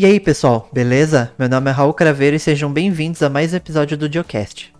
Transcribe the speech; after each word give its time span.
E 0.00 0.06
aí, 0.06 0.18
pessoal, 0.18 0.66
beleza? 0.72 1.30
Meu 1.38 1.46
nome 1.46 1.68
é 1.68 1.74
Raul 1.74 1.92
Craveiro 1.92 2.34
e 2.34 2.40
sejam 2.40 2.72
bem-vindos 2.72 3.22
a 3.22 3.28
mais 3.28 3.52
um 3.52 3.56
episódio 3.56 3.98
do 3.98 4.10
Geocast. 4.10 4.72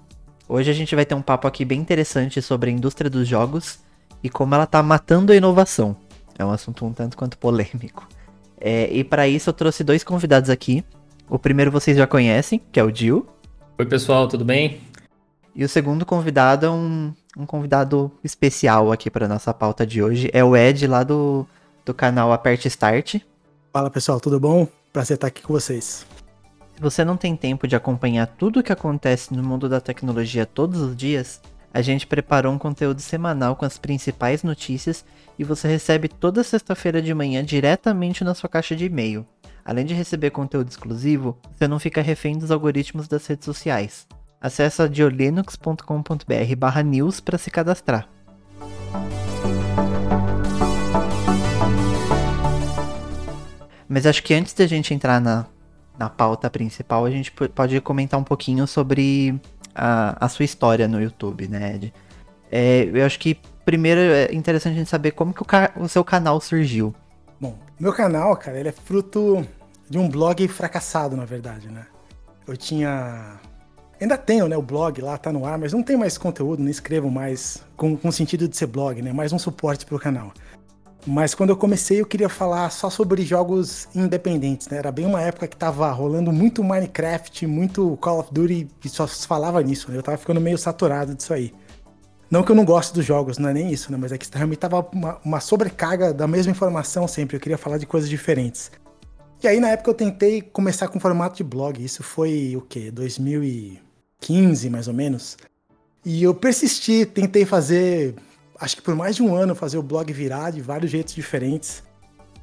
Hoje 0.48 0.70
a 0.70 0.72
gente 0.72 0.94
vai 0.94 1.04
ter 1.04 1.14
um 1.14 1.20
papo 1.20 1.46
aqui 1.46 1.62
bem 1.62 1.78
interessante 1.78 2.40
sobre 2.40 2.70
a 2.70 2.72
indústria 2.72 3.10
dos 3.10 3.28
jogos 3.28 3.80
e 4.22 4.30
como 4.30 4.54
ela 4.54 4.64
tá 4.64 4.82
matando 4.82 5.30
a 5.30 5.36
inovação. 5.36 5.94
É 6.38 6.42
um 6.42 6.50
assunto 6.50 6.86
um 6.86 6.94
tanto 6.94 7.18
quanto 7.18 7.36
polêmico. 7.36 8.08
É, 8.58 8.90
e 8.90 9.04
para 9.04 9.28
isso 9.28 9.50
eu 9.50 9.52
trouxe 9.52 9.84
dois 9.84 10.02
convidados 10.02 10.48
aqui. 10.48 10.82
O 11.28 11.38
primeiro 11.38 11.70
vocês 11.70 11.98
já 11.98 12.06
conhecem, 12.06 12.58
que 12.72 12.80
é 12.80 12.82
o 12.82 12.88
Gil. 12.88 13.28
Oi, 13.78 13.84
pessoal, 13.84 14.26
tudo 14.26 14.42
bem? 14.42 14.80
E 15.54 15.62
o 15.62 15.68
segundo 15.68 16.06
convidado 16.06 16.64
é 16.64 16.70
um, 16.70 17.12
um 17.36 17.44
convidado 17.44 18.10
especial 18.24 18.90
aqui 18.90 19.10
para 19.10 19.28
nossa 19.28 19.52
pauta 19.52 19.86
de 19.86 20.02
hoje. 20.02 20.30
É 20.32 20.42
o 20.42 20.56
Ed, 20.56 20.86
lá 20.86 21.02
do, 21.02 21.46
do 21.84 21.92
canal 21.92 22.32
Aperte 22.32 22.68
Start. 22.68 23.16
Fala 23.70 23.90
pessoal, 23.90 24.18
tudo 24.18 24.40
bom? 24.40 24.66
Prazer 24.92 25.14
estar 25.14 25.28
aqui 25.28 25.40
com 25.40 25.52
vocês. 25.52 26.04
Se 26.74 26.80
você 26.80 27.04
não 27.04 27.16
tem 27.16 27.36
tempo 27.36 27.68
de 27.68 27.76
acompanhar 27.76 28.26
tudo 28.26 28.58
o 28.58 28.62
que 28.62 28.72
acontece 28.72 29.32
no 29.32 29.40
mundo 29.40 29.68
da 29.68 29.80
tecnologia 29.80 30.44
todos 30.44 30.80
os 30.80 30.96
dias, 30.96 31.40
a 31.72 31.80
gente 31.80 32.08
preparou 32.08 32.52
um 32.52 32.58
conteúdo 32.58 33.00
semanal 33.00 33.54
com 33.54 33.64
as 33.64 33.78
principais 33.78 34.42
notícias 34.42 35.04
e 35.38 35.44
você 35.44 35.68
recebe 35.68 36.08
toda 36.08 36.42
sexta-feira 36.42 37.00
de 37.00 37.14
manhã 37.14 37.44
diretamente 37.44 38.24
na 38.24 38.34
sua 38.34 38.48
caixa 38.48 38.74
de 38.74 38.86
e-mail. 38.86 39.24
Além 39.64 39.86
de 39.86 39.94
receber 39.94 40.30
conteúdo 40.30 40.68
exclusivo, 40.68 41.38
você 41.54 41.68
não 41.68 41.78
fica 41.78 42.02
refém 42.02 42.36
dos 42.36 42.50
algoritmos 42.50 43.06
das 43.06 43.24
redes 43.28 43.44
sociais. 43.44 44.08
Acesse 44.40 44.88
diolinux.com.br 44.88 46.56
barra 46.58 46.82
news 46.82 47.20
para 47.20 47.38
se 47.38 47.48
cadastrar. 47.48 48.08
Mas 53.90 54.06
acho 54.06 54.22
que 54.22 54.32
antes 54.32 54.54
da 54.54 54.68
gente 54.68 54.94
entrar 54.94 55.20
na, 55.20 55.46
na 55.98 56.08
pauta 56.08 56.48
principal, 56.48 57.04
a 57.04 57.10
gente 57.10 57.32
pode 57.32 57.80
comentar 57.80 58.20
um 58.20 58.22
pouquinho 58.22 58.64
sobre 58.64 59.34
a, 59.74 60.24
a 60.24 60.28
sua 60.28 60.44
história 60.44 60.86
no 60.86 61.02
YouTube, 61.02 61.48
né, 61.48 61.74
Ed? 61.74 61.92
É, 62.52 62.88
eu 62.94 63.04
acho 63.04 63.18
que 63.18 63.36
primeiro 63.64 64.00
é 64.00 64.32
interessante 64.32 64.74
a 64.74 64.78
gente 64.78 64.88
saber 64.88 65.10
como 65.10 65.34
que 65.34 65.42
o, 65.42 65.82
o, 65.82 65.88
seu 65.88 66.04
canal 66.04 66.40
surgiu. 66.40 66.94
Bom, 67.40 67.58
meu 67.80 67.92
canal, 67.92 68.36
cara, 68.36 68.60
ele 68.60 68.68
é 68.68 68.72
fruto 68.72 69.44
de 69.88 69.98
um 69.98 70.08
blog 70.08 70.46
fracassado, 70.46 71.16
na 71.16 71.24
verdade, 71.24 71.68
né? 71.68 71.84
Eu 72.46 72.56
tinha. 72.56 73.40
Ainda 74.00 74.16
tenho, 74.16 74.46
né? 74.46 74.56
O 74.56 74.62
blog 74.62 75.00
lá 75.02 75.18
tá 75.18 75.32
no 75.32 75.44
ar, 75.44 75.58
mas 75.58 75.72
não 75.72 75.82
tem 75.82 75.96
mais 75.96 76.16
conteúdo, 76.16 76.62
não 76.62 76.70
escrevo 76.70 77.10
mais 77.10 77.64
com, 77.76 77.96
com 77.96 78.12
sentido 78.12 78.46
de 78.46 78.56
ser 78.56 78.66
blog, 78.66 79.02
né? 79.02 79.12
Mais 79.12 79.32
um 79.32 79.38
suporte 79.38 79.84
pro 79.84 79.98
canal. 79.98 80.32
Mas 81.06 81.34
quando 81.34 81.50
eu 81.50 81.56
comecei, 81.56 82.00
eu 82.00 82.06
queria 82.06 82.28
falar 82.28 82.68
só 82.70 82.90
sobre 82.90 83.22
jogos 83.22 83.88
independentes, 83.94 84.68
né? 84.68 84.76
Era 84.76 84.92
bem 84.92 85.06
uma 85.06 85.22
época 85.22 85.48
que 85.48 85.56
tava 85.56 85.90
rolando 85.90 86.30
muito 86.30 86.62
Minecraft, 86.62 87.46
muito 87.46 87.96
Call 88.00 88.20
of 88.20 88.32
Duty, 88.32 88.68
e 88.84 88.88
só 88.88 89.06
se 89.06 89.26
falava 89.26 89.62
nisso, 89.62 89.90
né? 89.90 89.96
Eu 89.96 90.02
tava 90.02 90.18
ficando 90.18 90.40
meio 90.40 90.58
saturado 90.58 91.14
disso 91.14 91.32
aí. 91.32 91.54
Não 92.30 92.42
que 92.44 92.52
eu 92.52 92.56
não 92.56 92.64
goste 92.64 92.94
dos 92.94 93.04
jogos, 93.04 93.38
não 93.38 93.48
é 93.48 93.54
nem 93.54 93.72
isso, 93.72 93.90
né? 93.90 93.98
Mas 93.98 94.12
é 94.12 94.18
que 94.18 94.26
realmente 94.32 94.58
tava 94.58 94.86
uma, 94.92 95.18
uma 95.24 95.40
sobrecarga 95.40 96.12
da 96.12 96.28
mesma 96.28 96.52
informação 96.52 97.08
sempre. 97.08 97.36
Eu 97.36 97.40
queria 97.40 97.58
falar 97.58 97.78
de 97.78 97.86
coisas 97.86 98.08
diferentes. 98.08 98.70
E 99.42 99.48
aí, 99.48 99.58
na 99.58 99.70
época, 99.70 99.90
eu 99.90 99.94
tentei 99.94 100.42
começar 100.42 100.86
com 100.88 101.00
formato 101.00 101.38
de 101.38 101.42
blog. 101.42 101.82
Isso 101.82 102.02
foi 102.02 102.54
o 102.56 102.60
quê? 102.60 102.90
2015, 102.90 104.70
mais 104.70 104.86
ou 104.86 104.94
menos. 104.94 105.36
E 106.04 106.22
eu 106.22 106.34
persisti, 106.34 107.04
tentei 107.04 107.44
fazer 107.44 108.14
acho 108.60 108.76
que 108.76 108.82
por 108.82 108.94
mais 108.94 109.16
de 109.16 109.22
um 109.22 109.34
ano, 109.34 109.54
fazer 109.54 109.78
o 109.78 109.82
blog 109.82 110.12
virar 110.12 110.50
de 110.50 110.60
vários 110.60 110.90
jeitos 110.90 111.14
diferentes. 111.14 111.82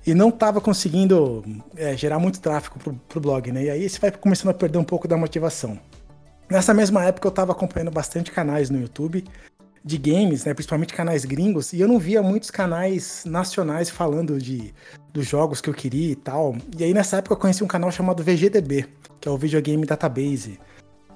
E 0.06 0.14
não 0.14 0.30
estava 0.30 0.62
conseguindo 0.62 1.44
é, 1.76 1.96
gerar 1.96 2.18
muito 2.18 2.40
tráfego 2.40 2.80
pro, 2.80 2.94
pro 2.94 3.20
blog, 3.20 3.52
né? 3.52 3.66
E 3.66 3.70
aí 3.70 3.90
você 3.90 4.00
vai 4.00 4.10
começando 4.10 4.50
a 4.50 4.54
perder 4.54 4.78
um 4.78 4.84
pouco 4.84 5.08
da 5.08 5.18
motivação. 5.18 5.78
Nessa 6.50 6.74
mesma 6.74 7.04
época 7.04 7.28
eu 7.28 7.30
estava 7.30 7.52
acompanhando 7.52 7.92
bastante 7.92 8.32
canais 8.32 8.70
no 8.70 8.80
YouTube 8.80 9.26
de 9.84 9.98
games, 9.98 10.44
né, 10.44 10.54
principalmente 10.54 10.94
canais 10.94 11.24
gringos, 11.24 11.72
e 11.72 11.80
eu 11.80 11.88
não 11.88 11.98
via 11.98 12.22
muitos 12.22 12.52
canais 12.52 13.24
nacionais 13.26 13.90
falando 13.90 14.38
de 14.38 14.74
dos 15.14 15.26
jogos 15.26 15.62
que 15.62 15.70
eu 15.70 15.74
queria 15.74 16.12
e 16.12 16.16
tal. 16.16 16.56
E 16.78 16.84
aí 16.84 16.94
nessa 16.94 17.18
época 17.18 17.34
eu 17.34 17.38
conheci 17.38 17.64
um 17.64 17.68
canal 17.68 17.90
chamado 17.92 18.22
VGDB, 18.22 18.86
que 19.20 19.28
é 19.28 19.32
o 19.32 19.38
Videogame 19.38 19.86
Database. 19.86 20.60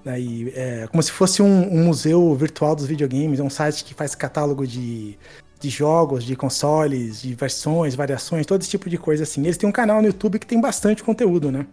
É, 0.06 0.88
como 0.90 1.02
se 1.02 1.12
fosse 1.12 1.42
um, 1.42 1.74
um, 1.74 1.86
museu 1.86 2.34
virtual 2.36 2.76
dos 2.76 2.86
videogames, 2.86 3.40
é 3.40 3.44
um 3.44 3.50
site 3.50 3.86
que 3.86 3.94
faz 3.94 4.16
catálogo 4.16 4.66
de, 4.66 5.18
de 5.60 5.70
jogos, 5.70 6.24
de 6.24 6.36
consoles, 6.36 7.22
de 7.22 7.36
versões, 7.36 7.94
variações, 7.94 8.46
todo 8.46 8.62
esse 8.62 8.70
tipo 8.70 8.90
de 8.90 8.98
coisa 8.98 9.24
assim. 9.24 9.44
Eles 9.44 9.58
têm 9.58 9.70
um 9.70 9.72
canal 9.72 10.02
no 10.02 10.08
YouTube 10.08 10.40
que 10.40 10.48
tem 10.48 10.60
bastante 10.60 11.04
conteúdo, 11.04 11.52
né? 11.52 11.68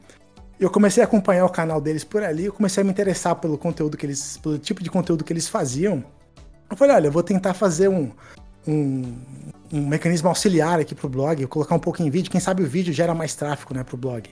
Eu 0.60 0.68
comecei 0.68 1.02
a 1.02 1.06
acompanhar 1.06 1.46
o 1.46 1.48
canal 1.48 1.80
deles 1.80 2.04
por 2.04 2.22
ali, 2.22 2.46
eu 2.46 2.52
comecei 2.52 2.82
a 2.82 2.84
me 2.84 2.90
interessar 2.90 3.34
pelo 3.36 3.56
conteúdo 3.56 3.96
que 3.96 4.04
eles, 4.04 4.36
pelo 4.38 4.58
tipo 4.58 4.82
de 4.82 4.90
conteúdo 4.90 5.24
que 5.24 5.32
eles 5.32 5.48
faziam. 5.48 6.04
Eu 6.70 6.76
falei, 6.76 6.96
olha, 6.96 7.06
eu 7.06 7.12
vou 7.12 7.22
tentar 7.22 7.54
fazer 7.54 7.88
um, 7.88 8.10
um, 8.66 9.14
um 9.72 9.86
mecanismo 9.86 10.28
auxiliar 10.28 10.80
aqui 10.80 10.94
pro 10.94 11.08
blog, 11.08 11.46
colocar 11.46 11.74
um 11.74 11.78
pouco 11.78 12.02
em 12.02 12.10
vídeo, 12.10 12.30
quem 12.30 12.40
sabe 12.40 12.62
o 12.62 12.66
vídeo 12.66 12.92
gera 12.92 13.14
mais 13.14 13.34
tráfego, 13.34 13.72
né, 13.72 13.82
pro 13.84 13.96
blog. 13.96 14.28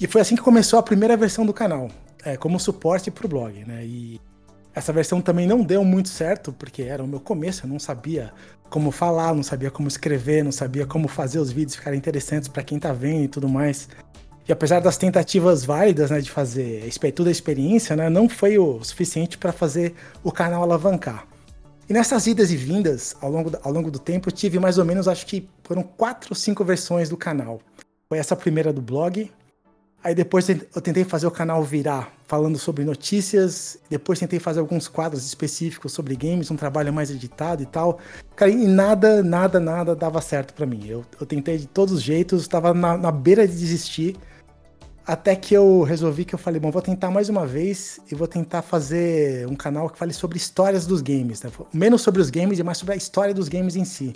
E 0.00 0.06
foi 0.08 0.20
assim 0.20 0.34
que 0.34 0.42
começou 0.42 0.78
a 0.78 0.82
primeira 0.82 1.16
versão 1.16 1.46
do 1.46 1.52
canal 1.52 1.88
é, 2.24 2.36
como 2.36 2.58
suporte 2.58 3.10
para 3.10 3.26
o 3.26 3.28
blog, 3.28 3.64
né? 3.64 3.84
E 3.84 4.20
essa 4.74 4.92
versão 4.92 5.20
também 5.20 5.46
não 5.46 5.62
deu 5.62 5.84
muito 5.84 6.08
certo, 6.08 6.52
porque 6.52 6.82
era 6.82 7.02
o 7.02 7.06
meu 7.06 7.20
começo, 7.20 7.64
eu 7.64 7.70
não 7.70 7.78
sabia 7.78 8.32
como 8.68 8.90
falar, 8.90 9.34
não 9.34 9.42
sabia 9.42 9.70
como 9.70 9.86
escrever, 9.86 10.42
não 10.42 10.50
sabia 10.50 10.84
como 10.84 11.06
fazer 11.06 11.38
os 11.38 11.52
vídeos 11.52 11.76
ficarem 11.76 11.98
interessantes 11.98 12.48
para 12.48 12.62
quem 12.62 12.78
tá 12.78 12.92
vendo 12.92 13.24
e 13.24 13.28
tudo 13.28 13.48
mais. 13.48 13.88
E 14.48 14.52
apesar 14.52 14.80
das 14.80 14.96
tentativas 14.96 15.64
válidas, 15.64 16.10
né, 16.10 16.20
de 16.20 16.30
fazer 16.30 16.82
toda 17.14 17.30
a 17.30 17.32
experiência, 17.32 17.94
né, 17.94 18.10
não 18.10 18.28
foi 18.28 18.58
o 18.58 18.82
suficiente 18.82 19.38
para 19.38 19.52
fazer 19.52 19.94
o 20.22 20.32
canal 20.32 20.62
alavancar. 20.62 21.26
E 21.88 21.92
nessas 21.92 22.26
idas 22.26 22.50
e 22.50 22.56
vindas, 22.56 23.14
ao 23.20 23.30
longo, 23.30 23.52
ao 23.62 23.72
longo 23.72 23.90
do 23.90 23.98
tempo, 23.98 24.30
tive 24.30 24.58
mais 24.58 24.76
ou 24.76 24.84
menos, 24.84 25.06
acho 25.06 25.24
que 25.26 25.48
foram 25.62 25.82
quatro 25.82 26.30
ou 26.32 26.36
cinco 26.36 26.64
versões 26.64 27.08
do 27.08 27.16
canal. 27.16 27.60
Foi 28.08 28.18
essa 28.18 28.34
primeira 28.34 28.72
do 28.72 28.82
blog, 28.82 29.30
Aí 30.04 30.14
depois 30.14 30.46
eu 30.50 30.82
tentei 30.82 31.02
fazer 31.02 31.26
o 31.26 31.30
canal 31.30 31.64
virar 31.64 32.12
falando 32.26 32.58
sobre 32.58 32.84
notícias, 32.84 33.78
depois 33.88 34.18
tentei 34.18 34.38
fazer 34.38 34.60
alguns 34.60 34.86
quadros 34.86 35.24
específicos 35.24 35.92
sobre 35.92 36.14
games, 36.14 36.50
um 36.50 36.56
trabalho 36.56 36.92
mais 36.92 37.10
editado 37.10 37.62
e 37.62 37.66
tal. 37.66 37.98
Cara, 38.36 38.50
e 38.50 38.66
nada, 38.66 39.22
nada, 39.22 39.58
nada 39.58 39.96
dava 39.96 40.20
certo 40.20 40.52
para 40.52 40.66
mim. 40.66 40.86
Eu, 40.86 41.06
eu, 41.18 41.24
tentei 41.24 41.56
de 41.56 41.66
todos 41.66 41.94
os 41.94 42.02
jeitos, 42.02 42.42
estava 42.42 42.74
na, 42.74 42.98
na, 42.98 43.10
beira 43.10 43.48
de 43.48 43.56
desistir, 43.56 44.14
até 45.06 45.34
que 45.34 45.54
eu 45.54 45.80
resolvi 45.82 46.26
que 46.26 46.34
eu 46.34 46.38
falei, 46.38 46.60
bom, 46.60 46.70
vou 46.70 46.82
tentar 46.82 47.10
mais 47.10 47.30
uma 47.30 47.46
vez 47.46 47.98
e 48.12 48.14
vou 48.14 48.28
tentar 48.28 48.60
fazer 48.60 49.46
um 49.48 49.56
canal 49.56 49.88
que 49.88 49.96
fale 49.96 50.12
sobre 50.12 50.36
histórias 50.36 50.86
dos 50.86 51.00
games, 51.00 51.42
né? 51.42 51.50
menos 51.72 52.02
sobre 52.02 52.20
os 52.20 52.28
games 52.28 52.58
e 52.58 52.62
mais 52.62 52.76
sobre 52.76 52.92
a 52.92 52.96
história 52.96 53.32
dos 53.32 53.48
games 53.48 53.74
em 53.74 53.86
si. 53.86 54.14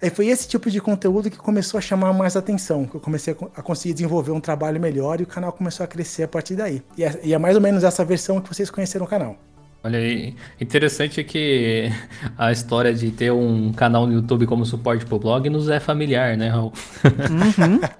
Aí 0.00 0.10
foi 0.10 0.28
esse 0.28 0.46
tipo 0.46 0.70
de 0.70 0.80
conteúdo 0.80 1.30
que 1.30 1.38
começou 1.38 1.78
a 1.78 1.80
chamar 1.80 2.12
mais 2.12 2.36
atenção, 2.36 2.84
que 2.84 2.96
eu 2.96 3.00
comecei 3.00 3.34
a 3.56 3.62
conseguir 3.62 3.94
desenvolver 3.94 4.30
um 4.30 4.40
trabalho 4.40 4.80
melhor 4.80 5.20
e 5.20 5.24
o 5.24 5.26
canal 5.26 5.52
começou 5.52 5.84
a 5.84 5.86
crescer 5.86 6.24
a 6.24 6.28
partir 6.28 6.54
daí. 6.54 6.82
E 6.96 7.04
é, 7.04 7.20
e 7.22 7.34
é 7.34 7.38
mais 7.38 7.56
ou 7.56 7.62
menos 7.62 7.82
essa 7.82 8.04
versão 8.04 8.40
que 8.40 8.48
vocês 8.48 8.70
conheceram 8.70 9.06
o 9.06 9.08
canal. 9.08 9.36
Olha 9.82 9.98
aí, 9.98 10.34
interessante 10.60 11.22
que 11.22 11.90
a 12.36 12.50
história 12.52 12.92
de 12.92 13.10
ter 13.10 13.32
um 13.32 13.72
canal 13.72 14.06
no 14.06 14.12
YouTube 14.12 14.46
como 14.46 14.66
suporte 14.66 15.06
pro 15.06 15.18
blog 15.18 15.48
nos 15.48 15.68
é 15.68 15.80
familiar, 15.80 16.36
né, 16.36 16.48
Raul? 16.48 16.72
Uhum. 17.04 17.80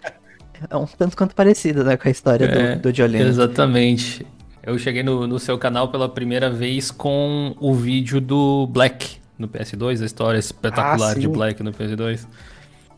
É 0.70 0.74
um 0.74 0.86
tanto 0.86 1.14
quanto 1.14 1.34
parecido, 1.34 1.84
né, 1.84 1.98
com 1.98 2.08
a 2.08 2.10
história 2.10 2.46
é, 2.46 2.76
do, 2.76 2.90
do 2.90 2.96
Jolene. 2.96 3.28
Exatamente. 3.28 4.26
Eu 4.62 4.78
cheguei 4.78 5.03
no, 5.03 5.26
no 5.26 5.38
seu 5.38 5.59
canal 5.59 5.88
pela 5.88 6.09
primeira 6.09 6.50
vez 6.50 6.91
com 6.91 7.54
o 7.60 7.74
vídeo 7.74 8.22
do 8.22 8.66
Black, 8.66 9.18
no 9.38 9.48
PS2, 9.48 10.03
a 10.03 10.04
história 10.04 10.38
espetacular 10.38 11.12
ah, 11.12 11.18
de 11.18 11.28
Black 11.28 11.62
no 11.62 11.72
PS2. 11.72 12.27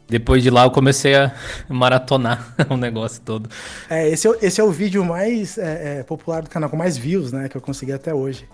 Depois 0.08 0.42
de 0.42 0.48
lá 0.48 0.64
eu 0.64 0.70
comecei 0.70 1.14
a 1.14 1.34
maratonar 1.68 2.54
o 2.70 2.76
negócio 2.76 3.20
todo. 3.22 3.50
É, 3.90 4.08
esse 4.08 4.26
é, 4.26 4.38
esse 4.42 4.60
é 4.60 4.64
o 4.64 4.70
vídeo 4.70 5.04
mais 5.04 5.58
é, 5.58 5.98
é, 5.98 6.02
popular 6.02 6.42
do 6.42 6.48
canal, 6.48 6.70
com 6.70 6.76
mais 6.76 6.96
views, 6.96 7.32
né, 7.32 7.48
que 7.48 7.56
eu 7.56 7.60
consegui 7.60 7.92
até 7.92 8.14
hoje. 8.14 8.48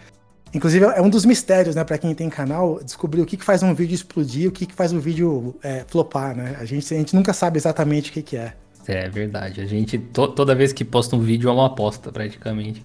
Inclusive, 0.53 0.85
é 0.85 1.03
um 1.03 1.11
dos 1.11 1.25
mistérios, 1.25 1.75
né, 1.75 1.83
pra 1.83 1.99
quem 1.99 2.15
tem 2.15 2.29
canal, 2.31 2.81
descobrir 2.83 3.21
o 3.21 3.27
que, 3.27 3.37
que 3.37 3.45
faz 3.45 3.63
um 3.63 3.75
vídeo 3.75 3.95
explodir, 3.95 4.49
o 4.49 4.53
que, 4.53 4.67
que 4.67 4.75
faz 4.75 4.93
um 4.93 5.01
vídeo 5.01 5.57
é, 5.63 5.85
flopar, 5.89 6.37
né? 6.37 6.57
A 6.61 6.65
gente, 6.65 6.95
a 6.95 6.97
gente 6.97 7.15
nunca 7.15 7.33
sabe 7.33 7.59
exatamente 7.59 8.11
o 8.11 8.13
que, 8.13 8.23
que 8.23 8.37
é. 8.37 8.53
É 8.87 9.09
verdade. 9.09 9.61
A 9.61 9.67
gente, 9.67 9.99
to, 9.99 10.29
toda 10.29 10.55
vez 10.55 10.73
que 10.73 10.85
posta 10.85 11.17
um 11.17 11.21
vídeo, 11.21 11.51
é 11.51 11.53
uma 11.53 11.67
aposta, 11.67 12.13
praticamente 12.13 12.85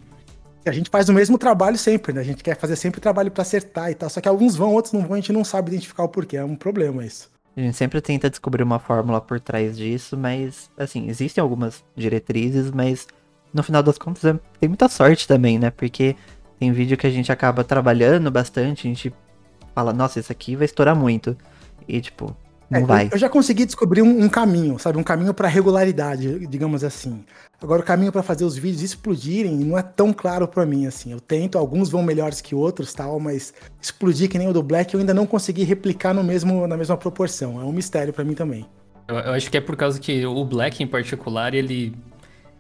a 0.70 0.74
gente 0.74 0.90
faz 0.90 1.10
o 1.10 1.14
mesmo 1.14 1.38
trabalho 1.38 1.78
sempre, 1.78 2.14
né? 2.14 2.22
A 2.22 2.24
gente 2.24 2.44
quer 2.44 2.56
fazer 2.58 2.76
sempre 2.76 3.00
o 3.00 3.02
trabalho 3.02 3.32
para 3.32 3.42
acertar 3.42 3.92
e 3.92 3.96
tal. 3.96 4.10
Só 4.10 4.22
que 4.22 4.28
alguns 4.28 4.56
vão, 4.56 4.74
outros 4.74 4.94
não 4.94 5.02
vão, 5.02 5.14
a 5.14 5.16
gente 5.18 5.34
não 5.34 5.44
sabe 5.44 5.72
identificar 5.72 6.04
o 6.04 6.10
porquê. 6.10 6.38
É 6.38 6.44
um 6.44 6.56
problema 6.56 7.06
isso. 7.06 7.30
A 7.58 7.62
gente 7.62 7.76
sempre 7.76 8.00
tenta 8.00 8.30
descobrir 8.30 8.64
uma 8.64 8.80
fórmula 8.80 9.20
por 9.20 9.40
trás 9.40 9.78
disso, 9.78 10.16
mas, 10.16 10.70
assim, 10.78 11.10
existem 11.10 11.42
algumas 11.42 11.84
diretrizes, 11.96 12.72
mas 12.72 13.08
no 13.54 13.64
final 13.64 13.84
das 13.84 13.98
contas 13.98 14.24
é, 14.24 14.40
tem 14.60 14.70
muita 14.70 14.88
sorte 14.88 15.28
também, 15.28 15.60
né? 15.60 15.70
Porque 15.72 16.16
tem 16.60 16.72
vídeo 16.72 16.98
que 16.98 17.08
a 17.08 17.10
gente 17.10 17.32
acaba 17.32 17.64
trabalhando 17.64 18.30
bastante, 18.30 18.88
a 18.88 18.90
gente 18.90 19.14
fala, 19.74 19.92
nossa, 19.92 20.20
isso 20.20 20.32
aqui 20.32 20.56
vai 20.56 20.66
estourar 20.66 20.96
muito. 20.96 21.36
E, 21.88 22.00
tipo, 22.00 22.36
não 22.70 22.82
é, 22.82 22.84
vai. 22.84 23.10
Eu, 23.12 23.18
já 23.18 23.28
consegui 23.28 23.66
descobrir 23.66 24.02
um, 24.02 24.24
um 24.24 24.30
caminho, 24.30 24.78
sabe? 24.78 24.98
Um 24.98 25.04
caminho 25.04 25.34
para 25.34 25.48
regularidade, 25.48 26.46
digamos 26.48 26.84
assim. 26.84 27.24
Agora, 27.62 27.82
o 27.82 27.86
caminho 27.86 28.12
para 28.12 28.22
fazer 28.22 28.46
os 28.46 28.56
vídeos 28.56 28.84
explodirem 28.84 29.58
não 29.58 29.78
é 29.78 29.82
tão 29.82 30.14
claro 30.14 30.48
para 30.48 30.66
mim, 30.66 30.86
assim. 30.86 31.12
Eu 31.12 31.20
tento, 31.20 31.58
alguns 31.58 31.90
vão 31.90 32.04
melhores 32.04 32.42
que 32.42 32.54
outros, 32.54 32.94
tal, 32.94 33.20
mas 33.20 33.54
explodir 33.82 34.30
que 34.30 34.38
nem 34.38 34.48
o 34.48 34.54
do 34.54 34.62
Black 34.62 34.94
eu 34.94 35.00
ainda 35.00 35.14
não 35.14 35.26
consegui 35.26 35.64
replicar 35.64 36.14
no 36.14 36.24
mesmo, 36.24 36.68
na 36.68 36.78
mesma 36.78 36.96
proporção. 36.96 37.60
É 37.60 37.64
um 37.64 37.72
mistério 37.72 38.14
para 38.14 38.24
mim 38.24 38.34
também. 38.34 38.66
Eu, 39.08 39.16
eu, 39.16 39.34
acho 39.34 39.50
que 39.50 39.58
é 39.58 39.62
por 39.62 39.76
causa 39.76 40.00
que 40.00 40.24
o 40.26 40.46
Black, 40.46 40.84
em 40.84 40.88
particular, 40.88 41.56
ele, 41.56 41.96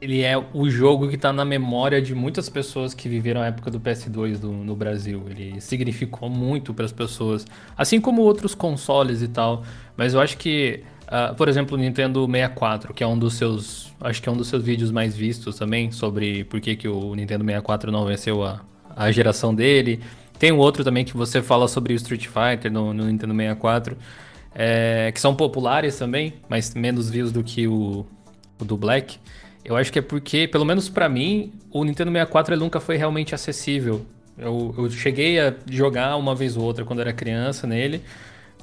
ele 0.02 0.22
é 0.22 0.38
o 0.54 0.70
jogo 0.70 1.10
que 1.10 1.18
tá 1.18 1.34
na 1.34 1.44
memória 1.44 2.02
de 2.02 2.16
muitas 2.16 2.48
pessoas 2.48 2.94
que 2.94 3.10
viveram 3.10 3.42
a 3.42 3.48
época 3.48 3.70
do 3.70 3.80
PS2 3.80 4.38
do, 4.38 4.52
no 4.52 4.76
Brasil. 4.76 5.24
Ele 5.30 5.60
significou 5.60 6.30
muito 6.30 6.74
para 6.74 6.86
as 6.86 6.92
pessoas, 6.92 7.46
assim 7.78 8.00
como 8.00 8.22
outros 8.22 8.56
consoles 8.56 9.22
e 9.22 9.28
tal. 9.28 9.64
Mas 9.98 10.14
eu 10.14 10.22
acho 10.22 10.38
que 10.38 10.84
Uh, 11.10 11.34
por 11.34 11.50
exemplo, 11.50 11.76
o 11.76 11.82
Nintendo 11.82 12.24
64, 12.28 12.94
que 12.94 13.04
é 13.04 13.08
um 13.08 13.18
dos 13.18 13.34
seus. 13.34 13.92
Acho 14.00 14.22
que 14.22 14.30
é 14.30 14.32
um 14.32 14.38
dos 14.38 14.48
seus 14.48 14.64
vídeos 14.64 14.92
mais 14.92 15.18
vistos 15.18 15.56
também, 15.56 15.92
sobre 15.92 16.44
por 16.44 16.62
que, 16.62 16.76
que 16.76 16.88
o 16.88 17.16
Nintendo 17.16 17.44
64 17.44 17.92
não 17.92 18.06
venceu 18.06 18.44
a, 18.44 18.62
a 18.96 19.12
geração 19.12 19.56
dele. 19.56 20.02
Tem 20.38 20.52
um 20.52 20.60
outro 20.60 20.84
também 20.84 21.04
que 21.04 21.18
você 21.18 21.42
fala 21.42 21.68
sobre 21.68 21.94
o 21.94 21.96
Street 21.96 22.28
Fighter 22.28 22.72
no, 22.72 22.94
no 22.94 23.06
Nintendo 23.08 23.34
64, 23.36 23.98
é, 24.54 25.12
que 25.12 25.20
são 25.20 25.34
populares 25.34 25.98
também, 25.98 26.36
mas 26.48 26.76
menos 26.76 27.10
views 27.10 27.32
do 27.32 27.44
que 27.44 27.68
o, 27.68 28.06
o 28.60 28.64
do 28.64 28.78
Black. 28.78 29.18
Eu 29.64 29.76
acho 29.76 29.92
que 29.92 30.00
é 30.00 30.02
porque, 30.02 30.48
pelo 30.48 30.66
menos 30.66 30.90
para 30.90 31.08
mim, 31.10 31.52
o 31.72 31.84
Nintendo 31.84 32.12
64 32.12 32.54
ele 32.54 32.62
nunca 32.62 32.80
foi 32.80 32.98
realmente 32.98 33.36
acessível. 33.36 34.06
Eu, 34.38 34.74
eu 34.78 34.90
cheguei 34.90 35.40
a 35.40 35.54
jogar 35.70 36.16
uma 36.16 36.34
vez 36.34 36.56
ou 36.56 36.64
outra 36.64 36.86
quando 36.86 37.02
era 37.02 37.12
criança 37.12 37.68
nele, 37.68 38.02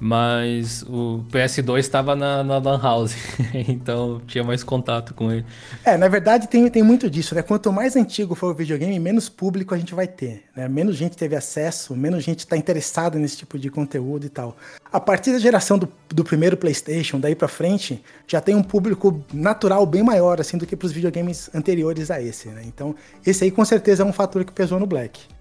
mas 0.01 0.83
o 0.83 1.25
PS2 1.31 1.79
estava 1.79 2.15
na, 2.15 2.45
na 2.45 2.59
Lan 2.59 2.81
House, 2.81 3.15
então 3.69 4.21
tinha 4.27 4.45
mais 4.45 4.63
contato 4.63 5.15
com 5.15 5.33
ele. 5.33 5.45
É, 5.85 5.97
na 5.97 6.09
verdade 6.09 6.49
tem, 6.49 6.69
tem 6.69 6.83
muito 6.83 7.09
disso, 7.09 7.35
né? 7.35 7.43
Quanto 7.43 7.73
mais 7.73 7.97
antigo 7.97 8.35
for 8.35 8.53
o 8.53 8.55
videogame, 8.55 8.99
menos 8.99 9.29
público 9.29 9.75
a 9.75 9.79
gente 9.79 9.95
vai 9.95 10.07
ter, 10.07 10.45
né? 10.55 10.69
Menos 10.69 10.97
gente 10.97 11.17
teve 11.17 11.35
acesso, 11.35 11.97
menos 11.97 12.23
gente 12.25 12.41
está 12.41 12.57
interessada 12.57 13.19
nesse 13.19 13.39
tipo 13.39 13.59
de 13.59 13.71
conteúdo 13.71 14.27
e 14.27 14.29
tal. 14.29 14.57
A 14.93 15.01
partir 15.01 15.33
da 15.33 15.39
geração 15.39 15.79
do, 15.79 15.89
do 16.09 16.25
primeiro 16.25 16.57
PlayStation, 16.57 17.19
daí 17.19 17.35
para 17.35 17.49
frente, 17.49 18.03
já 18.27 18.41
tem 18.41 18.55
um 18.55 18.63
público 18.63 19.25
natural 19.33 19.85
bem 19.87 20.03
maior, 20.03 20.41
assim, 20.41 20.59
do 20.59 20.67
que 20.67 20.77
para 20.77 20.87
os 20.87 20.93
videogames 20.93 21.51
anteriores 21.55 22.11
a 22.11 22.21
esse, 22.21 22.49
né? 22.49 22.63
Então, 22.67 22.95
esse 23.25 23.45
aí 23.45 23.51
com 23.51 23.65
certeza 23.65 24.03
é 24.03 24.07
um 24.07 24.13
fator 24.13 24.45
que 24.45 24.53
pesou 24.53 24.79
no 24.79 24.87
Black. 24.87 25.36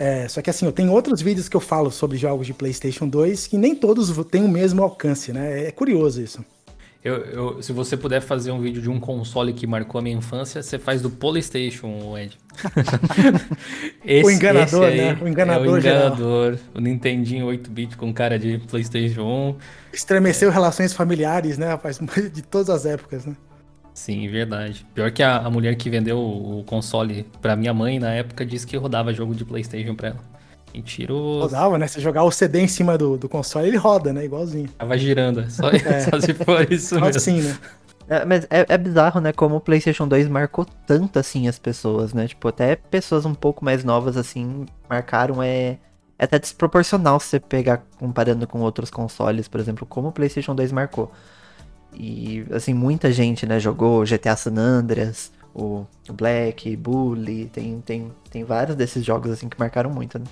É, 0.00 0.26
só 0.28 0.40
que 0.40 0.48
assim, 0.48 0.64
eu 0.64 0.72
tenho 0.72 0.90
outros 0.92 1.20
vídeos 1.20 1.46
que 1.46 1.54
eu 1.54 1.60
falo 1.60 1.90
sobre 1.90 2.16
jogos 2.16 2.46
de 2.46 2.54
PlayStation 2.54 3.06
2 3.06 3.46
que 3.46 3.58
nem 3.58 3.74
todos 3.74 4.10
têm 4.28 4.42
o 4.42 4.48
mesmo 4.48 4.82
alcance, 4.82 5.30
né? 5.30 5.66
É 5.66 5.70
curioso 5.70 6.22
isso. 6.22 6.42
Eu, 7.04 7.16
eu, 7.16 7.62
se 7.62 7.70
você 7.70 7.98
puder 7.98 8.22
fazer 8.22 8.50
um 8.50 8.62
vídeo 8.62 8.80
de 8.80 8.88
um 8.88 8.98
console 8.98 9.52
que 9.52 9.66
marcou 9.66 9.98
a 9.98 10.02
minha 10.02 10.16
infância, 10.16 10.62
você 10.62 10.78
faz 10.78 11.02
do 11.02 11.10
PlayStation, 11.10 12.16
Ed. 12.16 12.38
esse, 14.02 14.24
o 14.24 14.30
enganador, 14.30 14.90
né? 14.90 15.18
O 15.20 15.28
enganador, 15.28 15.66
é 15.66 15.70
o 15.70 15.78
enganador. 15.78 16.58
O 16.74 16.80
Nintendinho 16.80 17.46
8-bit 17.46 17.98
com 17.98 18.10
cara 18.12 18.38
de 18.38 18.56
PlayStation 18.70 19.22
1. 19.22 19.56
Estremeceu 19.92 20.50
relações 20.50 20.94
familiares, 20.94 21.58
né, 21.58 21.68
rapaz? 21.68 21.98
De 22.32 22.40
todas 22.40 22.70
as 22.70 22.86
épocas, 22.86 23.26
né? 23.26 23.36
Sim, 24.00 24.26
verdade. 24.28 24.86
Pior 24.94 25.10
que 25.10 25.22
a, 25.22 25.36
a 25.36 25.50
mulher 25.50 25.74
que 25.74 25.90
vendeu 25.90 26.18
o, 26.18 26.64
console 26.64 27.26
pra 27.42 27.54
minha 27.54 27.74
mãe 27.74 27.98
na 27.98 28.10
época 28.10 28.46
disse 28.46 28.66
que 28.66 28.74
rodava 28.74 29.12
jogo 29.12 29.34
de 29.34 29.44
PlayStation 29.44 29.94
pra 29.94 30.08
ela. 30.08 30.20
Mentiroso. 30.72 31.40
Rodava, 31.40 31.76
né? 31.76 31.86
Se 31.86 32.00
jogar 32.00 32.24
o 32.24 32.30
CD 32.30 32.60
em 32.60 32.66
cima 32.66 32.96
do, 32.96 33.18
do 33.18 33.28
console, 33.28 33.68
ele 33.68 33.76
roda, 33.76 34.10
né? 34.10 34.24
Igualzinho. 34.24 34.70
Tava 34.70 34.96
girando, 34.96 35.40
é 35.40 35.50
só, 35.50 35.68
é. 35.68 36.00
só 36.00 36.18
se 36.18 36.32
for 36.32 36.72
isso 36.72 36.94
mesmo. 36.94 37.08
Assim, 37.08 37.42
né? 37.42 37.58
É, 38.08 38.24
mas 38.24 38.46
é, 38.48 38.64
é, 38.70 38.78
bizarro, 38.78 39.20
né? 39.20 39.34
Como 39.34 39.56
o 39.56 39.60
PlayStation 39.60 40.08
2 40.08 40.28
marcou 40.28 40.64
tanto 40.86 41.18
assim 41.18 41.46
as 41.46 41.58
pessoas, 41.58 42.14
né? 42.14 42.26
Tipo, 42.26 42.48
até 42.48 42.76
pessoas 42.76 43.26
um 43.26 43.34
pouco 43.34 43.62
mais 43.62 43.84
novas 43.84 44.16
assim 44.16 44.64
marcaram. 44.88 45.42
É, 45.42 45.76
é 46.18 46.24
até 46.24 46.38
desproporcional 46.38 47.20
se 47.20 47.26
você 47.26 47.40
pegar 47.40 47.82
comparando 47.98 48.46
com 48.46 48.62
outros 48.62 48.88
consoles, 48.88 49.46
por 49.46 49.60
exemplo, 49.60 49.86
como 49.86 50.08
o 50.08 50.12
PlayStation 50.12 50.54
2 50.54 50.72
marcou. 50.72 51.12
E, 51.94 52.46
assim, 52.52 52.72
muita 52.72 53.10
gente, 53.12 53.46
né, 53.46 53.58
jogou 53.58 54.04
GTA 54.04 54.36
San 54.36 54.56
Andreas, 54.56 55.32
o 55.54 55.86
Black, 56.12 56.76
Bully, 56.76 57.46
tem, 57.52 57.80
tem, 57.80 58.12
tem 58.30 58.44
vários 58.44 58.76
desses 58.76 59.04
jogos, 59.04 59.30
assim, 59.30 59.48
que 59.48 59.58
marcaram 59.58 59.90
muito, 59.90 60.18
né? 60.18 60.24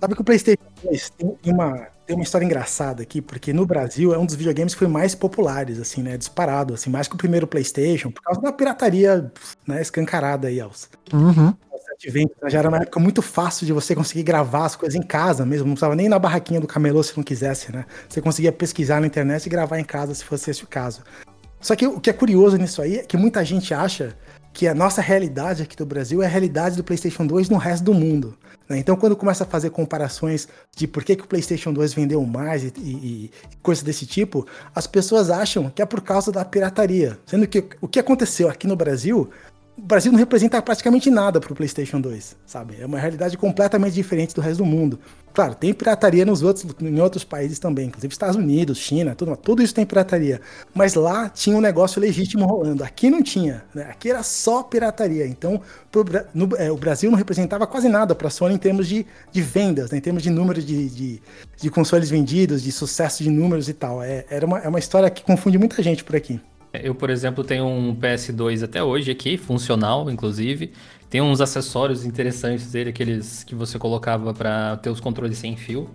Sabe 0.00 0.14
que 0.14 0.20
o 0.20 0.24
PlayStation 0.24 0.62
2 0.84 1.10
tem 1.10 1.52
uma, 1.52 1.88
tem 2.06 2.14
uma 2.14 2.22
história 2.22 2.44
engraçada 2.44 3.02
aqui, 3.02 3.20
porque 3.20 3.52
no 3.52 3.66
Brasil 3.66 4.14
é 4.14 4.18
um 4.18 4.24
dos 4.24 4.36
videogames 4.36 4.74
que 4.74 4.78
foi 4.78 4.86
mais 4.86 5.14
populares, 5.14 5.80
assim, 5.80 6.02
né? 6.02 6.16
Disparado, 6.16 6.74
assim, 6.74 6.88
mais 6.88 7.08
que 7.08 7.14
o 7.14 7.18
primeiro 7.18 7.46
PlayStation, 7.46 8.10
por 8.10 8.22
causa 8.22 8.40
da 8.40 8.52
pirataria, 8.52 9.32
né, 9.66 9.82
escancarada 9.82 10.48
aí, 10.48 10.60
aos. 10.60 10.88
Uhum. 11.12 11.52
Advento, 12.00 12.34
né? 12.40 12.48
já 12.48 12.60
era 12.60 12.68
uma 12.68 12.78
época 12.78 13.00
muito 13.00 13.20
fácil 13.20 13.66
de 13.66 13.72
você 13.72 13.92
conseguir 13.92 14.22
gravar 14.22 14.66
as 14.66 14.76
coisas 14.76 14.94
em 14.94 15.02
casa 15.02 15.44
mesmo, 15.44 15.66
não 15.66 15.74
precisava 15.74 15.96
nem 15.96 16.08
na 16.08 16.18
barraquinha 16.18 16.60
do 16.60 16.66
camelô 16.66 17.02
se 17.02 17.16
não 17.16 17.24
quisesse, 17.24 17.72
né? 17.72 17.84
Você 18.08 18.20
conseguia 18.20 18.52
pesquisar 18.52 19.00
na 19.00 19.08
internet 19.08 19.46
e 19.46 19.48
gravar 19.48 19.80
em 19.80 19.84
casa 19.84 20.14
se 20.14 20.24
fosse 20.24 20.48
esse 20.48 20.62
o 20.62 20.68
caso. 20.68 21.02
Só 21.60 21.74
que 21.74 21.86
o 21.86 21.98
que 21.98 22.08
é 22.08 22.12
curioso 22.12 22.56
nisso 22.56 22.80
aí 22.80 22.98
é 22.98 23.02
que 23.02 23.16
muita 23.16 23.44
gente 23.44 23.74
acha 23.74 24.16
que 24.52 24.66
a 24.66 24.74
nossa 24.74 25.00
realidade 25.00 25.62
aqui 25.62 25.76
do 25.76 25.84
Brasil 25.84 26.22
é 26.22 26.26
a 26.26 26.28
realidade 26.28 26.76
do 26.76 26.84
PlayStation 26.84 27.26
2 27.26 27.48
no 27.48 27.56
resto 27.56 27.84
do 27.84 27.94
mundo. 27.94 28.36
Né? 28.68 28.78
Então, 28.78 28.96
quando 28.96 29.16
começa 29.16 29.44
a 29.44 29.46
fazer 29.46 29.70
comparações 29.70 30.48
de 30.76 30.86
por 30.86 31.04
que, 31.04 31.16
que 31.16 31.24
o 31.24 31.26
PlayStation 31.26 31.72
2 31.72 31.94
vendeu 31.94 32.24
mais 32.24 32.64
e, 32.64 32.72
e, 32.76 32.82
e 32.82 33.30
coisas 33.62 33.82
desse 33.82 34.06
tipo, 34.06 34.46
as 34.74 34.86
pessoas 34.86 35.30
acham 35.30 35.70
que 35.70 35.82
é 35.82 35.86
por 35.86 36.00
causa 36.00 36.30
da 36.30 36.44
pirataria. 36.44 37.18
Sendo 37.26 37.46
que 37.46 37.64
o 37.80 37.88
que 37.88 37.98
aconteceu 37.98 38.48
aqui 38.48 38.66
no 38.66 38.76
Brasil 38.76 39.30
o 39.78 39.80
Brasil 39.80 40.10
não 40.10 40.18
representa 40.18 40.60
praticamente 40.60 41.08
nada 41.08 41.40
para 41.40 41.52
o 41.52 41.54
PlayStation 41.54 42.00
2, 42.00 42.36
sabe? 42.44 42.76
É 42.80 42.84
uma 42.84 42.98
realidade 42.98 43.38
completamente 43.38 43.94
diferente 43.94 44.34
do 44.34 44.40
resto 44.40 44.58
do 44.58 44.64
mundo. 44.64 44.98
Claro, 45.32 45.54
tem 45.54 45.72
pirataria 45.72 46.24
nos 46.24 46.42
outros, 46.42 46.66
em 46.80 47.00
outros 47.00 47.22
países 47.22 47.60
também, 47.60 47.86
inclusive 47.86 48.12
Estados 48.12 48.34
Unidos, 48.34 48.76
China, 48.76 49.14
tudo, 49.14 49.36
tudo 49.36 49.62
isso 49.62 49.72
tem 49.72 49.86
pirataria. 49.86 50.40
Mas 50.74 50.94
lá 50.94 51.28
tinha 51.28 51.56
um 51.56 51.60
negócio 51.60 52.00
legítimo 52.00 52.44
rolando. 52.44 52.82
Aqui 52.82 53.08
não 53.08 53.22
tinha, 53.22 53.64
né? 53.72 53.84
Aqui 53.84 54.10
era 54.10 54.24
só 54.24 54.64
pirataria. 54.64 55.24
Então, 55.24 55.60
pro, 55.92 56.04
no, 56.34 56.56
é, 56.56 56.72
o 56.72 56.76
Brasil 56.76 57.08
não 57.08 57.16
representava 57.16 57.64
quase 57.64 57.88
nada 57.88 58.16
para 58.16 58.26
a 58.26 58.30
Sony 58.30 58.54
em 58.54 58.58
termos 58.58 58.88
de, 58.88 59.06
de 59.30 59.40
vendas, 59.40 59.92
né? 59.92 59.98
em 59.98 60.00
termos 60.00 60.24
de 60.24 60.30
número 60.30 60.60
de, 60.60 60.88
de, 60.88 61.22
de, 61.56 61.70
consoles 61.70 62.10
vendidos, 62.10 62.64
de 62.64 62.72
sucesso 62.72 63.22
de 63.22 63.30
números 63.30 63.68
e 63.68 63.74
tal. 63.74 64.02
É, 64.02 64.24
era 64.28 64.44
uma, 64.44 64.58
é 64.58 64.68
uma 64.68 64.80
história 64.80 65.08
que 65.08 65.22
confunde 65.22 65.56
muita 65.56 65.80
gente 65.84 66.02
por 66.02 66.16
aqui. 66.16 66.40
Eu, 66.72 66.94
por 66.94 67.10
exemplo, 67.10 67.42
tenho 67.42 67.66
um 67.66 67.94
PS2 67.94 68.62
até 68.62 68.82
hoje 68.82 69.10
aqui, 69.10 69.36
funcional, 69.36 70.10
inclusive. 70.10 70.72
Tem 71.08 71.20
uns 71.20 71.40
acessórios 71.40 72.04
interessantes 72.04 72.70
dele, 72.70 72.90
aqueles 72.90 73.42
que 73.42 73.54
você 73.54 73.78
colocava 73.78 74.34
para 74.34 74.76
ter 74.76 74.90
os 74.90 75.00
controles 75.00 75.38
sem 75.38 75.56
fio. 75.56 75.88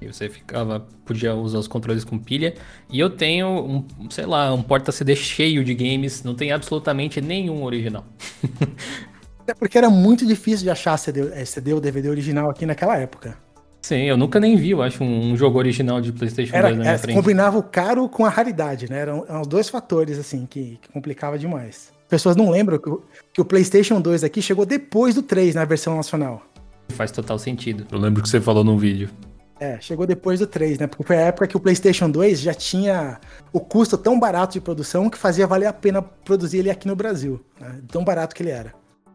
E 0.00 0.06
você 0.06 0.28
ficava, 0.28 0.80
podia 1.04 1.34
usar 1.34 1.58
os 1.58 1.68
controles 1.68 2.04
com 2.04 2.18
pilha. 2.18 2.54
E 2.90 2.98
eu 2.98 3.10
tenho 3.10 3.48
um, 3.48 4.10
sei 4.10 4.26
lá, 4.26 4.52
um 4.52 4.62
porta-CD 4.62 5.14
cheio 5.14 5.64
de 5.64 5.74
games, 5.74 6.22
não 6.22 6.34
tem 6.34 6.52
absolutamente 6.52 7.20
nenhum 7.20 7.64
original. 7.64 8.04
Até 9.40 9.54
porque 9.54 9.76
era 9.76 9.90
muito 9.90 10.24
difícil 10.24 10.64
de 10.64 10.70
achar 10.70 10.96
CD, 10.96 11.44
CD 11.44 11.72
ou 11.72 11.80
DVD 11.80 12.08
original 12.08 12.48
aqui 12.48 12.64
naquela 12.64 12.96
época. 12.96 13.36
Sim, 13.82 14.04
eu 14.04 14.16
nunca 14.16 14.38
nem 14.38 14.56
vi, 14.56 14.70
eu 14.70 14.80
acho, 14.80 15.02
um, 15.02 15.32
um 15.32 15.36
jogo 15.36 15.58
original 15.58 16.00
de 16.00 16.12
PlayStation 16.12 16.54
era, 16.54 16.68
2 16.68 16.78
na 16.78 16.84
minha 16.84 16.98
frente. 16.98 17.16
Combinava 17.16 17.58
o 17.58 17.62
caro 17.64 18.08
com 18.08 18.24
a 18.24 18.28
raridade, 18.28 18.88
né? 18.88 19.00
Eram, 19.00 19.24
eram 19.28 19.40
os 19.40 19.48
dois 19.48 19.68
fatores, 19.68 20.18
assim, 20.18 20.46
que, 20.46 20.78
que 20.80 20.88
complicava 20.88 21.36
demais. 21.36 21.92
Pessoas 22.08 22.36
não 22.36 22.50
lembram 22.50 22.78
que, 22.78 22.90
que, 23.34 23.40
o 23.40 23.44
PlayStation 23.44 24.00
2 24.00 24.22
aqui 24.22 24.40
chegou 24.40 24.64
depois 24.64 25.16
do 25.16 25.22
3 25.22 25.56
na 25.56 25.64
versão 25.64 25.96
nacional. 25.96 26.42
Faz 26.90 27.10
total 27.10 27.38
sentido. 27.38 27.84
Eu 27.90 27.98
lembro 27.98 28.22
que 28.22 28.28
você 28.28 28.40
falou 28.40 28.62
num 28.62 28.78
vídeo. 28.78 29.10
É, 29.58 29.80
chegou 29.80 30.06
depois 30.06 30.38
do 30.38 30.46
3, 30.46 30.78
né? 30.78 30.86
Porque 30.86 31.04
foi 31.04 31.16
a 31.16 31.20
época 31.20 31.46
que 31.46 31.56
o 31.56 31.60
PlayStation 31.60 32.10
2 32.10 32.40
já 32.40 32.54
tinha 32.54 33.18
o 33.52 33.60
custo 33.60 33.96
tão 33.96 34.18
barato 34.18 34.52
de 34.52 34.60
produção 34.60 35.08
que 35.08 35.18
fazia 35.18 35.46
valer 35.46 35.66
a 35.66 35.72
pena 35.72 36.02
produzir 36.02 36.58
ele 36.58 36.70
aqui 36.70 36.86
no 36.86 36.94
Brasil. 36.94 37.40
Né? 37.60 37.80
Tão 37.88 38.04
barato 38.04 38.34
que 38.34 38.42
ele 38.42 38.50
era. 38.50 38.74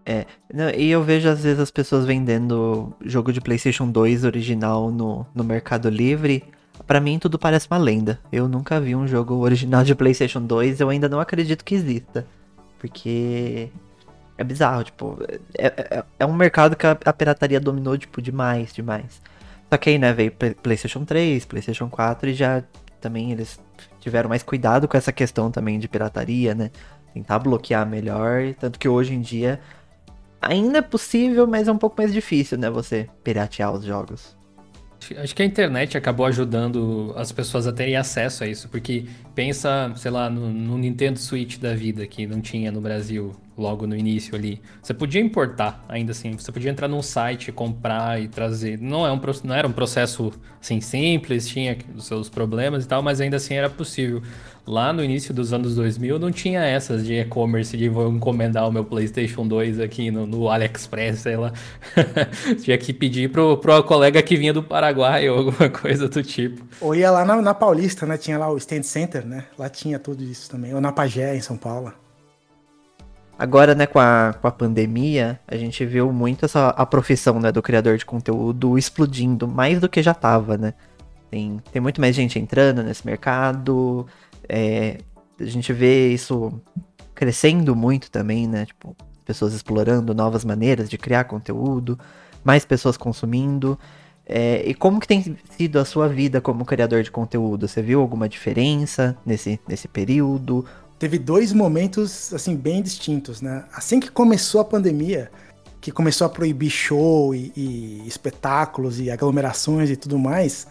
É, 0.09 0.25
não, 0.53 0.69
e 0.69 0.89
eu 0.89 1.03
vejo 1.03 1.27
às 1.27 1.43
vezes 1.43 1.59
as 1.59 1.69
pessoas 1.69 2.05
vendendo 2.05 2.93
jogo 3.03 3.33
de 3.33 3.41
PlayStation 3.41 3.91
2 3.91 4.23
original 4.23 4.89
no, 4.89 5.27
no 5.35 5.43
Mercado 5.43 5.89
Livre. 5.89 6.45
Para 6.85 7.01
mim 7.01 7.19
tudo 7.19 7.37
parece 7.37 7.67
uma 7.69 7.77
lenda. 7.77 8.17
Eu 8.31 8.47
nunca 8.47 8.79
vi 8.79 8.95
um 8.95 9.05
jogo 9.05 9.35
original 9.35 9.83
de 9.83 9.93
PlayStation 9.93 10.41
2, 10.41 10.79
eu 10.79 10.87
ainda 10.87 11.09
não 11.09 11.19
acredito 11.19 11.65
que 11.65 11.75
exista. 11.75 12.25
Porque 12.79 13.69
é 14.37 14.43
bizarro, 14.45 14.85
tipo, 14.85 15.17
é, 15.57 15.65
é, 15.65 16.03
é 16.19 16.25
um 16.25 16.33
mercado 16.33 16.77
que 16.77 16.87
a, 16.87 16.97
a, 17.03 17.11
pirataria 17.11 17.59
dominou, 17.59 17.97
tipo, 17.97 18.21
demais, 18.21 18.71
demais. 18.71 19.21
Só 19.69 19.75
que 19.75 19.89
aí, 19.89 19.97
né, 19.97 20.13
veio 20.13 20.31
PlayStation 20.31 21.03
3, 21.03 21.43
PlayStation 21.43 21.89
4 21.89 22.29
e 22.29 22.33
já 22.33 22.63
também 23.01 23.33
eles 23.33 23.59
tiveram 23.99 24.29
mais 24.29 24.41
cuidado 24.41 24.87
com 24.87 24.95
essa 24.95 25.11
questão 25.11 25.51
também 25.51 25.77
de 25.79 25.89
pirataria, 25.89 26.55
né? 26.55 26.71
Tentar 27.13 27.39
bloquear 27.39 27.85
melhor, 27.85 28.53
tanto 28.57 28.79
que 28.79 28.87
hoje 28.87 29.13
em 29.13 29.19
dia 29.19 29.59
ainda 30.41 30.79
é 30.79 30.81
possível, 30.81 31.47
mas 31.47 31.67
é 31.67 31.71
um 31.71 31.77
pouco 31.77 31.95
mais 31.97 32.13
difícil, 32.13 32.57
né? 32.57 32.69
Você 32.69 33.09
piratear 33.23 33.73
os 33.73 33.83
jogos. 33.83 34.37
Acho 35.15 35.35
que 35.35 35.41
a 35.41 35.45
internet 35.45 35.97
acabou 35.97 36.25
ajudando 36.25 37.13
as 37.15 37.31
pessoas 37.31 37.67
a 37.67 37.71
terem 37.71 37.95
acesso 37.95 38.43
a 38.43 38.47
isso, 38.47 38.67
porque 38.67 39.05
pensa, 39.33 39.91
sei 39.95 40.11
lá, 40.11 40.29
no, 40.29 40.49
no, 40.49 40.77
Nintendo 40.77 41.17
Switch 41.19 41.57
da 41.59 41.73
vida, 41.73 42.05
que 42.07 42.25
não 42.25 42.41
tinha 42.41 42.71
no 42.71 42.81
Brasil 42.81 43.33
logo 43.57 43.87
no 43.87 43.95
início 43.95 44.35
ali. 44.35 44.61
Você 44.81 44.93
podia 44.93 45.21
importar, 45.21 45.85
ainda 45.87 46.11
assim, 46.11 46.33
você 46.33 46.51
podia 46.51 46.71
entrar 46.71 46.87
num 46.87 47.01
site, 47.01 47.51
comprar 47.51 48.21
e 48.21 48.27
trazer. 48.27 48.79
Não, 48.79 49.05
é 49.05 49.11
um, 49.11 49.21
não 49.43 49.55
era 49.55 49.67
um 49.67 49.71
processo 49.71 50.33
assim, 50.59 50.81
simples, 50.81 51.47
tinha 51.47 51.77
os 51.95 52.05
seus 52.05 52.27
problemas 52.27 52.83
e 52.83 52.87
tal, 52.87 53.01
mas 53.01 53.21
ainda 53.21 53.37
assim 53.37 53.53
era 53.53 53.69
possível 53.69 54.21
lá 54.67 54.91
no 54.91 55.03
início 55.03 55.33
dos 55.33 55.53
anos 55.53 55.75
2000 55.75 56.19
não 56.19 56.31
tinha 56.31 56.63
essas 56.63 57.05
de 57.05 57.13
e-commerce 57.13 57.75
de 57.77 57.87
vou 57.87 58.11
encomendar 58.11 58.67
o 58.67 58.71
meu 58.71 58.83
PlayStation 58.83 59.47
2 59.47 59.79
aqui 59.79 60.11
no, 60.11 60.27
no 60.27 60.49
AliExpress, 60.49 61.19
sei 61.19 61.37
lá. 61.37 61.53
tinha 62.61 62.77
que 62.77 62.91
pedir 62.91 63.31
pro, 63.31 63.57
pro 63.57 63.81
colega 63.83 64.21
que 64.21 64.35
vinha 64.35 64.53
do 64.53 64.61
Paraguai 64.61 65.29
ou 65.29 65.37
alguma 65.37 65.69
coisa 65.69 66.09
do 66.09 66.21
tipo. 66.21 66.65
Ou 66.81 66.93
ia 66.93 67.09
lá 67.09 67.23
na, 67.23 67.41
na 67.41 67.53
Paulista, 67.53 68.05
né? 68.05 68.17
Tinha 68.17 68.37
lá 68.37 68.51
o 68.51 68.57
Stand 68.57 68.83
Center, 68.83 69.25
né? 69.25 69.45
Lá 69.57 69.69
tinha 69.69 69.97
tudo 69.97 70.23
isso 70.23 70.49
também. 70.49 70.73
Ou 70.73 70.81
na 70.81 70.91
Pagé, 70.91 71.35
em 71.35 71.41
São 71.41 71.55
Paulo. 71.55 71.93
Agora, 73.39 73.75
né, 73.75 73.85
com 73.85 73.99
a, 73.99 74.33
com 74.41 74.47
a 74.47 74.51
pandemia, 74.51 75.39
a 75.47 75.55
gente 75.55 75.85
viu 75.85 76.11
muito 76.11 76.45
essa 76.45 76.69
a 76.69 76.85
profissão 76.87 77.39
né, 77.39 77.51
do 77.51 77.61
criador 77.61 77.95
de 77.95 78.03
conteúdo 78.03 78.79
explodindo, 78.79 79.47
mais 79.47 79.79
do 79.79 79.87
que 79.87 80.01
já 80.01 80.13
tava, 80.13 80.57
né? 80.57 80.73
Tem, 81.29 81.61
tem 81.71 81.81
muito 81.81 82.01
mais 82.01 82.15
gente 82.15 82.39
entrando 82.39 82.81
nesse 82.81 83.05
mercado, 83.05 84.07
é, 84.49 84.97
a 85.39 85.45
gente 85.45 85.71
vê 85.73 86.09
isso 86.09 86.51
crescendo 87.13 87.75
muito 87.75 88.11
também, 88.11 88.47
né? 88.47 88.65
Tipo, 88.65 88.95
pessoas 89.25 89.53
explorando 89.53 90.13
novas 90.13 90.45
maneiras 90.45 90.89
de 90.89 90.97
criar 90.97 91.25
conteúdo, 91.25 91.99
mais 92.43 92.65
pessoas 92.65 92.95
consumindo. 92.95 93.77
É, 94.25 94.61
e 94.67 94.73
como 94.73 94.99
que 94.99 95.07
tem 95.07 95.37
sido 95.57 95.79
a 95.79 95.85
sua 95.85 96.07
vida 96.07 96.41
como 96.41 96.65
criador 96.65 97.03
de 97.03 97.11
conteúdo? 97.11 97.67
Você 97.67 97.81
viu 97.81 98.01
alguma 98.01 98.27
diferença 98.27 99.17
nesse, 99.25 99.59
nesse 99.67 99.87
período? 99.87 100.65
Teve 100.99 101.19
dois 101.19 101.53
momentos, 101.53 102.33
assim, 102.33 102.55
bem 102.55 102.81
distintos, 102.81 103.41
né? 103.41 103.65
Assim 103.73 103.99
que 103.99 104.09
começou 104.09 104.61
a 104.61 104.65
pandemia, 104.65 105.31
que 105.79 105.91
começou 105.91 106.25
a 106.25 106.29
proibir 106.29 106.69
show 106.69 107.33
e, 107.33 107.51
e 107.55 108.03
espetáculos 108.07 108.99
e 108.99 109.09
aglomerações 109.09 109.89
e 109.89 109.95
tudo 109.95 110.17
mais, 110.17 110.67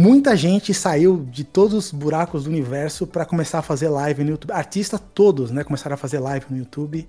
Muita 0.00 0.36
gente 0.36 0.72
saiu 0.72 1.26
de 1.28 1.42
todos 1.42 1.74
os 1.74 1.90
buracos 1.90 2.44
do 2.44 2.50
universo 2.50 3.04
para 3.04 3.24
começar 3.24 3.58
a 3.58 3.62
fazer 3.62 3.88
live 3.88 4.22
no 4.22 4.30
YouTube. 4.30 4.52
Artistas 4.52 5.02
todos, 5.12 5.50
né, 5.50 5.64
começaram 5.64 5.94
a 5.94 5.96
fazer 5.96 6.20
live 6.20 6.46
no 6.50 6.56
YouTube. 6.56 7.04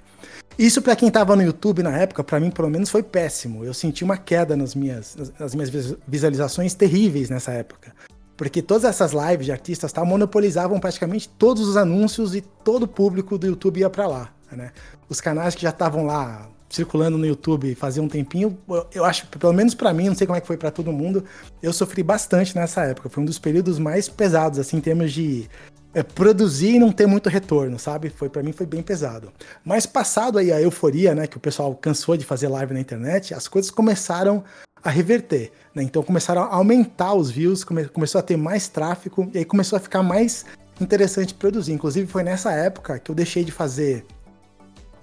Isso 0.57 0.81
para 0.81 0.95
quem 0.95 1.11
tava 1.11 1.35
no 1.35 1.43
YouTube 1.43 1.83
na 1.83 1.95
época, 1.95 2.23
para 2.23 2.39
mim 2.39 2.49
pelo 2.49 2.67
menos 2.67 2.89
foi 2.89 3.03
péssimo. 3.03 3.63
Eu 3.63 3.75
senti 3.75 4.03
uma 4.03 4.17
queda 4.17 4.57
nas 4.57 4.73
minhas, 4.73 5.15
nas 5.39 5.53
minhas 5.53 5.69
visualizações 6.07 6.73
terríveis 6.73 7.29
nessa 7.29 7.51
época. 7.51 7.93
Porque 8.35 8.59
todas 8.59 8.85
essas 8.85 9.11
lives 9.11 9.45
de 9.45 9.51
artistas 9.51 9.93
tá, 9.93 10.03
monopolizavam 10.03 10.79
praticamente 10.79 11.29
todos 11.29 11.67
os 11.67 11.77
anúncios 11.77 12.33
e 12.33 12.41
todo 12.41 12.83
o 12.83 12.87
público 12.87 13.37
do 13.37 13.45
YouTube 13.45 13.81
ia 13.81 13.89
para 13.91 14.07
lá. 14.07 14.33
Né? 14.51 14.71
Os 15.07 15.21
canais 15.21 15.53
que 15.53 15.61
já 15.61 15.69
estavam 15.69 16.07
lá 16.07 16.49
circulando 16.69 17.17
no 17.17 17.25
YouTube 17.25 17.73
fazia 17.75 18.01
um 18.01 18.07
tempinho, 18.07 18.57
eu 18.93 19.03
acho, 19.03 19.27
pelo 19.27 19.53
menos 19.53 19.73
para 19.73 19.91
mim, 19.91 20.07
não 20.07 20.15
sei 20.15 20.27
como 20.27 20.37
é 20.37 20.41
que 20.41 20.47
foi 20.47 20.57
para 20.57 20.71
todo 20.71 20.91
mundo, 20.91 21.23
eu 21.61 21.73
sofri 21.73 22.03
bastante 22.03 22.55
nessa 22.55 22.83
época. 22.83 23.09
Foi 23.09 23.23
um 23.23 23.25
dos 23.25 23.39
períodos 23.39 23.79
mais 23.79 24.07
pesados, 24.07 24.59
assim, 24.59 24.77
em 24.77 24.81
termos 24.81 25.11
de 25.11 25.49
é, 25.93 26.03
produzir 26.03 26.75
e 26.75 26.79
não 26.79 26.91
ter 26.91 27.07
muito 27.07 27.29
retorno, 27.29 27.79
sabe? 27.79 28.09
Foi 28.09 28.29
para 28.29 28.43
mim 28.43 28.51
foi 28.51 28.65
bem 28.65 28.81
pesado. 28.81 29.31
Mas 29.65 29.85
passado 29.85 30.37
aí 30.37 30.51
a 30.51 30.61
euforia, 30.61 31.15
né, 31.15 31.27
que 31.27 31.37
o 31.37 31.39
pessoal 31.39 31.73
cansou 31.75 32.15
de 32.15 32.25
fazer 32.25 32.47
live 32.47 32.73
na 32.73 32.79
internet, 32.79 33.33
as 33.33 33.47
coisas 33.47 33.71
começaram 33.71 34.43
a 34.83 34.89
reverter, 34.89 35.51
né? 35.75 35.83
Então 35.83 36.01
começaram 36.01 36.43
a 36.43 36.55
aumentar 36.55 37.13
os 37.13 37.29
views, 37.29 37.63
come 37.63 37.85
começou 37.89 38.19
a 38.19 38.21
ter 38.21 38.37
mais 38.37 38.69
tráfego 38.69 39.29
e 39.33 39.39
aí 39.39 39.45
começou 39.45 39.75
a 39.75 39.79
ficar 39.79 40.01
mais 40.01 40.45
interessante 40.79 41.33
produzir. 41.33 41.73
Inclusive 41.73 42.07
foi 42.07 42.23
nessa 42.23 42.51
época 42.53 42.97
que 42.99 43.11
eu 43.11 43.15
deixei 43.15 43.43
de 43.43 43.51
fazer 43.51 44.05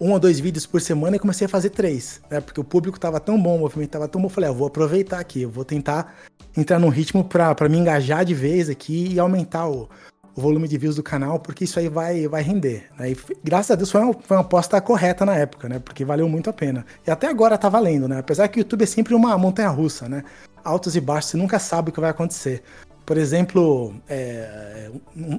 um 0.00 0.12
ou 0.12 0.20
dois 0.20 0.38
vídeos 0.38 0.66
por 0.66 0.80
semana 0.80 1.16
e 1.16 1.18
comecei 1.18 1.46
a 1.46 1.48
fazer 1.48 1.70
três, 1.70 2.20
né? 2.30 2.40
Porque 2.40 2.60
o 2.60 2.64
público 2.64 2.98
tava 2.98 3.18
tão 3.18 3.40
bom, 3.40 3.56
o 3.56 3.60
movimento 3.60 3.90
tava 3.90 4.08
tão 4.08 4.20
bom, 4.20 4.26
eu 4.26 4.30
falei, 4.30 4.50
ah, 4.50 4.52
vou 4.52 4.66
aproveitar 4.66 5.18
aqui, 5.18 5.42
eu 5.42 5.50
vou 5.50 5.64
tentar 5.64 6.14
entrar 6.56 6.78
num 6.78 6.88
ritmo 6.88 7.24
para 7.24 7.68
me 7.68 7.78
engajar 7.78 8.24
de 8.24 8.34
vez 8.34 8.68
aqui 8.68 9.12
e 9.12 9.18
aumentar 9.18 9.68
o, 9.68 9.88
o, 10.34 10.40
volume 10.40 10.68
de 10.68 10.78
views 10.78 10.96
do 10.96 11.02
canal, 11.02 11.38
porque 11.38 11.64
isso 11.64 11.78
aí 11.78 11.88
vai, 11.88 12.28
vai 12.28 12.42
render. 12.42 12.86
Né? 12.98 13.12
E, 13.12 13.16
graças 13.42 13.70
a 13.70 13.74
Deus 13.74 13.90
foi 13.90 14.00
uma, 14.00 14.12
foi 14.12 14.36
uma 14.36 14.42
aposta 14.42 14.80
correta 14.80 15.24
na 15.24 15.34
época, 15.36 15.68
né? 15.68 15.78
Porque 15.78 16.04
valeu 16.04 16.28
muito 16.28 16.50
a 16.50 16.52
pena. 16.52 16.84
E 17.06 17.10
até 17.10 17.28
agora 17.28 17.58
tá 17.58 17.68
valendo, 17.68 18.08
né? 18.08 18.18
Apesar 18.18 18.48
que 18.48 18.58
o 18.58 18.60
YouTube 18.60 18.82
é 18.82 18.86
sempre 18.86 19.14
uma 19.14 19.36
montanha 19.38 19.68
russa, 19.68 20.08
né? 20.08 20.24
Altos 20.64 20.96
e 20.96 21.00
baixos, 21.00 21.30
você 21.30 21.36
nunca 21.36 21.58
sabe 21.58 21.90
o 21.90 21.92
que 21.92 22.00
vai 22.00 22.10
acontecer. 22.10 22.62
Por 23.06 23.16
exemplo, 23.16 23.94
é, 24.08 24.90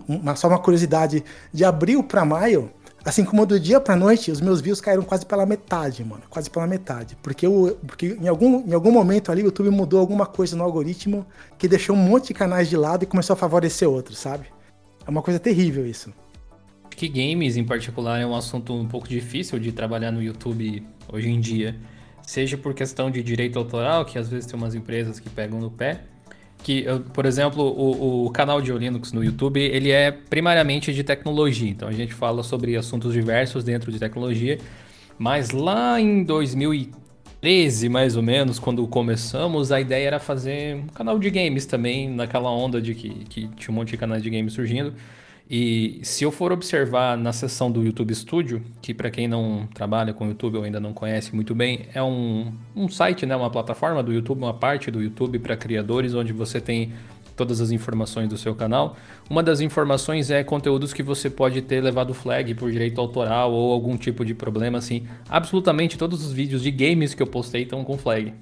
uma, 0.08 0.38
só 0.38 0.48
uma 0.48 0.58
curiosidade, 0.58 1.22
de 1.52 1.66
abril 1.66 2.02
para 2.02 2.24
maio, 2.24 2.72
Assim 3.08 3.24
como 3.24 3.46
do 3.46 3.58
dia 3.58 3.80
pra 3.80 3.96
noite, 3.96 4.30
os 4.32 4.42
meus 4.42 4.60
views 4.60 4.82
caíram 4.82 5.02
quase 5.02 5.26
pela 5.26 5.46
metade, 5.46 6.04
mano. 6.04 6.24
Quase 6.30 6.50
pela 6.50 6.68
metade. 6.68 7.16
Porque, 7.24 7.48
eu, 7.48 7.80
porque 7.88 8.18
em, 8.22 8.28
algum, 8.28 8.68
em 8.68 8.74
algum 8.74 8.92
momento 8.92 9.32
ali 9.32 9.44
o 9.44 9.46
YouTube 9.46 9.70
mudou 9.70 10.02
alguma 10.02 10.26
coisa 10.26 10.58
no 10.58 10.64
algoritmo 10.66 11.26
que 11.58 11.70
deixou 11.70 11.96
um 11.96 12.00
monte 12.00 12.28
de 12.28 12.34
canais 12.34 12.68
de 12.68 12.76
lado 12.76 13.04
e 13.04 13.06
começou 13.06 13.34
a 13.34 13.38
favorecer 13.38 13.90
outros, 13.90 14.18
sabe? 14.18 14.48
É 15.06 15.10
uma 15.10 15.22
coisa 15.22 15.40
terrível 15.40 15.88
isso. 15.88 16.14
Que 16.90 17.08
games 17.08 17.56
em 17.56 17.64
particular 17.64 18.20
é 18.20 18.26
um 18.26 18.36
assunto 18.36 18.74
um 18.74 18.86
pouco 18.86 19.08
difícil 19.08 19.58
de 19.58 19.72
trabalhar 19.72 20.12
no 20.12 20.22
YouTube 20.22 20.86
hoje 21.08 21.30
em 21.30 21.40
dia. 21.40 21.78
Seja 22.24 22.58
por 22.58 22.74
questão 22.74 23.10
de 23.10 23.24
direito 23.24 23.58
autoral, 23.58 24.04
que 24.04 24.20
às 24.20 24.28
vezes 24.28 24.46
tem 24.46 24.60
umas 24.60 24.76
empresas 24.76 25.18
que 25.18 25.30
pegam 25.30 25.62
no 25.62 25.72
pé, 25.72 26.02
que, 26.68 26.84
por 27.14 27.26
exemplo, 27.26 27.64
o, 27.64 28.26
o, 28.26 28.30
canal 28.30 28.62
de 28.62 28.74
Linux 28.74 29.14
no 29.14 29.24
YouTube, 29.24 29.58
ele 29.58 29.90
é 29.90 30.12
primariamente 30.12 30.94
de 30.94 31.02
tecnologia. 31.02 31.70
Então 31.70 31.88
a 31.88 31.94
gente 31.94 32.14
fala 32.14 32.44
sobre 32.44 32.76
assuntos 32.76 33.14
diversos 33.14 33.64
dentro 33.64 33.90
de 33.90 33.98
tecnologia. 33.98 34.60
Mas 35.18 35.52
lá 35.52 35.98
em 35.98 36.26
2013, 36.26 37.88
mais 37.88 38.18
ou 38.18 38.22
menos, 38.22 38.60
quando 38.60 38.86
começamos, 38.86 39.72
a 39.72 39.80
ideia 39.80 40.08
era 40.08 40.20
fazer 40.20 40.76
um 40.76 40.88
canal 40.88 41.18
de 41.18 41.30
games 41.30 41.66
também, 41.66 42.10
naquela 42.10 42.52
onda 42.52 42.82
de 42.82 42.94
que, 42.94 43.12
que 43.30 43.48
tinha 43.56 43.72
um 43.72 43.76
monte 43.76 43.92
de 43.92 43.98
canais 43.98 44.22
de 44.22 44.30
games 44.30 44.52
surgindo. 44.52 44.94
E 45.50 46.00
se 46.04 46.26
eu 46.26 46.32
for 46.32 46.52
observar 46.52 47.18
na 47.18 47.32
seção 47.32 47.72
do 47.72 47.84
YouTube 47.84 48.14
Studio, 48.14 48.62
que 48.82 48.94
para 48.94 49.10
quem 49.10 49.28
não 49.28 49.68
trabalha 49.74 50.14
com 50.14 50.28
YouTube 50.28 50.58
ou 50.58 50.64
ainda 50.64 50.80
não 50.80 50.92
conhece 50.92 51.34
muito 51.34 51.56
bem, 51.56 51.86
é 51.94 52.04
um, 52.04 52.52
um 52.76 52.90
site, 52.90 53.26
né, 53.26 53.36
uma 53.36 53.50
plataforma 53.50 54.04
do 54.04 54.12
YouTube, 54.12 54.40
uma 54.40 54.54
parte 54.54 54.92
do 54.92 55.02
YouTube 55.02 55.40
para 55.40 55.56
criadores, 55.56 56.14
onde 56.14 56.34
você 56.34 56.60
tem 56.60 56.92
todas 57.38 57.62
as 57.62 57.72
informações 57.72 58.28
do 58.28 58.38
seu 58.38 58.56
canal. 58.56 58.98
Uma 59.30 59.42
das 59.42 59.62
informações 59.62 60.30
é 60.30 60.44
conteúdos 60.44 60.92
que 60.92 61.04
você 61.04 61.30
pode 61.30 61.62
ter 61.62 61.82
levado 61.82 62.14
flag 62.14 62.54
por 62.56 62.70
direito 62.70 63.00
autoral 63.00 63.54
ou 63.54 63.72
algum 63.72 63.96
tipo 63.96 64.26
de 64.26 64.34
problema 64.34 64.80
assim. 64.80 65.08
Absolutamente 65.30 65.98
todos 65.98 66.26
os 66.26 66.34
vídeos 66.34 66.64
de 66.64 66.72
games 66.72 67.14
que 67.14 67.22
eu 67.22 67.28
postei 67.28 67.62
estão 67.62 67.86
com 67.86 67.98
flag. 67.98 68.34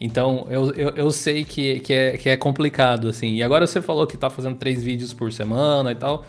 Então, 0.00 0.46
eu, 0.48 0.72
eu, 0.72 0.90
eu 0.90 1.10
sei 1.10 1.44
que, 1.44 1.80
que, 1.80 1.92
é, 1.92 2.16
que 2.16 2.28
é 2.30 2.36
complicado, 2.36 3.08
assim. 3.08 3.34
E 3.34 3.42
agora 3.42 3.66
você 3.66 3.82
falou 3.82 4.06
que 4.06 4.16
tá 4.16 4.30
fazendo 4.30 4.56
três 4.56 4.82
vídeos 4.82 5.12
por 5.12 5.30
semana 5.30 5.92
e 5.92 5.94
tal. 5.94 6.24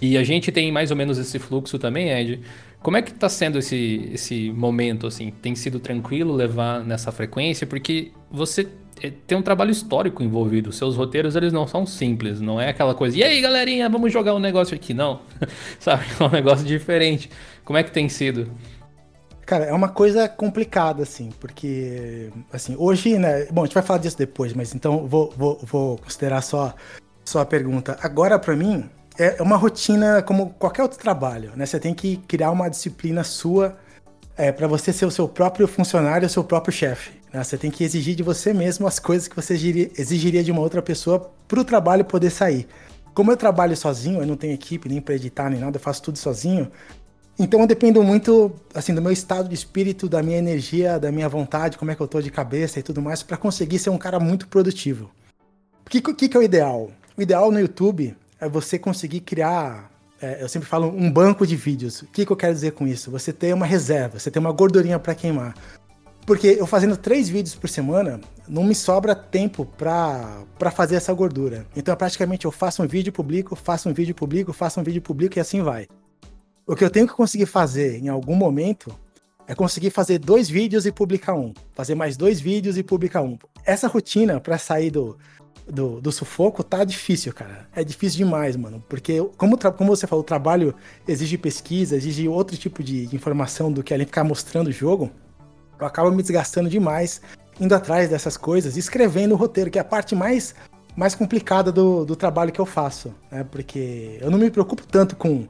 E 0.00 0.18
a 0.18 0.24
gente 0.24 0.50
tem 0.50 0.72
mais 0.72 0.90
ou 0.90 0.96
menos 0.96 1.16
esse 1.18 1.38
fluxo 1.38 1.78
também, 1.78 2.10
Ed. 2.10 2.40
Como 2.82 2.96
é 2.96 3.02
que 3.02 3.14
tá 3.14 3.28
sendo 3.28 3.58
esse, 3.58 4.10
esse 4.12 4.50
momento, 4.50 5.06
assim? 5.06 5.30
Tem 5.30 5.54
sido 5.54 5.78
tranquilo 5.78 6.34
levar 6.34 6.84
nessa 6.84 7.12
frequência? 7.12 7.64
Porque 7.64 8.10
você 8.28 8.66
é, 9.00 9.12
tem 9.24 9.38
um 9.38 9.42
trabalho 9.42 9.70
histórico 9.70 10.20
envolvido. 10.20 10.72
Seus 10.72 10.96
roteiros, 10.96 11.36
eles 11.36 11.52
não 11.52 11.68
são 11.68 11.86
simples. 11.86 12.40
Não 12.40 12.60
é 12.60 12.70
aquela 12.70 12.92
coisa, 12.92 13.16
e 13.16 13.22
aí, 13.22 13.40
galerinha, 13.40 13.88
vamos 13.88 14.12
jogar 14.12 14.34
um 14.34 14.40
negócio 14.40 14.74
aqui. 14.74 14.92
Não, 14.92 15.20
sabe? 15.78 16.04
É 16.18 16.24
um 16.24 16.30
negócio 16.30 16.66
diferente. 16.66 17.30
Como 17.64 17.78
é 17.78 17.84
que 17.84 17.92
tem 17.92 18.08
sido? 18.08 18.50
Cara, 19.52 19.66
é 19.66 19.72
uma 19.74 19.90
coisa 19.90 20.30
complicada, 20.30 21.02
assim, 21.02 21.28
porque, 21.38 22.30
assim, 22.50 22.74
hoje, 22.78 23.18
né, 23.18 23.44
bom, 23.50 23.60
a 23.60 23.66
gente 23.66 23.74
vai 23.74 23.82
falar 23.82 23.98
disso 23.98 24.16
depois, 24.16 24.54
mas 24.54 24.74
então 24.74 25.06
vou, 25.06 25.30
vou, 25.36 25.60
vou 25.62 25.98
considerar 25.98 26.40
só, 26.40 26.74
só 27.22 27.40
a 27.40 27.44
pergunta. 27.44 27.98
Agora, 28.00 28.38
para 28.38 28.56
mim, 28.56 28.88
é 29.18 29.42
uma 29.42 29.56
rotina 29.56 30.22
como 30.22 30.54
qualquer 30.54 30.80
outro 30.80 30.98
trabalho, 30.98 31.52
né? 31.54 31.66
Você 31.66 31.78
tem 31.78 31.92
que 31.92 32.16
criar 32.26 32.50
uma 32.50 32.70
disciplina 32.70 33.22
sua 33.22 33.76
é, 34.38 34.50
para 34.50 34.66
você 34.66 34.90
ser 34.90 35.04
o 35.04 35.10
seu 35.10 35.28
próprio 35.28 35.68
funcionário, 35.68 36.26
o 36.26 36.30
seu 36.30 36.42
próprio 36.42 36.72
chefe. 36.72 37.20
Né? 37.30 37.44
Você 37.44 37.58
tem 37.58 37.70
que 37.70 37.84
exigir 37.84 38.14
de 38.14 38.22
você 38.22 38.54
mesmo 38.54 38.86
as 38.86 38.98
coisas 38.98 39.28
que 39.28 39.36
você 39.36 39.52
exigiria 39.52 40.42
de 40.42 40.50
uma 40.50 40.62
outra 40.62 40.80
pessoa 40.80 41.30
para 41.46 41.60
o 41.60 41.64
trabalho 41.64 42.06
poder 42.06 42.30
sair. 42.30 42.66
Como 43.12 43.30
eu 43.30 43.36
trabalho 43.36 43.76
sozinho, 43.76 44.22
eu 44.22 44.26
não 44.26 44.36
tenho 44.36 44.54
equipe 44.54 44.88
nem 44.88 44.98
para 44.98 45.14
editar 45.14 45.50
nem 45.50 45.60
nada, 45.60 45.76
eu 45.76 45.80
faço 45.80 46.02
tudo 46.02 46.16
sozinho. 46.16 46.72
Então 47.42 47.60
eu 47.60 47.66
dependo 47.66 48.00
muito, 48.04 48.52
assim, 48.72 48.94
do 48.94 49.02
meu 49.02 49.10
estado 49.10 49.48
de 49.48 49.54
espírito, 49.56 50.08
da 50.08 50.22
minha 50.22 50.38
energia, 50.38 50.96
da 50.96 51.10
minha 51.10 51.28
vontade, 51.28 51.76
como 51.76 51.90
é 51.90 51.94
que 51.96 52.00
eu 52.00 52.06
tô 52.06 52.22
de 52.22 52.30
cabeça 52.30 52.78
e 52.78 52.84
tudo 52.84 53.02
mais, 53.02 53.20
para 53.24 53.36
conseguir 53.36 53.80
ser 53.80 53.90
um 53.90 53.98
cara 53.98 54.20
muito 54.20 54.46
produtivo. 54.46 55.10
O 55.84 55.90
que, 55.90 56.00
que, 56.00 56.28
que, 56.28 56.36
é 56.36 56.40
o 56.40 56.42
ideal? 56.44 56.92
O 57.16 57.20
ideal 57.20 57.50
no 57.50 57.58
YouTube 57.58 58.16
é 58.40 58.48
você 58.48 58.78
conseguir 58.78 59.22
criar, 59.22 59.90
é, 60.22 60.40
eu 60.40 60.48
sempre 60.48 60.68
falo, 60.68 60.86
um 60.86 61.10
banco 61.10 61.44
de 61.44 61.56
vídeos. 61.56 62.02
O 62.02 62.06
que, 62.06 62.24
que 62.24 62.30
eu 62.30 62.36
quero 62.36 62.54
dizer 62.54 62.72
com 62.72 62.86
isso? 62.86 63.10
Você 63.10 63.32
ter 63.32 63.52
uma 63.52 63.66
reserva, 63.66 64.20
você 64.20 64.30
ter 64.30 64.38
uma 64.38 64.52
gordurinha 64.52 65.00
para 65.00 65.12
queimar. 65.12 65.52
Porque 66.24 66.46
eu 66.46 66.64
fazendo 66.64 66.96
três 66.96 67.28
vídeos 67.28 67.56
por 67.56 67.68
semana, 67.68 68.20
não 68.46 68.62
me 68.62 68.74
sobra 68.76 69.16
tempo 69.16 69.66
para 69.66 70.70
fazer 70.70 70.94
essa 70.94 71.12
gordura. 71.12 71.66
Então, 71.74 71.96
praticamente, 71.96 72.44
eu 72.44 72.52
faço 72.52 72.84
um 72.84 72.86
vídeo, 72.86 73.12
publico, 73.12 73.56
faço 73.56 73.88
um 73.88 73.92
vídeo, 73.92 74.14
publico, 74.14 74.52
faço 74.52 74.78
um 74.78 74.84
vídeo, 74.84 75.02
publico 75.02 75.38
e 75.38 75.40
assim 75.40 75.60
vai. 75.60 75.88
O 76.66 76.76
que 76.76 76.84
eu 76.84 76.90
tenho 76.90 77.08
que 77.08 77.14
conseguir 77.14 77.46
fazer 77.46 77.98
em 77.98 78.08
algum 78.08 78.36
momento 78.36 78.94
é 79.48 79.54
conseguir 79.54 79.90
fazer 79.90 80.18
dois 80.18 80.48
vídeos 80.48 80.86
e 80.86 80.92
publicar 80.92 81.34
um. 81.34 81.52
Fazer 81.74 81.94
mais 81.94 82.16
dois 82.16 82.40
vídeos 82.40 82.78
e 82.78 82.82
publicar 82.82 83.22
um. 83.22 83.36
Essa 83.64 83.88
rotina 83.88 84.40
para 84.40 84.56
sair 84.58 84.90
do, 84.90 85.18
do, 85.68 86.00
do, 86.00 86.12
sufoco 86.12 86.62
tá 86.62 86.84
difícil, 86.84 87.32
cara. 87.32 87.68
É 87.74 87.82
difícil 87.82 88.18
demais, 88.18 88.56
mano. 88.56 88.82
Porque, 88.88 89.18
como, 89.36 89.58
como 89.58 89.96
você 89.96 90.06
falou, 90.06 90.22
o 90.22 90.26
trabalho 90.26 90.72
exige 91.06 91.36
pesquisa, 91.36 91.96
exige 91.96 92.28
outro 92.28 92.56
tipo 92.56 92.80
de, 92.80 93.12
informação 93.14 93.72
do 93.72 93.82
que 93.82 93.92
ali 93.92 94.04
ficar 94.04 94.22
mostrando 94.22 94.68
o 94.68 94.72
jogo. 94.72 95.10
Eu 95.80 95.86
acabo 95.86 96.12
me 96.12 96.22
desgastando 96.22 96.68
demais 96.68 97.20
indo 97.60 97.74
atrás 97.74 98.08
dessas 98.08 98.36
coisas, 98.36 98.76
escrevendo 98.76 99.32
o 99.32 99.36
roteiro, 99.36 99.70
que 99.70 99.78
é 99.78 99.82
a 99.82 99.84
parte 99.84 100.14
mais, 100.14 100.54
mais 100.96 101.14
complicada 101.14 101.72
do, 101.72 102.04
do 102.04 102.14
trabalho 102.14 102.52
que 102.52 102.60
eu 102.60 102.66
faço. 102.66 103.12
Né? 103.30 103.44
Porque 103.50 104.16
eu 104.20 104.30
não 104.30 104.38
me 104.38 104.50
preocupo 104.50 104.86
tanto 104.86 105.16
com 105.16 105.48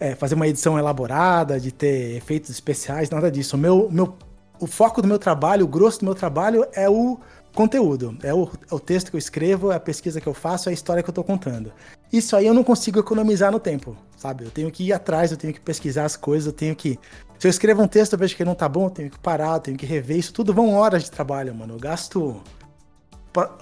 é, 0.00 0.14
fazer 0.14 0.34
uma 0.34 0.48
edição 0.48 0.78
elaborada, 0.78 1.60
de 1.60 1.70
ter 1.70 2.16
efeitos 2.16 2.48
especiais, 2.48 3.10
nada 3.10 3.30
disso. 3.30 3.54
O, 3.54 3.58
meu, 3.58 3.88
meu, 3.90 4.16
o 4.58 4.66
foco 4.66 5.02
do 5.02 5.06
meu 5.06 5.18
trabalho, 5.18 5.66
o 5.66 5.68
grosso 5.68 6.00
do 6.00 6.06
meu 6.06 6.14
trabalho 6.14 6.66
é 6.72 6.88
o 6.88 7.18
conteúdo. 7.54 8.16
É 8.22 8.32
o, 8.32 8.50
é 8.70 8.74
o 8.74 8.80
texto 8.80 9.10
que 9.10 9.16
eu 9.16 9.18
escrevo, 9.18 9.70
é 9.70 9.76
a 9.76 9.80
pesquisa 9.80 10.18
que 10.18 10.26
eu 10.26 10.32
faço, 10.32 10.68
é 10.68 10.70
a 10.70 10.72
história 10.72 11.02
que 11.02 11.10
eu 11.10 11.14
tô 11.14 11.22
contando. 11.22 11.70
Isso 12.10 12.34
aí 12.34 12.46
eu 12.46 12.54
não 12.54 12.64
consigo 12.64 12.98
economizar 12.98 13.52
no 13.52 13.60
tempo, 13.60 13.94
sabe? 14.16 14.44
Eu 14.44 14.50
tenho 14.50 14.70
que 14.70 14.84
ir 14.84 14.92
atrás, 14.94 15.30
eu 15.30 15.36
tenho 15.36 15.52
que 15.52 15.60
pesquisar 15.60 16.06
as 16.06 16.16
coisas, 16.16 16.46
eu 16.46 16.52
tenho 16.52 16.74
que. 16.74 16.98
Se 17.38 17.46
eu 17.46 17.50
escrevo 17.50 17.82
um 17.82 17.88
texto, 17.88 18.14
eu 18.14 18.18
vejo 18.18 18.34
que 18.34 18.44
não 18.44 18.54
tá 18.54 18.68
bom, 18.68 18.86
eu 18.86 18.90
tenho 18.90 19.10
que 19.10 19.18
parar, 19.18 19.54
eu 19.54 19.60
tenho 19.60 19.76
que 19.76 19.86
rever. 19.86 20.16
Isso 20.16 20.32
tudo 20.32 20.54
vão 20.54 20.74
horas 20.74 21.04
de 21.04 21.10
trabalho, 21.10 21.54
mano. 21.54 21.74
Eu 21.74 21.78
gasto. 21.78 22.42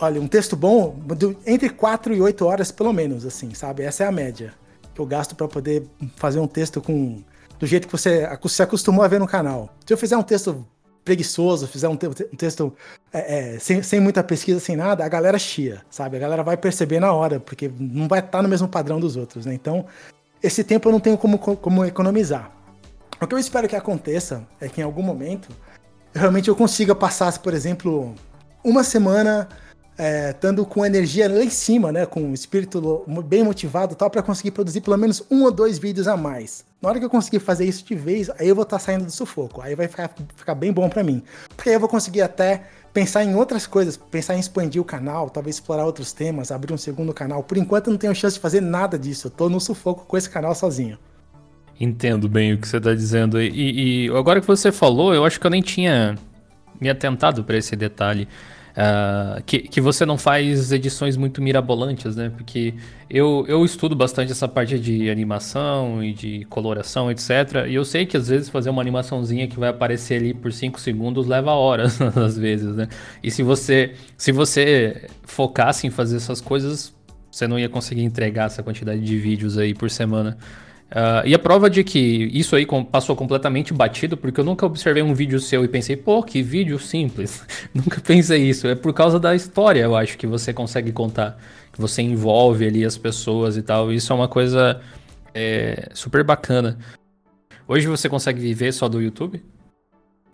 Olha, 0.00 0.18
um 0.18 0.26
texto 0.26 0.56
bom, 0.56 0.96
entre 1.44 1.68
4 1.68 2.14
e 2.14 2.22
8 2.22 2.46
horas 2.46 2.72
pelo 2.72 2.90
menos, 2.90 3.26
assim, 3.26 3.52
sabe? 3.52 3.82
Essa 3.82 4.04
é 4.04 4.06
a 4.06 4.12
média 4.12 4.54
eu 5.00 5.06
gasto 5.06 5.34
para 5.34 5.48
poder 5.48 5.86
fazer 6.16 6.38
um 6.38 6.46
texto 6.46 6.80
com 6.80 7.22
do 7.58 7.66
jeito 7.66 7.86
que 7.88 7.92
você 7.92 8.28
se 8.48 8.62
acostumou 8.62 9.04
a 9.04 9.08
ver 9.08 9.18
no 9.18 9.26
canal. 9.26 9.74
Se 9.84 9.92
eu 9.92 9.98
fizer 9.98 10.16
um 10.16 10.22
texto 10.22 10.64
preguiçoso, 11.04 11.66
fizer 11.66 11.88
um, 11.88 11.96
te 11.96 12.06
um 12.06 12.36
texto 12.36 12.72
é, 13.12 13.54
é, 13.54 13.58
sem, 13.58 13.82
sem 13.82 13.98
muita 13.98 14.22
pesquisa, 14.22 14.60
sem 14.60 14.76
nada, 14.76 15.04
a 15.04 15.08
galera 15.08 15.38
chia, 15.38 15.82
sabe? 15.90 16.16
A 16.16 16.20
galera 16.20 16.42
vai 16.42 16.56
perceber 16.56 17.00
na 17.00 17.12
hora, 17.12 17.40
porque 17.40 17.70
não 17.80 18.06
vai 18.06 18.20
estar 18.20 18.30
tá 18.38 18.42
no 18.42 18.48
mesmo 18.48 18.68
padrão 18.68 19.00
dos 19.00 19.16
outros, 19.16 19.46
né? 19.46 19.54
Então, 19.54 19.86
esse 20.42 20.62
tempo 20.62 20.88
eu 20.88 20.92
não 20.92 21.00
tenho 21.00 21.16
como, 21.16 21.38
como 21.38 21.84
economizar. 21.84 22.52
O 23.20 23.26
que 23.26 23.34
eu 23.34 23.38
espero 23.38 23.66
que 23.66 23.74
aconteça 23.74 24.46
é 24.60 24.68
que 24.68 24.80
em 24.80 24.84
algum 24.84 25.02
momento 25.02 25.48
realmente 26.14 26.48
eu 26.48 26.54
consiga 26.54 26.94
passar, 26.94 27.36
por 27.38 27.54
exemplo, 27.54 28.14
uma 28.62 28.84
semana 28.84 29.48
é, 29.98 30.30
estando 30.30 30.64
com 30.64 30.86
energia 30.86 31.28
lá 31.28 31.42
em 31.42 31.50
cima, 31.50 31.90
né, 31.90 32.06
com 32.06 32.32
espírito 32.32 33.04
bem 33.26 33.42
motivado 33.42 33.96
tal, 33.96 34.08
para 34.08 34.22
conseguir 34.22 34.52
produzir 34.52 34.80
pelo 34.80 34.96
menos 34.96 35.24
um 35.28 35.42
ou 35.42 35.50
dois 35.50 35.78
vídeos 35.78 36.06
a 36.06 36.16
mais. 36.16 36.64
Na 36.80 36.88
hora 36.88 37.00
que 37.00 37.04
eu 37.04 37.10
conseguir 37.10 37.40
fazer 37.40 37.64
isso 37.64 37.84
de 37.84 37.96
vez, 37.96 38.30
aí 38.38 38.48
eu 38.48 38.54
vou 38.54 38.62
estar 38.62 38.78
tá 38.78 38.84
saindo 38.84 39.04
do 39.04 39.10
sufoco, 39.10 39.60
aí 39.60 39.74
vai 39.74 39.88
ficar, 39.88 40.14
ficar 40.36 40.54
bem 40.54 40.72
bom 40.72 40.88
para 40.88 41.02
mim. 41.02 41.20
Porque 41.56 41.70
aí 41.70 41.74
eu 41.74 41.80
vou 41.80 41.88
conseguir 41.88 42.22
até 42.22 42.62
pensar 42.94 43.24
em 43.24 43.34
outras 43.34 43.66
coisas, 43.66 43.96
pensar 43.96 44.36
em 44.36 44.38
expandir 44.38 44.80
o 44.80 44.84
canal, 44.84 45.28
talvez 45.28 45.56
explorar 45.56 45.84
outros 45.84 46.12
temas, 46.12 46.52
abrir 46.52 46.72
um 46.72 46.78
segundo 46.78 47.12
canal. 47.12 47.42
Por 47.42 47.58
enquanto 47.58 47.88
eu 47.88 47.90
não 47.92 47.98
tenho 47.98 48.14
chance 48.14 48.34
de 48.34 48.40
fazer 48.40 48.60
nada 48.60 48.96
disso, 48.96 49.26
eu 49.26 49.30
tô 49.32 49.48
no 49.48 49.60
sufoco 49.60 50.06
com 50.06 50.16
esse 50.16 50.30
canal 50.30 50.54
sozinho. 50.54 50.96
Entendo 51.80 52.28
bem 52.28 52.52
o 52.52 52.58
que 52.58 52.66
você 52.66 52.76
está 52.76 52.94
dizendo. 52.94 53.40
E, 53.40 54.06
e, 54.06 54.08
agora 54.10 54.40
que 54.40 54.46
você 54.46 54.70
falou, 54.70 55.14
eu 55.14 55.24
acho 55.24 55.38
que 55.38 55.46
eu 55.46 55.50
nem 55.50 55.62
tinha 55.62 56.16
me 56.80 56.88
atentado 56.88 57.42
para 57.42 57.56
esse 57.56 57.74
detalhe. 57.74 58.28
Uh, 58.78 59.42
que, 59.42 59.58
que 59.58 59.80
você 59.80 60.06
não 60.06 60.16
faz 60.16 60.70
edições 60.70 61.16
muito 61.16 61.42
mirabolantes, 61.42 62.14
né? 62.14 62.30
Porque 62.30 62.74
eu, 63.10 63.44
eu 63.48 63.64
estudo 63.64 63.96
bastante 63.96 64.30
essa 64.30 64.46
parte 64.46 64.78
de 64.78 65.10
animação 65.10 66.04
e 66.04 66.12
de 66.12 66.44
coloração, 66.44 67.10
etc. 67.10 67.66
E 67.66 67.74
eu 67.74 67.84
sei 67.84 68.06
que 68.06 68.16
às 68.16 68.28
vezes 68.28 68.48
fazer 68.48 68.70
uma 68.70 68.80
animaçãozinha 68.80 69.48
que 69.48 69.58
vai 69.58 69.70
aparecer 69.70 70.20
ali 70.20 70.32
por 70.32 70.52
5 70.52 70.78
segundos 70.78 71.26
leva 71.26 71.50
horas, 71.54 72.00
às 72.16 72.38
vezes, 72.38 72.76
né? 72.76 72.86
E 73.20 73.32
se 73.32 73.42
você, 73.42 73.94
se 74.16 74.30
você 74.30 75.08
focasse 75.24 75.88
em 75.88 75.90
fazer 75.90 76.18
essas 76.18 76.40
coisas, 76.40 76.94
você 77.32 77.48
não 77.48 77.58
ia 77.58 77.68
conseguir 77.68 78.04
entregar 78.04 78.46
essa 78.46 78.62
quantidade 78.62 79.00
de 79.00 79.18
vídeos 79.18 79.58
aí 79.58 79.74
por 79.74 79.90
semana. 79.90 80.38
Uh, 80.90 81.20
e 81.26 81.34
a 81.34 81.38
prova 81.38 81.68
de 81.68 81.84
que 81.84 81.98
isso 82.32 82.56
aí 82.56 82.66
passou 82.90 83.14
completamente 83.14 83.74
batido, 83.74 84.16
porque 84.16 84.40
eu 84.40 84.44
nunca 84.44 84.64
observei 84.64 85.02
um 85.02 85.12
vídeo 85.12 85.38
seu 85.38 85.62
e 85.62 85.68
pensei, 85.68 85.96
pô, 85.96 86.22
que 86.22 86.42
vídeo 86.42 86.78
simples. 86.78 87.44
nunca 87.74 88.00
pensei 88.00 88.42
isso. 88.42 88.66
É 88.66 88.74
por 88.74 88.94
causa 88.94 89.20
da 89.20 89.34
história, 89.34 89.82
eu 89.82 89.94
acho, 89.94 90.16
que 90.16 90.26
você 90.26 90.52
consegue 90.52 90.90
contar. 90.90 91.38
Que 91.72 91.80
você 91.80 92.00
envolve 92.00 92.66
ali 92.66 92.84
as 92.84 92.96
pessoas 92.96 93.56
e 93.56 93.62
tal. 93.62 93.92
Isso 93.92 94.12
é 94.12 94.16
uma 94.16 94.28
coisa 94.28 94.80
é, 95.34 95.90
super 95.92 96.24
bacana. 96.24 96.78
Hoje 97.66 97.86
você 97.86 98.08
consegue 98.08 98.40
viver 98.40 98.72
só 98.72 98.88
do 98.88 99.02
YouTube? 99.02 99.44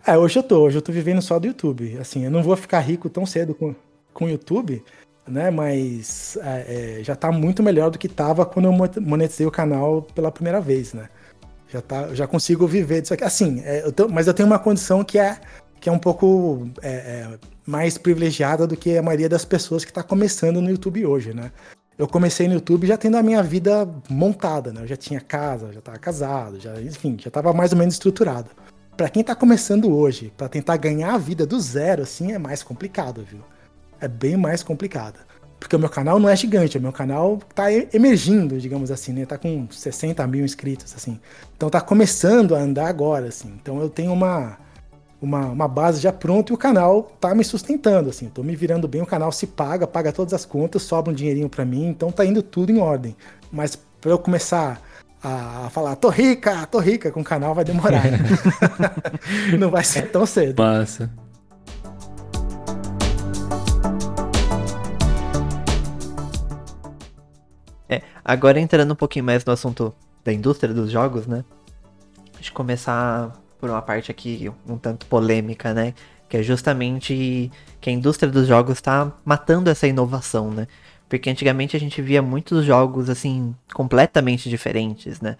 É, 0.07 0.17
hoje 0.17 0.39
eu 0.39 0.43
tô. 0.43 0.61
Hoje 0.61 0.77
eu 0.77 0.81
tô 0.81 0.93
vivendo 0.93 1.21
só 1.21 1.37
do 1.37 1.47
YouTube. 1.47 1.97
Assim, 1.99 2.23
eu 2.23 2.31
não 2.31 2.41
vou 2.41 2.55
ficar 2.55 2.79
rico 2.79 3.09
tão 3.09 3.25
cedo 3.25 3.53
com, 3.53 3.75
com 4.13 4.25
o 4.25 4.29
YouTube 4.29 4.81
né? 5.27 5.49
Mas 5.49 6.37
é, 6.41 6.99
é, 6.99 7.03
já 7.03 7.13
está 7.13 7.31
muito 7.31 7.63
melhor 7.63 7.89
do 7.89 7.97
que 7.97 8.07
estava 8.07 8.45
quando 8.45 8.65
eu 8.65 9.01
monetizei 9.01 9.45
o 9.45 9.51
canal 9.51 10.01
pela 10.01 10.31
primeira 10.31 10.61
vez, 10.61 10.93
né? 10.93 11.09
Já, 11.67 11.81
tá, 11.81 12.13
já 12.13 12.27
consigo 12.27 12.67
viver 12.67 13.01
disso 13.01 13.13
aqui. 13.13 13.23
Assim, 13.23 13.61
é, 13.65 13.85
eu 13.85 13.91
tô, 13.91 14.07
mas 14.07 14.27
eu 14.27 14.33
tenho 14.33 14.47
uma 14.47 14.59
condição 14.59 15.03
que 15.03 15.17
é, 15.17 15.39
que 15.79 15.89
é 15.89 15.91
um 15.91 15.99
pouco 15.99 16.69
é, 16.81 16.89
é, 16.91 17.39
mais 17.65 17.97
privilegiada 17.97 18.67
do 18.67 18.77
que 18.77 18.97
a 18.97 19.01
maioria 19.01 19.29
das 19.29 19.43
pessoas 19.43 19.83
que 19.83 19.91
está 19.91 20.03
começando 20.03 20.61
no 20.61 20.69
YouTube 20.69 21.05
hoje, 21.05 21.33
né? 21.33 21.51
Eu 21.97 22.07
comecei 22.07 22.47
no 22.47 22.55
YouTube 22.55 22.87
já 22.87 22.97
tendo 22.97 23.15
a 23.15 23.23
minha 23.23 23.41
vida 23.41 23.87
montada, 24.09 24.73
né? 24.73 24.81
Eu 24.81 24.87
já 24.87 24.97
tinha 24.97 25.21
casa, 25.21 25.71
já 25.71 25.79
estava 25.79 25.97
casado, 25.97 26.59
já, 26.59 26.79
enfim, 26.81 27.17
já 27.19 27.29
estava 27.29 27.53
mais 27.53 27.71
ou 27.71 27.77
menos 27.77 27.95
estruturado. 27.95 28.49
Para 28.97 29.09
quem 29.09 29.21
está 29.21 29.33
começando 29.33 29.93
hoje, 29.93 30.31
para 30.35 30.47
tentar 30.47 30.77
ganhar 30.77 31.13
a 31.13 31.17
vida 31.17 31.45
do 31.45 31.59
zero, 31.59 32.03
assim, 32.03 32.31
é 32.33 32.37
mais 32.37 32.63
complicado, 32.63 33.25
viu? 33.29 33.41
É 33.99 34.07
bem 34.07 34.37
mais 34.37 34.63
complicada. 34.63 35.19
Porque 35.59 35.75
o 35.75 35.79
meu 35.79 35.89
canal 35.89 36.19
não 36.19 36.29
é 36.29 36.35
gigante, 36.35 36.77
o 36.77 36.81
meu 36.81 36.91
canal 36.91 37.39
tá 37.53 37.71
emergindo, 37.71 38.59
digamos 38.59 38.91
assim, 38.91 39.13
né? 39.13 39.25
Tá 39.25 39.37
com 39.37 39.67
60 39.71 40.25
mil 40.27 40.45
inscritos, 40.45 40.93
assim. 40.95 41.19
Então 41.55 41.69
tá 41.69 41.81
começando 41.81 42.55
a 42.55 42.59
andar 42.59 42.87
agora, 42.87 43.27
assim. 43.27 43.51
Então 43.59 43.79
eu 43.79 43.89
tenho 43.89 44.13
uma, 44.13 44.57
uma, 45.19 45.47
uma 45.47 45.67
base 45.67 46.01
já 46.01 46.11
pronta 46.11 46.51
e 46.51 46.55
o 46.55 46.57
canal 46.57 47.03
tá 47.19 47.33
me 47.33 47.43
sustentando, 47.43 48.09
assim. 48.09 48.27
Tô 48.27 48.43
me 48.43 48.55
virando 48.55 48.87
bem, 48.87 49.01
o 49.01 49.07
canal 49.07 49.31
se 49.31 49.47
paga, 49.47 49.87
paga 49.87 50.11
todas 50.11 50.33
as 50.33 50.45
contas, 50.45 50.83
sobra 50.83 51.11
um 51.11 51.15
dinheirinho 51.15 51.49
para 51.49 51.65
mim, 51.65 51.87
então 51.87 52.11
tá 52.11 52.23
indo 52.25 52.43
tudo 52.43 52.71
em 52.71 52.79
ordem. 52.79 53.15
Mas 53.51 53.75
para 53.75 54.11
eu 54.11 54.19
começar 54.19 54.79
a 55.23 55.69
falar, 55.71 55.95
tô 55.95 56.09
rica, 56.09 56.67
tô 56.67 56.77
rica 56.77 57.11
com 57.11 57.21
o 57.21 57.23
canal 57.23 57.55
vai 57.55 57.65
demorar. 57.65 58.03
Né? 58.03 58.19
não 59.57 59.71
vai 59.71 59.83
ser 59.83 60.11
tão 60.11 60.25
cedo. 60.27 60.55
Passa. 60.55 61.09
É, 67.95 68.01
agora 68.23 68.59
entrando 68.59 68.91
um 68.91 68.95
pouquinho 68.95 69.23
mais 69.23 69.45
no 69.45 69.53
assunto 69.53 69.93
da 70.23 70.33
indústria 70.33 70.73
dos 70.73 70.91
jogos, 70.91 71.25
né? 71.27 71.45
Deixa 72.33 72.49
eu 72.49 72.53
começar 72.53 73.31
por 73.57 73.69
uma 73.69 73.81
parte 73.81 74.11
aqui 74.11 74.51
um 74.67 74.77
tanto 74.77 75.05
polêmica, 75.05 75.73
né? 75.73 75.93
Que 76.27 76.37
é 76.37 76.43
justamente 76.43 77.49
que 77.79 77.89
a 77.89 77.93
indústria 77.93 78.29
dos 78.29 78.47
jogos 78.47 78.75
está 78.75 79.11
matando 79.23 79.69
essa 79.69 79.87
inovação, 79.87 80.51
né? 80.51 80.67
Porque 81.07 81.29
antigamente 81.29 81.77
a 81.77 81.79
gente 81.79 82.01
via 82.01 82.21
muitos 82.21 82.65
jogos 82.65 83.09
assim 83.09 83.55
completamente 83.73 84.49
diferentes, 84.49 85.21
né? 85.21 85.37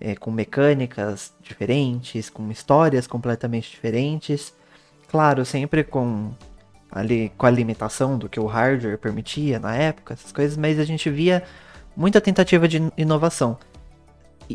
É, 0.00 0.16
com 0.16 0.32
mecânicas 0.32 1.32
diferentes, 1.40 2.28
com 2.28 2.50
histórias 2.50 3.06
completamente 3.06 3.70
diferentes. 3.70 4.52
Claro, 5.08 5.44
sempre 5.44 5.84
com 5.84 6.32
ali 6.90 7.30
com 7.38 7.46
a 7.46 7.50
limitação 7.50 8.18
do 8.18 8.28
que 8.28 8.40
o 8.40 8.46
hardware 8.46 8.98
permitia 8.98 9.58
na 9.58 9.74
época, 9.76 10.14
essas 10.14 10.32
coisas, 10.32 10.56
mas 10.56 10.78
a 10.78 10.84
gente 10.84 11.08
via 11.08 11.42
muita 11.96 12.20
tentativa 12.20 12.66
de 12.66 12.82
inovação. 12.96 13.58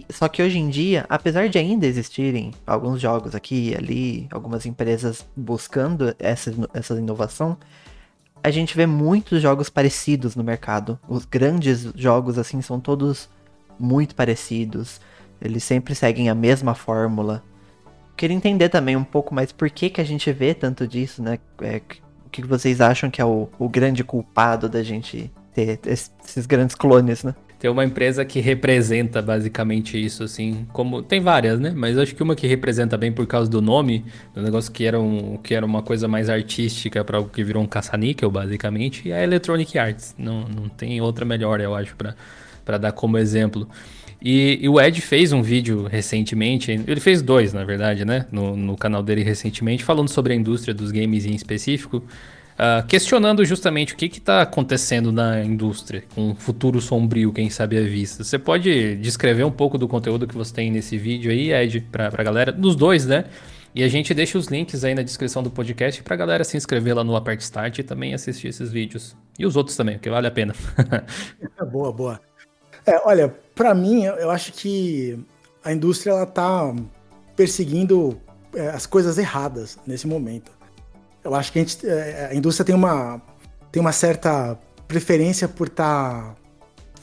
Só 0.10 0.28
que 0.28 0.44
hoje 0.44 0.60
em 0.60 0.70
dia, 0.70 1.06
apesar 1.10 1.50
de 1.50 1.58
ainda 1.58 1.86
existirem 1.86 2.52
alguns 2.66 3.02
jogos 3.02 3.34
aqui 3.34 3.70
e 3.70 3.76
ali, 3.76 4.28
algumas 4.32 4.66
empresas 4.66 5.26
buscando 5.36 6.16
essa, 6.20 6.52
essa 6.74 6.94
inovação, 6.96 7.58
a 8.44 8.52
gente 8.52 8.76
vê 8.76 8.86
muitos 8.86 9.42
jogos 9.42 9.70
parecidos 9.70 10.36
no 10.36 10.44
mercado. 10.44 11.00
Os 11.08 11.26
grandes 11.26 11.92
jogos, 11.96 12.38
assim, 12.38 12.62
são 12.62 12.80
todos 12.80 13.30
muito 13.80 14.16
parecidos. 14.16 15.02
Eles 15.42 15.64
sempre 15.64 15.96
seguem 15.96 16.30
a 16.30 16.36
mesma 16.36 16.74
fórmula. 16.76 17.44
Queria 18.16 18.36
entender 18.36 18.70
também 18.70 18.96
um 18.96 19.04
pouco 19.04 19.34
mais 19.34 19.52
por 19.52 19.70
que, 19.70 19.90
que 19.90 20.02
a 20.02 20.04
gente 20.04 20.32
vê 20.32 20.54
tanto 20.54 20.88
disso, 20.88 21.22
né? 21.22 21.40
É, 21.62 21.82
o 22.26 22.30
que 22.30 22.46
vocês 22.46 22.82
acham 22.82 23.10
que 23.10 23.22
é 23.22 23.26
o, 23.26 23.50
o 23.60 23.70
grande 23.70 24.04
culpado 24.04 24.68
da 24.68 24.84
gente 24.84 25.32
ter 25.58 25.80
esses 25.86 26.46
grandes 26.46 26.76
clones, 26.76 27.24
né? 27.24 27.34
tem 27.60 27.72
uma 27.72 27.84
empresa 27.84 28.24
que 28.24 28.40
representa 28.40 29.20
basicamente 29.20 30.00
isso, 30.04 30.24
assim, 30.24 30.68
como 30.72 31.02
tem 31.02 31.20
várias, 31.20 31.60
né? 31.60 31.74
Mas 31.76 31.98
acho 31.98 32.14
que 32.14 32.22
uma 32.22 32.36
que 32.36 32.46
representa 32.46 32.96
bem 32.96 33.12
por 33.12 33.26
causa 33.26 33.50
do 33.50 33.60
nome, 33.60 34.06
do 34.34 34.44
negócio 34.44 34.72
que 34.72 34.86
era, 34.86 35.00
um, 35.00 35.38
que 35.38 35.56
era 35.56 35.66
uma 35.66 35.82
coisa 35.82 36.08
mais 36.08 36.30
artística 36.30 37.04
para 37.04 37.18
algo 37.18 37.32
que 37.32 37.44
virou 37.44 37.64
um 37.64 37.66
caça-níquel, 37.66 38.30
basicamente, 38.30 39.08
e 39.08 39.12
a 39.12 39.24
Electronic 39.24 39.76
Arts. 39.78 40.14
Não, 40.20 40.42
não 40.42 40.70
tem 40.70 41.02
outra 41.02 41.26
melhor, 41.26 41.60
eu 41.60 41.74
acho, 41.74 41.96
para 41.96 42.78
dar 42.78 42.92
como 42.92 43.18
exemplo. 43.18 43.68
E, 44.22 44.60
e, 44.62 44.70
o 44.70 44.80
Ed 44.80 45.02
fez 45.02 45.32
um 45.32 45.42
vídeo 45.42 45.88
recentemente, 45.88 46.72
ele 46.72 47.00
fez 47.00 47.24
dois, 47.24 47.54
na 47.54 47.64
verdade, 47.64 48.06
né? 48.06 48.28
No, 48.32 48.56
no 48.56 48.78
canal 48.78 49.02
dele 49.02 49.24
recentemente, 49.24 49.84
falando 49.84 50.10
sobre 50.10 50.34
a 50.34 50.36
indústria 50.36 50.76
dos 50.76 50.92
games 50.92 51.26
em 51.26 51.34
específico. 51.34 52.04
Uh, 52.58 52.86
questionando 52.88 53.46
justamente 53.46 53.94
o 53.94 53.96
que 53.96 54.06
está 54.08 54.42
acontecendo 54.42 55.12
na 55.12 55.44
indústria, 55.44 56.04
com 56.16 56.32
um 56.32 56.36
futuro 56.36 56.82
sombrio, 56.82 57.32
quem 57.32 57.52
sabe 57.52 57.78
à 57.78 57.84
vista. 57.84 58.24
Você 58.24 58.40
pode 58.40 58.96
descrever 58.96 59.44
um 59.44 59.52
pouco 59.52 59.78
do 59.78 59.88
conteúdo 59.88 60.26
que 60.26 60.34
você 60.34 60.52
tem 60.52 60.72
nesse 60.72 60.98
vídeo 60.98 61.30
aí, 61.32 61.54
Ed, 61.54 61.82
para 61.92 62.08
a 62.08 62.24
galera, 62.24 62.52
dos 62.52 62.76
dois, 62.76 63.06
né? 63.06 63.26
E 63.76 63.84
a 63.84 63.88
gente 63.88 64.12
deixa 64.12 64.40
os 64.40 64.48
links 64.48 64.84
aí 64.84 64.96
na 64.96 65.04
descrição 65.04 65.44
do 65.44 65.52
podcast 65.52 66.02
para 66.02 66.16
a 66.16 66.18
galera 66.18 66.44
se 66.44 66.58
inscrever 66.58 66.96
lá 66.96 67.04
no 67.04 67.16
Apert 67.16 67.42
Start 67.42 67.78
e 67.78 67.84
também 67.84 68.16
assistir 68.16 68.48
esses 68.48 68.72
vídeos. 68.72 69.16
E 69.38 69.46
os 69.46 69.56
outros 69.56 69.78
também, 69.78 69.98
porque 69.98 70.10
vale 70.10 70.26
a 70.26 70.32
pena. 70.32 70.56
boa, 71.72 71.94
boa. 71.94 72.20
É, 72.88 73.00
olha, 73.06 73.36
para 73.54 73.76
mim, 73.76 74.06
eu 74.06 74.32
acho 74.32 74.52
que 74.52 75.24
a 75.64 75.72
indústria 75.72 76.12
ela 76.12 76.26
tá 76.26 76.74
perseguindo 77.36 78.20
é, 78.56 78.70
as 78.70 78.88
coisas 78.88 79.20
erradas 79.20 79.78
nesse 79.86 80.08
momento. 80.08 80.57
Eu 81.28 81.36
acho 81.36 81.52
que 81.52 81.60
a, 81.60 81.62
gente, 81.62 81.86
é, 81.86 82.30
a 82.32 82.36
indústria 82.36 82.66
tem 82.66 82.74
uma, 82.74 83.22
tem 83.70 83.82
uma 83.82 83.92
certa 83.92 84.58
preferência 84.88 85.46
por 85.46 85.68
estar 85.68 86.24
tá 86.24 86.36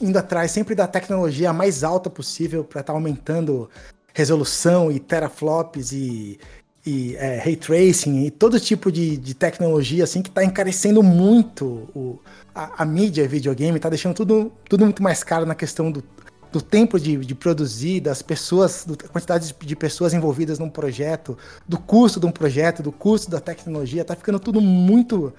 indo 0.01 0.17
atrás 0.17 0.49
sempre 0.49 0.73
da 0.73 0.87
tecnologia 0.87 1.53
mais 1.53 1.83
alta 1.83 2.09
possível 2.09 2.63
para 2.63 2.81
estar 2.81 2.91
tá 2.91 2.97
aumentando 2.97 3.69
resolução 4.13 4.91
e 4.91 4.99
teraflops 4.99 5.91
e, 5.91 6.39
e 6.83 7.15
é, 7.17 7.37
ray 7.37 7.55
tracing 7.55 8.25
e 8.25 8.31
todo 8.31 8.59
tipo 8.59 8.91
de, 8.91 9.15
de 9.15 9.35
tecnologia 9.35 10.03
assim 10.03 10.23
que 10.23 10.29
está 10.29 10.43
encarecendo 10.43 11.03
muito 11.03 11.87
o, 11.95 12.19
a, 12.53 12.81
a, 12.81 12.85
mídia 12.85 13.27
videogame, 13.27 13.77
está 13.77 13.89
deixando 13.89 14.15
tudo, 14.15 14.51
tudo 14.67 14.85
muito 14.85 15.03
mais 15.03 15.23
caro 15.23 15.45
na 15.45 15.53
questão 15.53 15.91
do, 15.91 16.03
do 16.55 16.61
tempo 16.61 16.97
de, 16.97 17.17
de 17.17 17.35
produzir, 17.35 17.99
das 17.99 18.21
pessoas, 18.21 18.85
da 18.85 19.09
quantidade 19.09 19.53
de, 19.59 19.75
pessoas 19.75 20.13
envolvidas 20.13 20.57
num 20.57 20.69
projeto, 20.69 21.37
do 21.67 21.77
custo 21.77 22.17
de 22.17 22.25
um 22.25 22.31
projeto, 22.31 22.81
do 22.81 22.93
custo 22.93 23.29
da 23.29 23.41
tecnologia, 23.41 24.05
tá 24.05 24.15
ficando 24.15 24.39
tudo 24.39 24.61
muito, 24.61 25.33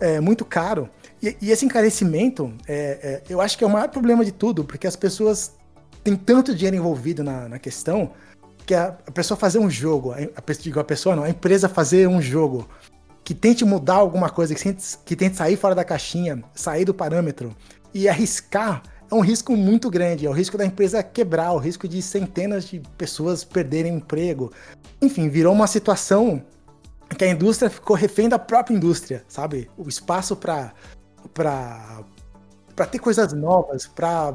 é, 0.00 0.18
muito 0.18 0.46
caro. 0.46 0.88
E, 1.22 1.36
e 1.42 1.50
esse 1.50 1.66
encarecimento, 1.66 2.54
é, 2.66 2.72
é, 3.02 3.22
eu 3.28 3.42
acho 3.42 3.58
que 3.58 3.64
é 3.64 3.66
o 3.66 3.70
maior 3.70 3.90
problema 3.90 4.24
de 4.24 4.32
tudo, 4.32 4.64
porque 4.64 4.86
as 4.86 4.96
pessoas 4.96 5.52
têm 6.02 6.16
tanto 6.16 6.54
dinheiro 6.54 6.78
envolvido 6.78 7.22
na, 7.22 7.50
na 7.50 7.58
questão 7.58 8.12
que 8.64 8.74
a, 8.74 8.96
a, 9.06 9.12
pessoa 9.12 9.36
fazer 9.36 9.58
um 9.58 9.68
jogo, 9.68 10.12
a, 10.12 10.20
a, 10.20 10.80
a 10.80 10.84
pessoa 10.84 11.14
não, 11.14 11.24
a 11.24 11.28
empresa 11.28 11.68
fazer 11.68 12.08
um 12.08 12.22
jogo 12.22 12.66
que 13.22 13.34
tente 13.34 13.62
mudar 13.62 13.96
alguma 13.96 14.30
coisa, 14.30 14.54
que 14.54 14.62
tente, 14.62 14.98
que 15.04 15.14
tente 15.14 15.36
sair 15.36 15.58
fora 15.58 15.74
da 15.74 15.84
caixinha, 15.84 16.42
sair 16.54 16.86
do 16.86 16.94
parâmetro 16.94 17.54
e 17.92 18.08
arriscar 18.08 18.82
é 19.12 19.14
um 19.14 19.20
risco 19.20 19.54
muito 19.54 19.90
grande. 19.90 20.26
É 20.26 20.30
o 20.30 20.32
risco 20.32 20.56
da 20.56 20.64
empresa 20.64 21.02
quebrar, 21.02 21.52
o 21.52 21.58
risco 21.58 21.86
de 21.86 22.00
centenas 22.00 22.64
de 22.64 22.80
pessoas 22.96 23.44
perderem 23.44 23.96
emprego. 23.96 24.50
Enfim, 25.00 25.28
virou 25.28 25.52
uma 25.52 25.66
situação 25.66 26.42
que 27.16 27.24
a 27.24 27.30
indústria 27.30 27.68
ficou 27.68 27.94
refém 27.94 28.26
da 28.26 28.38
própria 28.38 28.74
indústria, 28.74 29.22
sabe? 29.28 29.70
O 29.76 29.86
espaço 29.88 30.34
para 30.34 30.72
para 31.34 32.00
para 32.74 32.86
ter 32.86 32.98
coisas 32.98 33.34
novas, 33.34 33.86
para 33.86 34.34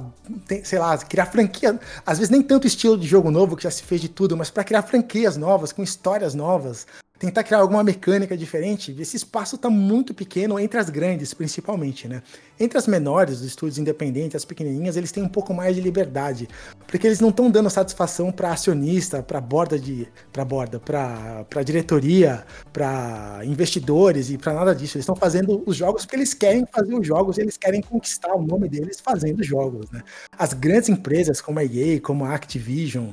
sei 0.63 0.77
lá, 0.77 0.95
criar 0.99 1.25
franquia, 1.25 1.79
às 2.05 2.19
vezes 2.19 2.29
nem 2.29 2.43
tanto 2.43 2.67
estilo 2.67 2.95
de 2.95 3.07
jogo 3.07 3.31
novo 3.31 3.55
que 3.57 3.63
já 3.63 3.71
se 3.71 3.81
fez 3.81 3.99
de 3.99 4.07
tudo, 4.07 4.37
mas 4.37 4.51
para 4.51 4.63
criar 4.63 4.83
franquias 4.83 5.35
novas, 5.35 5.71
com 5.71 5.81
histórias 5.81 6.35
novas, 6.35 6.85
tentar 7.19 7.43
criar 7.43 7.59
alguma 7.59 7.83
mecânica 7.83 8.37
diferente, 8.37 8.95
esse 8.99 9.17
espaço 9.17 9.55
está 9.55 9.69
muito 9.69 10.13
pequeno 10.13 10.59
entre 10.59 10.79
as 10.79 10.89
grandes, 10.89 11.33
principalmente, 11.33 12.07
né? 12.07 12.21
Entre 12.59 12.77
as 12.77 12.87
menores, 12.87 13.39
os 13.39 13.45
estúdios 13.45 13.77
independentes, 13.77 14.35
as 14.35 14.45
pequenininhas, 14.45 14.95
eles 14.97 15.11
têm 15.11 15.23
um 15.23 15.29
pouco 15.29 15.53
mais 15.53 15.75
de 15.75 15.81
liberdade, 15.81 16.47
porque 16.87 17.07
eles 17.07 17.19
não 17.19 17.29
estão 17.29 17.49
dando 17.49 17.69
satisfação 17.69 18.31
para 18.31 18.51
acionista, 18.51 19.21
para 19.21 19.41
borda 19.41 19.79
de, 19.79 20.07
para 20.31 20.45
borda, 20.45 20.79
para 20.79 21.63
diretoria, 21.63 22.45
para 22.71 23.41
investidores 23.43 24.29
e 24.29 24.37
para 24.37 24.53
nada 24.53 24.73
disso. 24.73 24.97
Eles 24.97 25.03
estão 25.03 25.15
fazendo 25.15 25.63
os 25.65 25.75
jogos 25.75 26.03
porque 26.03 26.15
eles 26.15 26.33
querem 26.33 26.65
fazer 26.71 26.95
os 26.95 27.05
jogos, 27.05 27.37
eles 27.37 27.57
querem 27.57 27.81
conquistar 27.81 28.33
o 28.35 28.41
nome 28.41 28.69
deles 28.69 28.99
fazendo 28.99 29.43
jogos, 29.43 29.89
né? 29.91 30.03
As 30.37 30.53
grandes 30.53 30.89
empresas 30.89 31.41
como 31.41 31.59
a 31.59 31.65
EA, 31.65 31.99
como 32.01 32.25
a 32.25 32.33
Activision, 32.33 33.09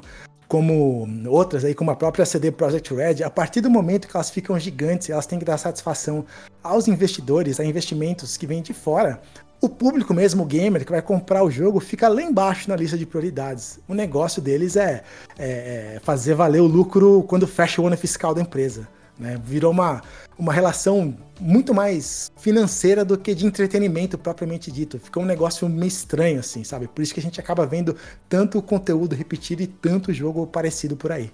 como 0.55 1.09
outras 1.27 1.65
aí, 1.65 1.75
como 1.75 1.91
a 1.91 1.97
própria 1.97 2.25
CD 2.25 2.53
Projekt 2.53 2.95
Red, 2.95 3.25
a 3.25 3.29
partir 3.29 3.61
do 3.61 3.69
momento 3.69 4.07
que 4.07 4.17
elas 4.17 4.31
ficam 4.31 4.57
gigantes, 4.57 5.11
elas 5.11 5.27
têm 5.27 5.37
que 5.37 5.45
dar 5.45 5.59
satisfação 5.59 6.25
aos 6.63 6.87
investidores, 6.87 7.59
a 7.59 7.65
investimentos 7.65 8.37
que 8.37 8.47
vêm 8.47 8.63
de 8.63 8.73
fora. 8.73 9.21
O 9.61 9.69
público 9.69 10.15
mesmo, 10.15 10.45
o 10.45 10.47
gamer 10.47 10.85
que 10.85 10.93
vai 10.93 11.03
comprar 11.03 11.43
o 11.43 11.51
jogo, 11.51 11.81
fica 11.81 12.07
lá 12.07 12.23
embaixo 12.23 12.69
na 12.69 12.77
lista 12.77 12.97
de 12.97 13.05
prioridades. 13.05 13.81
O 13.89 13.95
negócio 13.95 14.41
deles 14.41 14.77
é, 14.77 15.03
é, 15.37 15.97
é 15.97 16.01
fazer 16.05 16.35
valer 16.35 16.61
o 16.61 16.69
lucro 16.69 17.25
quando 17.25 17.49
fecha 17.49 17.83
o 17.83 17.87
ano 17.89 17.97
fiscal 17.97 18.33
da 18.33 18.41
empresa. 18.41 18.87
Né? 19.19 19.41
Virou 19.45 19.71
uma, 19.71 20.03
uma 20.39 20.53
relação 20.53 21.17
muito 21.41 21.73
mais 21.73 22.33
financeira 22.37 23.05
do 23.05 23.17
que 23.17 23.35
de 23.35 23.47
entretenimento 23.47 24.19
propriamente 24.19 24.71
dito. 24.71 24.99
Ficou 24.99 25.23
um 25.23 25.27
negócio 25.27 25.69
meio 25.69 25.89
estranho, 25.89 26.41
assim, 26.41 26.65
sabe? 26.65 26.89
Por 26.89 27.03
isso 27.03 27.15
que 27.15 27.21
a 27.21 27.23
gente 27.23 27.41
acaba 27.41 27.67
vendo 27.67 27.97
tanto 28.29 28.61
conteúdo 28.61 29.15
repetido 29.15 29.63
e 29.63 29.67
tanto 29.67 30.13
jogo 30.13 30.47
parecido 30.47 30.97
por 30.97 31.13
aí. 31.13 31.31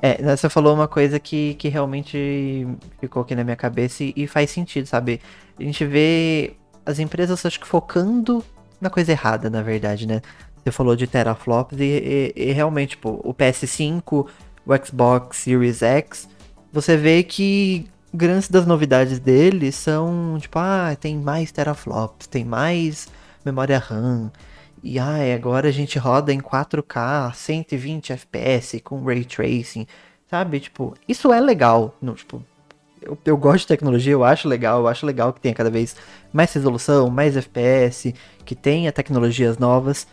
É, 0.00 0.36
você 0.36 0.48
falou 0.48 0.74
uma 0.74 0.86
coisa 0.86 1.18
que, 1.18 1.54
que 1.54 1.68
realmente 1.68 2.66
ficou 3.00 3.22
aqui 3.22 3.34
na 3.34 3.42
minha 3.42 3.56
cabeça 3.56 4.04
e, 4.04 4.12
e 4.14 4.26
faz 4.26 4.50
sentido, 4.50 4.86
sabe? 4.86 5.20
A 5.58 5.62
gente 5.62 5.84
vê 5.84 6.54
as 6.84 6.98
empresas, 6.98 7.44
acho 7.44 7.58
que 7.58 7.66
focando 7.66 8.44
na 8.80 8.90
coisa 8.90 9.12
errada, 9.12 9.48
na 9.48 9.62
verdade, 9.62 10.06
né? 10.06 10.20
Você 10.62 10.70
falou 10.70 10.94
de 10.94 11.06
teraflops 11.06 11.78
e, 11.80 12.32
e, 12.36 12.50
e 12.50 12.52
realmente, 12.52 12.90
tipo, 12.90 13.20
o 13.24 13.32
PS5, 13.32 14.26
o 14.66 14.86
Xbox 14.86 15.38
Series 15.38 15.82
X 15.82 16.28
você 16.76 16.94
vê 16.94 17.22
que 17.22 17.86
grandes 18.12 18.50
das 18.50 18.66
novidades 18.66 19.18
dele 19.18 19.72
são, 19.72 20.36
tipo, 20.38 20.58
ah, 20.58 20.94
tem 21.00 21.16
mais 21.16 21.50
teraflops, 21.50 22.26
tem 22.26 22.44
mais 22.44 23.08
memória 23.42 23.78
RAM. 23.78 24.30
E 24.82 24.98
ah, 24.98 25.34
agora 25.34 25.68
a 25.68 25.72
gente 25.72 25.98
roda 25.98 26.34
em 26.34 26.38
4K, 26.38 27.34
120 27.34 28.12
FPS 28.12 28.78
com 28.80 29.02
ray 29.02 29.24
tracing, 29.24 29.86
sabe? 30.30 30.60
Tipo, 30.60 30.92
isso 31.08 31.32
é 31.32 31.40
legal, 31.40 31.96
não, 32.00 32.12
tipo, 32.12 32.44
eu, 33.00 33.16
eu 33.24 33.38
gosto 33.38 33.60
de 33.60 33.68
tecnologia, 33.68 34.12
eu 34.12 34.22
acho 34.22 34.46
legal, 34.46 34.80
eu 34.80 34.88
acho 34.88 35.06
legal 35.06 35.32
que 35.32 35.40
tenha 35.40 35.54
cada 35.54 35.70
vez 35.70 35.96
mais 36.30 36.52
resolução, 36.52 37.08
mais 37.08 37.38
FPS, 37.38 38.14
que 38.44 38.54
tenha 38.54 38.92
tecnologias 38.92 39.56
novas. 39.56 40.06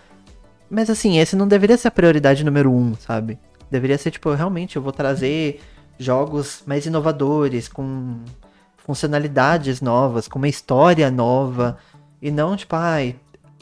Mas 0.69 0.89
assim, 0.89 1.19
esse 1.19 1.35
não 1.35 1.45
deveria 1.45 1.77
ser 1.77 1.89
a 1.89 1.91
prioridade 1.91 2.41
número 2.45 2.71
um, 2.71 2.95
sabe? 2.95 3.37
Deveria 3.69 3.97
ser 3.97 4.11
tipo, 4.11 4.33
realmente 4.33 4.77
eu 4.77 4.81
vou 4.81 4.93
trazer 4.93 5.59
jogos 5.97 6.63
mais 6.65 6.85
inovadores, 6.85 7.67
com 7.67 8.19
funcionalidades 8.77 9.81
novas, 9.81 10.27
com 10.27 10.37
uma 10.37 10.47
história 10.47 11.09
nova. 11.09 11.77
E 12.21 12.31
não, 12.31 12.55
tipo, 12.55 12.75
ai, 12.75 13.15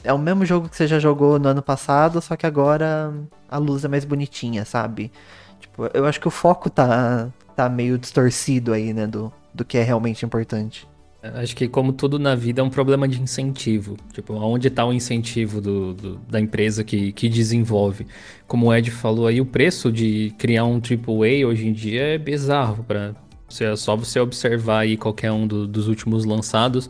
é 0.03 0.11
o 0.13 0.17
mesmo 0.17 0.45
jogo 0.45 0.69
que 0.69 0.75
você 0.75 0.87
já 0.87 0.99
jogou 0.99 1.39
no 1.39 1.49
ano 1.49 1.61
passado, 1.61 2.21
só 2.21 2.35
que 2.35 2.45
agora 2.45 3.13
a 3.49 3.57
luz 3.57 3.85
é 3.85 3.87
mais 3.87 4.05
bonitinha, 4.05 4.65
sabe? 4.65 5.11
Tipo, 5.59 5.89
eu 5.93 6.05
acho 6.05 6.19
que 6.19 6.27
o 6.27 6.31
foco 6.31 6.69
tá, 6.69 7.29
tá 7.55 7.69
meio 7.69 7.97
distorcido 7.97 8.73
aí, 8.73 8.93
né, 8.93 9.05
do, 9.05 9.31
do 9.53 9.63
que 9.63 9.77
é 9.77 9.83
realmente 9.83 10.25
importante. 10.25 10.87
Acho 11.23 11.55
que 11.55 11.67
como 11.67 11.93
tudo 11.93 12.17
na 12.17 12.33
vida 12.33 12.61
é 12.61 12.63
um 12.63 12.69
problema 12.69 13.07
de 13.07 13.21
incentivo. 13.21 13.95
Tipo, 14.11 14.33
onde 14.33 14.69
está 14.69 14.83
o 14.83 14.91
incentivo 14.91 15.61
do, 15.61 15.93
do, 15.93 16.15
da 16.27 16.39
empresa 16.39 16.83
que, 16.83 17.11
que 17.11 17.29
desenvolve? 17.29 18.07
Como 18.47 18.67
o 18.67 18.73
Ed 18.73 18.89
falou 18.89 19.27
aí, 19.27 19.39
o 19.39 19.45
preço 19.45 19.91
de 19.91 20.33
criar 20.39 20.65
um 20.65 20.77
AAA 20.77 21.47
hoje 21.47 21.67
em 21.67 21.73
dia 21.73 22.01
é 22.01 22.17
bizarro. 22.17 22.83
Pra, 22.83 23.13
é 23.59 23.75
só 23.75 23.95
você 23.95 24.19
observar 24.19 24.79
aí 24.79 24.97
qualquer 24.97 25.31
um 25.31 25.45
do, 25.45 25.67
dos 25.67 25.87
últimos 25.87 26.25
lançados. 26.25 26.89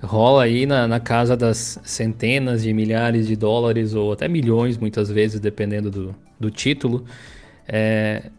Rola 0.00 0.44
aí 0.44 0.64
na, 0.64 0.86
na 0.86 1.00
casa 1.00 1.36
das 1.36 1.80
centenas 1.82 2.62
de 2.62 2.72
milhares 2.72 3.26
de 3.26 3.34
dólares 3.34 3.94
ou 3.94 4.12
até 4.12 4.28
milhões, 4.28 4.78
muitas 4.78 5.10
vezes, 5.10 5.40
dependendo 5.40 5.90
do, 5.90 6.14
do 6.38 6.50
título. 6.52 7.04
É, 7.66 8.30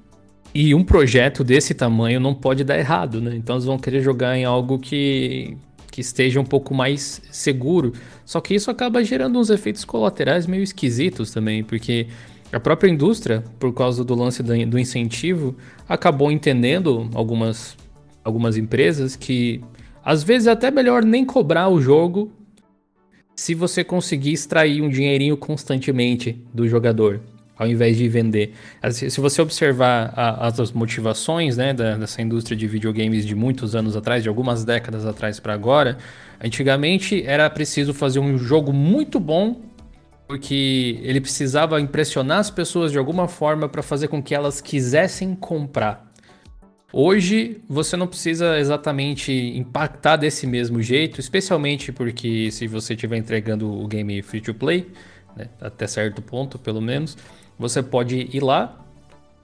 e 0.53 0.75
um 0.75 0.83
projeto 0.83 1.43
desse 1.43 1.73
tamanho 1.73 2.19
não 2.19 2.33
pode 2.33 2.63
dar 2.63 2.77
errado, 2.77 3.19
né? 3.19 3.35
Então 3.35 3.55
eles 3.55 3.65
vão 3.65 3.79
querer 3.79 4.01
jogar 4.01 4.37
em 4.37 4.45
algo 4.45 4.77
que, 4.77 5.57
que 5.91 6.01
esteja 6.01 6.39
um 6.39 6.45
pouco 6.45 6.75
mais 6.75 7.21
seguro. 7.31 7.93
Só 8.23 8.39
que 8.39 8.53
isso 8.53 8.69
acaba 8.69 9.03
gerando 9.03 9.39
uns 9.39 9.49
efeitos 9.49 9.83
colaterais 9.83 10.45
meio 10.45 10.61
esquisitos 10.61 11.31
também, 11.31 11.63
porque 11.63 12.07
a 12.51 12.59
própria 12.59 12.89
indústria, 12.89 13.43
por 13.57 13.73
causa 13.73 14.03
do 14.03 14.13
lance 14.13 14.43
do 14.43 14.77
incentivo, 14.77 15.55
acabou 15.89 16.31
entendendo 16.31 17.09
algumas, 17.15 17.75
algumas 18.23 18.55
empresas 18.55 19.15
que 19.15 19.59
às 20.05 20.21
vezes 20.21 20.47
é 20.47 20.51
até 20.51 20.69
melhor 20.69 21.03
nem 21.03 21.25
cobrar 21.25 21.69
o 21.69 21.81
jogo 21.81 22.31
se 23.35 23.55
você 23.55 23.83
conseguir 23.83 24.33
extrair 24.33 24.83
um 24.83 24.89
dinheirinho 24.89 25.35
constantemente 25.35 26.39
do 26.53 26.67
jogador, 26.67 27.19
ao 27.57 27.67
invés 27.67 27.97
de 27.97 28.07
vender. 28.07 28.53
Se 28.91 29.19
você 29.19 29.41
observar 29.41 30.13
a, 30.15 30.47
as 30.47 30.71
motivações 30.71 31.57
né, 31.57 31.73
da, 31.73 31.97
dessa 31.97 32.21
indústria 32.21 32.57
de 32.57 32.67
videogames 32.67 33.25
de 33.25 33.35
muitos 33.35 33.75
anos 33.75 33.95
atrás, 33.95 34.23
de 34.23 34.29
algumas 34.29 34.65
décadas 34.65 35.05
atrás 35.05 35.39
para 35.39 35.53
agora, 35.53 35.97
antigamente 36.43 37.23
era 37.25 37.49
preciso 37.49 37.93
fazer 37.93 38.19
um 38.19 38.37
jogo 38.37 38.73
muito 38.73 39.19
bom 39.19 39.61
porque 40.27 40.99
ele 41.03 41.21
precisava 41.21 41.79
impressionar 41.79 42.39
as 42.39 42.49
pessoas 42.49 42.91
de 42.91 42.97
alguma 42.97 43.27
forma 43.27 43.69
para 43.69 43.83
fazer 43.83 44.07
com 44.07 44.23
que 44.23 44.33
elas 44.33 44.61
quisessem 44.61 45.35
comprar. 45.35 46.11
Hoje 46.91 47.61
você 47.67 47.97
não 47.97 48.07
precisa 48.07 48.57
exatamente 48.59 49.31
impactar 49.31 50.15
desse 50.15 50.45
mesmo 50.45 50.81
jeito, 50.81 51.19
especialmente 51.19 51.91
porque 51.91 52.51
se 52.51 52.67
você 52.67 52.93
estiver 52.93 53.17
entregando 53.17 53.71
o 53.71 53.87
game 53.87 54.21
free 54.21 54.41
to 54.41 54.53
play, 54.53 54.87
né, 55.35 55.49
até 55.59 55.87
certo 55.87 56.21
ponto 56.21 56.59
pelo 56.59 56.79
menos, 56.79 57.17
você 57.63 57.81
pode 57.81 58.29
ir 58.31 58.43
lá 58.43 58.77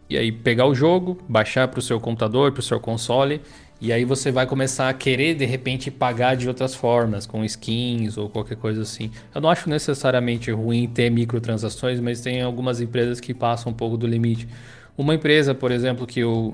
e 0.09 0.17
aí 0.17 0.31
pegar 0.31 0.65
o 0.65 0.75
jogo, 0.75 1.17
baixar 1.27 1.69
para 1.69 1.79
o 1.79 1.81
seu 1.81 1.99
computador, 1.99 2.51
para 2.51 2.59
o 2.59 2.63
seu 2.63 2.79
console 2.79 3.41
e 3.81 3.93
aí 3.93 4.03
você 4.03 4.29
vai 4.29 4.45
começar 4.45 4.89
a 4.89 4.93
querer 4.93 5.35
de 5.35 5.45
repente 5.45 5.89
pagar 5.89 6.35
de 6.35 6.49
outras 6.49 6.75
formas, 6.75 7.25
com 7.25 7.45
skins 7.45 8.17
ou 8.17 8.29
qualquer 8.29 8.57
coisa 8.57 8.81
assim. 8.81 9.09
Eu 9.33 9.39
não 9.39 9.49
acho 9.49 9.69
necessariamente 9.69 10.51
ruim 10.51 10.85
ter 10.85 11.09
microtransações, 11.09 11.97
mas 12.01 12.19
tem 12.19 12.41
algumas 12.41 12.81
empresas 12.81 13.21
que 13.21 13.33
passam 13.33 13.71
um 13.71 13.75
pouco 13.75 13.95
do 13.95 14.05
limite. 14.05 14.49
Uma 14.97 15.15
empresa, 15.15 15.55
por 15.55 15.71
exemplo, 15.71 16.05
que 16.05 16.19
eu 16.19 16.53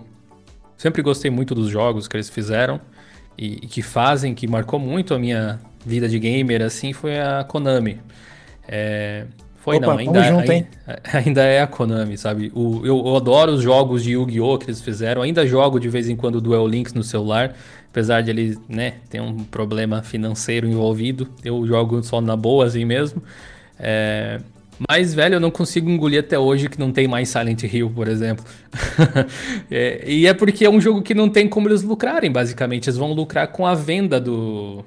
sempre 0.78 1.02
gostei 1.02 1.32
muito 1.32 1.56
dos 1.56 1.68
jogos 1.68 2.08
que 2.08 2.16
eles 2.16 2.30
fizeram 2.30 2.80
e, 3.36 3.56
e 3.56 3.68
que 3.68 3.82
fazem, 3.82 4.36
que 4.36 4.46
marcou 4.46 4.80
muito 4.80 5.16
a 5.16 5.18
minha 5.18 5.60
vida 5.84 6.08
de 6.08 6.20
gamer, 6.20 6.62
assim, 6.62 6.94
foi 6.94 7.20
a 7.20 7.44
Konami. 7.44 8.00
É, 8.68 9.26
foi 9.66 9.78
Opa, 9.78 9.88
não, 9.88 9.98
ainda, 9.98 10.24
junto, 10.26 10.52
ainda, 10.52 10.68
ainda, 11.12 11.42
é 11.42 11.60
a 11.60 11.66
Konami, 11.66 12.20
sabe? 12.20 12.52
O, 12.54 12.86
eu, 12.86 13.04
eu, 13.04 13.16
adoro 13.16 13.52
os 13.52 13.64
jogos 13.64 14.04
de 14.04 14.12
Yu-Gi-Oh! 14.12 14.60
que 14.60 14.68
eles 14.68 14.80
fizeram. 14.80 15.24
Ainda 15.24 15.44
jogo 15.48 15.80
de 15.80 15.90
vez 15.90 16.08
em 16.08 16.16
quando 16.16 16.40
Duel 16.40 16.68
Links 16.68 16.94
no 16.94 17.02
celular, 17.02 17.56
apesar 17.90 18.22
de 18.22 18.30
ele, 18.30 18.60
né, 18.70 18.98
ter 19.10 19.20
um 19.20 19.44
problema 19.44 20.04
financeiro 20.04 20.68
envolvido. 20.68 21.28
Eu 21.44 21.66
jogo 21.66 22.04
só 22.04 22.22
na 22.22 22.36
boa 22.36 22.66
assim 22.66 22.86
mesmo. 22.86 23.24
É, 23.80 24.40
mas, 24.88 25.16
velho, 25.16 25.38
eu 25.38 25.40
não 25.40 25.50
consigo 25.50 25.90
engolir 25.90 26.20
até 26.20 26.38
hoje 26.38 26.70
que 26.70 26.80
não 26.80 26.92
tem 26.92 27.08
mais 27.08 27.30
Silent 27.30 27.64
Hill, 27.64 27.90
por 27.90 28.08
exemplo. 28.08 28.46
é, 29.72 30.04
e 30.06 30.28
é 30.28 30.34
porque 30.36 30.64
é 30.64 30.70
um 30.70 30.80
jogo 30.80 31.02
que 31.02 31.16
não 31.16 31.28
tem 31.28 31.50
como 31.50 31.68
eles 31.68 31.82
lucrarem, 31.82 32.32
basicamente. 32.32 32.88
Eles 32.88 33.00
vão 33.00 33.14
lucrar 33.14 33.48
com 33.48 33.66
a 33.66 33.74
venda 33.74 34.22
do, 34.22 34.86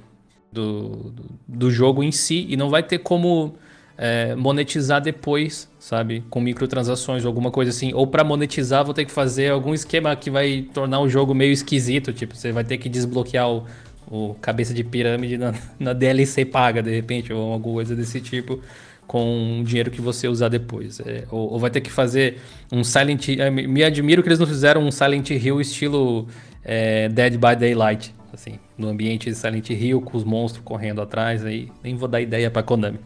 do, 0.52 1.12
do 1.48 1.68
jogo 1.68 2.00
em 2.00 2.12
si 2.12 2.46
e 2.48 2.56
não 2.56 2.70
vai 2.70 2.84
ter 2.84 2.98
como 2.98 3.56
é, 3.98 4.37
monetizar 4.37 5.00
depois, 5.00 5.68
sabe? 5.80 6.22
Com 6.30 6.40
microtransações 6.40 7.24
ou 7.24 7.28
alguma 7.28 7.50
coisa 7.50 7.70
assim. 7.70 7.92
Ou 7.92 8.06
para 8.06 8.22
monetizar, 8.22 8.84
vou 8.84 8.94
ter 8.94 9.04
que 9.04 9.11
fazer 9.11 9.50
algum 9.50 9.74
esquema 9.74 10.14
que 10.14 10.30
vai 10.30 10.64
tornar 10.72 11.00
o 11.00 11.08
jogo 11.08 11.34
meio 11.34 11.52
esquisito. 11.52 12.12
Tipo, 12.12 12.37
você 12.37 12.52
vai 12.52 12.62
ter 12.62 12.78
que 12.78 12.88
desbloquear 12.88 13.50
o, 13.50 13.66
o 14.08 14.34
cabeça 14.40 14.72
de 14.72 14.84
pirâmide 14.84 15.37
na, 15.37 15.52
na 15.78 15.92
DLC 15.92 16.44
paga, 16.44 16.80
de 16.80 16.94
repente, 16.94 17.32
ou 17.32 17.52
alguma 17.52 17.74
coisa 17.74 17.96
desse 17.96 18.20
tipo 18.20 18.61
com 19.08 19.61
o 19.61 19.64
dinheiro 19.64 19.90
que 19.90 20.00
você 20.00 20.28
usar 20.28 20.48
depois. 20.48 21.00
É, 21.00 21.24
ou, 21.30 21.54
ou, 21.54 21.58
vai 21.58 21.70
ter 21.70 21.80
que 21.80 21.90
fazer 21.90 22.37
um 22.70 22.84
Silent 22.84 23.30
é, 23.30 23.50
Me 23.50 23.82
admiro 23.82 24.22
que 24.22 24.28
eles 24.28 24.38
não 24.38 24.46
fizeram 24.46 24.82
um 24.82 24.90
Silent 24.92 25.30
Hill 25.30 25.61
estilo 25.61 26.28
é, 26.62 27.08
Dead 27.08 27.32
by 27.32 27.56
Daylight. 27.58 28.14
Assim, 28.30 28.58
no 28.76 28.88
ambiente 28.88 29.30
de 29.30 29.34
Silent 29.34 29.70
Hill, 29.70 30.02
com 30.02 30.16
os 30.16 30.22
monstros 30.22 30.62
correndo 30.62 31.00
atrás. 31.00 31.44
Aí 31.44 31.72
nem 31.82 31.96
vou 31.96 32.06
dar 32.06 32.20
ideia 32.20 32.50
pra 32.50 32.62
Konami. 32.62 32.98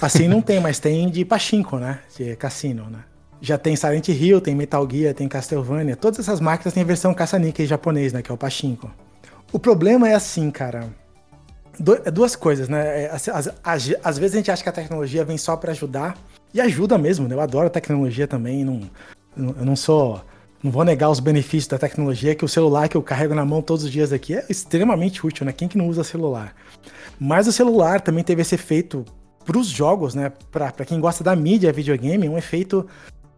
Assim 0.00 0.28
não 0.28 0.40
tem, 0.40 0.60
mas 0.60 0.78
tem 0.78 1.08
de 1.10 1.24
pachinko, 1.24 1.78
né? 1.78 2.00
De 2.16 2.36
cassino, 2.36 2.88
né? 2.90 3.00
Já 3.40 3.56
tem 3.56 3.76
Silent 3.76 4.08
Hill, 4.08 4.40
tem 4.40 4.54
Metal 4.54 4.86
Gear, 4.90 5.14
tem 5.14 5.28
Castlevania. 5.28 5.96
Todas 5.96 6.18
essas 6.18 6.40
máquinas 6.40 6.74
têm 6.74 6.82
a 6.82 6.86
versão 6.86 7.14
caça-níquel 7.14 7.66
japonês, 7.66 8.12
né? 8.12 8.20
Que 8.20 8.30
é 8.30 8.34
o 8.34 8.38
pachinko. 8.38 8.90
O 9.52 9.58
problema 9.58 10.08
é 10.08 10.14
assim, 10.14 10.50
cara. 10.50 10.88
É 12.04 12.10
duas 12.10 12.34
coisas, 12.34 12.68
né? 12.68 13.04
É, 13.04 13.12
às, 13.12 14.18
vezes 14.18 14.34
a 14.34 14.38
gente 14.38 14.50
acha 14.50 14.62
que 14.62 14.68
a 14.68 14.72
tecnologia 14.72 15.24
vem 15.24 15.38
só 15.38 15.56
para 15.56 15.70
ajudar. 15.70 16.16
E 16.52 16.60
ajuda 16.60 16.98
mesmo, 16.98 17.28
né? 17.28 17.34
Eu 17.34 17.40
adoro 17.40 17.68
a 17.68 17.70
tecnologia 17.70 18.26
também. 18.26 18.64
Não, 18.64 18.90
eu 19.36 19.64
não 19.64 19.76
sou. 19.76 20.20
Não 20.60 20.72
vou 20.72 20.82
negar 20.82 21.08
os 21.08 21.20
benefícios 21.20 21.68
da 21.68 21.78
tecnologia, 21.78 22.34
que 22.34 22.44
o 22.44 22.48
celular 22.48 22.88
que 22.88 22.96
eu 22.96 23.02
carrego 23.02 23.32
na 23.32 23.44
mão 23.44 23.62
todos 23.62 23.84
os 23.84 23.92
dias 23.92 24.12
aqui 24.12 24.34
é 24.34 24.44
extremamente 24.48 25.24
útil, 25.24 25.46
né? 25.46 25.52
Quem 25.52 25.68
que 25.68 25.78
não 25.78 25.86
usa 25.86 26.02
celular? 26.02 26.52
Mas 27.20 27.46
o 27.46 27.52
celular 27.52 28.00
também 28.00 28.24
teve 28.24 28.42
esse 28.42 28.56
efeito 28.56 29.04
para 29.48 29.58
os 29.58 29.66
jogos, 29.66 30.14
né? 30.14 30.30
Para 30.52 30.84
quem 30.84 31.00
gosta 31.00 31.24
da 31.24 31.34
mídia 31.34 31.72
videogame, 31.72 32.28
um 32.28 32.36
efeito 32.36 32.86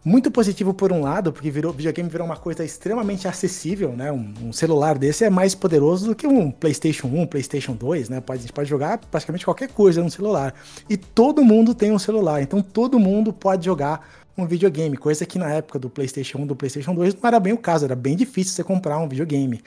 muito 0.04 0.28
positivo 0.28 0.74
por 0.74 0.90
um 0.90 1.02
lado, 1.02 1.32
porque 1.32 1.52
virou, 1.52 1.72
videogame 1.72 2.08
virou 2.08 2.26
uma 2.26 2.36
coisa 2.36 2.64
extremamente 2.64 3.28
acessível, 3.28 3.92
né? 3.92 4.10
Um, 4.10 4.34
um, 4.46 4.52
celular 4.52 4.98
desse 4.98 5.24
é 5.24 5.30
mais 5.30 5.54
poderoso 5.54 6.06
do 6.06 6.16
que 6.16 6.26
um 6.26 6.50
PlayStation 6.50 7.06
1, 7.06 7.26
PlayStation 7.28 7.74
2, 7.74 8.08
né? 8.08 8.20
Pode, 8.20 8.40
a 8.40 8.42
gente 8.42 8.52
pode 8.52 8.68
jogar 8.68 8.98
praticamente 8.98 9.44
qualquer 9.44 9.68
coisa 9.68 10.02
no 10.02 10.10
celular. 10.10 10.52
E 10.88 10.96
todo 10.96 11.44
mundo 11.44 11.76
tem 11.76 11.92
um 11.92 11.98
celular, 11.98 12.42
então 12.42 12.60
todo 12.60 12.98
mundo 12.98 13.32
pode 13.32 13.66
jogar 13.66 14.04
um 14.36 14.44
videogame, 14.46 14.96
coisa 14.96 15.24
que 15.24 15.38
na 15.38 15.52
época 15.52 15.78
do 15.78 15.88
PlayStation 15.88 16.38
1, 16.38 16.46
do 16.46 16.56
PlayStation 16.56 16.92
2 16.92 17.14
não 17.14 17.28
era 17.28 17.38
bem 17.38 17.52
o 17.52 17.58
caso, 17.58 17.84
era 17.84 17.94
bem 17.94 18.16
difícil 18.16 18.52
você 18.54 18.64
comprar 18.64 18.98
um 18.98 19.08
videogame. 19.08 19.60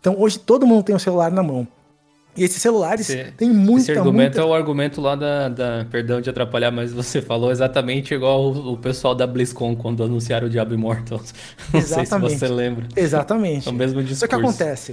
Então 0.00 0.18
hoje 0.18 0.38
todo 0.38 0.66
mundo 0.66 0.82
tem 0.82 0.96
um 0.96 0.98
celular 0.98 1.30
na 1.30 1.42
mão. 1.42 1.68
E 2.36 2.44
esses 2.44 2.62
celulares 2.62 3.10
esse, 3.10 3.32
têm 3.32 3.50
muita, 3.50 3.92
Esse 3.92 3.98
argumento 3.98 4.36
muita... 4.36 4.40
é 4.40 4.44
o 4.44 4.54
argumento 4.54 5.00
lá 5.00 5.16
da, 5.16 5.48
da, 5.48 5.86
Perdão 5.90 6.20
de 6.20 6.30
atrapalhar, 6.30 6.70
mas 6.70 6.92
você 6.92 7.20
falou 7.20 7.50
exatamente 7.50 8.14
igual 8.14 8.52
o, 8.52 8.72
o 8.72 8.76
pessoal 8.76 9.14
da 9.14 9.26
BlizzCon 9.26 9.74
quando 9.74 10.02
anunciaram 10.04 10.46
o 10.46 10.50
Diablo 10.50 10.74
Immortal. 10.74 11.20
Não 11.72 11.80
exatamente. 11.80 12.30
sei 12.30 12.38
se 12.38 12.46
você 12.46 12.48
lembra. 12.48 12.88
Exatamente. 12.94 13.68
É 13.68 13.70
o 13.70 13.74
mesmo 13.74 14.02
discurso. 14.02 14.24
O 14.24 14.28
que 14.28 14.34
acontece? 14.34 14.92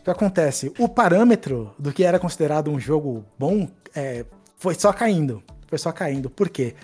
O 0.00 0.04
que 0.04 0.10
acontece? 0.10 0.72
O 0.78 0.88
parâmetro 0.88 1.74
do 1.78 1.92
que 1.92 2.04
era 2.04 2.18
considerado 2.18 2.70
um 2.70 2.78
jogo 2.78 3.24
bom 3.36 3.68
é, 3.94 4.24
foi 4.56 4.74
só 4.74 4.92
caindo. 4.92 5.42
Foi 5.66 5.78
só 5.78 5.90
caindo. 5.90 6.30
Por 6.30 6.48
quê? 6.48 6.74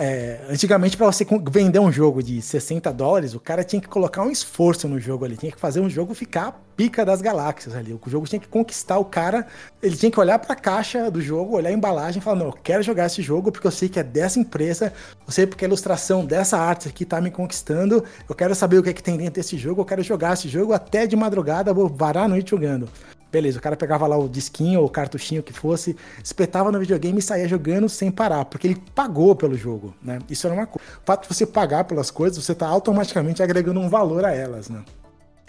É, 0.00 0.38
antigamente, 0.48 0.96
para 0.96 1.06
você 1.06 1.26
vender 1.50 1.80
um 1.80 1.90
jogo 1.90 2.22
de 2.22 2.40
60 2.40 2.92
dólares, 2.92 3.34
o 3.34 3.40
cara 3.40 3.64
tinha 3.64 3.82
que 3.82 3.88
colocar 3.88 4.22
um 4.22 4.30
esforço 4.30 4.86
no 4.86 5.00
jogo 5.00 5.24
ali, 5.24 5.36
tinha 5.36 5.50
que 5.50 5.58
fazer 5.58 5.80
um 5.80 5.90
jogo 5.90 6.14
ficar 6.14 6.64
pica 6.76 7.04
das 7.04 7.20
galáxias 7.20 7.74
ali. 7.74 7.92
O 7.92 8.00
jogo 8.06 8.24
tinha 8.24 8.38
que 8.38 8.46
conquistar 8.46 8.96
o 8.98 9.04
cara, 9.04 9.44
ele 9.82 9.96
tinha 9.96 10.08
que 10.08 10.20
olhar 10.20 10.38
para 10.38 10.52
a 10.52 10.56
caixa 10.56 11.10
do 11.10 11.20
jogo, 11.20 11.56
olhar 11.56 11.70
a 11.70 11.72
embalagem 11.72 12.20
e 12.20 12.22
falar: 12.22 12.36
Não, 12.36 12.46
eu 12.46 12.52
quero 12.52 12.80
jogar 12.80 13.06
esse 13.06 13.20
jogo 13.22 13.50
porque 13.50 13.66
eu 13.66 13.72
sei 13.72 13.88
que 13.88 13.98
é 13.98 14.04
dessa 14.04 14.38
empresa, 14.38 14.92
eu 15.26 15.32
sei 15.32 15.48
porque 15.48 15.64
a 15.64 15.68
ilustração 15.68 16.24
dessa 16.24 16.56
arte 16.56 16.86
aqui 16.86 17.04
tá 17.04 17.20
me 17.20 17.32
conquistando, 17.32 18.04
eu 18.28 18.34
quero 18.36 18.54
saber 18.54 18.78
o 18.78 18.84
que 18.84 18.90
é 18.90 18.92
que 18.92 19.02
tem 19.02 19.16
dentro 19.16 19.34
desse 19.34 19.58
jogo, 19.58 19.80
eu 19.80 19.84
quero 19.84 20.04
jogar 20.04 20.34
esse 20.34 20.48
jogo 20.48 20.72
até 20.72 21.08
de 21.08 21.16
madrugada, 21.16 21.74
vou 21.74 21.88
varar 21.88 22.26
a 22.26 22.28
noite 22.28 22.50
jogando. 22.50 22.88
Beleza, 23.30 23.58
o 23.58 23.62
cara 23.62 23.76
pegava 23.76 24.06
lá 24.06 24.16
o 24.16 24.28
disquinho 24.28 24.80
ou 24.80 24.86
o 24.86 24.90
cartuchinho 24.90 25.42
que 25.42 25.52
fosse, 25.52 25.94
espetava 26.24 26.72
no 26.72 26.78
videogame 26.80 27.18
e 27.18 27.22
saía 27.22 27.46
jogando 27.46 27.88
sem 27.88 28.10
parar, 28.10 28.46
porque 28.46 28.66
ele 28.66 28.82
pagou 28.94 29.36
pelo 29.36 29.56
jogo, 29.56 29.94
né? 30.02 30.18
Isso 30.30 30.46
era 30.46 30.54
uma 30.54 30.66
coisa. 30.66 30.88
O 31.02 31.04
fato 31.04 31.28
de 31.28 31.34
você 31.34 31.44
pagar 31.44 31.84
pelas 31.84 32.10
coisas, 32.10 32.42
você 32.42 32.52
está 32.52 32.66
automaticamente 32.66 33.42
agregando 33.42 33.80
um 33.80 33.88
valor 33.88 34.24
a 34.24 34.32
elas, 34.32 34.70
né? 34.70 34.82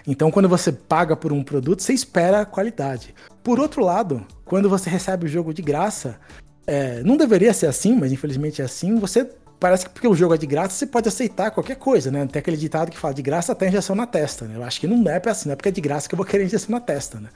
Então, 0.05 0.31
quando 0.31 0.49
você 0.49 0.71
paga 0.71 1.15
por 1.15 1.31
um 1.31 1.43
produto, 1.43 1.83
você 1.83 1.93
espera 1.93 2.41
a 2.41 2.45
qualidade. 2.45 3.13
Por 3.43 3.59
outro 3.59 3.83
lado, 3.83 4.25
quando 4.43 4.69
você 4.69 4.89
recebe 4.89 5.25
o 5.25 5.29
jogo 5.29 5.53
de 5.53 5.61
graça, 5.61 6.19
é, 6.65 7.01
não 7.03 7.15
deveria 7.15 7.53
ser 7.53 7.67
assim, 7.67 7.95
mas 7.95 8.11
infelizmente 8.11 8.61
é 8.61 8.65
assim, 8.65 8.97
você 8.97 9.29
parece 9.59 9.85
que 9.85 9.91
porque 9.91 10.07
o 10.07 10.15
jogo 10.15 10.33
é 10.33 10.37
de 10.37 10.47
graça, 10.47 10.75
você 10.75 10.87
pode 10.87 11.07
aceitar 11.07 11.51
qualquer 11.51 11.75
coisa, 11.75 12.09
né? 12.09 12.25
Tem 12.25 12.39
aquele 12.39 12.57
ditado 12.57 12.89
que 12.89 12.97
fala 12.97 13.13
de 13.13 13.21
graça 13.21 13.51
até 13.51 13.67
injeção 13.67 13.95
na 13.95 14.07
testa, 14.07 14.45
né? 14.45 14.55
Eu 14.55 14.63
acho 14.63 14.79
que 14.79 14.87
não 14.87 15.03
é 15.09 15.21
assim, 15.25 15.49
não 15.49 15.53
é 15.53 15.55
porque 15.55 15.69
é 15.69 15.71
de 15.71 15.81
graça 15.81 16.07
que 16.07 16.15
eu 16.15 16.17
vou 16.17 16.25
querer 16.25 16.45
injeção 16.45 16.71
na 16.71 16.79
testa, 16.79 17.19
né? 17.19 17.29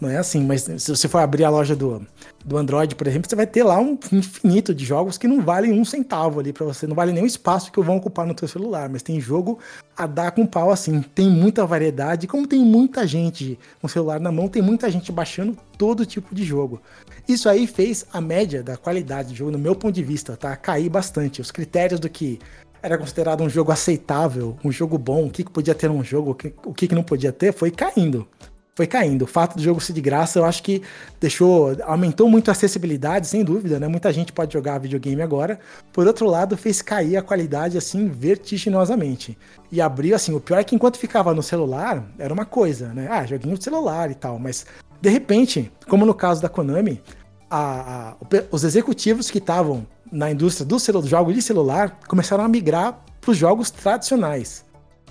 Não 0.00 0.08
é 0.08 0.16
assim, 0.16 0.42
mas 0.42 0.62
se 0.62 0.88
você 0.88 1.06
for 1.06 1.18
abrir 1.18 1.44
a 1.44 1.50
loja 1.50 1.76
do, 1.76 2.06
do 2.42 2.56
Android, 2.56 2.94
por 2.94 3.06
exemplo, 3.06 3.28
você 3.28 3.36
vai 3.36 3.46
ter 3.46 3.62
lá 3.62 3.78
um 3.78 3.98
infinito 4.10 4.74
de 4.74 4.82
jogos 4.82 5.18
que 5.18 5.28
não 5.28 5.42
valem 5.42 5.78
um 5.78 5.84
centavo 5.84 6.40
ali 6.40 6.54
para 6.54 6.64
você, 6.64 6.86
não 6.86 6.96
vale 6.96 7.12
nem 7.12 7.22
o 7.22 7.26
espaço 7.26 7.70
que 7.70 7.80
vão 7.82 7.98
ocupar 7.98 8.26
no 8.26 8.32
teu 8.32 8.48
celular, 8.48 8.88
mas 8.88 9.02
tem 9.02 9.20
jogo 9.20 9.58
a 9.94 10.06
dar 10.06 10.30
com 10.30 10.46
pau 10.46 10.70
assim, 10.70 11.02
tem 11.02 11.28
muita 11.28 11.66
variedade, 11.66 12.26
como 12.26 12.46
tem 12.46 12.60
muita 12.60 13.06
gente 13.06 13.58
com 13.78 13.86
o 13.86 13.90
celular 13.90 14.18
na 14.18 14.32
mão, 14.32 14.48
tem 14.48 14.62
muita 14.62 14.90
gente 14.90 15.12
baixando 15.12 15.54
todo 15.76 16.06
tipo 16.06 16.34
de 16.34 16.44
jogo. 16.44 16.80
Isso 17.28 17.46
aí 17.46 17.66
fez 17.66 18.06
a 18.10 18.22
média 18.22 18.62
da 18.62 18.78
qualidade 18.78 19.28
do 19.28 19.34
jogo, 19.34 19.50
no 19.50 19.58
meu 19.58 19.74
ponto 19.76 19.94
de 19.94 20.02
vista, 20.02 20.34
tá, 20.34 20.56
cair 20.56 20.88
bastante. 20.88 21.42
Os 21.42 21.50
critérios 21.50 22.00
do 22.00 22.08
que 22.08 22.38
era 22.82 22.96
considerado 22.96 23.42
um 23.42 23.50
jogo 23.50 23.70
aceitável, 23.70 24.56
um 24.64 24.72
jogo 24.72 24.96
bom, 24.96 25.26
o 25.26 25.30
que, 25.30 25.44
que 25.44 25.50
podia 25.50 25.74
ter 25.74 25.90
um 25.90 26.02
jogo, 26.02 26.30
o 26.30 26.34
que, 26.34 26.54
o 26.64 26.72
que, 26.72 26.88
que 26.88 26.94
não 26.94 27.02
podia 27.02 27.30
ter, 27.30 27.52
foi 27.52 27.70
caindo 27.70 28.26
foi 28.74 28.86
caindo. 28.86 29.22
O 29.22 29.26
fato 29.26 29.56
do 29.56 29.62
jogo 29.62 29.80
ser 29.80 29.92
de 29.92 30.00
graça, 30.00 30.38
eu 30.38 30.44
acho 30.44 30.62
que 30.62 30.82
deixou, 31.20 31.76
aumentou 31.84 32.28
muito 32.28 32.48
a 32.48 32.52
acessibilidade, 32.52 33.26
sem 33.26 33.44
dúvida, 33.44 33.78
né? 33.78 33.88
Muita 33.88 34.12
gente 34.12 34.32
pode 34.32 34.52
jogar 34.52 34.78
videogame 34.78 35.20
agora. 35.22 35.58
Por 35.92 36.06
outro 36.06 36.26
lado, 36.26 36.56
fez 36.56 36.80
cair 36.80 37.16
a 37.16 37.22
qualidade 37.22 37.76
assim 37.76 38.08
vertiginosamente. 38.08 39.36
E 39.70 39.80
abriu 39.80 40.16
assim, 40.16 40.34
o 40.34 40.40
pior 40.40 40.58
é 40.58 40.64
que 40.64 40.74
enquanto 40.74 40.98
ficava 40.98 41.34
no 41.34 41.42
celular, 41.42 42.04
era 42.18 42.32
uma 42.32 42.44
coisa, 42.44 42.94
né? 42.94 43.08
Ah, 43.10 43.26
joguinho 43.26 43.58
de 43.58 43.64
celular 43.64 44.10
e 44.10 44.14
tal, 44.14 44.38
mas 44.38 44.66
de 45.00 45.08
repente, 45.08 45.70
como 45.88 46.04
no 46.04 46.14
caso 46.14 46.42
da 46.42 46.48
Konami, 46.48 47.02
a, 47.50 48.10
a, 48.10 48.16
os 48.50 48.64
executivos 48.64 49.30
que 49.30 49.38
estavam 49.38 49.86
na 50.10 50.30
indústria 50.30 50.66
do, 50.66 50.76
do 50.76 51.08
jogo 51.08 51.32
de 51.32 51.42
celular 51.42 51.98
começaram 52.06 52.44
a 52.44 52.48
migrar 52.48 52.98
para 53.20 53.30
os 53.30 53.36
jogos 53.36 53.70
tradicionais. 53.70 54.64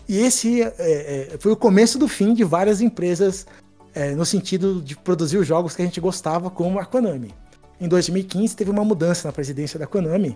E 0.10 0.18
esse 0.22 0.64
é, 0.64 0.74
é, 0.80 1.38
foi 1.38 1.52
o 1.52 1.56
começo 1.56 2.00
do 2.00 2.08
fim 2.08 2.34
de 2.34 2.44
várias 2.44 2.82
empresas 2.82 3.46
é, 3.94 4.16
no 4.16 4.26
sentido 4.26 4.82
de 4.82 4.98
produzir 4.98 5.38
os 5.38 5.46
jogos 5.46 5.76
que 5.76 5.84
a 5.84 5.86
gente 5.86 6.02
gostava, 6.02 6.50
como 6.50 6.80
a 6.80 6.86
Konami. 6.86 7.32
Em 7.80 7.88
2015 7.88 8.56
teve 8.56 8.72
uma 8.72 8.84
mudança 8.84 9.28
na 9.28 9.32
presidência 9.32 9.78
da 9.78 9.86
Konami, 9.86 10.36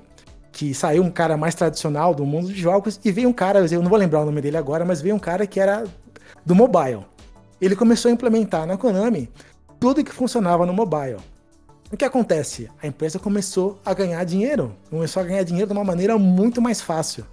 que 0.52 0.76
saiu 0.76 1.02
um 1.02 1.10
cara 1.10 1.36
mais 1.36 1.56
tradicional 1.56 2.14
do 2.14 2.24
mundo 2.24 2.50
de 2.50 2.62
jogos 2.62 3.00
e 3.04 3.12
veio 3.12 3.28
um 3.28 3.34
cara, 3.34 3.66
eu 3.66 3.82
não 3.82 3.90
vou 3.90 3.98
lembrar 3.98 4.22
o 4.22 4.26
nome 4.26 4.42
dele 4.42 4.58
agora, 4.58 4.86
mas 4.86 5.02
veio 5.02 5.16
um 5.16 5.20
cara 5.20 5.48
que 5.48 5.60
era 5.60 5.86
do 6.46 6.54
mobile. 6.54 7.04
Ele 7.60 7.76
começou 7.76 8.10
a 8.10 8.14
implementar 8.14 8.68
na 8.68 8.78
Konami 8.78 9.28
tudo 9.80 10.04
que 10.04 10.12
funcionava 10.12 10.68
no 10.68 10.74
mobile. 10.74 11.18
O 11.92 11.98
que 11.98 12.06
acontece? 12.06 12.70
A 12.80 12.86
empresa 12.86 13.18
começou 13.18 13.80
a 13.84 13.92
ganhar 13.96 14.24
dinheiro, 14.24 14.76
começou 14.92 15.24
a 15.24 15.26
ganhar 15.26 15.42
dinheiro 15.42 15.68
de 15.68 15.74
uma 15.74 15.84
maneira 15.84 16.16
muito 16.16 16.62
mais 16.62 16.80
fácil. 16.80 17.26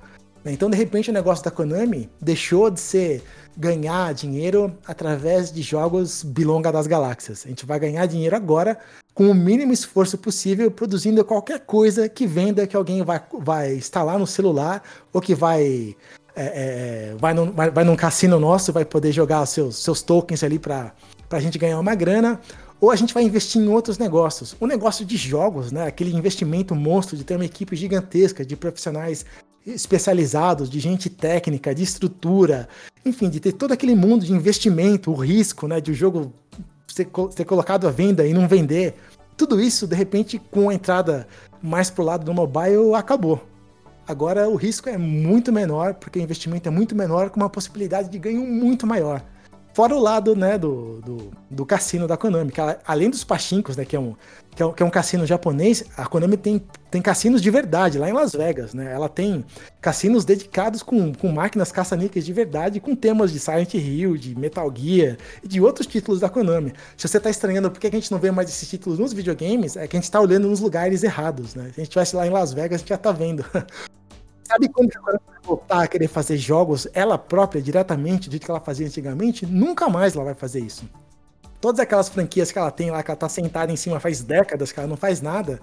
Então, 0.44 0.70
de 0.70 0.76
repente, 0.76 1.10
o 1.10 1.12
negócio 1.12 1.44
da 1.44 1.50
Konami 1.50 2.08
deixou 2.20 2.70
de 2.70 2.80
ser 2.80 3.22
ganhar 3.56 4.14
dinheiro 4.14 4.76
através 4.86 5.52
de 5.52 5.60
jogos 5.60 6.22
Bilonga 6.22 6.72
das 6.72 6.86
Galáxias. 6.86 7.44
A 7.44 7.48
gente 7.48 7.66
vai 7.66 7.78
ganhar 7.78 8.06
dinheiro 8.06 8.34
agora 8.34 8.78
com 9.12 9.30
o 9.30 9.34
mínimo 9.34 9.72
esforço 9.72 10.16
possível, 10.16 10.70
produzindo 10.70 11.24
qualquer 11.24 11.60
coisa 11.60 12.08
que 12.08 12.26
venda 12.26 12.66
que 12.66 12.76
alguém 12.76 13.02
vai, 13.02 13.20
vai 13.40 13.74
instalar 13.74 14.18
no 14.18 14.26
celular 14.26 14.82
ou 15.12 15.20
que 15.20 15.34
vai 15.34 15.94
é, 16.34 16.44
é, 17.12 17.14
vai, 17.18 17.34
num, 17.34 17.52
vai, 17.52 17.70
vai 17.70 17.84
num 17.84 17.96
cassino 17.96 18.40
nosso, 18.40 18.72
vai 18.72 18.84
poder 18.84 19.12
jogar 19.12 19.42
os 19.42 19.50
seus, 19.50 19.76
seus 19.76 20.00
tokens 20.00 20.42
ali 20.42 20.58
para 20.58 20.94
a 21.30 21.40
gente 21.40 21.58
ganhar 21.58 21.78
uma 21.78 21.94
grana, 21.94 22.40
ou 22.80 22.90
a 22.90 22.96
gente 22.96 23.12
vai 23.12 23.22
investir 23.22 23.60
em 23.60 23.68
outros 23.68 23.98
negócios. 23.98 24.56
O 24.58 24.66
negócio 24.66 25.04
de 25.04 25.16
jogos, 25.16 25.70
né? 25.70 25.86
aquele 25.86 26.14
investimento 26.14 26.74
monstro 26.74 27.16
de 27.16 27.24
ter 27.24 27.36
uma 27.36 27.44
equipe 27.44 27.76
gigantesca 27.76 28.44
de 28.44 28.56
profissionais 28.56 29.26
especializados, 29.66 30.70
de 30.70 30.80
gente 30.80 31.10
técnica, 31.10 31.74
de 31.74 31.82
estrutura, 31.82 32.68
enfim, 33.04 33.28
de 33.28 33.38
ter 33.38 33.52
todo 33.52 33.72
aquele 33.72 33.94
mundo 33.94 34.24
de 34.24 34.32
investimento, 34.32 35.10
o 35.10 35.14
risco 35.14 35.68
né, 35.68 35.80
de 35.80 35.90
o 35.90 35.94
jogo 35.94 36.32
ser, 36.88 37.08
ser 37.30 37.44
colocado 37.44 37.86
à 37.86 37.90
venda 37.90 38.26
e 38.26 38.32
não 38.32 38.48
vender. 38.48 38.94
Tudo 39.36 39.60
isso, 39.60 39.86
de 39.86 39.94
repente, 39.94 40.38
com 40.50 40.70
a 40.70 40.74
entrada 40.74 41.28
mais 41.62 41.90
pro 41.90 42.04
lado 42.04 42.24
do 42.24 42.32
mobile, 42.32 42.94
acabou. 42.94 43.46
Agora 44.08 44.48
o 44.48 44.56
risco 44.56 44.88
é 44.88 44.98
muito 44.98 45.52
menor, 45.52 45.94
porque 45.94 46.18
o 46.18 46.22
investimento 46.22 46.68
é 46.68 46.70
muito 46.70 46.96
menor, 46.96 47.30
com 47.30 47.38
uma 47.38 47.50
possibilidade 47.50 48.08
de 48.08 48.18
ganho 48.18 48.44
muito 48.44 48.86
maior. 48.86 49.22
Fora 49.72 49.94
o 49.94 50.00
lado 50.00 50.34
né, 50.34 50.58
do, 50.58 51.00
do, 51.00 51.30
do 51.48 51.64
cassino 51.64 52.08
da 52.08 52.16
Konami, 52.16 52.50
que 52.50 52.60
além 52.84 53.08
dos 53.08 53.22
pachinkos, 53.22 53.76
né, 53.76 53.84
que, 53.84 53.94
é 53.94 54.00
um, 54.00 54.16
que, 54.54 54.62
é 54.62 54.66
um, 54.66 54.72
que 54.72 54.82
é 54.82 54.86
um 54.86 54.90
cassino 54.90 55.24
japonês, 55.24 55.84
a 55.96 56.06
Konami 56.06 56.36
tem, 56.36 56.60
tem 56.90 57.00
cassinos 57.00 57.40
de 57.40 57.50
verdade 57.50 57.96
lá 57.98 58.08
em 58.08 58.12
Las 58.12 58.32
Vegas. 58.32 58.74
Né? 58.74 58.92
Ela 58.92 59.08
tem 59.08 59.44
cassinos 59.80 60.24
dedicados 60.24 60.82
com, 60.82 61.14
com 61.14 61.28
máquinas 61.28 61.70
caça-níqueis 61.70 62.26
de 62.26 62.32
verdade, 62.32 62.80
com 62.80 62.96
temas 62.96 63.32
de 63.32 63.38
Silent 63.38 63.74
Hill, 63.74 64.16
de 64.16 64.36
Metal 64.36 64.72
Gear 64.76 65.16
e 65.42 65.46
de 65.46 65.60
outros 65.60 65.86
títulos 65.86 66.20
da 66.20 66.28
Konami. 66.28 66.72
Se 66.96 67.06
você 67.06 67.18
está 67.18 67.30
estranhando 67.30 67.70
por 67.70 67.78
que 67.78 67.86
a 67.86 67.90
gente 67.90 68.10
não 68.10 68.18
vê 68.18 68.32
mais 68.32 68.48
esses 68.48 68.68
títulos 68.68 68.98
nos 68.98 69.12
videogames, 69.12 69.76
é 69.76 69.86
que 69.86 69.96
a 69.96 69.98
gente 69.98 70.04
está 70.04 70.20
olhando 70.20 70.48
nos 70.48 70.58
lugares 70.58 71.04
errados. 71.04 71.54
Né? 71.54 71.64
Se 71.64 71.68
a 71.68 71.74
gente 71.74 71.82
estivesse 71.84 72.16
lá 72.16 72.26
em 72.26 72.30
Las 72.30 72.52
Vegas, 72.52 72.74
a 72.74 72.78
gente 72.78 72.88
já 72.88 72.96
está 72.96 73.12
vendo 73.12 73.44
Sabe 74.50 74.68
quando 74.68 74.90
a 74.90 74.98
Konami 74.98 75.20
vai 75.28 75.38
voltar 75.44 75.82
a 75.84 75.86
querer 75.86 76.08
fazer 76.08 76.36
jogos 76.36 76.88
ela 76.92 77.16
própria, 77.16 77.62
diretamente, 77.62 78.28
do 78.28 78.36
que 78.36 78.50
ela 78.50 78.58
fazia 78.58 78.84
antigamente? 78.84 79.46
Nunca 79.46 79.88
mais 79.88 80.16
ela 80.16 80.24
vai 80.24 80.34
fazer 80.34 80.58
isso. 80.58 80.90
Todas 81.60 81.78
aquelas 81.78 82.08
franquias 82.08 82.50
que 82.50 82.58
ela 82.58 82.72
tem 82.72 82.90
lá, 82.90 83.00
que 83.00 83.12
ela 83.12 83.16
tá 83.16 83.28
sentada 83.28 83.70
em 83.70 83.76
cima 83.76 84.00
faz 84.00 84.22
décadas, 84.22 84.72
que 84.72 84.80
ela 84.80 84.88
não 84.88 84.96
faz 84.96 85.20
nada, 85.20 85.60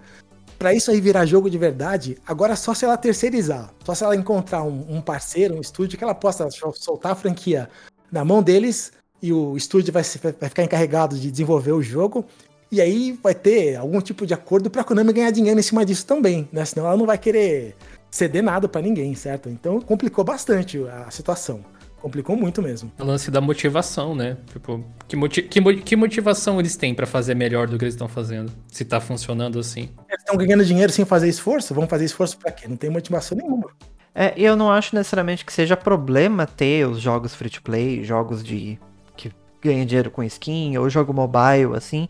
para 0.58 0.73
isso 0.73 0.89
aí 0.89 1.02
virar 1.02 1.26
jogo 1.26 1.50
de 1.50 1.58
verdade, 1.58 2.17
agora 2.26 2.56
só 2.56 2.73
se 2.73 2.86
ela 2.86 2.95
terceirizar, 2.95 3.73
só 3.84 3.93
se 3.93 4.06
ela 4.06 4.15
encontrar 4.15 4.63
um, 4.63 4.86
um, 4.88 5.02
parceiro, 5.02 5.56
um 5.56 5.62
estúdio 5.62 5.97
que 5.97 6.04
ela 6.04 6.15
possa 6.15 6.47
soltar 6.73 7.12
a 7.12 7.15
franquia 7.15 7.69
na 8.10 8.23
mão 8.23 8.41
deles 8.41 8.93
e 9.21 9.34
o 9.34 9.58
estúdio 9.58 9.91
vai, 9.91 10.04
vai 10.39 10.47
ficar 10.50 10.63
encarregado 10.63 11.17
de 11.17 11.30
desenvolver 11.30 11.73
o 11.73 11.82
jogo. 11.82 12.23
E 12.71 12.82
aí 12.82 13.17
vai 13.21 13.34
ter 13.34 13.76
algum 13.76 14.00
tipo 14.02 14.26
de 14.26 14.34
acordo 14.34 14.69
para 14.69 14.82
a 14.82 14.84
Konami 14.84 15.13
ganhar 15.13 15.32
dinheiro 15.32 15.60
em 15.60 15.63
cima 15.63 15.86
disso 15.86 16.06
também, 16.06 16.50
né? 16.52 16.65
Senão 16.65 16.86
ela 16.86 16.97
não 16.97 17.06
vai 17.06 17.17
querer 17.17 17.76
ceder 18.10 18.43
nada 18.43 18.67
para 18.67 18.82
ninguém, 18.82 19.13
certo? 19.15 19.50
Então 19.50 19.80
complicou 19.82 20.24
bastante 20.24 20.80
a 20.88 21.12
situação. 21.12 21.63
Complicou 22.02 22.38
muito 22.38 22.62
mesmo. 22.62 22.91
O 23.00 23.04
lance 23.04 23.32
da 23.32 23.41
motivação, 23.41 24.13
né? 24.13 24.38
Tipo, 24.54 24.86
que, 25.08 25.15
moti 25.15 25.41
que, 25.41 25.60
que 25.82 25.96
motivação 25.96 26.60
eles 26.60 26.78
têm 26.78 26.93
para 26.93 27.08
fazer 27.08 27.36
melhor 27.36 27.67
do 27.67 27.78
que 27.78 27.84
eles 27.84 27.96
estão 27.96 28.08
fazendo? 28.08 28.52
Se 28.67 28.86
tá 28.86 29.02
funcionando 29.02 29.60
assim. 29.60 29.89
Eles 30.08 30.22
estão 30.22 30.38
ganhando 30.38 30.63
dinheiro 30.63 30.91
sem 30.91 31.06
fazer 31.06 31.28
esforço? 31.28 31.74
Vão 31.74 31.88
fazer 31.88 32.06
esforço 32.06 32.38
para 32.38 32.52
quê? 32.52 32.67
Não 32.67 32.78
tem 32.78 32.89
motivação 32.89 33.36
nenhuma. 33.36 33.72
É, 34.13 34.34
eu 34.38 34.56
não 34.56 34.72
acho 34.72 34.96
necessariamente 34.96 35.43
que 35.43 35.52
seja 35.52 35.76
problema 35.76 36.46
ter 36.46 36.88
os 36.88 37.00
jogos 37.00 37.36
free 37.36 37.50
to 37.50 37.62
play, 37.62 38.04
jogos 38.04 38.43
de 38.43 38.80
que 39.15 39.32
ganham 39.62 39.86
dinheiro 39.86 40.12
com 40.12 40.24
skin, 40.24 40.78
ou 40.78 40.89
jogo 40.89 41.13
mobile, 41.13 41.76
assim. 41.76 42.08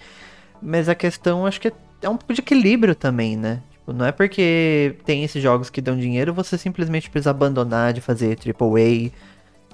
Mas 0.62 0.90
a 0.90 0.96
questão 0.96 1.46
acho 1.46 1.62
que 1.62 1.72
é 2.02 2.10
um 2.10 2.18
pouco 2.18 2.34
de 2.34 2.42
equilíbrio 2.42 2.94
também, 2.94 3.38
né? 3.38 3.62
Não 3.94 4.06
é 4.06 4.12
porque 4.12 4.96
tem 5.06 5.24
esses 5.24 5.42
jogos 5.42 5.70
que 5.70 5.82
dão 5.82 5.98
dinheiro, 5.98 6.34
você 6.34 6.58
simplesmente 6.58 7.10
precisa 7.10 7.32
abandonar 7.32 7.94
de 7.94 8.02
fazer 8.02 8.38
AAA. 8.38 9.12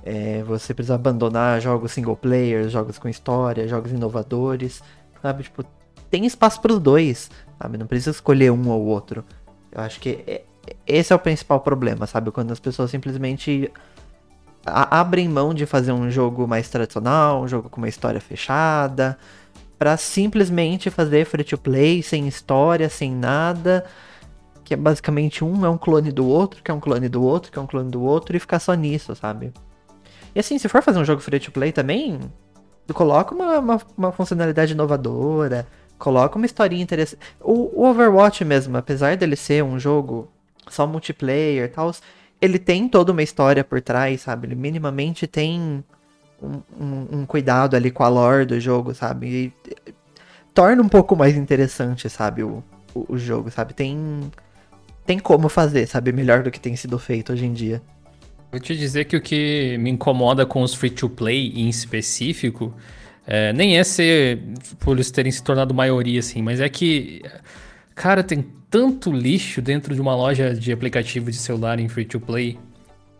É, 0.05 0.43
você 0.43 0.73
precisa 0.73 0.95
abandonar 0.95 1.61
jogos 1.61 1.93
single 1.93 2.15
player, 2.15 2.69
jogos 2.69 2.99
com 2.99 3.07
história, 3.07 3.67
jogos 3.67 3.91
inovadores, 3.91 4.83
sabe? 5.21 5.43
Tipo, 5.43 5.63
tem 6.11 6.25
espaço 6.25 6.61
para 6.61 6.73
os 6.73 6.79
dois, 6.79 7.31
sabe? 7.59 7.77
Não 7.77 7.87
precisa 7.87 8.11
escolher 8.11 8.51
um 8.51 8.69
ou 8.69 8.83
outro. 8.85 9.23
Eu 9.71 9.81
acho 9.81 9.99
que 9.99 10.23
é, 10.27 10.43
esse 10.85 11.11
é 11.11 11.15
o 11.15 11.19
principal 11.19 11.59
problema, 11.61 12.05
sabe? 12.05 12.31
Quando 12.31 12.51
as 12.51 12.59
pessoas 12.59 12.91
simplesmente 12.91 13.71
abrem 14.65 15.27
mão 15.27 15.53
de 15.53 15.65
fazer 15.65 15.91
um 15.91 16.09
jogo 16.09 16.47
mais 16.47 16.69
tradicional, 16.69 17.41
um 17.41 17.47
jogo 17.47 17.69
com 17.69 17.81
uma 17.81 17.89
história 17.89 18.21
fechada, 18.21 19.17
para 19.83 19.97
simplesmente 19.97 20.89
fazer 20.89 21.25
free 21.25 21.43
to 21.43 21.57
play, 21.57 22.01
sem 22.01 22.25
história, 22.25 22.87
sem 22.87 23.13
nada, 23.13 23.83
que 24.63 24.73
é 24.73 24.77
basicamente 24.77 25.43
um 25.43 25.65
é 25.65 25.69
um 25.69 25.77
clone 25.77 26.09
do 26.09 26.25
outro, 26.25 26.63
que 26.63 26.71
é 26.71 26.73
um 26.73 26.79
clone 26.79 27.09
do 27.09 27.21
outro, 27.21 27.51
que 27.51 27.59
é 27.59 27.61
um 27.61 27.67
clone 27.67 27.91
do 27.91 28.01
outro, 28.01 28.33
e 28.33 28.39
ficar 28.39 28.59
só 28.59 28.73
nisso, 28.75 29.13
sabe? 29.13 29.51
E 30.33 30.39
assim, 30.39 30.57
se 30.57 30.69
for 30.69 30.81
fazer 30.81 30.99
um 30.99 31.03
jogo 31.03 31.19
free 31.19 31.37
to 31.37 31.51
play 31.51 31.73
também, 31.73 32.17
coloca 32.93 33.35
uma, 33.35 33.59
uma, 33.59 33.81
uma 33.97 34.11
funcionalidade 34.13 34.71
inovadora, 34.71 35.67
coloca 35.99 36.37
uma 36.37 36.45
historinha 36.45 36.81
interessante. 36.81 37.19
O, 37.41 37.81
o, 37.81 37.89
Overwatch 37.89 38.45
mesmo, 38.45 38.77
apesar 38.77 39.17
dele 39.17 39.35
ser 39.35 39.65
um 39.65 39.77
jogo 39.77 40.31
só 40.69 40.87
multiplayer 40.87 41.65
e 41.65 41.67
tal, 41.67 41.93
ele 42.39 42.57
tem 42.57 42.87
toda 42.87 43.11
uma 43.11 43.21
história 43.21 43.65
por 43.65 43.81
trás, 43.81 44.21
sabe? 44.21 44.47
Ele 44.47 44.55
minimamente 44.55 45.27
tem 45.27 45.83
um, 46.43 47.07
um, 47.19 47.25
cuidado 47.25 47.75
ali 47.75 47.89
com 47.89 48.03
a 48.03 48.07
lore 48.07 48.45
do 48.45 48.59
jogo, 48.59 48.93
sabe? 48.93 49.27
E 49.27 49.93
torna 50.53 50.81
um 50.81 50.89
pouco 50.89 51.15
mais 51.15 51.35
interessante, 51.35 52.09
sabe, 52.09 52.43
o, 52.43 52.63
o, 52.93 53.13
o, 53.13 53.17
jogo, 53.17 53.49
sabe? 53.49 53.73
Tem, 53.73 53.97
tem 55.05 55.19
como 55.19 55.49
fazer, 55.49 55.87
sabe? 55.87 56.11
Melhor 56.11 56.43
do 56.43 56.51
que 56.51 56.59
tem 56.59 56.75
sido 56.75 56.99
feito 56.99 57.33
hoje 57.33 57.45
em 57.45 57.53
dia. 57.53 57.81
Vou 58.51 58.59
te 58.59 58.75
dizer 58.75 59.05
que 59.05 59.17
o 59.17 59.21
que 59.21 59.77
me 59.79 59.89
incomoda 59.89 60.45
com 60.45 60.61
os 60.61 60.75
free-to-play 60.75 61.53
em 61.55 61.69
específico 61.69 62.73
é, 63.25 63.53
nem 63.53 63.77
é 63.77 63.83
ser 63.83 64.39
por 64.79 64.95
eles 64.95 65.09
terem 65.09 65.31
se 65.31 65.41
tornado 65.41 65.73
maioria, 65.73 66.19
assim, 66.19 66.41
mas 66.41 66.59
é 66.59 66.67
que, 66.67 67.21
cara, 67.95 68.21
tem 68.21 68.45
tanto 68.69 69.11
lixo 69.11 69.61
dentro 69.61 69.95
de 69.95 70.01
uma 70.01 70.15
loja 70.15 70.53
de 70.53 70.71
aplicativo 70.71 71.31
de 71.31 71.37
celular 71.37 71.79
em 71.79 71.87
free-to-play 71.87 72.59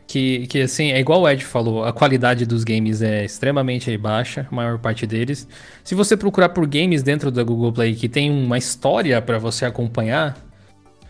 que, 0.07 0.47
que 0.47 0.61
assim, 0.61 0.91
é 0.91 0.99
igual 0.99 1.21
o 1.21 1.29
Ed 1.29 1.43
falou, 1.43 1.83
a 1.83 1.93
qualidade 1.93 2.45
dos 2.45 2.63
games 2.63 3.01
é 3.01 3.25
extremamente 3.25 3.95
baixa, 3.97 4.47
a 4.51 4.55
maior 4.55 4.77
parte 4.77 5.07
deles. 5.07 5.47
Se 5.83 5.95
você 5.95 6.15
procurar 6.15 6.49
por 6.49 6.67
games 6.67 7.01
dentro 7.01 7.31
da 7.31 7.43
Google 7.43 7.71
Play 7.71 7.95
que 7.95 8.09
tem 8.09 8.29
uma 8.29 8.57
história 8.57 9.21
para 9.21 9.37
você 9.37 9.65
acompanhar, 9.65 10.37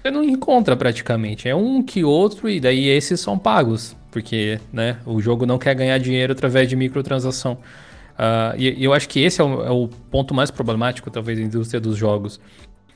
você 0.01 0.11
não 0.11 0.23
encontra 0.23 0.75
praticamente. 0.75 1.47
É 1.47 1.55
um 1.55 1.81
que 1.81 2.03
outro 2.03 2.49
e 2.49 2.59
daí 2.59 2.87
esses 2.87 3.19
são 3.19 3.37
pagos, 3.37 3.95
porque 4.11 4.59
né, 4.71 4.97
o 5.05 5.21
jogo 5.21 5.45
não 5.45 5.57
quer 5.57 5.73
ganhar 5.75 5.97
dinheiro 5.97 6.33
através 6.33 6.67
de 6.69 6.75
microtransação. 6.75 7.57
Uh, 8.13 8.55
e, 8.57 8.83
eu 8.83 8.93
acho 8.93 9.09
que 9.09 9.19
esse 9.21 9.41
é 9.41 9.43
o, 9.43 9.65
é 9.65 9.71
o, 9.71 9.87
ponto 9.87 10.33
mais 10.33 10.51
problemático, 10.51 11.09
talvez, 11.09 11.39
da 11.39 11.43
indústria 11.43 11.79
dos 11.79 11.97
jogos. 11.97 12.39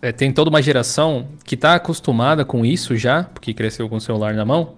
É, 0.01 0.11
tem 0.11 0.31
toda 0.31 0.49
uma 0.49 0.61
geração 0.61 1.29
que 1.43 1.55
está 1.55 1.73
acostumada 1.73 2.45
com 2.45 2.63
isso 2.63 2.95
já, 2.95 3.23
porque 3.23 3.53
cresceu 3.53 3.89
com 3.89 3.95
o 3.95 4.01
celular 4.01 4.33
na 4.35 4.45
mão, 4.45 4.75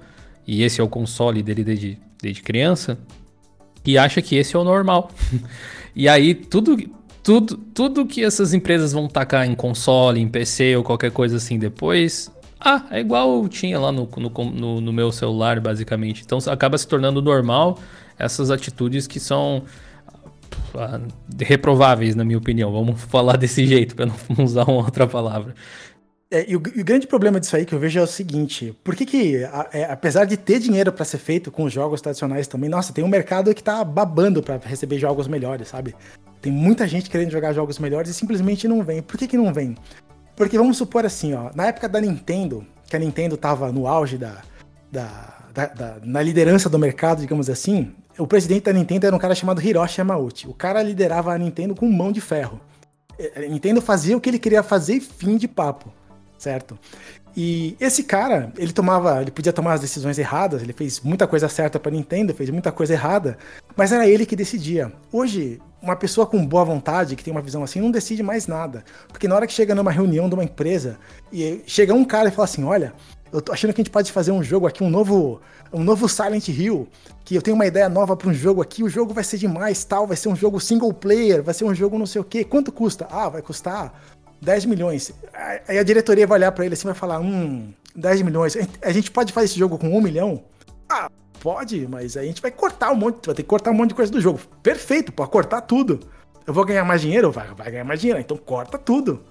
e 0.49 0.63
esse 0.63 0.81
é 0.81 0.83
o 0.83 0.87
console 0.87 1.43
dele 1.43 1.63
desde, 1.63 1.99
desde 2.19 2.41
criança, 2.41 2.97
e 3.85 3.99
acha 3.99 4.19
que 4.19 4.35
esse 4.35 4.55
é 4.55 4.59
o 4.59 4.63
normal. 4.63 5.11
e 5.95 6.09
aí 6.09 6.33
tudo, 6.33 6.75
tudo, 7.21 7.55
tudo 7.55 8.05
que 8.07 8.23
essas 8.23 8.51
empresas 8.51 8.91
vão 8.91 9.07
tacar 9.07 9.45
em 9.45 9.53
console, 9.53 10.19
em 10.19 10.27
PC 10.27 10.75
ou 10.75 10.83
qualquer 10.83 11.11
coisa 11.11 11.37
assim 11.37 11.59
depois, 11.59 12.31
ah, 12.59 12.83
é 12.89 12.99
igual 12.99 13.47
tinha 13.47 13.79
lá 13.79 13.91
no, 13.91 14.09
no, 14.17 14.51
no, 14.51 14.81
no 14.81 14.91
meu 14.91 15.11
celular, 15.11 15.59
basicamente. 15.59 16.23
Então 16.25 16.39
acaba 16.47 16.79
se 16.79 16.87
tornando 16.87 17.21
normal 17.21 17.77
essas 18.17 18.49
atitudes 18.49 19.05
que 19.05 19.19
são 19.19 19.63
ah, 20.73 20.99
reprováveis, 21.39 22.15
na 22.15 22.25
minha 22.25 22.39
opinião. 22.39 22.71
Vamos 22.71 23.01
falar 23.05 23.37
desse 23.37 23.67
jeito, 23.67 23.95
para 23.95 24.07
não 24.07 24.15
usar 24.43 24.63
uma 24.63 24.83
outra 24.83 25.05
palavra. 25.05 25.53
É, 26.31 26.45
e, 26.47 26.55
o, 26.55 26.61
e, 26.75 26.81
o, 26.81 26.85
grande 26.85 27.07
problema 27.07 27.39
disso 27.39 27.55
aí 27.55 27.65
que 27.65 27.73
eu 27.73 27.79
vejo 27.79 27.99
é 27.99 28.03
o 28.03 28.07
seguinte: 28.07 28.77
por 28.83 28.95
que, 28.95 29.03
que 29.03 29.43
a, 29.45 29.67
é, 29.73 29.85
apesar 29.85 30.25
de 30.25 30.37
ter 30.37 30.59
dinheiro 30.59 30.91
para 30.91 31.03
ser 31.03 31.17
feito 31.17 31.51
com 31.51 31.63
os 31.63 31.73
jogos 31.73 32.01
tradicionais 32.01 32.47
também, 32.47 32.69
nossa, 32.69 32.93
tem 32.93 33.03
um 33.03 33.07
mercado 33.07 33.53
que 33.53 33.63
tá 33.63 33.83
babando 33.83 34.43
para 34.43 34.59
receber 34.63 34.99
jogos 34.99 35.27
melhores, 35.27 35.67
sabe? 35.67 35.95
Tem 36.39 36.51
muita 36.51 36.87
gente 36.87 37.09
querendo 37.09 37.31
jogar 37.31 37.51
jogos 37.51 37.79
melhores 37.79 38.11
e 38.11 38.13
simplesmente 38.13 38.67
não 38.67 38.83
vem. 38.83 39.01
Por 39.01 39.17
que, 39.17 39.27
que 39.27 39.37
não 39.37 39.51
vem? 39.51 39.75
Porque 40.35 40.57
vamos 40.57 40.77
supor 40.77 41.03
assim, 41.03 41.33
ó, 41.33 41.49
na 41.55 41.65
época 41.67 41.89
da 41.89 41.99
Nintendo, 41.99 42.65
que 42.87 42.95
a 42.95 42.99
Nintendo 42.99 43.35
tava 43.35 43.71
no 43.71 43.87
auge 43.87 44.17
da, 44.17 44.43
da, 44.91 45.47
da, 45.51 45.65
da 45.65 45.97
na 46.03 46.21
liderança 46.21 46.69
do 46.69 46.77
mercado, 46.77 47.21
digamos 47.21 47.49
assim, 47.49 47.91
o 48.19 48.27
presidente 48.27 48.65
da 48.65 48.73
Nintendo 48.73 49.07
era 49.07 49.15
um 49.15 49.19
cara 49.19 49.33
chamado 49.33 49.61
Hiroshi 49.61 49.99
Yamauchi. 49.99 50.47
O 50.47 50.53
cara 50.53 50.83
liderava 50.83 51.33
a 51.33 51.37
Nintendo 51.39 51.73
com 51.73 51.89
mão 51.89 52.11
de 52.11 52.21
ferro. 52.21 52.61
A 53.35 53.39
Nintendo 53.41 53.81
fazia 53.81 54.15
o 54.15 54.21
que 54.21 54.29
ele 54.29 54.39
queria 54.39 54.61
fazer 54.61 54.93
e 54.93 55.01
fim 55.01 55.35
de 55.35 55.47
papo 55.47 55.91
certo? 56.39 56.79
E 57.37 57.77
esse 57.79 58.03
cara, 58.03 58.51
ele 58.57 58.73
tomava, 58.73 59.21
ele 59.21 59.29
podia 59.29 59.53
tomar 59.53 59.73
as 59.73 59.81
decisões 59.81 60.17
erradas, 60.17 60.63
ele 60.63 60.73
fez 60.73 60.99
muita 61.01 61.27
coisa 61.27 61.47
certa 61.47 61.79
para 61.79 61.91
Nintendo, 61.91 62.33
fez 62.33 62.49
muita 62.49 62.71
coisa 62.71 62.93
errada, 62.93 63.37
mas 63.75 63.91
era 63.91 64.07
ele 64.07 64.25
que 64.25 64.35
decidia. 64.35 64.91
Hoje, 65.11 65.61
uma 65.81 65.95
pessoa 65.95 66.25
com 66.25 66.43
boa 66.45 66.65
vontade, 66.65 67.15
que 67.15 67.23
tem 67.23 67.31
uma 67.31 67.41
visão 67.41 67.63
assim, 67.63 67.79
não 67.79 67.91
decide 67.91 68.23
mais 68.23 68.47
nada. 68.47 68.83
Porque 69.07 69.27
na 69.27 69.35
hora 69.35 69.45
que 69.45 69.53
chega 69.53 69.75
numa 69.75 69.91
reunião 69.91 70.27
de 70.27 70.33
uma 70.33 70.43
empresa 70.43 70.97
e 71.31 71.61
chega 71.67 71.93
um 71.93 72.03
cara 72.03 72.29
e 72.29 72.31
fala 72.31 72.45
assim: 72.45 72.63
"Olha, 72.63 72.93
eu 73.31 73.41
tô 73.41 73.53
achando 73.53 73.73
que 73.73 73.81
a 73.81 73.83
gente 73.83 73.91
pode 73.91 74.11
fazer 74.11 74.31
um 74.31 74.43
jogo 74.43 74.67
aqui, 74.67 74.83
um 74.83 74.89
novo, 74.89 75.39
um 75.71 75.83
novo 75.83 76.09
Silent 76.09 76.47
Hill, 76.47 76.87
que 77.23 77.35
eu 77.35 77.41
tenho 77.41 77.55
uma 77.55 77.65
ideia 77.65 77.87
nova 77.87 78.17
para 78.17 78.27
um 78.27 78.33
jogo 78.33 78.61
aqui, 78.61 78.83
o 78.83 78.89
jogo 78.89 79.13
vai 79.13 79.23
ser 79.23 79.37
demais, 79.37 79.83
tal, 79.83 80.07
vai 80.07 80.17
ser 80.17 80.29
um 80.29 80.35
jogo 80.35 80.59
single 80.59 80.91
player, 80.91 81.43
vai 81.43 81.53
ser 81.53 81.63
um 81.63 81.75
jogo 81.75 81.97
não 81.97 82.07
sei 82.07 82.21
o 82.21 82.23
quê. 82.23 82.43
Quanto 82.43 82.71
custa? 82.71 83.07
Ah, 83.09 83.29
vai 83.29 83.41
custar 83.41 83.93
10 84.41 84.65
milhões. 84.65 85.13
Aí 85.67 85.77
a 85.77 85.83
diretoria 85.83 86.25
vai 86.25 86.39
olhar 86.39 86.51
para 86.51 86.65
ele 86.65 86.73
assim 86.73 86.87
e 86.87 86.91
vai 86.91 86.95
falar: 86.95 87.19
hum, 87.19 87.73
10 87.95 88.21
milhões. 88.21 88.57
A 88.81 88.91
gente 88.91 89.11
pode 89.11 89.33
fazer 89.33 89.45
esse 89.45 89.59
jogo 89.59 89.77
com 89.77 89.95
1 89.97 90.01
milhão? 90.01 90.43
Ah, 90.89 91.09
pode, 91.39 91.87
mas 91.87 92.17
a 92.17 92.23
gente 92.23 92.41
vai 92.41 92.51
cortar 92.51 92.91
um 92.91 92.95
monte, 92.95 93.25
vai 93.25 93.35
ter 93.35 93.43
que 93.43 93.49
cortar 93.49 93.71
um 93.71 93.75
monte 93.75 93.89
de 93.89 93.95
coisa 93.95 94.11
do 94.11 94.21
jogo. 94.21 94.39
Perfeito, 94.63 95.11
pode 95.11 95.29
cortar 95.29 95.61
tudo. 95.61 95.99
Eu 96.47 96.53
vou 96.53 96.65
ganhar 96.65 96.83
mais 96.83 97.01
dinheiro? 97.01 97.31
Vai, 97.31 97.47
vai 97.53 97.71
ganhar 97.71 97.83
mais 97.83 97.99
dinheiro, 97.99 98.19
então 98.19 98.37
corta 98.37 98.77
tudo. 98.77 99.23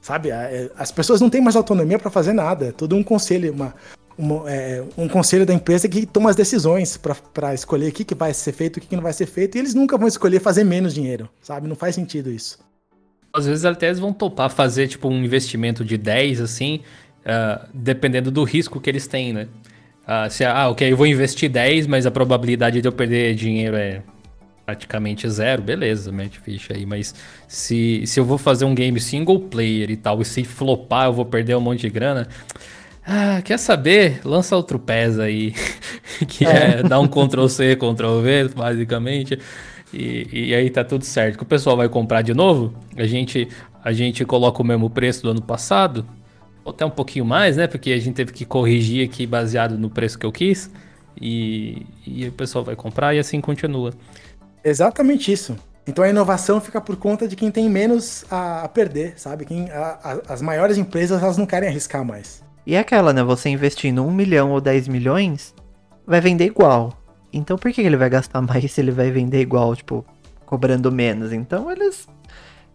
Sabe? 0.00 0.30
É, 0.30 0.70
as 0.76 0.90
pessoas 0.90 1.20
não 1.20 1.28
têm 1.28 1.40
mais 1.40 1.54
autonomia 1.54 1.98
para 1.98 2.10
fazer 2.10 2.32
nada. 2.32 2.66
É 2.66 2.72
todo 2.72 2.96
um 2.96 3.02
conselho, 3.02 3.52
uma, 3.52 3.74
uma, 4.16 4.50
é, 4.50 4.82
um 4.96 5.06
conselho 5.06 5.44
da 5.44 5.52
empresa 5.52 5.88
que 5.88 6.06
toma 6.06 6.30
as 6.30 6.36
decisões 6.36 6.96
para 6.96 7.54
escolher 7.54 7.88
o 7.88 7.92
que, 7.92 8.04
que 8.04 8.14
vai 8.14 8.32
ser 8.32 8.52
feito, 8.52 8.78
o 8.78 8.80
que, 8.80 8.86
que 8.86 8.96
não 8.96 9.02
vai 9.02 9.12
ser 9.12 9.26
feito, 9.26 9.56
e 9.56 9.58
eles 9.58 9.74
nunca 9.74 9.98
vão 9.98 10.08
escolher 10.08 10.40
fazer 10.40 10.64
menos 10.64 10.94
dinheiro, 10.94 11.28
sabe? 11.42 11.68
Não 11.68 11.76
faz 11.76 11.94
sentido 11.94 12.30
isso 12.30 12.58
às 13.32 13.46
vezes 13.46 13.64
até 13.64 13.86
eles 13.86 13.98
vão 13.98 14.12
topar 14.12 14.50
fazer 14.50 14.88
tipo 14.88 15.08
um 15.08 15.24
investimento 15.24 15.84
de 15.84 15.96
10, 15.96 16.40
assim, 16.40 16.80
uh, 17.20 17.66
dependendo 17.72 18.30
do 18.30 18.44
risco 18.44 18.80
que 18.80 18.90
eles 18.90 19.06
têm, 19.06 19.32
né? 19.32 19.48
Uh, 20.02 20.30
se, 20.30 20.44
ah, 20.44 20.68
ok, 20.68 20.90
eu 20.90 20.96
vou 20.96 21.06
investir 21.06 21.48
10, 21.48 21.86
mas 21.86 22.06
a 22.06 22.10
probabilidade 22.10 22.80
de 22.80 22.88
eu 22.88 22.92
perder 22.92 23.34
dinheiro 23.34 23.76
é 23.76 24.02
praticamente 24.66 25.28
zero, 25.28 25.62
beleza, 25.62 26.12
mete 26.12 26.40
ficha 26.40 26.74
aí. 26.74 26.84
Mas 26.84 27.14
se, 27.48 28.06
se 28.06 28.20
eu 28.20 28.24
vou 28.24 28.38
fazer 28.38 28.64
um 28.64 28.74
game 28.74 29.00
single 29.00 29.40
player 29.40 29.90
e 29.90 29.96
tal, 29.96 30.20
e 30.20 30.24
se 30.24 30.44
flopar 30.44 31.06
eu 31.06 31.12
vou 31.12 31.24
perder 31.24 31.56
um 31.56 31.60
monte 31.60 31.80
de 31.82 31.90
grana. 31.90 32.28
Ah, 33.04 33.40
quer 33.44 33.58
saber? 33.58 34.20
Lança 34.24 34.54
outro 34.54 34.78
PES 34.78 35.18
aí, 35.18 35.54
que 36.28 36.46
é, 36.46 36.80
é 36.80 36.82
dar 36.82 37.00
um 37.00 37.08
Ctrl 37.08 37.48
C, 37.48 37.76
Ctrl 37.76 38.20
V, 38.20 38.48
basicamente. 38.54 39.38
E, 39.92 40.48
e 40.50 40.54
aí 40.54 40.70
tá 40.70 40.82
tudo 40.82 41.04
certo. 41.04 41.36
Que 41.36 41.42
o 41.42 41.46
pessoal 41.46 41.76
vai 41.76 41.88
comprar 41.88 42.22
de 42.22 42.34
novo, 42.34 42.74
a 42.96 43.04
gente, 43.06 43.48
a 43.84 43.92
gente 43.92 44.24
coloca 44.24 44.62
o 44.62 44.64
mesmo 44.64 44.88
preço 44.88 45.22
do 45.22 45.30
ano 45.30 45.42
passado, 45.42 46.06
ou 46.64 46.72
até 46.72 46.84
um 46.84 46.90
pouquinho 46.90 47.24
mais, 47.24 47.56
né? 47.56 47.66
Porque 47.66 47.92
a 47.92 47.98
gente 47.98 48.14
teve 48.14 48.32
que 48.32 48.44
corrigir 48.44 49.08
aqui 49.08 49.26
baseado 49.26 49.78
no 49.78 49.90
preço 49.90 50.18
que 50.18 50.26
eu 50.26 50.32
quis. 50.32 50.70
E, 51.20 51.86
e 52.06 52.26
o 52.26 52.32
pessoal 52.32 52.64
vai 52.64 52.74
comprar 52.74 53.14
e 53.14 53.18
assim 53.18 53.40
continua. 53.40 53.92
Exatamente 54.64 55.30
isso. 55.30 55.56
Então 55.86 56.04
a 56.04 56.08
inovação 56.08 56.60
fica 56.60 56.80
por 56.80 56.96
conta 56.96 57.26
de 57.26 57.34
quem 57.34 57.50
tem 57.50 57.68
menos 57.68 58.24
a, 58.30 58.62
a 58.62 58.68
perder, 58.68 59.14
sabe? 59.16 59.44
Quem, 59.44 59.68
a, 59.70 59.98
a, 60.28 60.32
as 60.32 60.40
maiores 60.40 60.78
empresas 60.78 61.22
elas 61.22 61.36
não 61.36 61.44
querem 61.44 61.68
arriscar 61.68 62.04
mais. 62.04 62.42
E 62.64 62.76
é 62.76 62.78
aquela, 62.78 63.12
né? 63.12 63.22
Você 63.24 63.48
investindo 63.48 64.04
1 64.04 64.10
milhão 64.12 64.52
ou 64.52 64.60
10 64.60 64.86
milhões, 64.86 65.52
vai 66.06 66.20
vender 66.20 66.46
igual. 66.46 67.01
Então 67.32 67.56
por 67.56 67.72
que 67.72 67.80
ele 67.80 67.96
vai 67.96 68.10
gastar 68.10 68.40
mais 68.42 68.70
se 68.70 68.80
ele 68.80 68.90
vai 68.90 69.10
vender 69.10 69.40
igual, 69.40 69.74
tipo, 69.74 70.04
cobrando 70.44 70.92
menos? 70.92 71.32
Então 71.32 71.70
eles 71.70 72.06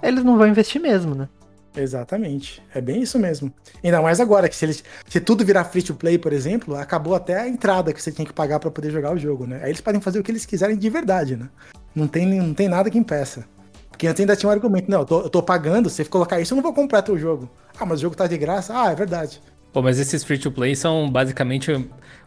eles 0.01 0.23
não 0.23 0.37
vão 0.37 0.47
investir 0.47 0.81
mesmo, 0.81 1.15
né? 1.15 1.27
Exatamente. 1.75 2.61
É 2.73 2.81
bem 2.81 3.01
isso 3.01 3.19
mesmo. 3.19 3.53
Ainda 3.83 4.01
mais 4.01 4.19
agora, 4.19 4.49
que 4.49 4.55
se, 4.55 4.65
eles, 4.65 4.83
se 5.07 5.19
tudo 5.19 5.45
virar 5.45 5.63
free 5.65 5.83
to 5.83 5.93
play, 5.93 6.17
por 6.17 6.33
exemplo, 6.33 6.75
acabou 6.75 7.13
até 7.13 7.39
a 7.39 7.47
entrada 7.47 7.93
que 7.93 8.01
você 8.01 8.11
tinha 8.11 8.25
que 8.25 8.33
pagar 8.33 8.59
para 8.59 8.71
poder 8.71 8.91
jogar 8.91 9.13
o 9.13 9.17
jogo, 9.17 9.45
né? 9.45 9.59
Aí 9.61 9.69
eles 9.69 9.81
podem 9.81 10.01
fazer 10.01 10.19
o 10.19 10.23
que 10.23 10.31
eles 10.31 10.45
quiserem 10.45 10.75
de 10.75 10.89
verdade, 10.89 11.35
né? 11.35 11.49
Não 11.95 12.07
tem, 12.07 12.25
não 12.25 12.53
tem 12.53 12.67
nada 12.67 12.89
que 12.89 12.97
impeça. 12.97 13.45
Porque 13.89 14.07
antes 14.07 14.19
ainda 14.19 14.35
tinha 14.35 14.49
um 14.49 14.53
argumento, 14.53 14.89
não, 14.89 14.99
eu 14.99 15.05
tô, 15.05 15.21
eu 15.21 15.29
tô 15.29 15.41
pagando, 15.41 15.89
se 15.89 15.97
você 15.97 16.05
colocar 16.05 16.39
isso, 16.39 16.53
eu 16.53 16.55
não 16.55 16.63
vou 16.63 16.73
comprar 16.73 17.01
teu 17.01 17.17
jogo. 17.17 17.49
Ah, 17.79 17.85
mas 17.85 17.99
o 17.99 18.01
jogo 18.01 18.15
tá 18.15 18.27
de 18.27 18.37
graça? 18.37 18.73
Ah, 18.75 18.91
é 18.91 18.95
verdade. 18.95 19.41
Pô, 19.71 19.81
mas 19.81 19.99
esses 19.99 20.23
free 20.23 20.37
to 20.37 20.51
play 20.51 20.75
são 20.75 21.09
basicamente 21.09 21.71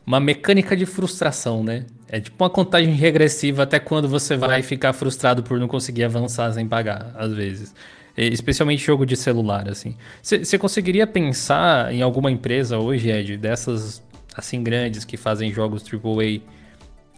uma 0.07 0.21
mecânica 0.21 0.77
de 0.77 0.87
frustração, 0.87 1.65
né? 1.65 1.87
É 2.13 2.21
tipo 2.21 2.43
uma 2.43 2.51
contagem 2.51 2.93
regressiva 2.93 3.63
até 3.63 3.79
quando 3.79 4.09
você 4.09 4.37
vai 4.37 4.63
ficar 4.63 4.93
frustrado 4.93 5.45
por 5.45 5.61
não 5.61 5.69
conseguir 5.69 6.03
avançar 6.03 6.53
sem 6.53 6.67
pagar, 6.67 7.13
às 7.15 7.33
vezes. 7.33 7.73
Especialmente 8.17 8.85
jogo 8.85 9.07
de 9.07 9.17
celular, 9.17 9.69
assim. 9.69 9.97
Você 10.21 10.59
conseguiria 10.59 11.07
pensar 11.07 11.95
em 11.95 12.03
alguma 12.03 12.31
empresa 12.31 12.79
hoje, 12.79 13.09
Ed, 13.09 13.37
dessas 13.37 14.03
assim 14.37 14.63
grandes 14.63 15.05
que 15.05 15.17
fazem 15.17 15.53
jogos 15.53 15.85
AAA 15.85 16.41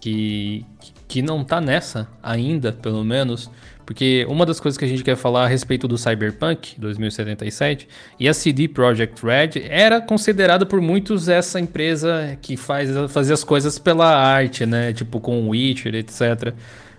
que, 0.02 0.66
que 1.06 1.22
não 1.22 1.44
tá 1.44 1.60
nessa 1.60 2.08
ainda, 2.20 2.72
pelo 2.72 3.04
menos, 3.04 3.48
porque 3.86 4.26
uma 4.28 4.44
das 4.44 4.58
coisas 4.58 4.76
que 4.76 4.84
a 4.84 4.88
gente 4.88 5.04
quer 5.04 5.14
falar 5.14 5.44
a 5.44 5.46
respeito 5.46 5.86
do 5.86 5.96
Cyberpunk 5.96 6.74
2077 6.76 7.88
e 8.18 8.28
a 8.28 8.34
CD 8.34 8.66
Projekt 8.66 9.24
Red 9.24 9.64
era 9.70 10.00
considerada 10.00 10.66
por 10.66 10.80
muitos 10.80 11.28
essa 11.28 11.60
empresa 11.60 12.36
que 12.42 12.56
faz 12.56 12.90
fazer 13.10 13.32
as 13.32 13.44
coisas 13.44 13.78
pela 13.78 14.12
arte, 14.12 14.66
né? 14.66 14.92
Tipo 14.92 15.20
com 15.20 15.48
Witcher, 15.48 15.94
etc. 15.94 16.52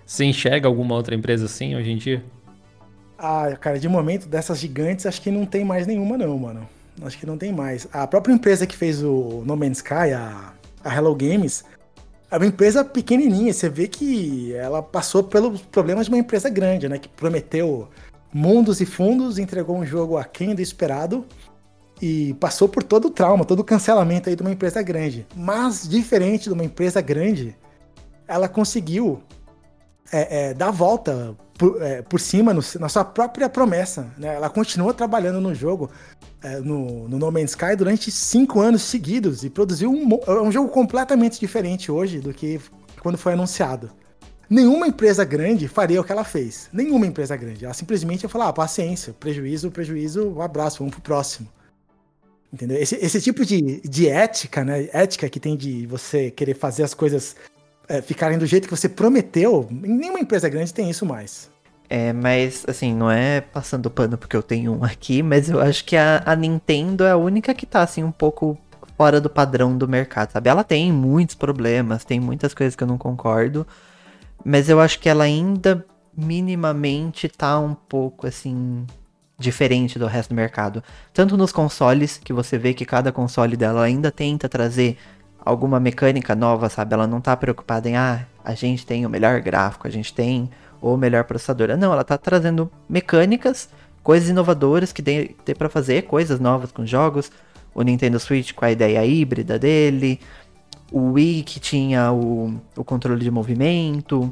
Você 0.06 0.24
enxerga 0.24 0.70
alguma 0.70 0.96
outra 0.96 1.14
empresa 1.14 1.46
assim 1.46 1.76
hoje 1.76 1.92
em 1.92 1.98
dia? 1.98 2.24
Ah, 3.20 3.54
cara, 3.60 3.78
de 3.78 3.90
momento 3.90 4.30
dessas 4.30 4.60
gigantes 4.60 5.06
acho 5.06 5.22
que 5.22 5.30
não 5.30 5.46
tem 5.46 5.66
mais 5.66 5.86
nenhuma 5.86 6.18
não, 6.18 6.38
mano. 6.38 6.70
Acho 7.02 7.18
que 7.18 7.26
não 7.26 7.38
tem 7.38 7.52
mais. 7.52 7.86
A 7.92 8.08
própria 8.08 8.32
empresa 8.32 8.66
que 8.66 8.78
fez 8.78 9.04
o 9.04 9.44
No 9.46 9.58
Man's 9.58 9.80
Sky, 9.80 10.14
a, 10.16 10.54
a 10.86 10.96
Hello 10.96 11.14
Games, 11.14 11.66
é 12.34 12.38
uma 12.38 12.48
empresa 12.48 12.84
pequenininha, 12.84 13.54
você 13.54 13.70
vê 13.70 13.88
que 13.88 14.56
ela 14.56 14.82
passou 14.82 15.22
pelos 15.24 15.62
problemas 15.62 16.08
de 16.08 16.12
uma 16.12 16.18
empresa 16.18 16.50
grande, 16.50 16.90
né? 16.90 16.98
Que 16.98 17.08
prometeu 17.08 17.88
mundos 18.34 18.82
e 18.82 18.88
fundos, 18.88 19.38
entregou 19.38 19.78
um 19.78 19.86
jogo 19.86 20.18
aquém 20.18 20.56
do 20.56 20.62
esperado 20.62 21.28
e 22.02 22.34
passou 22.40 22.68
por 22.68 22.82
todo 22.82 23.06
o 23.06 23.12
trauma, 23.12 23.46
todo 23.46 23.60
o 23.60 23.64
cancelamento 23.64 24.30
aí 24.30 24.36
de 24.36 24.42
uma 24.42 24.52
empresa 24.52 24.82
grande. 24.82 25.28
Mas, 25.36 25.88
diferente 25.88 26.46
de 26.46 26.54
uma 26.54 26.64
empresa 26.64 27.00
grande, 27.02 27.56
ela 28.28 28.48
conseguiu 28.50 29.22
é, 30.12 30.50
é, 30.50 30.54
dar 30.56 30.72
volta 30.72 31.38
por, 31.64 31.82
é, 31.82 32.02
por 32.02 32.20
cima 32.20 32.54
no, 32.54 32.62
na 32.78 32.90
sua 32.90 33.06
própria 33.06 33.48
promessa. 33.48 34.12
Né? 34.18 34.36
Ela 34.36 34.50
continua 34.50 34.94
trabalhando 34.94 35.40
no 35.40 35.56
jogo 35.56 35.90
é, 36.42 36.60
no, 36.60 37.08
no 37.08 37.18
No 37.18 37.32
Man's 37.32 37.52
Sky 37.52 37.74
durante 37.78 38.12
cinco 38.12 38.60
anos 38.60 38.82
seguidos 38.82 39.46
e 39.46 39.50
produziu 39.50 39.90
um, 39.90 40.20
é 40.28 40.42
um 40.42 40.52
jogo 40.52 40.68
completamente 40.68 41.40
diferente 41.40 41.90
hoje 41.90 42.20
do 42.20 42.34
que 42.34 42.60
quando 43.02 43.18
foi 43.18 43.32
anunciado. 43.32 43.90
Nenhuma 44.50 44.88
empresa 44.88 45.24
grande 45.24 45.70
faria 45.70 46.02
o 46.02 46.04
que 46.04 46.12
ela 46.12 46.26
fez. 46.26 46.70
Nenhuma 46.74 47.08
empresa 47.08 47.38
grande. 47.38 47.64
Ela 47.64 47.74
simplesmente 47.74 48.24
ia 48.24 48.30
falar: 48.30 48.50
ah, 48.50 48.54
paciência, 48.54 49.16
prejuízo, 49.18 49.72
prejuízo, 49.72 50.34
um 50.36 50.42
abraço, 50.42 50.80
vamos 50.80 50.94
pro 50.94 51.02
próximo. 51.02 51.48
Entendeu? 52.52 52.78
Esse, 52.78 52.96
esse 52.98 53.22
tipo 53.22 53.46
de, 53.46 53.80
de 53.80 54.10
ética, 54.10 54.66
né? 54.66 54.90
Ética 54.92 55.30
que 55.30 55.40
tem 55.40 55.56
de 55.56 55.88
você 55.88 56.30
querer 56.30 56.56
fazer 56.56 56.84
as 56.84 56.94
coisas 56.94 57.38
é, 57.88 58.02
ficarem 58.02 58.38
do 58.38 58.46
jeito 58.46 58.68
que 58.68 58.76
você 58.76 58.90
prometeu, 58.90 59.68
nenhuma 59.72 60.20
empresa 60.20 60.50
grande 60.50 60.74
tem 60.74 60.90
isso 60.90 61.06
mais. 61.06 61.53
É, 61.96 62.12
mas 62.12 62.66
assim, 62.68 62.92
não 62.92 63.12
é 63.12 63.40
passando 63.40 63.88
pano 63.88 64.18
porque 64.18 64.36
eu 64.36 64.42
tenho 64.42 64.74
um 64.80 64.84
aqui, 64.84 65.22
mas 65.22 65.48
eu 65.48 65.62
acho 65.62 65.86
que 65.86 65.96
a, 65.96 66.24
a 66.26 66.36
Nintendo 66.36 67.04
é 67.04 67.12
a 67.12 67.18
única 67.18 67.54
que 67.54 67.68
tá 67.68 67.84
assim 67.84 68.04
um 68.04 68.12
pouco 68.12 68.58
fora 68.98 69.22
do 69.22 69.30
padrão 69.30 69.78
do 69.78 69.88
mercado, 69.88 70.32
sabe? 70.32 70.50
Ela 70.50 70.64
tem 70.64 70.92
muitos 70.92 71.36
problemas, 71.36 72.04
tem 72.04 72.20
muitas 72.20 72.52
coisas 72.52 72.76
que 72.76 72.82
eu 72.84 72.88
não 72.88 72.98
concordo, 72.98 73.68
mas 74.44 74.70
eu 74.70 74.82
acho 74.82 75.00
que 75.00 75.08
ela 75.08 75.24
ainda 75.24 75.86
minimamente 76.18 77.30
tá 77.30 77.60
um 77.60 77.76
pouco 77.76 78.26
assim 78.26 78.88
diferente 79.38 80.00
do 80.00 80.08
resto 80.08 80.30
do 80.30 80.36
mercado. 80.36 80.84
Tanto 81.14 81.38
nos 81.38 81.52
consoles, 81.52 82.18
que 82.18 82.34
você 82.34 82.58
vê 82.58 82.74
que 82.74 82.86
cada 82.86 83.12
console 83.12 83.56
dela 83.56 83.84
ainda 83.84 84.12
tenta 84.12 84.50
trazer 84.50 84.98
alguma 85.46 85.80
mecânica 85.80 86.34
nova, 86.34 86.70
sabe? 86.70 86.96
Ela 86.96 87.06
não 87.06 87.22
tá 87.22 87.38
preocupada 87.38 87.88
em, 87.88 87.96
ah, 87.96 88.26
a 88.44 88.56
gente 88.56 88.84
tem 88.84 89.06
o 89.06 89.10
melhor 89.12 89.40
gráfico, 89.42 89.88
a 89.88 89.92
gente 89.92 90.12
tem 90.12 90.50
ou 90.84 90.98
melhor 90.98 91.24
processador. 91.24 91.70
Não, 91.78 91.94
ela 91.94 92.04
tá 92.04 92.18
trazendo 92.18 92.70
mecânicas, 92.90 93.70
coisas 94.04 94.28
inovadoras 94.28 94.92
que 94.92 95.02
tem, 95.02 95.28
tem 95.46 95.56
para 95.56 95.70
fazer, 95.70 96.04
coisas 96.04 96.42
novas 96.42 96.74
com 96.74 96.86
jogos. 96.86 97.32
O 97.74 97.82
Nintendo 97.82 98.20
Switch 98.20 98.52
com 98.52 98.66
a 98.66 98.72
ideia 98.72 99.04
híbrida 99.06 99.58
dele, 99.58 100.20
o 100.92 101.14
Wii 101.14 101.44
que 101.44 101.60
tinha 101.60 102.12
o, 102.12 102.62
o 102.76 102.84
controle 102.84 103.24
de 103.24 103.32
movimento. 103.32 104.32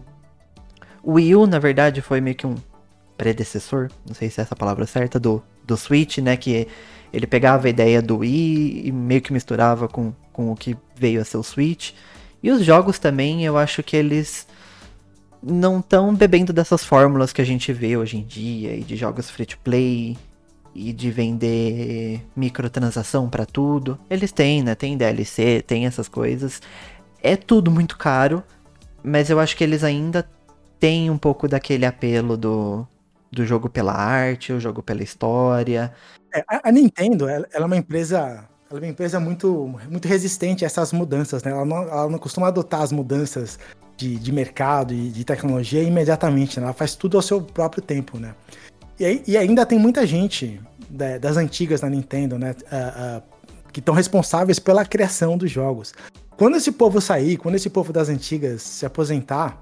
O 1.02 1.14
Wii 1.14 1.36
U, 1.38 1.48
na 1.48 1.58
verdade, 1.58 2.02
foi 2.02 2.20
meio 2.20 2.36
que 2.36 2.46
um 2.46 2.56
predecessor, 3.18 3.90
não 4.06 4.14
sei 4.14 4.30
se 4.30 4.42
é 4.42 4.44
essa 4.44 4.56
palavra 4.56 4.86
certa, 4.86 5.18
do, 5.20 5.42
do 5.66 5.78
Switch, 5.78 6.18
né? 6.18 6.36
Que 6.36 6.68
ele 7.14 7.26
pegava 7.26 7.66
a 7.66 7.70
ideia 7.70 8.02
do 8.02 8.18
Wii 8.18 8.88
e 8.88 8.92
meio 8.92 9.22
que 9.22 9.32
misturava 9.32 9.88
com, 9.88 10.14
com 10.34 10.52
o 10.52 10.56
que 10.56 10.78
veio 10.96 11.22
a 11.22 11.24
ser 11.24 11.38
o 11.38 11.44
Switch. 11.44 11.94
E 12.44 12.52
os 12.52 12.64
jogos 12.64 13.00
também, 13.00 13.46
eu 13.46 13.58
acho 13.58 13.82
que 13.82 13.96
eles 13.96 14.46
não 15.42 15.80
estão 15.80 16.14
bebendo 16.14 16.54
dessas 16.54 16.84
fórmulas 16.84 17.34
que 17.34 17.42
a 17.42 17.46
gente 17.46 17.74
vê 17.74 17.98
hoje 17.98 18.18
em 18.18 18.24
dia, 18.24 18.76
e 18.76 18.84
de 18.84 18.96
jogos 18.96 19.30
free 19.30 19.46
to 19.46 19.58
play, 19.60 20.18
e 20.74 20.94
de 20.94 21.12
vender 21.12 22.22
microtransação 22.36 23.30
para 23.30 23.46
tudo. 23.46 24.00
Eles 24.10 24.32
têm, 24.32 24.64
né? 24.64 24.76
Tem 24.76 24.98
DLC, 24.98 25.62
tem 25.66 25.86
essas 25.86 26.08
coisas. 26.08 26.62
É 27.22 27.36
tudo 27.36 27.70
muito 27.70 27.98
caro, 27.98 28.44
mas 29.04 29.30
eu 29.30 29.40
acho 29.40 29.56
que 29.56 29.64
eles 29.64 29.84
ainda 29.84 30.28
têm 30.80 31.10
um 31.10 31.18
pouco 31.18 31.48
daquele 31.48 31.86
apelo 31.86 32.36
do, 32.38 32.88
do 33.32 33.46
jogo 33.46 33.70
pela 33.70 33.94
arte, 33.94 34.54
o 34.54 34.60
jogo 34.60 34.82
pela 34.82 35.04
história. 35.04 35.94
É, 36.34 36.44
a, 36.48 36.72
Nintendo, 36.72 37.28
ela, 37.28 37.48
ela, 37.52 37.66
é 37.66 37.68
uma 37.68 37.78
empresa. 37.78 38.48
Ela 38.72 38.80
é 38.80 38.84
uma 38.84 38.88
empresa 38.88 39.20
muito, 39.20 39.76
muito 39.90 40.08
resistente 40.08 40.64
a 40.64 40.68
essas 40.68 40.94
mudanças, 40.94 41.44
né? 41.44 41.52
Ela 41.52 41.66
não, 41.66 41.82
ela 41.84 42.10
não 42.10 42.18
costuma 42.18 42.48
adotar 42.48 42.82
as 42.82 42.94
mudanças 42.94 43.60
de, 43.98 44.16
de 44.16 44.32
mercado 44.32 44.94
e 44.94 45.10
de 45.10 45.26
tecnologia 45.26 45.84
imediatamente, 45.84 46.58
né? 46.58 46.68
Ela 46.68 46.74
faz 46.74 46.96
tudo 46.96 47.18
ao 47.18 47.22
seu 47.22 47.42
próprio 47.42 47.84
tempo, 47.84 48.18
né? 48.18 48.34
E, 48.98 49.24
e 49.28 49.38
ainda 49.38 49.66
tem 49.66 49.78
muita 49.78 50.08
gente 50.08 50.62
né, 50.90 51.20
das 51.20 51.36
antigas 51.36 51.82
na 51.82 51.90
Nintendo, 51.90 52.40
né? 52.40 52.56
Uh, 52.62 53.18
uh, 53.18 53.24
que 53.74 53.80
estão 53.80 53.94
responsáveis 53.94 54.58
pela 54.58 54.86
criação 54.86 55.38
dos 55.38 55.52
jogos. 55.52 55.94
Quando 56.38 56.56
esse 56.56 56.72
povo 56.72 57.02
sair, 57.02 57.36
quando 57.36 57.56
esse 57.56 57.70
povo 57.70 57.92
das 57.92 58.08
antigas 58.08 58.62
se 58.62 58.86
aposentar, 58.86 59.62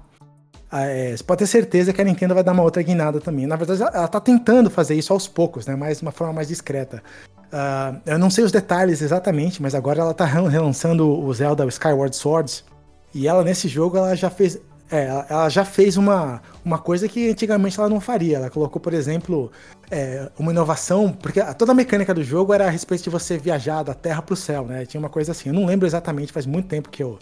é, 0.72 1.16
você 1.16 1.24
pode 1.24 1.38
ter 1.40 1.46
certeza 1.46 1.92
que 1.92 2.00
a 2.00 2.04
Nintendo 2.04 2.34
vai 2.34 2.44
dar 2.44 2.52
uma 2.52 2.62
outra 2.62 2.82
guinada 2.82 3.20
também. 3.20 3.46
Na 3.46 3.56
verdade, 3.56 3.82
ela 3.82 4.04
está 4.04 4.20
tentando 4.20 4.70
fazer 4.70 4.94
isso 4.94 5.12
aos 5.12 5.26
poucos, 5.26 5.66
né? 5.66 5.74
Mas 5.74 5.98
de 5.98 6.02
uma 6.02 6.12
forma 6.12 6.32
mais 6.32 6.48
discreta. 6.48 7.02
Uh, 7.52 8.00
eu 8.06 8.18
não 8.18 8.30
sei 8.30 8.44
os 8.44 8.52
detalhes 8.52 9.02
exatamente, 9.02 9.60
mas 9.60 9.74
agora 9.74 10.00
ela 10.00 10.12
está 10.12 10.24
relançando 10.24 11.08
o 11.08 11.34
Zelda 11.34 11.66
Skyward 11.66 12.14
Swords. 12.14 12.64
E 13.12 13.26
ela, 13.26 13.42
nesse 13.42 13.66
jogo, 13.66 13.96
ela 13.96 14.14
já 14.14 14.30
fez. 14.30 14.60
É, 14.92 15.06
ela 15.28 15.48
já 15.48 15.64
fez 15.64 15.96
uma, 15.96 16.42
uma 16.64 16.76
coisa 16.76 17.08
que 17.08 17.30
antigamente 17.30 17.78
ela 17.78 17.88
não 17.88 18.00
faria. 18.00 18.38
Ela 18.38 18.50
colocou, 18.50 18.80
por 18.80 18.92
exemplo, 18.92 19.50
é, 19.88 20.28
uma 20.36 20.50
inovação, 20.50 21.12
porque 21.12 21.40
toda 21.54 21.70
a 21.70 21.74
mecânica 21.74 22.12
do 22.12 22.24
jogo 22.24 22.52
era 22.52 22.66
a 22.66 22.70
respeito 22.70 23.04
de 23.04 23.10
você 23.10 23.38
viajar 23.38 23.84
da 23.84 23.94
Terra 23.94 24.20
para 24.20 24.32
o 24.32 24.36
céu, 24.36 24.64
né? 24.64 24.84
Tinha 24.86 25.00
uma 25.00 25.08
coisa 25.08 25.30
assim. 25.32 25.48
Eu 25.48 25.54
não 25.54 25.64
lembro 25.64 25.86
exatamente, 25.86 26.32
faz 26.32 26.44
muito 26.44 26.66
tempo 26.66 26.88
que 26.88 27.02
eu, 27.04 27.18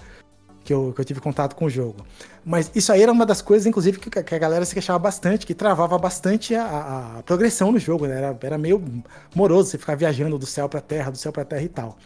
que 0.69 0.75
eu, 0.75 0.93
que 0.93 1.01
eu 1.01 1.05
tive 1.05 1.19
contato 1.19 1.57
com 1.57 1.65
o 1.65 1.71
jogo. 1.71 2.05
Mas 2.45 2.71
isso 2.75 2.93
aí 2.93 3.03
era 3.03 3.11
uma 3.11 3.25
das 3.25 3.41
coisas, 3.41 3.67
inclusive, 3.67 3.99
que, 3.99 4.11
que 4.23 4.35
a 4.35 4.39
galera 4.39 4.67
se 4.67 4.75
queixava 4.75 4.99
bastante, 4.99 5.47
que 5.47 5.55
travava 5.55 5.97
bastante 5.97 6.55
a, 6.55 7.17
a 7.17 7.23
progressão 7.23 7.73
no 7.73 7.79
jogo, 7.79 8.07
né? 8.07 8.19
Era, 8.19 8.39
era 8.43 8.59
meio 8.59 9.03
moroso 9.35 9.71
você 9.71 9.79
ficar 9.79 9.97
viajando 9.97 10.39
do 10.39 10.45
céu 10.45 10.69
pra 10.69 10.83
terra, 10.83 11.11
do 11.11 11.17
céu 11.17 11.33
pra 11.33 11.43
terra 11.43 11.63
e 11.63 11.69
tal. 11.71 11.97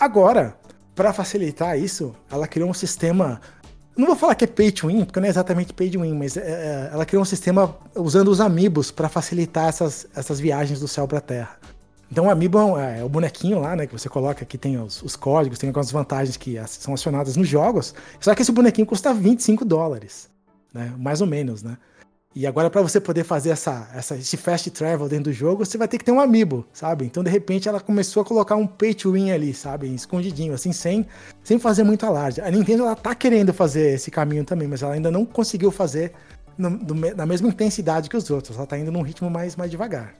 Agora, 0.00 0.56
para 0.94 1.12
facilitar 1.12 1.78
isso, 1.78 2.14
ela 2.32 2.48
criou 2.48 2.70
um 2.70 2.74
sistema. 2.74 3.42
Não 3.94 4.06
vou 4.06 4.16
falar 4.16 4.34
que 4.34 4.44
é 4.44 4.48
pay 4.48 4.72
to 4.72 4.86
win, 4.86 5.04
porque 5.04 5.20
não 5.20 5.26
é 5.26 5.30
exatamente 5.30 5.74
pay 5.74 5.90
to 5.90 6.00
win, 6.00 6.14
mas 6.14 6.38
é, 6.38 6.40
é 6.40 6.90
ela 6.90 7.04
criou 7.04 7.20
um 7.20 7.26
sistema 7.26 7.76
usando 7.94 8.28
os 8.28 8.40
amigos 8.40 8.90
para 8.90 9.10
facilitar 9.10 9.68
essas, 9.68 10.06
essas 10.16 10.40
viagens 10.40 10.80
do 10.80 10.88
céu 10.88 11.06
para 11.06 11.18
a 11.18 11.20
terra. 11.20 11.58
Então 12.10 12.26
o 12.26 12.30
Amiibo 12.30 12.78
é, 12.78 13.00
é, 13.00 13.04
o 13.04 13.08
bonequinho 13.08 13.60
lá, 13.60 13.76
né? 13.76 13.86
Que 13.86 13.92
você 13.92 14.08
coloca 14.08 14.44
que 14.44 14.56
tem 14.56 14.78
os, 14.78 15.02
os, 15.02 15.14
códigos, 15.14 15.58
tem 15.58 15.68
algumas 15.68 15.90
vantagens 15.90 16.36
que 16.36 16.56
são 16.66 16.94
acionadas 16.94 17.36
nos 17.36 17.46
jogos. 17.46 17.94
Só 18.18 18.34
que 18.34 18.42
esse 18.42 18.52
bonequinho 18.52 18.86
custa 18.86 19.12
25 19.12 19.64
dólares, 19.64 20.30
né? 20.72 20.92
Mais 20.98 21.20
ou 21.20 21.26
menos, 21.26 21.62
né? 21.62 21.76
E 22.34 22.46
agora 22.46 22.70
para 22.70 22.82
você 22.82 23.00
poder 23.00 23.24
fazer 23.24 23.50
essa, 23.50 23.88
essa, 23.94 24.14
esse 24.14 24.36
fast 24.36 24.70
travel 24.70 25.08
dentro 25.08 25.24
do 25.24 25.32
jogo, 25.32 25.64
você 25.64 25.76
vai 25.76 25.88
ter 25.88 25.98
que 25.98 26.04
ter 26.04 26.12
um 26.12 26.20
amiibo, 26.20 26.64
sabe? 26.72 27.04
Então 27.04 27.22
de 27.24 27.30
repente 27.30 27.68
ela 27.68 27.80
começou 27.80 28.22
a 28.22 28.24
colocar 28.24 28.54
um 28.54 28.66
pay 28.66 28.94
to 28.94 29.12
win 29.12 29.32
ali, 29.32 29.52
sabe? 29.52 29.92
Escondidinho, 29.92 30.54
assim, 30.54 30.72
sem, 30.72 31.06
sem 31.42 31.58
fazer 31.58 31.82
muito 31.84 32.06
alarde. 32.06 32.40
A 32.40 32.50
Nintendo 32.50 32.84
ela 32.84 32.94
tá 32.94 33.14
querendo 33.14 33.52
fazer 33.52 33.94
esse 33.94 34.10
caminho 34.10 34.44
também, 34.44 34.68
mas 34.68 34.82
ela 34.82 34.94
ainda 34.94 35.10
não 35.10 35.24
conseguiu 35.24 35.70
fazer 35.70 36.12
no, 36.56 36.70
no, 36.70 36.94
na 36.94 37.26
mesma 37.26 37.48
intensidade 37.48 38.08
que 38.08 38.16
os 38.16 38.30
outros. 38.30 38.56
Ela 38.56 38.66
tá 38.66 38.78
indo 38.78 38.92
num 38.92 39.02
ritmo 39.02 39.28
mais, 39.28 39.56
mais 39.56 39.70
devagar. 39.70 40.14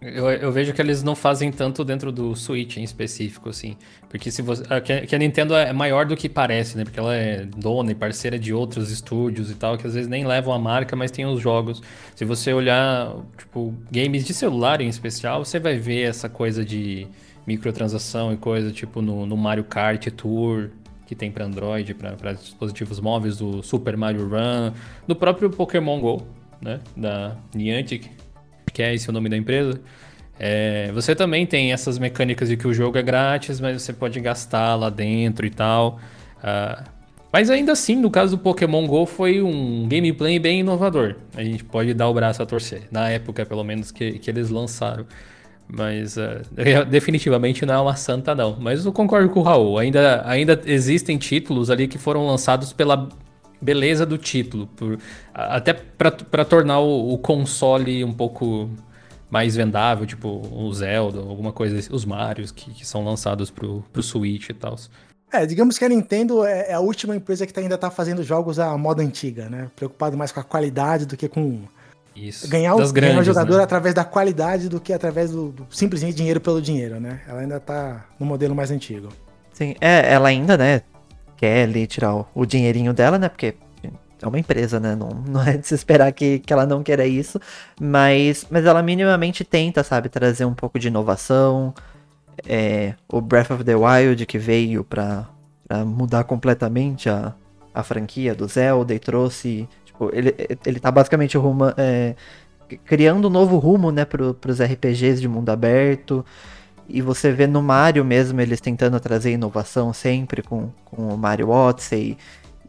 Eu, 0.00 0.30
eu, 0.30 0.50
vejo 0.50 0.72
que 0.72 0.80
eles 0.80 1.02
não 1.02 1.14
fazem 1.14 1.52
tanto 1.52 1.84
dentro 1.84 2.10
do 2.10 2.34
Switch 2.34 2.78
em 2.78 2.82
específico, 2.82 3.50
assim. 3.50 3.76
Porque 4.08 4.30
se 4.30 4.40
você. 4.40 4.64
Que 5.06 5.14
a 5.14 5.18
Nintendo 5.18 5.54
é 5.54 5.74
maior 5.74 6.06
do 6.06 6.16
que 6.16 6.26
parece, 6.26 6.74
né? 6.74 6.84
Porque 6.84 6.98
ela 6.98 7.14
é 7.14 7.44
dona 7.44 7.92
e 7.92 7.94
parceira 7.94 8.38
de 8.38 8.50
outros 8.54 8.90
estúdios 8.90 9.50
e 9.50 9.54
tal, 9.54 9.76
que 9.76 9.86
às 9.86 9.92
vezes 9.92 10.08
nem 10.08 10.26
levam 10.26 10.54
a 10.54 10.58
marca, 10.58 10.96
mas 10.96 11.10
tem 11.10 11.26
os 11.26 11.38
jogos. 11.38 11.82
Se 12.16 12.24
você 12.24 12.50
olhar, 12.54 13.14
tipo, 13.36 13.74
games 13.92 14.24
de 14.24 14.32
celular 14.32 14.80
em 14.80 14.88
especial, 14.88 15.44
você 15.44 15.60
vai 15.60 15.76
ver 15.76 16.08
essa 16.08 16.30
coisa 16.30 16.64
de 16.64 17.06
microtransação 17.46 18.32
e 18.32 18.38
coisa, 18.38 18.72
tipo, 18.72 19.02
no, 19.02 19.26
no 19.26 19.36
Mario 19.36 19.64
Kart 19.64 20.06
Tour, 20.12 20.70
que 21.06 21.14
tem 21.14 21.30
para 21.30 21.44
Android, 21.44 21.92
para 21.92 22.32
dispositivos 22.32 23.00
móveis, 23.00 23.36
do 23.36 23.62
Super 23.62 23.98
Mario 23.98 24.26
Run, 24.26 24.72
do 25.06 25.14
próprio 25.14 25.50
Pokémon 25.50 26.00
GO, 26.00 26.26
né? 26.62 26.80
Da 26.96 27.36
Niantic 27.54 28.08
que 28.72 28.82
é 28.82 28.94
esse 28.94 29.08
o 29.08 29.12
nome 29.12 29.28
da 29.28 29.36
empresa, 29.36 29.80
é, 30.42 30.90
você 30.92 31.14
também 31.14 31.44
tem 31.44 31.70
essas 31.70 31.98
mecânicas 31.98 32.48
de 32.48 32.56
que 32.56 32.66
o 32.66 32.72
jogo 32.72 32.96
é 32.96 33.02
grátis, 33.02 33.60
mas 33.60 33.82
você 33.82 33.92
pode 33.92 34.18
gastar 34.20 34.74
lá 34.74 34.88
dentro 34.88 35.44
e 35.44 35.50
tal. 35.50 36.00
Uh, 36.38 36.82
mas 37.30 37.50
ainda 37.50 37.72
assim, 37.72 37.94
no 37.94 38.10
caso 38.10 38.38
do 38.38 38.42
Pokémon 38.42 38.86
GO, 38.86 39.04
foi 39.04 39.42
um 39.42 39.86
gameplay 39.86 40.38
bem 40.38 40.60
inovador. 40.60 41.16
A 41.36 41.44
gente 41.44 41.62
pode 41.62 41.92
dar 41.92 42.08
o 42.08 42.14
braço 42.14 42.42
a 42.42 42.46
torcer. 42.46 42.84
Na 42.90 43.10
época, 43.10 43.44
pelo 43.44 43.62
menos, 43.62 43.92
que, 43.92 44.18
que 44.18 44.30
eles 44.30 44.48
lançaram. 44.48 45.04
Mas 45.68 46.16
uh, 46.16 46.40
definitivamente 46.88 47.66
não 47.66 47.74
é 47.74 47.78
uma 47.78 47.96
santa, 47.96 48.34
não. 48.34 48.56
Mas 48.58 48.86
eu 48.86 48.92
concordo 48.92 49.28
com 49.28 49.40
o 49.40 49.42
Raul. 49.42 49.78
Ainda, 49.78 50.26
ainda 50.26 50.58
existem 50.64 51.18
títulos 51.18 51.68
ali 51.68 51.86
que 51.86 51.98
foram 51.98 52.26
lançados 52.26 52.72
pela 52.72 53.10
beleza 53.60 54.06
do 54.06 54.16
título, 54.16 54.66
por, 54.68 54.98
até 55.34 55.72
para 55.74 56.44
tornar 56.44 56.80
o, 56.80 57.12
o, 57.12 57.18
console 57.18 58.02
um 58.04 58.12
pouco 58.12 58.70
mais 59.28 59.54
vendável, 59.54 60.06
tipo 60.06 60.28
o 60.28 60.72
Zelda, 60.72 61.20
alguma 61.20 61.52
coisa, 61.52 61.92
os 61.92 62.04
Marios 62.04 62.50
que, 62.50 62.70
que 62.72 62.86
são 62.86 63.04
lançados 63.04 63.50
pro, 63.50 63.84
pro 63.92 64.02
Switch 64.02 64.48
e 64.48 64.54
tal. 64.54 64.76
É, 65.32 65.46
digamos 65.46 65.78
que 65.78 65.84
a 65.84 65.88
Nintendo 65.88 66.44
é, 66.44 66.70
é 66.70 66.72
a 66.74 66.80
última 66.80 67.14
empresa 67.14 67.46
que 67.46 67.52
tá, 67.52 67.60
ainda 67.60 67.76
está 67.76 67.90
fazendo 67.90 68.22
jogos 68.22 68.58
à 68.58 68.76
moda 68.76 69.02
antiga, 69.02 69.48
né? 69.48 69.70
Preocupado 69.76 70.16
mais 70.16 70.32
com 70.32 70.40
a 70.40 70.42
qualidade 70.44 71.06
do 71.06 71.16
que 71.16 71.28
com 71.28 71.60
isso. 72.16 72.48
Ganhar, 72.48 72.74
o, 72.74 72.92
ganhar 72.92 73.20
o 73.20 73.22
jogador 73.22 73.58
né? 73.58 73.62
através 73.62 73.94
da 73.94 74.04
qualidade 74.04 74.68
do 74.68 74.80
que 74.80 74.92
através 74.92 75.30
do, 75.30 75.50
do, 75.50 75.66
simplesmente 75.70 76.16
dinheiro 76.16 76.40
pelo 76.40 76.60
dinheiro, 76.60 76.98
né? 76.98 77.20
Ela 77.28 77.42
ainda 77.42 77.60
tá 77.60 78.06
no 78.18 78.26
modelo 78.26 78.56
mais 78.56 78.72
antigo. 78.72 79.08
Sim, 79.52 79.76
é, 79.80 80.12
ela 80.12 80.28
ainda, 80.28 80.56
né, 80.56 80.82
ali 81.46 81.86
tirar 81.86 82.14
o, 82.14 82.26
o 82.34 82.46
dinheirinho 82.46 82.92
dela, 82.92 83.18
né? 83.18 83.28
Porque 83.28 83.54
é 84.22 84.28
uma 84.28 84.38
empresa, 84.38 84.78
né? 84.78 84.94
Não, 84.94 85.08
não 85.26 85.42
é 85.42 85.56
de 85.56 85.66
se 85.66 85.74
esperar 85.74 86.12
que, 86.12 86.38
que 86.40 86.52
ela 86.52 86.66
não 86.66 86.82
queira 86.82 87.06
isso. 87.06 87.40
Mas, 87.80 88.46
mas 88.50 88.64
ela 88.64 88.82
minimamente 88.82 89.44
tenta, 89.44 89.82
sabe, 89.82 90.08
trazer 90.08 90.44
um 90.44 90.54
pouco 90.54 90.78
de 90.78 90.88
inovação. 90.88 91.74
É, 92.46 92.94
o 93.08 93.20
Breath 93.20 93.50
of 93.50 93.64
the 93.64 93.74
Wild 93.74 94.24
que 94.26 94.38
veio 94.38 94.84
pra, 94.84 95.28
pra 95.66 95.84
mudar 95.84 96.24
completamente 96.24 97.08
a, 97.08 97.34
a 97.74 97.82
franquia 97.82 98.34
do 98.34 98.46
Zelda 98.46 98.94
e 98.94 98.98
trouxe. 98.98 99.68
Tipo, 99.84 100.10
ele, 100.12 100.34
ele 100.64 100.80
tá 100.80 100.90
basicamente 100.90 101.36
rumo, 101.36 101.72
é, 101.76 102.14
criando 102.84 103.28
um 103.28 103.30
novo 103.30 103.58
rumo, 103.58 103.90
né, 103.90 104.04
pro, 104.04 104.34
pros 104.34 104.60
RPGs 104.60 105.20
de 105.20 105.28
mundo 105.28 105.50
aberto. 105.50 106.24
E 106.92 107.00
você 107.00 107.30
vê 107.30 107.46
no 107.46 107.62
Mario 107.62 108.04
mesmo 108.04 108.40
eles 108.40 108.60
tentando 108.60 108.98
trazer 108.98 109.32
inovação 109.32 109.92
sempre 109.92 110.42
com, 110.42 110.70
com 110.84 111.14
o 111.14 111.16
Mario 111.16 111.48
Odyssey. 111.48 112.18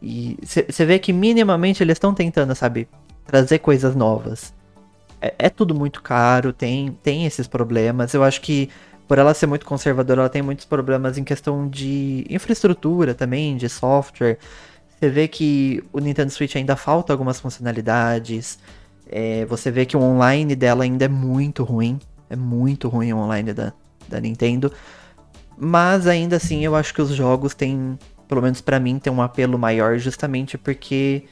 E 0.00 0.36
você 0.42 0.84
vê 0.84 0.98
que 0.98 1.12
minimamente 1.12 1.82
eles 1.82 1.96
estão 1.96 2.14
tentando, 2.14 2.54
sabe, 2.54 2.88
trazer 3.26 3.58
coisas 3.58 3.94
novas. 3.94 4.52
É, 5.20 5.34
é, 5.38 5.48
tudo 5.48 5.74
muito 5.74 6.02
caro, 6.02 6.52
tem, 6.52 6.96
tem 7.02 7.26
esses 7.26 7.46
problemas. 7.46 8.12
Eu 8.14 8.24
acho 8.24 8.40
que 8.40 8.68
por 9.06 9.18
ela 9.18 9.34
ser 9.34 9.46
muito 9.46 9.66
conservadora, 9.66 10.22
ela 10.22 10.28
tem 10.28 10.42
muitos 10.42 10.64
problemas 10.64 11.18
em 11.18 11.24
questão 11.24 11.68
de 11.68 12.24
infraestrutura 12.30 13.14
também, 13.14 13.56
de 13.56 13.68
software. 13.68 14.38
Você 14.88 15.08
vê 15.08 15.28
que 15.28 15.82
o 15.92 15.98
Nintendo 15.98 16.30
Switch 16.30 16.56
ainda 16.56 16.76
falta 16.76 17.12
algumas 17.12 17.38
funcionalidades. 17.40 18.58
É, 19.06 19.44
você 19.46 19.70
vê 19.70 19.84
que 19.84 19.96
o 19.96 20.00
online 20.00 20.56
dela 20.56 20.84
ainda 20.84 21.04
é 21.04 21.08
muito 21.08 21.62
ruim. 21.64 21.98
É 22.30 22.36
muito 22.36 22.88
ruim 22.88 23.12
o 23.12 23.18
online 23.18 23.52
da, 23.52 23.72
da 24.12 24.20
Nintendo. 24.20 24.72
Mas 25.58 26.06
ainda 26.06 26.36
assim, 26.36 26.64
eu 26.64 26.76
acho 26.76 26.94
que 26.94 27.02
os 27.02 27.10
jogos 27.10 27.54
têm, 27.54 27.98
pelo 28.28 28.42
menos 28.42 28.60
para 28.60 28.78
mim, 28.78 28.98
tem 28.98 29.12
um 29.12 29.22
apelo 29.22 29.58
maior 29.58 29.98
justamente 29.98 30.56
porque 30.56 31.24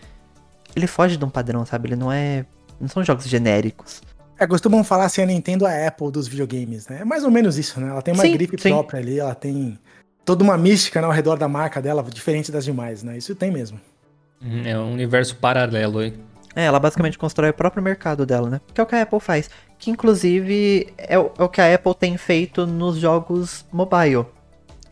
ele 0.75 0.87
foge 0.87 1.17
de 1.17 1.25
um 1.25 1.31
padrão, 1.31 1.65
sabe? 1.65 1.89
Ele 1.89 1.97
não 1.97 2.11
é. 2.13 2.45
Não 2.81 2.89
são 2.89 3.05
jogos 3.05 3.27
genéricos. 3.27 4.03
É, 4.39 4.47
costumam 4.47 4.83
falar 4.83 5.05
assim, 5.05 5.23
a 5.23 5.27
Nintendo 5.27 5.67
é 5.67 5.85
a 5.85 5.89
Apple 5.89 6.11
dos 6.11 6.27
videogames, 6.27 6.89
né? 6.89 7.01
É 7.03 7.05
mais 7.05 7.25
ou 7.25 7.31
menos 7.31 7.59
isso, 7.59 7.79
né? 7.79 7.89
Ela 7.91 8.01
tem 8.01 8.15
uma 8.15 8.23
sim, 8.23 8.33
gripe 8.33 8.61
sim. 8.61 8.71
própria 8.71 8.99
ali, 8.99 9.19
ela 9.19 9.35
tem 9.35 9.79
toda 10.25 10.43
uma 10.43 10.57
mística 10.57 10.99
né, 11.01 11.07
ao 11.07 11.13
redor 11.13 11.37
da 11.37 11.47
marca 11.47 11.83
dela, 11.83 12.03
diferente 12.03 12.51
das 12.51 12.65
demais, 12.65 13.03
né? 13.03 13.19
Isso 13.19 13.35
tem 13.35 13.51
mesmo. 13.51 13.79
Uhum, 14.41 14.63
é 14.65 14.79
um 14.79 14.93
universo 14.93 15.37
paralelo 15.37 15.99
aí. 15.99 16.15
É, 16.57 16.65
ela 16.65 16.81
basicamente 16.81 17.19
constrói 17.19 17.51
o 17.51 17.55
próprio 17.55 17.83
mercado 17.83 18.25
dela, 18.25 18.49
né? 18.49 18.61
Que 18.73 18.81
é 18.81 18.85
o 18.85 18.87
que 18.87 18.95
a 18.95 19.03
Apple 19.03 19.21
faz. 19.21 19.51
Que 19.81 19.91
inclusive 19.91 20.93
é 20.97 21.19
o, 21.19 21.33
é 21.37 21.43
o 21.43 21.49
que 21.49 21.61
a 21.61 21.75
Apple 21.75 21.95
tem 21.95 22.17
feito 22.17 22.67
nos 22.67 22.99
jogos 22.99 23.67
mobile. 23.73 24.27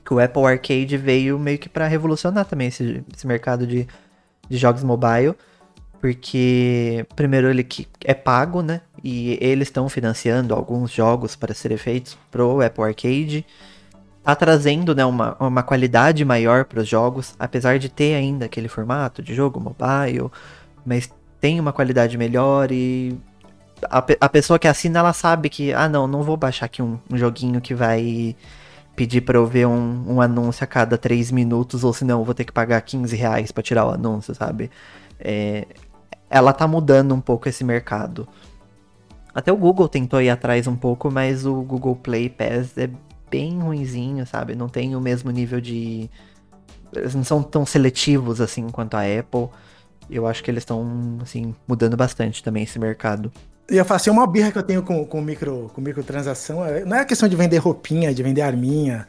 Que 0.05 0.15
o 0.15 0.19
Apple 0.19 0.45
Arcade 0.45 0.97
veio 0.97 1.39
meio 1.39 1.59
que 1.59 1.69
para 1.69 1.87
revolucionar 1.87 2.45
também 2.47 2.69
esse, 2.69 3.05
esse 3.15 3.27
mercado 3.27 3.67
de, 3.67 3.87
de 4.49 4.57
jogos 4.57 4.83
mobile. 4.83 5.35
Porque, 6.01 7.07
primeiro, 7.15 7.49
ele 7.49 7.67
é 8.05 8.15
pago, 8.15 8.63
né? 8.63 8.81
E 9.05 9.37
eles 9.41 9.69
estão 9.69 9.89
financiando 9.89 10.55
alguns 10.55 10.91
jogos 10.91 11.37
para 11.37 11.53
serem 11.53 11.77
feitos 11.77 12.17
pro 12.31 12.61
Apple 12.61 12.85
Arcade 12.85 13.45
tá 14.29 14.35
trazendo 14.37 14.95
né, 14.95 15.07
uma, 15.07 15.37
uma 15.41 15.63
qualidade 15.63 16.23
maior 16.23 16.67
para 16.67 16.81
os 16.81 16.89
jogos, 16.89 17.35
apesar 17.39 17.79
de 17.79 17.89
ter 17.89 18.15
ainda 18.15 18.45
aquele 18.45 18.69
formato 18.69 19.23
de 19.23 19.35
jogo 19.35 19.59
mobile, 19.59 20.31
mas 20.85 21.11
tem 21.41 21.59
uma 21.59 21.73
qualidade 21.73 22.19
melhor 22.19 22.71
e 22.71 23.17
a, 23.85 24.05
a 24.21 24.29
pessoa 24.29 24.59
que 24.59 24.69
assina 24.69 24.99
ela 25.01 25.13
sabe 25.13 25.49
que, 25.49 25.73
ah 25.73 25.89
não, 25.89 26.07
não 26.07 26.23
vou 26.23 26.37
baixar 26.37 26.67
aqui 26.67 26.83
um, 26.83 26.99
um 27.11 27.17
joguinho 27.17 27.61
que 27.61 27.75
vai 27.75 28.37
pedir 28.97 29.21
para 29.21 29.39
eu 29.39 29.47
ver 29.47 29.67
um, 29.67 30.15
um, 30.15 30.21
anúncio 30.21 30.65
a 30.65 30.67
cada 30.67 30.99
3 30.99 31.31
minutos, 31.31 31.85
ou 31.85 31.93
senão 31.93 32.19
eu 32.21 32.25
vou 32.25 32.35
ter 32.35 32.45
que 32.45 32.53
pagar 32.53 32.81
15 32.81 33.15
reais 33.15 33.53
para 33.53 33.63
tirar 33.63 33.87
o 33.87 33.91
anúncio, 33.91 34.35
sabe? 34.35 34.71
É, 35.21 35.67
ela 36.29 36.53
tá 36.53 36.67
mudando 36.67 37.15
um 37.15 37.21
pouco 37.21 37.49
esse 37.49 37.63
mercado. 37.63 38.29
Até 39.33 39.53
o 39.53 39.57
Google 39.57 39.89
tentou 39.89 40.21
ir 40.21 40.31
atrás 40.31 40.67
um 40.67 40.75
pouco, 40.75 41.11
mas 41.11 41.47
o 41.47 41.63
Google 41.63 41.95
Play 41.95 42.29
Pass 42.29 42.77
é 42.77 42.91
bem 43.31 43.61
ruinzinho, 43.61 44.27
sabe? 44.27 44.57
Não 44.57 44.69
tem 44.69 44.97
o 44.97 45.01
mesmo 45.01 45.31
nível 45.31 45.61
de. 45.61 46.11
Eles 46.93 47.15
não 47.15 47.23
são 47.23 47.43
tão 47.43 47.65
seletivos 47.65 48.41
assim 48.41 48.69
quanto 48.69 48.95
a 48.95 49.03
Apple. 49.03 49.49
Eu 50.11 50.27
acho 50.27 50.43
que 50.43 50.51
eles 50.51 50.63
estão, 50.63 51.19
assim, 51.23 51.55
mudando 51.69 51.97
bastante 51.97 52.43
também 52.43 52.65
esse 52.65 52.79
mercado. 52.79 53.31
E 53.71 53.77
eu 53.77 53.85
faço 53.85 54.09
assim, 54.09 54.19
uma 54.19 54.27
birra 54.27 54.51
que 54.51 54.59
eu 54.59 54.63
tenho 54.63 54.83
com, 54.83 55.05
com, 55.05 55.21
micro, 55.21 55.71
com 55.75 55.81
microtransação. 55.81 56.65
É, 56.65 56.85
não 56.85 56.97
é 56.97 57.05
questão 57.05 57.29
de 57.29 57.37
vender 57.37 57.59
roupinha, 57.59 58.15
de 58.15 58.23
vender 58.23 58.41
arminha. 58.41 59.07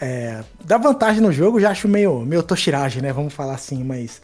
É, 0.00 0.42
dá 0.64 0.78
vantagem 0.78 1.20
no 1.20 1.30
jogo, 1.30 1.60
já 1.60 1.70
acho 1.70 1.86
meio, 1.88 2.20
meio 2.20 2.42
toshiragem, 2.42 3.02
né? 3.02 3.12
Vamos 3.12 3.34
falar 3.34 3.54
assim, 3.54 3.84
mas. 3.84 4.22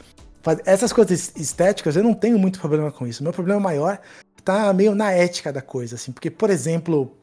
Essas 0.67 0.93
coisas 0.93 1.33
estéticas, 1.37 1.97
eu 1.97 2.03
não 2.03 2.13
tenho 2.13 2.39
muito 2.39 2.61
problema 2.61 2.93
com 2.93 3.07
isso. 3.07 3.23
Meu 3.23 3.33
problema 3.33 3.61
maior 3.61 3.99
tá 4.45 4.73
meio 4.75 4.95
na 4.95 5.11
ética 5.11 5.53
da 5.53 5.63
coisa, 5.63 5.95
assim. 5.97 6.13
Porque, 6.13 6.31
por 6.31 6.51
exemplo, 6.51 7.17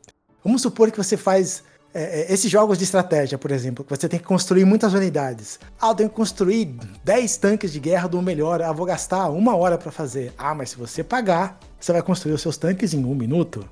vamos 0.44 0.62
supor 0.62 0.90
que 0.90 0.98
você 0.98 1.16
faz 1.16 1.64
é, 1.94 2.22
é, 2.22 2.34
esses 2.34 2.50
jogos 2.50 2.78
de 2.78 2.84
estratégia, 2.84 3.38
por 3.38 3.52
exemplo, 3.52 3.84
que 3.84 3.90
você 3.90 4.08
tem 4.08 4.20
que 4.20 4.26
construir 4.26 4.66
muitas 4.66 4.94
unidades. 4.94 5.60
Ah, 5.80 5.90
eu 5.90 5.96
tenho 5.96 6.10
que 6.10 6.16
construir 6.16 6.76
10 7.04 7.38
tanques 7.38 7.72
de 7.72 7.80
guerra 7.80 8.08
do 8.08 8.22
melhor. 8.22 8.62
Ah, 8.62 8.72
vou 8.72 8.86
gastar 8.86 9.30
uma 9.30 9.56
hora 9.56 9.78
para 9.78 9.92
fazer. 9.92 10.34
Ah, 10.38 10.56
mas 10.56 10.72
se 10.72 10.78
você 10.78 11.04
pagar, 11.04 11.60
você 11.86 11.92
vai 11.92 12.02
construir 12.02 12.34
os 12.34 12.42
seus 12.42 12.58
tanques 12.58 12.94
em 12.94 13.04
um 13.04 13.16
minuto. 13.16 13.68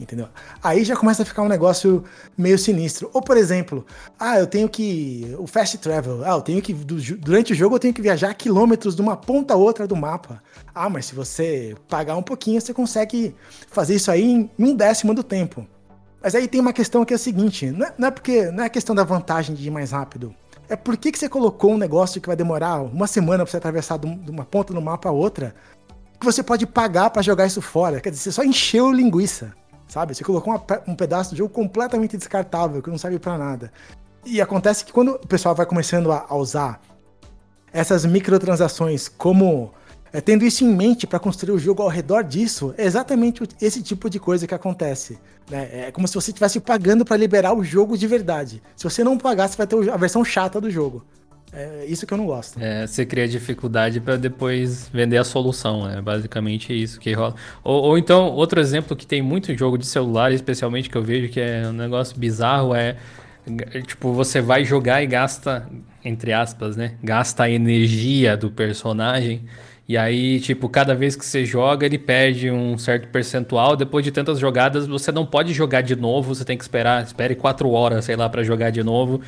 Entendeu? 0.00 0.28
Aí 0.62 0.84
já 0.84 0.96
começa 0.96 1.22
a 1.22 1.26
ficar 1.26 1.42
um 1.42 1.48
negócio 1.48 2.02
meio 2.36 2.58
sinistro. 2.58 3.10
Ou, 3.12 3.22
por 3.22 3.36
exemplo, 3.36 3.86
ah, 4.18 4.38
eu 4.38 4.46
tenho 4.46 4.68
que. 4.68 5.34
O 5.38 5.46
fast 5.46 5.78
travel. 5.78 6.24
Ah, 6.24 6.32
eu 6.32 6.40
tenho 6.40 6.60
que. 6.60 6.72
Durante 6.72 7.52
o 7.52 7.54
jogo 7.54 7.76
eu 7.76 7.78
tenho 7.78 7.94
que 7.94 8.02
viajar 8.02 8.34
quilômetros 8.34 8.96
de 8.96 9.02
uma 9.02 9.16
ponta 9.16 9.54
a 9.54 9.56
outra 9.56 9.86
do 9.86 9.94
mapa. 9.94 10.42
Ah, 10.74 10.88
mas 10.88 11.06
se 11.06 11.14
você 11.14 11.76
pagar 11.88 12.16
um 12.16 12.22
pouquinho, 12.22 12.60
você 12.60 12.74
consegue 12.74 13.34
fazer 13.68 13.94
isso 13.94 14.10
aí 14.10 14.24
em 14.24 14.50
um 14.58 14.74
décimo 14.74 15.14
do 15.14 15.22
tempo. 15.22 15.66
Mas 16.22 16.34
aí 16.34 16.48
tem 16.48 16.60
uma 16.60 16.72
questão 16.72 17.04
que 17.04 17.12
é 17.12 17.16
a 17.16 17.18
seguinte: 17.18 17.70
não 17.70 17.86
é, 17.86 17.94
não 17.98 18.08
é 18.08 18.10
porque 18.10 18.50
não 18.50 18.64
é 18.64 18.68
questão 18.68 18.94
da 18.94 19.04
vantagem 19.04 19.54
de 19.54 19.66
ir 19.66 19.70
mais 19.70 19.90
rápido. 19.92 20.34
É 20.68 20.76
por 20.76 20.96
que, 20.96 21.12
que 21.12 21.18
você 21.18 21.28
colocou 21.28 21.72
um 21.72 21.78
negócio 21.78 22.20
que 22.20 22.28
vai 22.28 22.36
demorar 22.36 22.80
uma 22.82 23.06
semana 23.06 23.44
para 23.44 23.50
você 23.50 23.56
atravessar 23.58 23.98
de 23.98 24.06
uma 24.30 24.44
ponta 24.44 24.72
no 24.72 24.80
mapa 24.80 25.08
a 25.08 25.12
outra, 25.12 25.54
que 26.22 26.26
você 26.26 26.42
pode 26.42 26.66
pagar 26.66 27.10
para 27.10 27.20
jogar 27.20 27.46
isso 27.46 27.60
fora? 27.60 28.00
Quer 28.00 28.10
dizer, 28.10 28.22
você 28.22 28.32
só 28.32 28.44
encheu 28.44 28.92
linguiça, 28.92 29.52
sabe? 29.88 30.14
Você 30.14 30.22
colocou 30.22 30.54
uma, 30.54 30.64
um 30.86 30.94
pedaço 30.94 31.30
do 31.30 31.36
jogo 31.36 31.52
completamente 31.52 32.16
descartável, 32.16 32.80
que 32.80 32.88
não 32.88 32.96
serve 32.96 33.18
para 33.18 33.36
nada. 33.36 33.72
E 34.24 34.40
acontece 34.40 34.84
que 34.84 34.92
quando 34.92 35.12
o 35.12 35.26
pessoal 35.26 35.54
vai 35.54 35.66
começando 35.66 36.12
a, 36.12 36.24
a 36.28 36.36
usar 36.36 36.80
essas 37.72 38.06
microtransações 38.06 39.08
como 39.08 39.72
é, 40.12 40.20
tendo 40.20 40.44
isso 40.44 40.62
em 40.62 40.72
mente 40.72 41.06
para 41.06 41.18
construir 41.18 41.54
o 41.54 41.58
jogo 41.58 41.82
ao 41.82 41.88
redor 41.88 42.22
disso, 42.22 42.74
é 42.76 42.84
exatamente 42.84 43.42
esse 43.60 43.82
tipo 43.82 44.08
de 44.08 44.20
coisa 44.20 44.46
que 44.46 44.54
acontece. 44.54 45.18
Né? 45.50 45.86
É 45.88 45.90
como 45.90 46.06
se 46.06 46.14
você 46.14 46.30
estivesse 46.30 46.60
pagando 46.60 47.04
para 47.04 47.16
liberar 47.16 47.54
o 47.54 47.64
jogo 47.64 47.96
de 47.96 48.06
verdade. 48.06 48.62
Se 48.76 48.84
você 48.84 49.02
não 49.02 49.18
pagar, 49.18 49.48
você 49.48 49.56
vai 49.56 49.66
ter 49.66 49.90
a 49.90 49.96
versão 49.96 50.24
chata 50.24 50.60
do 50.60 50.70
jogo. 50.70 51.04
É 51.52 51.84
isso 51.86 52.06
que 52.06 52.14
eu 52.14 52.18
não 52.18 52.26
gosto. 52.26 52.58
É, 52.58 52.86
você 52.86 53.04
cria 53.04 53.28
dificuldade 53.28 54.00
para 54.00 54.16
depois 54.16 54.88
vender 54.88 55.18
a 55.18 55.24
solução. 55.24 55.88
É 55.88 56.00
basicamente 56.00 56.72
isso 56.72 56.98
que 56.98 57.12
rola. 57.12 57.34
Ou, 57.62 57.82
ou, 57.82 57.98
então, 57.98 58.30
outro 58.30 58.58
exemplo 58.58 58.96
que 58.96 59.06
tem 59.06 59.20
muito 59.20 59.54
jogo 59.56 59.76
de 59.76 59.86
celular, 59.86 60.32
especialmente 60.32 60.88
que 60.88 60.96
eu 60.96 61.02
vejo 61.02 61.28
que 61.30 61.40
é 61.40 61.66
um 61.66 61.72
negócio 61.72 62.18
bizarro, 62.18 62.74
é 62.74 62.96
tipo, 63.86 64.12
você 64.12 64.40
vai 64.40 64.64
jogar 64.64 65.02
e 65.02 65.06
gasta, 65.06 65.68
entre 66.04 66.32
aspas, 66.32 66.76
né? 66.76 66.94
Gasta 67.02 67.42
a 67.44 67.50
energia 67.50 68.36
do 68.36 68.50
personagem 68.50 69.44
e 69.88 69.96
aí, 69.96 70.40
tipo, 70.40 70.68
cada 70.68 70.94
vez 70.94 71.16
que 71.16 71.24
você 71.24 71.44
joga, 71.44 71.84
ele 71.84 71.98
perde 71.98 72.50
um 72.50 72.78
certo 72.78 73.08
percentual. 73.08 73.76
Depois 73.76 74.04
de 74.04 74.12
tantas 74.12 74.38
jogadas, 74.38 74.86
você 74.86 75.10
não 75.10 75.26
pode 75.26 75.52
jogar 75.52 75.82
de 75.82 75.96
novo, 75.96 76.34
você 76.34 76.44
tem 76.44 76.56
que 76.56 76.62
esperar, 76.64 77.04
espere 77.04 77.34
quatro 77.34 77.68
horas, 77.70 78.04
sei 78.04 78.16
lá, 78.16 78.28
para 78.28 78.42
jogar 78.42 78.70
de 78.70 78.82
novo. 78.82 79.20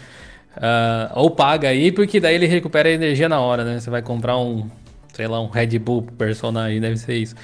Uh, 0.56 1.10
ou 1.14 1.30
paga 1.30 1.68
aí, 1.68 1.90
porque 1.90 2.20
daí 2.20 2.34
ele 2.34 2.46
recupera 2.46 2.88
a 2.88 2.92
energia 2.92 3.28
na 3.28 3.40
hora, 3.40 3.64
né? 3.64 3.80
Você 3.80 3.90
vai 3.90 4.02
comprar 4.02 4.38
um, 4.38 4.68
sei 5.12 5.26
lá, 5.26 5.40
um 5.40 5.48
Red 5.48 5.78
Bull 5.78 6.02
personagem, 6.02 6.80
deve 6.80 6.96
ser 6.96 7.16
isso. 7.16 7.34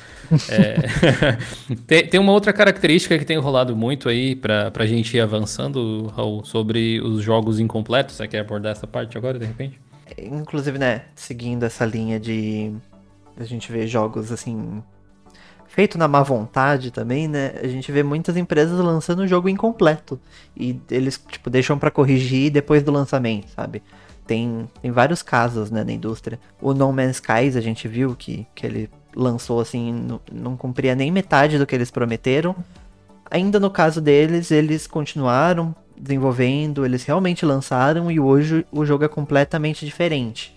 é... 0.48 1.36
tem, 1.86 2.06
tem 2.06 2.20
uma 2.20 2.32
outra 2.32 2.52
característica 2.52 3.18
que 3.18 3.24
tem 3.24 3.38
rolado 3.38 3.76
muito 3.76 4.08
aí 4.08 4.34
pra, 4.36 4.70
pra 4.70 4.86
gente 4.86 5.16
ir 5.16 5.20
avançando, 5.20 6.06
Raul, 6.16 6.44
sobre 6.44 7.00
os 7.00 7.22
jogos 7.22 7.58
incompletos. 7.58 8.16
Você 8.16 8.28
quer 8.28 8.40
abordar 8.40 8.72
essa 8.72 8.86
parte 8.86 9.18
agora, 9.18 9.38
de 9.38 9.46
repente? 9.46 9.80
Inclusive, 10.18 10.78
né, 10.78 11.02
seguindo 11.14 11.64
essa 11.64 11.84
linha 11.84 12.18
de 12.18 12.72
a 13.38 13.44
gente 13.44 13.72
vê 13.72 13.86
jogos 13.86 14.30
assim 14.30 14.82
feito 15.70 15.96
na 15.96 16.08
má 16.08 16.22
vontade 16.22 16.90
também, 16.90 17.28
né? 17.28 17.52
A 17.62 17.68
gente 17.68 17.90
vê 17.92 18.02
muitas 18.02 18.36
empresas 18.36 18.78
lançando 18.80 19.20
o 19.20 19.26
jogo 19.26 19.48
incompleto 19.48 20.20
e 20.56 20.78
eles 20.90 21.22
tipo 21.30 21.48
deixam 21.48 21.78
para 21.78 21.92
corrigir 21.92 22.50
depois 22.50 22.82
do 22.82 22.90
lançamento, 22.90 23.48
sabe? 23.50 23.80
Tem, 24.26 24.68
tem 24.82 24.90
vários 24.90 25.22
casos, 25.22 25.70
né, 25.70 25.84
na 25.84 25.92
indústria. 25.92 26.40
O 26.60 26.74
No 26.74 26.92
Man's 26.92 27.16
Skies 27.16 27.56
a 27.56 27.60
gente 27.60 27.86
viu 27.86 28.16
que, 28.16 28.46
que 28.54 28.66
ele 28.66 28.90
lançou 29.14 29.60
assim, 29.60 29.92
não, 29.92 30.20
não 30.30 30.56
cumpria 30.56 30.94
nem 30.94 31.10
metade 31.10 31.56
do 31.56 31.66
que 31.66 31.74
eles 31.74 31.90
prometeram. 31.90 32.54
Ainda 33.30 33.60
no 33.60 33.70
caso 33.70 34.00
deles, 34.00 34.50
eles 34.50 34.88
continuaram 34.88 35.74
desenvolvendo, 35.96 36.84
eles 36.84 37.04
realmente 37.04 37.46
lançaram 37.46 38.10
e 38.10 38.18
hoje 38.18 38.66
o 38.72 38.84
jogo 38.84 39.04
é 39.04 39.08
completamente 39.08 39.86
diferente. 39.86 40.56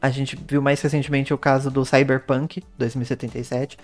A 0.00 0.08
gente 0.08 0.38
viu 0.48 0.62
mais 0.62 0.80
recentemente 0.80 1.34
o 1.34 1.38
caso 1.38 1.70
do 1.70 1.84
Cyberpunk 1.84 2.62
2077. 2.78 3.76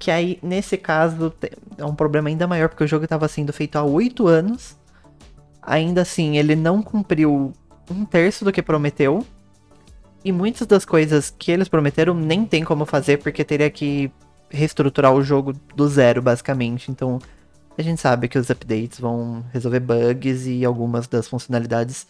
Que 0.00 0.10
aí, 0.10 0.38
nesse 0.42 0.78
caso, 0.78 1.32
é 1.76 1.84
um 1.84 1.94
problema 1.94 2.30
ainda 2.30 2.46
maior, 2.46 2.70
porque 2.70 2.82
o 2.82 2.88
jogo 2.88 3.04
estava 3.04 3.28
sendo 3.28 3.52
feito 3.52 3.76
há 3.76 3.84
oito 3.84 4.26
anos. 4.26 4.74
Ainda 5.62 6.00
assim, 6.00 6.38
ele 6.38 6.56
não 6.56 6.82
cumpriu 6.82 7.52
um 7.90 8.04
terço 8.06 8.42
do 8.44 8.50
que 8.50 8.62
prometeu. 8.62 9.24
E 10.24 10.32
muitas 10.32 10.66
das 10.66 10.86
coisas 10.86 11.28
que 11.30 11.52
eles 11.52 11.68
prometeram 11.68 12.14
nem 12.14 12.46
tem 12.46 12.64
como 12.64 12.86
fazer, 12.86 13.18
porque 13.18 13.44
teria 13.44 13.70
que 13.70 14.10
reestruturar 14.48 15.12
o 15.14 15.22
jogo 15.22 15.52
do 15.76 15.86
zero, 15.86 16.22
basicamente. 16.22 16.90
Então, 16.90 17.18
a 17.76 17.82
gente 17.82 18.00
sabe 18.00 18.26
que 18.26 18.38
os 18.38 18.48
updates 18.48 18.98
vão 18.98 19.44
resolver 19.52 19.80
bugs 19.80 20.46
e 20.46 20.64
algumas 20.64 21.06
das 21.06 21.28
funcionalidades 21.28 22.06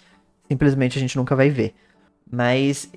simplesmente 0.49 0.97
a 0.97 1.01
gente 1.01 1.17
nunca 1.17 1.35
vai 1.35 1.51
ver. 1.51 1.75
Mas 2.31 2.89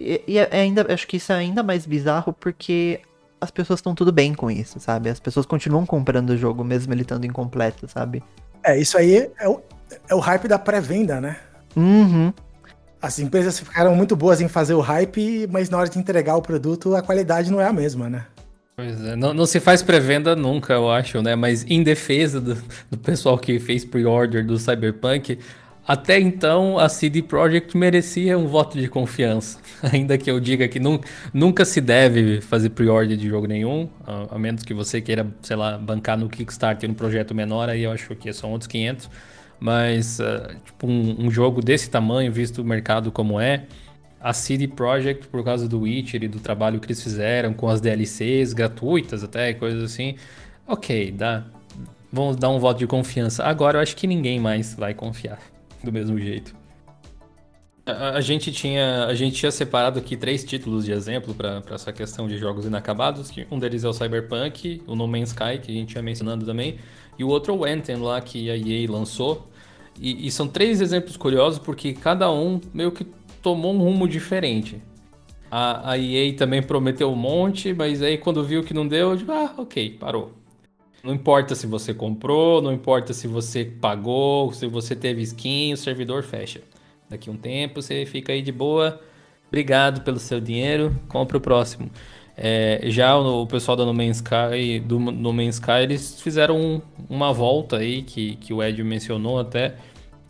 e, 0.00 0.22
e 0.26 0.38
é 0.38 0.48
ainda, 0.50 0.92
acho 0.92 1.06
que 1.06 1.18
isso 1.18 1.30
é 1.30 1.36
ainda 1.36 1.62
mais 1.62 1.84
bizarro 1.84 2.32
porque 2.32 3.00
as 3.40 3.50
pessoas 3.50 3.78
estão 3.78 3.94
tudo 3.94 4.12
bem 4.12 4.34
com 4.34 4.50
isso, 4.50 4.78
sabe? 4.78 5.08
As 5.08 5.18
pessoas 5.18 5.46
continuam 5.46 5.86
comprando 5.86 6.30
o 6.30 6.36
jogo 6.36 6.62
mesmo 6.62 6.92
ele 6.92 7.02
estando 7.02 7.24
incompleto, 7.24 7.88
sabe? 7.88 8.22
É, 8.62 8.78
isso 8.78 8.98
aí 8.98 9.30
é 9.38 9.48
o, 9.48 9.60
é 10.08 10.14
o 10.14 10.18
hype 10.18 10.46
da 10.46 10.58
pré-venda, 10.58 11.20
né? 11.20 11.36
Uhum. 11.74 12.32
As 13.00 13.18
empresas 13.18 13.58
ficaram 13.58 13.94
muito 13.94 14.14
boas 14.14 14.40
em 14.40 14.48
fazer 14.48 14.74
o 14.74 14.80
hype, 14.80 15.48
mas 15.50 15.70
na 15.70 15.78
hora 15.78 15.88
de 15.88 15.98
entregar 15.98 16.36
o 16.36 16.42
produto, 16.42 16.94
a 16.94 17.00
qualidade 17.00 17.50
não 17.50 17.60
é 17.60 17.66
a 17.66 17.72
mesma, 17.72 18.10
né? 18.10 18.26
Pois 18.76 19.02
é, 19.04 19.16
não, 19.16 19.32
não 19.32 19.46
se 19.46 19.58
faz 19.58 19.82
pré-venda 19.82 20.36
nunca, 20.36 20.74
eu 20.74 20.90
acho, 20.90 21.22
né? 21.22 21.34
Mas 21.34 21.64
em 21.68 21.82
defesa 21.82 22.40
do, 22.40 22.54
do 22.90 22.98
pessoal 22.98 23.38
que 23.38 23.58
fez 23.58 23.84
pre-order 23.84 24.44
do 24.46 24.58
Cyberpunk, 24.58 25.38
até 25.86 26.20
então 26.20 26.78
a 26.78 26.88
CD 26.88 27.22
Projekt 27.22 27.76
merecia 27.76 28.38
um 28.38 28.46
voto 28.46 28.78
de 28.78 28.88
confiança. 28.88 29.58
Ainda 29.92 30.16
que 30.18 30.30
eu 30.30 30.38
diga 30.38 30.68
que 30.68 30.78
nu 30.78 31.00
nunca 31.32 31.64
se 31.64 31.80
deve 31.80 32.40
fazer 32.40 32.70
pre-order 32.70 33.16
de 33.16 33.28
jogo 33.28 33.46
nenhum, 33.46 33.88
a, 34.06 34.36
a, 34.36 34.38
menos 34.38 34.62
que 34.62 34.74
você 34.74 35.00
queira, 35.00 35.26
sei 35.42 35.56
lá, 35.56 35.78
bancar 35.78 36.18
no 36.18 36.28
Kickstarter 36.28 36.88
um 36.88 36.94
projeto 36.94 37.34
menor, 37.34 37.68
aí 37.68 37.82
eu 37.82 37.92
acho 37.92 38.14
que 38.14 38.32
são 38.32 38.52
outros 38.52 38.68
500. 38.68 39.10
Mas, 39.58 40.18
uh, 40.20 40.54
tipo, 40.64 40.86
um, 40.86 41.26
um, 41.26 41.30
jogo 41.30 41.60
desse 41.60 41.90
tamanho, 41.90 42.32
visto 42.32 42.62
o 42.62 42.64
mercado 42.64 43.12
como 43.12 43.38
é, 43.38 43.64
a 44.18 44.32
CD 44.32 44.66
Projekt, 44.66 45.28
por 45.28 45.44
causa 45.44 45.68
do 45.68 45.80
Witcher 45.80 46.24
e 46.24 46.28
do 46.28 46.40
trabalho 46.40 46.80
que 46.80 46.86
eles 46.86 47.02
fizeram 47.02 47.52
com 47.52 47.68
as 47.68 47.80
DLCs 47.80 48.54
gratuitas 48.54 49.22
até, 49.22 49.52
coisas 49.52 49.82
assim, 49.82 50.16
ok, 50.66 51.12
dá. 51.12 51.44
Vamos 52.12 52.36
dar 52.36 52.48
um 52.48 52.58
voto 52.58 52.78
de 52.78 52.86
confiança. 52.86 53.44
Agora 53.44 53.78
eu 53.78 53.82
acho 53.82 53.94
que 53.94 54.06
ninguém 54.06 54.40
mais 54.40 54.74
vai 54.74 54.94
confiar 54.94 55.38
do 55.82 55.92
mesmo 55.92 56.18
jeito. 56.18 56.54
A, 57.86 58.20
gente 58.20 58.52
tinha, 58.52 59.06
a 59.06 59.14
gente 59.14 59.36
tinha 59.36 59.50
separado 59.50 59.98
aqui 59.98 60.16
três 60.16 60.44
títulos 60.44 60.84
de 60.84 60.92
exemplo 60.92 61.34
para 61.34 61.62
essa 61.70 61.92
questão 61.92 62.28
de 62.28 62.36
jogos 62.38 62.64
inacabados. 62.64 63.30
Que 63.30 63.46
um 63.50 63.58
deles 63.58 63.84
é 63.84 63.88
o 63.88 63.92
Cyberpunk, 63.92 64.82
o 64.86 64.94
No 64.94 65.08
Man's 65.08 65.30
Sky, 65.30 65.58
que 65.60 65.72
a 65.72 65.74
gente 65.74 65.94
ia 65.94 66.02
mencionando 66.02 66.44
também, 66.44 66.78
e 67.18 67.24
o 67.24 67.28
outro 67.28 67.52
é 67.52 67.56
o 67.56 67.64
Anthem 67.64 67.96
lá 67.96 68.20
que 68.20 68.50
a 68.50 68.56
EA 68.56 68.90
lançou. 68.90 69.48
E, 69.98 70.26
e, 70.26 70.30
são 70.30 70.46
três 70.46 70.80
exemplos 70.80 71.16
curiosos 71.16 71.58
porque 71.58 71.92
cada 71.92 72.30
um 72.30 72.60
meio 72.72 72.92
que 72.92 73.04
tomou 73.42 73.74
um 73.74 73.78
rumo 73.78 74.08
diferente. 74.08 74.80
A, 75.50 75.92
a 75.92 75.98
EA 75.98 76.34
também 76.34 76.62
prometeu 76.62 77.10
um 77.10 77.16
monte, 77.16 77.74
mas 77.74 78.02
aí 78.02 78.16
quando 78.16 78.44
viu 78.44 78.62
que 78.62 78.72
não 78.72 78.86
deu, 78.86 79.10
eu 79.10 79.16
digo, 79.16 79.32
ah, 79.32 79.52
ok, 79.58 79.96
parou. 79.98 80.39
Não 81.02 81.14
importa 81.14 81.54
se 81.54 81.66
você 81.66 81.94
comprou, 81.94 82.60
não 82.60 82.72
importa 82.72 83.12
se 83.12 83.26
você 83.26 83.64
pagou, 83.64 84.52
se 84.52 84.66
você 84.66 84.94
teve 84.94 85.22
skin, 85.22 85.72
o 85.72 85.76
servidor 85.76 86.22
fecha. 86.22 86.60
Daqui 87.08 87.30
um 87.30 87.36
tempo 87.36 87.80
você 87.80 88.04
fica 88.04 88.32
aí 88.32 88.42
de 88.42 88.52
boa. 88.52 89.00
Obrigado 89.48 90.02
pelo 90.02 90.18
seu 90.18 90.40
dinheiro, 90.40 90.94
compra 91.08 91.38
o 91.38 91.40
próximo. 91.40 91.90
É, 92.36 92.80
já 92.84 93.16
o, 93.18 93.42
o, 93.42 93.46
pessoal 93.46 93.76
da 93.76 93.84
No 93.84 93.92
Man's 93.92 94.18
Sky, 94.18 94.78
do 94.80 94.98
No 94.98 95.32
Man's 95.32 95.56
Sky, 95.56 95.82
eles 95.82 96.20
fizeram 96.20 96.58
um, 96.58 96.80
uma 97.08 97.32
volta 97.32 97.78
aí 97.78 98.02
que, 98.02 98.36
que 98.36 98.54
o 98.54 98.62
Ed 98.62 98.82
mencionou 98.84 99.38
até. 99.38 99.74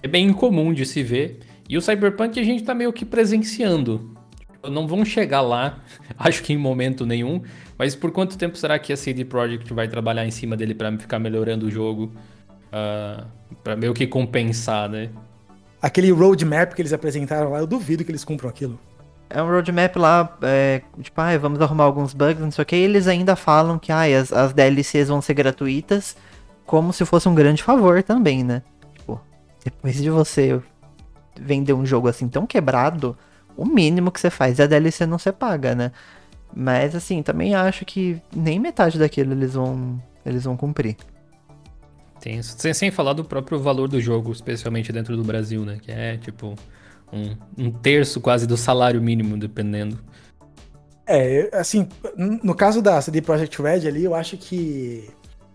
É 0.03 0.09
bem 0.09 0.27
incomum 0.27 0.73
de 0.73 0.87
se 0.87 1.03
ver. 1.03 1.41
E 1.69 1.77
o 1.77 1.83
Cyberpunk 1.83 2.41
a 2.41 2.43
gente 2.43 2.65
tá 2.65 2.75
meio 2.75 2.93
que 2.93 3.05
presenciando. 3.05 4.17
Não 4.69 4.87
vão 4.87 5.05
chegar 5.05 5.41
lá, 5.41 5.79
acho 6.19 6.43
que 6.43 6.53
em 6.53 6.59
momento 6.59 7.07
nenhum, 7.07 7.43
mas 7.79 7.95
por 7.95 8.11
quanto 8.11 8.37
tempo 8.37 8.57
será 8.57 8.79
que 8.79 8.93
a 8.93 8.97
CD 8.97 9.25
Projekt 9.25 9.73
vai 9.73 9.89
trabalhar 9.89 10.27
em 10.27 10.31
cima 10.31 10.57
dele 10.57 10.75
para 10.75 10.97
ficar 10.99 11.19
melhorando 11.19 11.67
o 11.67 11.71
jogo? 11.71 12.13
Uh, 12.73 12.73
ah, 12.73 13.27
para 13.65 13.75
meio 13.75 13.93
que 13.95 14.07
compensar, 14.07 14.89
né? 14.89 15.11
Aquele 15.83 16.11
roadmap 16.11 16.75
que 16.75 16.83
eles 16.83 16.93
apresentaram 16.93 17.51
lá, 17.51 17.59
eu 17.59 17.67
duvido 17.67 18.05
que 18.05 18.11
eles 18.11 18.25
cumpram 18.25 18.51
aquilo. 18.51 18.79
É 19.29 19.43
um 19.43 19.49
roadmap 19.49 19.97
lá, 19.97 20.37
é, 20.43 20.83
tipo, 21.01 21.21
ah, 21.21 21.39
vamos 21.39 21.61
arrumar 21.61 21.85
alguns 21.85 22.13
bugs, 22.13 22.41
não 22.41 22.51
sei 22.51 22.63
o 22.63 22.67
que, 22.67 22.77
eles 22.77 23.07
ainda 23.07 23.37
falam 23.37 23.79
que 23.79 23.93
ah, 23.93 24.03
as, 24.03 24.33
as 24.33 24.53
DLCs 24.53 25.09
vão 25.09 25.23
ser 25.23 25.35
gratuitas, 25.35 26.17
como 26.67 26.93
se 26.93 27.05
fosse 27.05 27.29
um 27.29 27.35
grande 27.35 27.63
favor 27.63 28.03
também, 28.03 28.43
né? 28.45 28.63
Tipo, 28.97 29.21
depois 29.65 29.97
de 29.97 30.11
você 30.11 30.61
vender 31.41 31.73
um 31.73 31.87
jogo 31.87 32.09
assim 32.09 32.29
tão 32.29 32.47
quebrado, 32.47 33.17
o 33.57 33.65
mínimo 33.65 34.11
que 34.11 34.21
você 34.21 34.31
faz 34.31 34.59
é 34.59 34.65
a 34.65 34.67
DLC 34.67 35.07
não 35.07 35.19
ser 35.19 35.33
paga, 35.33 35.75
né? 35.75 35.93
Mas 36.55 36.95
assim, 36.95 37.23
também 37.23 37.55
acho 37.55 37.85
que 37.85 38.21
nem 38.35 38.59
metade 38.59 38.99
daquilo 38.99 39.33
eles 39.33 39.55
vão, 39.55 40.03
eles 40.25 40.45
vão 40.45 40.57
cumprir. 40.57 40.97
Tem, 42.21 42.43
sem, 42.43 42.75
sem 42.75 42.91
falar 42.91 43.15
do 43.15 43.25
próprio 43.25 43.59
valor 43.59 43.89
do 43.89 44.01
jogo, 44.01 44.31
especialmente 44.33 44.93
dentro 44.93 45.17
do 45.17 45.25
Brasil, 45.25 45.65
né? 45.65 45.79
Que 45.81 45.91
é 45.91 46.17
tipo 46.17 46.55
um, 47.13 47.37
um 47.57 47.71
terço 47.71 48.21
quase 48.21 48.47
do 48.47 48.57
salário 48.57 49.01
mínimo, 49.01 49.39
dependendo. 49.39 49.99
É, 51.07 51.51
assim, 51.53 51.89
no 52.17 52.55
caso 52.55 52.81
da 52.81 53.01
CD 53.01 53.21
Projekt 53.21 53.61
Red 53.61 53.89
ali, 53.89 54.05
eu 54.05 54.15
acho 54.15 54.37
que 54.37 55.11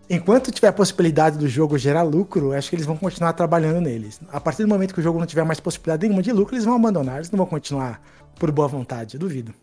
enquanto 0.08 0.50
tiver 0.50 0.68
a 0.68 0.72
possibilidade 0.72 1.38
do 1.38 1.48
jogo 1.48 1.76
gerar 1.78 2.02
lucro, 2.02 2.52
acho 2.52 2.70
que 2.70 2.76
eles 2.76 2.86
vão 2.86 2.96
continuar 2.96 3.32
trabalhando 3.32 3.80
neles. 3.80 4.20
A 4.28 4.40
partir 4.40 4.62
do 4.62 4.68
momento 4.68 4.94
que 4.94 5.00
o 5.00 5.02
jogo 5.02 5.18
não 5.18 5.26
tiver 5.26 5.44
mais 5.44 5.60
possibilidade 5.60 6.02
nenhuma 6.02 6.22
de 6.22 6.32
lucro, 6.32 6.54
eles 6.54 6.64
vão 6.64 6.76
abandonar, 6.76 7.16
eles 7.16 7.30
não 7.30 7.38
vão 7.38 7.46
continuar 7.46 8.00
por 8.38 8.50
boa 8.50 8.68
vontade, 8.68 9.18
duvido. 9.18 9.54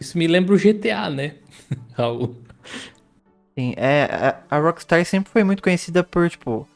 Isso 0.00 0.16
me 0.16 0.26
lembra 0.26 0.54
o 0.54 0.58
GTA, 0.58 1.10
né, 1.10 1.34
Raul? 1.94 2.36
Sim, 3.58 3.74
é, 3.76 4.36
a 4.48 4.58
Rockstar 4.58 5.04
sempre 5.04 5.32
foi 5.32 5.42
muito 5.42 5.62
conhecida 5.62 6.04
por, 6.04 6.30
tipo, 6.30 6.68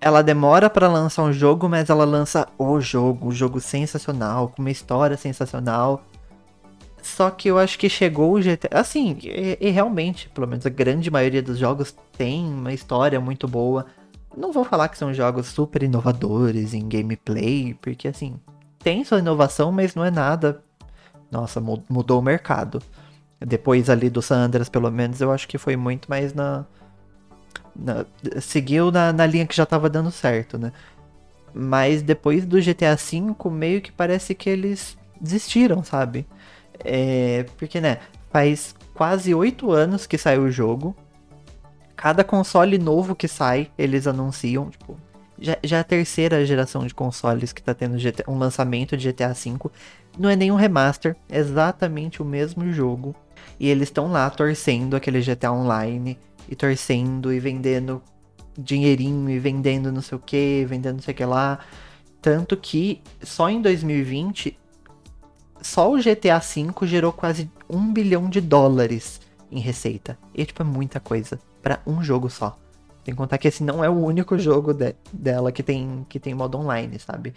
ela 0.00 0.22
demora 0.22 0.70
para 0.70 0.88
lançar 0.88 1.24
um 1.24 1.32
jogo, 1.32 1.68
mas 1.68 1.90
ela 1.90 2.04
lança 2.04 2.48
o 2.56 2.80
jogo, 2.80 3.28
um 3.28 3.32
jogo 3.32 3.60
sensacional, 3.60 4.48
com 4.48 4.62
uma 4.62 4.70
história 4.70 5.16
sensacional. 5.16 6.04
Só 7.02 7.30
que 7.30 7.48
eu 7.48 7.58
acho 7.58 7.78
que 7.78 7.88
chegou 7.88 8.34
o 8.34 8.40
GTA. 8.40 8.80
Assim, 8.80 9.16
e, 9.22 9.58
e, 9.60 9.70
realmente, 9.70 10.28
pelo 10.30 10.46
menos 10.46 10.66
a 10.66 10.70
grande 10.70 11.10
maioria 11.10 11.42
dos 11.42 11.58
jogos 11.58 11.94
tem 12.16 12.44
uma 12.44 12.72
história 12.72 13.20
muito 13.20 13.48
boa. 13.48 13.86
Não 14.36 14.52
vou 14.52 14.64
falar 14.64 14.88
que 14.88 14.98
são 14.98 15.12
jogos 15.12 15.46
super 15.46 15.82
inovadores 15.82 16.74
em 16.74 16.88
gameplay, 16.88 17.74
porque 17.80 18.08
assim, 18.08 18.36
tem 18.78 19.04
sua 19.04 19.18
inovação, 19.18 19.72
mas 19.72 19.94
não 19.94 20.04
é 20.04 20.10
nada 20.10 20.62
nossa, 21.30 21.60
mudou 21.60 22.18
o 22.18 22.22
mercado. 22.22 22.82
Depois 23.38 23.88
ali 23.88 24.10
do 24.10 24.20
San 24.20 24.38
Andreas, 24.38 24.68
pelo 24.68 24.90
menos, 24.90 25.20
eu 25.20 25.30
acho 25.30 25.46
que 25.46 25.56
foi 25.56 25.76
muito 25.76 26.10
mais 26.10 26.34
na. 26.34 26.66
na 27.74 28.04
seguiu 28.40 28.90
na, 28.90 29.12
na 29.12 29.24
linha 29.26 29.46
que 29.46 29.56
já 29.56 29.64
tava 29.64 29.88
dando 29.88 30.10
certo, 30.10 30.58
né? 30.58 30.72
Mas 31.54 32.02
depois 32.02 32.44
do 32.44 32.60
GTA 32.60 32.96
V, 32.96 33.50
meio 33.50 33.80
que 33.80 33.92
parece 33.92 34.34
que 34.34 34.50
eles 34.50 34.98
desistiram, 35.20 35.82
sabe? 35.82 36.26
É, 36.84 37.44
porque, 37.58 37.80
né, 37.80 37.98
faz 38.30 38.74
quase 38.94 39.34
oito 39.34 39.70
anos 39.70 40.06
que 40.06 40.18
saiu 40.18 40.42
o 40.42 40.50
jogo. 40.50 40.94
Cada 41.96 42.24
console 42.24 42.78
novo 42.78 43.14
que 43.14 43.28
sai, 43.28 43.70
eles 43.76 44.06
anunciam, 44.06 44.70
tipo, 44.70 44.96
já, 45.40 45.56
já 45.64 45.78
é 45.78 45.80
a 45.80 45.84
terceira 45.84 46.44
geração 46.44 46.86
de 46.86 46.94
consoles 46.94 47.52
que 47.52 47.62
tá 47.62 47.74
tendo 47.74 47.98
GTA, 47.98 48.24
um 48.28 48.38
lançamento 48.38 48.96
de 48.96 49.10
GTA 49.10 49.32
V. 49.32 49.70
Não 50.18 50.28
é 50.28 50.36
nenhum 50.36 50.56
remaster, 50.56 51.16
é 51.28 51.38
exatamente 51.38 52.20
o 52.20 52.24
mesmo 52.24 52.70
jogo. 52.72 53.14
E 53.58 53.68
eles 53.68 53.88
estão 53.88 54.10
lá 54.10 54.28
torcendo 54.28 54.96
aquele 54.96 55.20
GTA 55.20 55.52
Online 55.52 56.18
e 56.48 56.54
torcendo 56.54 57.32
e 57.32 57.40
vendendo 57.40 58.02
dinheirinho 58.58 59.30
e 59.30 59.38
vendendo 59.38 59.90
não 59.90 60.02
sei 60.02 60.16
o 60.16 60.20
que, 60.20 60.66
vendendo 60.68 60.96
não 60.96 61.02
sei 61.02 61.14
o 61.14 61.16
que 61.16 61.24
lá. 61.24 61.58
Tanto 62.20 62.56
que 62.56 63.00
só 63.22 63.48
em 63.48 63.62
2020, 63.62 64.58
só 65.62 65.92
o 65.92 65.98
GTA 65.98 66.38
V 66.38 66.86
gerou 66.86 67.12
quase 67.12 67.50
um 67.68 67.92
bilhão 67.92 68.28
de 68.28 68.40
dólares 68.40 69.20
em 69.50 69.60
receita. 69.60 70.18
E 70.34 70.44
tipo, 70.44 70.62
é 70.62 70.64
muita 70.64 71.00
coisa 71.00 71.38
para 71.62 71.80
um 71.86 72.02
jogo 72.02 72.30
só. 72.30 72.56
Tem 73.04 73.14
que 73.14 73.18
contar 73.18 73.38
que 73.38 73.48
esse 73.48 73.62
não 73.62 73.82
é 73.82 73.88
o 73.88 73.94
único 73.94 74.38
jogo 74.38 74.72
de, 74.74 74.94
dela 75.12 75.50
que 75.50 75.62
tem, 75.62 76.06
que 76.08 76.20
tem 76.20 76.34
modo 76.34 76.58
online, 76.58 76.98
sabe? 76.98 77.34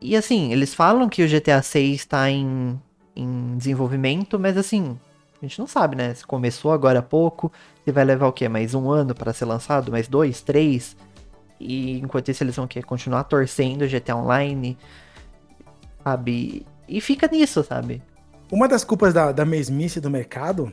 E 0.00 0.16
assim, 0.16 0.52
eles 0.52 0.74
falam 0.74 1.08
que 1.08 1.22
o 1.22 1.28
GTA 1.28 1.62
6 1.62 1.94
está 1.94 2.30
em, 2.30 2.80
em 3.16 3.56
desenvolvimento, 3.56 4.38
mas 4.38 4.56
assim, 4.56 4.98
a 5.40 5.46
gente 5.46 5.58
não 5.58 5.66
sabe, 5.66 5.96
né? 5.96 6.14
Se 6.14 6.26
começou 6.26 6.72
agora 6.72 6.98
há 6.98 7.02
pouco, 7.02 7.50
se 7.84 7.92
vai 7.92 8.04
levar 8.04 8.26
o 8.28 8.32
quê? 8.32 8.48
Mais 8.48 8.74
um 8.74 8.90
ano 8.90 9.14
para 9.14 9.32
ser 9.32 9.46
lançado? 9.46 9.90
Mais 9.90 10.08
dois, 10.08 10.42
três? 10.42 10.96
E 11.58 11.98
enquanto 11.98 12.30
isso 12.30 12.42
eles 12.42 12.56
vão 12.56 12.66
quê? 12.66 12.82
continuar 12.82 13.24
torcendo 13.24 13.82
o 13.82 13.88
GTA 13.88 14.16
Online, 14.16 14.76
sabe? 16.02 16.66
E 16.88 17.00
fica 17.00 17.28
nisso, 17.30 17.62
sabe? 17.62 18.02
Uma 18.50 18.68
das 18.68 18.84
culpas 18.84 19.12
da, 19.14 19.32
da 19.32 19.44
mesmice 19.44 20.00
do 20.00 20.10
mercado 20.10 20.72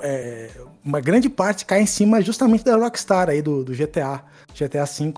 é, 0.00 0.50
uma 0.84 1.00
grande 1.00 1.28
parte 1.28 1.64
cai 1.64 1.82
em 1.82 1.86
cima 1.86 2.20
justamente 2.20 2.64
da 2.64 2.76
Rockstar 2.76 3.28
aí 3.28 3.42
do, 3.42 3.64
do 3.64 3.72
GTA, 3.72 4.22
GTA 4.54 4.84
V. 4.84 5.14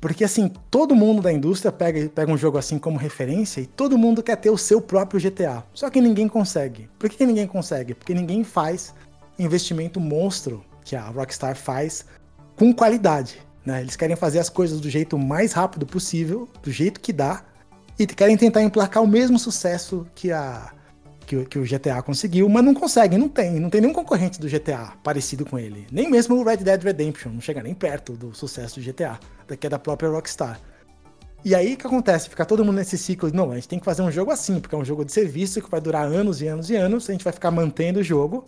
Porque 0.00 0.24
assim, 0.24 0.50
todo 0.70 0.94
mundo 0.94 1.22
da 1.22 1.32
indústria 1.32 1.72
pega, 1.72 2.08
pega 2.08 2.30
um 2.30 2.36
jogo 2.36 2.58
assim 2.58 2.78
como 2.78 2.98
referência 2.98 3.60
e 3.60 3.66
todo 3.66 3.98
mundo 3.98 4.22
quer 4.22 4.36
ter 4.36 4.50
o 4.50 4.58
seu 4.58 4.80
próprio 4.80 5.20
GTA. 5.20 5.64
Só 5.74 5.90
que 5.90 6.00
ninguém 6.00 6.28
consegue. 6.28 6.88
Por 6.98 7.08
que, 7.08 7.26
ninguém 7.26 7.46
consegue? 7.46 7.94
Porque 7.94 8.14
ninguém 8.14 8.44
faz 8.44 8.94
investimento 9.38 9.98
monstro 9.98 10.64
que 10.84 10.94
a 10.94 11.02
Rockstar 11.02 11.56
faz 11.56 12.04
com 12.56 12.72
qualidade. 12.72 13.40
Né? 13.64 13.80
Eles 13.80 13.96
querem 13.96 14.16
fazer 14.16 14.38
as 14.38 14.48
coisas 14.48 14.80
do 14.80 14.88
jeito 14.88 15.18
mais 15.18 15.52
rápido 15.52 15.86
possível, 15.86 16.48
do 16.62 16.70
jeito 16.70 17.00
que 17.00 17.12
dá, 17.12 17.42
e 17.98 18.06
querem 18.06 18.36
tentar 18.36 18.62
emplacar 18.62 19.02
o 19.02 19.06
mesmo 19.06 19.38
sucesso 19.38 20.06
que 20.14 20.30
a, 20.30 20.72
que, 21.26 21.44
que, 21.46 21.58
o 21.58 21.64
GTA 21.64 22.02
conseguiu, 22.02 22.48
mas 22.48 22.64
não 22.64 22.74
consegue, 22.74 23.18
não 23.18 23.28
tem. 23.28 23.58
Não 23.58 23.68
tem 23.68 23.80
nenhum 23.80 23.92
concorrente 23.92 24.40
do 24.40 24.48
GTA 24.48 24.92
parecido 25.02 25.44
com 25.44 25.58
ele. 25.58 25.86
Nem 25.90 26.10
mesmo 26.10 26.36
o 26.36 26.44
Red 26.44 26.58
Dead 26.58 26.82
Redemption, 26.82 27.32
não 27.32 27.40
chega 27.40 27.62
nem 27.62 27.74
perto 27.74 28.12
do 28.12 28.34
sucesso 28.34 28.80
do 28.80 28.84
GTA, 28.84 29.18
que 29.58 29.66
é 29.66 29.70
da 29.70 29.78
própria 29.78 30.08
Rockstar. 30.08 30.60
E 31.44 31.54
aí 31.54 31.74
o 31.74 31.76
que 31.76 31.86
acontece? 31.86 32.28
Fica 32.28 32.44
todo 32.44 32.64
mundo 32.64 32.76
nesse 32.76 32.98
ciclo 32.98 33.30
de, 33.30 33.36
não, 33.36 33.50
a 33.50 33.54
gente 33.54 33.68
tem 33.68 33.78
que 33.78 33.84
fazer 33.84 34.02
um 34.02 34.10
jogo 34.10 34.30
assim, 34.30 34.60
porque 34.60 34.74
é 34.74 34.78
um 34.78 34.84
jogo 34.84 35.04
de 35.04 35.12
serviço 35.12 35.62
que 35.62 35.70
vai 35.70 35.80
durar 35.80 36.04
anos 36.04 36.40
e 36.42 36.46
anos 36.46 36.70
e 36.70 36.76
anos, 36.76 37.08
a 37.08 37.12
gente 37.12 37.24
vai 37.24 37.32
ficar 37.32 37.50
mantendo 37.50 38.00
o 38.00 38.02
jogo. 38.02 38.44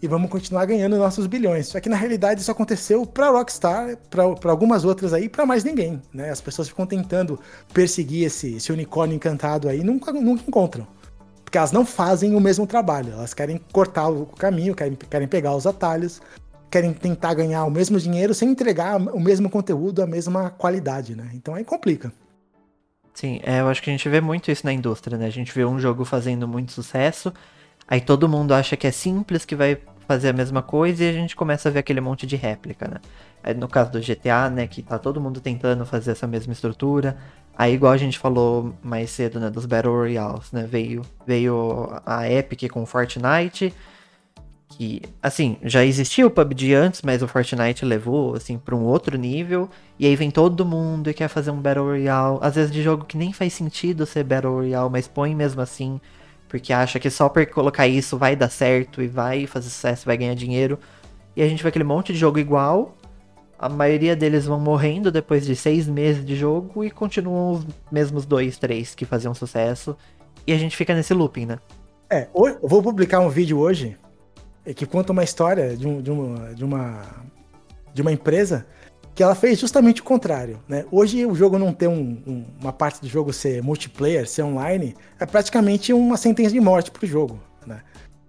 E 0.00 0.06
vamos 0.06 0.30
continuar 0.30 0.66
ganhando 0.66 0.96
nossos 0.96 1.26
bilhões. 1.26 1.68
Só 1.68 1.80
que 1.80 1.88
na 1.88 1.96
realidade 1.96 2.40
isso 2.40 2.50
aconteceu 2.50 3.06
para 3.06 3.30
Rockstar, 3.30 3.96
para 4.10 4.50
algumas 4.50 4.84
outras 4.84 5.12
aí, 5.12 5.28
para 5.28 5.46
mais 5.46 5.64
ninguém, 5.64 6.00
né? 6.12 6.30
As 6.30 6.40
pessoas 6.40 6.68
ficam 6.68 6.86
tentando 6.86 7.40
perseguir 7.72 8.26
esse, 8.26 8.56
esse 8.56 8.72
unicórnio 8.72 9.16
encantado 9.16 9.68
aí, 9.68 9.82
nunca, 9.82 10.12
nunca 10.12 10.44
encontram. 10.46 10.86
Porque 11.44 11.56
elas 11.56 11.72
não 11.72 11.86
fazem 11.86 12.34
o 12.34 12.40
mesmo 12.40 12.66
trabalho, 12.66 13.12
elas 13.12 13.32
querem 13.32 13.60
cortar 13.72 14.08
o 14.08 14.26
caminho, 14.26 14.74
querem, 14.74 14.96
querem 14.96 15.28
pegar 15.28 15.54
os 15.54 15.66
atalhos, 15.66 16.20
querem 16.70 16.92
tentar 16.92 17.34
ganhar 17.34 17.64
o 17.64 17.70
mesmo 17.70 17.98
dinheiro 17.98 18.34
sem 18.34 18.50
entregar 18.50 18.96
o 18.96 19.20
mesmo 19.20 19.48
conteúdo, 19.48 20.02
a 20.02 20.06
mesma 20.06 20.50
qualidade, 20.50 21.14
né? 21.14 21.30
Então 21.32 21.54
aí 21.54 21.64
complica. 21.64 22.12
Sim, 23.14 23.40
é, 23.44 23.60
eu 23.60 23.68
acho 23.68 23.82
que 23.82 23.88
a 23.88 23.92
gente 23.92 24.06
vê 24.10 24.20
muito 24.20 24.50
isso 24.50 24.66
na 24.66 24.72
indústria, 24.72 25.16
né? 25.16 25.26
A 25.26 25.30
gente 25.30 25.50
vê 25.54 25.64
um 25.64 25.78
jogo 25.78 26.04
fazendo 26.04 26.46
muito 26.46 26.72
sucesso, 26.72 27.32
aí 27.88 28.00
todo 28.00 28.28
mundo 28.28 28.52
acha 28.52 28.76
que 28.76 28.86
é 28.86 28.90
simples, 28.90 29.44
que 29.44 29.54
vai 29.54 29.78
fazer 30.06 30.28
a 30.28 30.32
mesma 30.32 30.62
coisa, 30.62 31.04
e 31.04 31.08
a 31.08 31.12
gente 31.12 31.34
começa 31.34 31.68
a 31.68 31.72
ver 31.72 31.80
aquele 31.80 32.00
monte 32.00 32.26
de 32.26 32.36
réplica, 32.36 32.88
né? 32.88 33.54
No 33.54 33.68
caso 33.68 33.92
do 33.92 34.00
GTA, 34.00 34.50
né, 34.50 34.66
que 34.66 34.82
tá 34.82 34.98
todo 34.98 35.20
mundo 35.20 35.40
tentando 35.40 35.84
fazer 35.86 36.12
essa 36.12 36.26
mesma 36.26 36.52
estrutura. 36.52 37.16
Aí, 37.56 37.74
igual 37.74 37.92
a 37.92 37.96
gente 37.96 38.18
falou 38.18 38.74
mais 38.82 39.10
cedo, 39.10 39.40
né, 39.40 39.50
dos 39.50 39.66
Battle 39.66 39.94
Royales, 39.94 40.52
né? 40.52 40.66
Veio, 40.68 41.02
veio 41.26 41.88
a 42.04 42.30
Epic 42.30 42.68
com 42.70 42.84
Fortnite, 42.84 43.72
que, 44.68 45.00
assim, 45.22 45.56
já 45.62 45.84
existia 45.84 46.26
o 46.26 46.30
PUBG 46.30 46.74
antes, 46.74 47.02
mas 47.02 47.22
o 47.22 47.28
Fortnite 47.28 47.84
levou, 47.84 48.34
assim, 48.34 48.58
para 48.58 48.74
um 48.74 48.82
outro 48.82 49.16
nível. 49.16 49.70
E 49.98 50.06
aí 50.06 50.14
vem 50.16 50.30
todo 50.30 50.66
mundo 50.66 51.08
e 51.08 51.14
quer 51.14 51.28
fazer 51.28 51.50
um 51.50 51.60
Battle 51.60 51.86
Royale, 51.86 52.38
às 52.42 52.56
vezes 52.56 52.70
de 52.72 52.82
jogo 52.82 53.04
que 53.04 53.16
nem 53.16 53.32
faz 53.32 53.52
sentido 53.52 54.04
ser 54.04 54.24
Battle 54.24 54.52
Royale, 54.52 54.90
mas 54.90 55.08
põe 55.08 55.34
mesmo 55.34 55.60
assim, 55.60 56.00
porque 56.48 56.72
acha 56.72 56.98
que 56.98 57.10
só 57.10 57.28
por 57.28 57.44
colocar 57.46 57.86
isso 57.86 58.16
vai 58.16 58.36
dar 58.36 58.48
certo 58.48 59.02
e 59.02 59.06
vai 59.06 59.46
fazer 59.46 59.68
sucesso, 59.68 60.06
vai 60.06 60.16
ganhar 60.16 60.34
dinheiro. 60.34 60.78
E 61.34 61.42
a 61.42 61.48
gente 61.48 61.62
vê 61.62 61.68
aquele 61.68 61.84
monte 61.84 62.12
de 62.12 62.18
jogo 62.18 62.38
igual, 62.38 62.96
a 63.58 63.68
maioria 63.68 64.14
deles 64.14 64.46
vão 64.46 64.60
morrendo 64.60 65.10
depois 65.10 65.44
de 65.44 65.56
seis 65.56 65.88
meses 65.88 66.24
de 66.24 66.36
jogo 66.36 66.84
e 66.84 66.90
continuam 66.90 67.52
os 67.52 67.66
mesmos 67.90 68.26
dois, 68.26 68.58
três 68.58 68.94
que 68.94 69.04
faziam 69.04 69.34
sucesso. 69.34 69.96
E 70.46 70.52
a 70.52 70.58
gente 70.58 70.76
fica 70.76 70.94
nesse 70.94 71.12
looping, 71.14 71.46
né? 71.46 71.58
É, 72.08 72.28
eu 72.34 72.58
vou 72.62 72.82
publicar 72.82 73.20
um 73.20 73.28
vídeo 73.28 73.58
hoje 73.58 73.96
é 74.66 74.74
que 74.74 74.84
conta 74.84 75.12
uma 75.12 75.22
história 75.22 75.76
de, 75.76 75.86
um, 75.86 76.02
de, 76.02 76.10
uma, 76.10 76.54
de, 76.54 76.64
uma, 76.64 77.02
de 77.94 78.02
uma 78.02 78.12
empresa 78.12 78.66
que 79.16 79.22
ela 79.22 79.34
fez 79.34 79.58
justamente 79.58 80.02
o 80.02 80.04
contrário. 80.04 80.60
Né? 80.68 80.84
Hoje 80.92 81.24
o 81.24 81.34
jogo 81.34 81.58
não 81.58 81.72
tem 81.72 81.88
um, 81.88 82.22
um, 82.26 82.44
uma 82.60 82.72
parte 82.72 83.00
do 83.00 83.08
jogo 83.08 83.32
ser 83.32 83.62
multiplayer, 83.62 84.28
ser 84.28 84.42
online, 84.42 84.94
é 85.18 85.24
praticamente 85.24 85.90
uma 85.90 86.18
sentença 86.18 86.50
de 86.50 86.60
morte 86.60 86.90
para 86.90 87.02
o 87.02 87.08
jogo. 87.08 87.40
Né? 87.66 87.80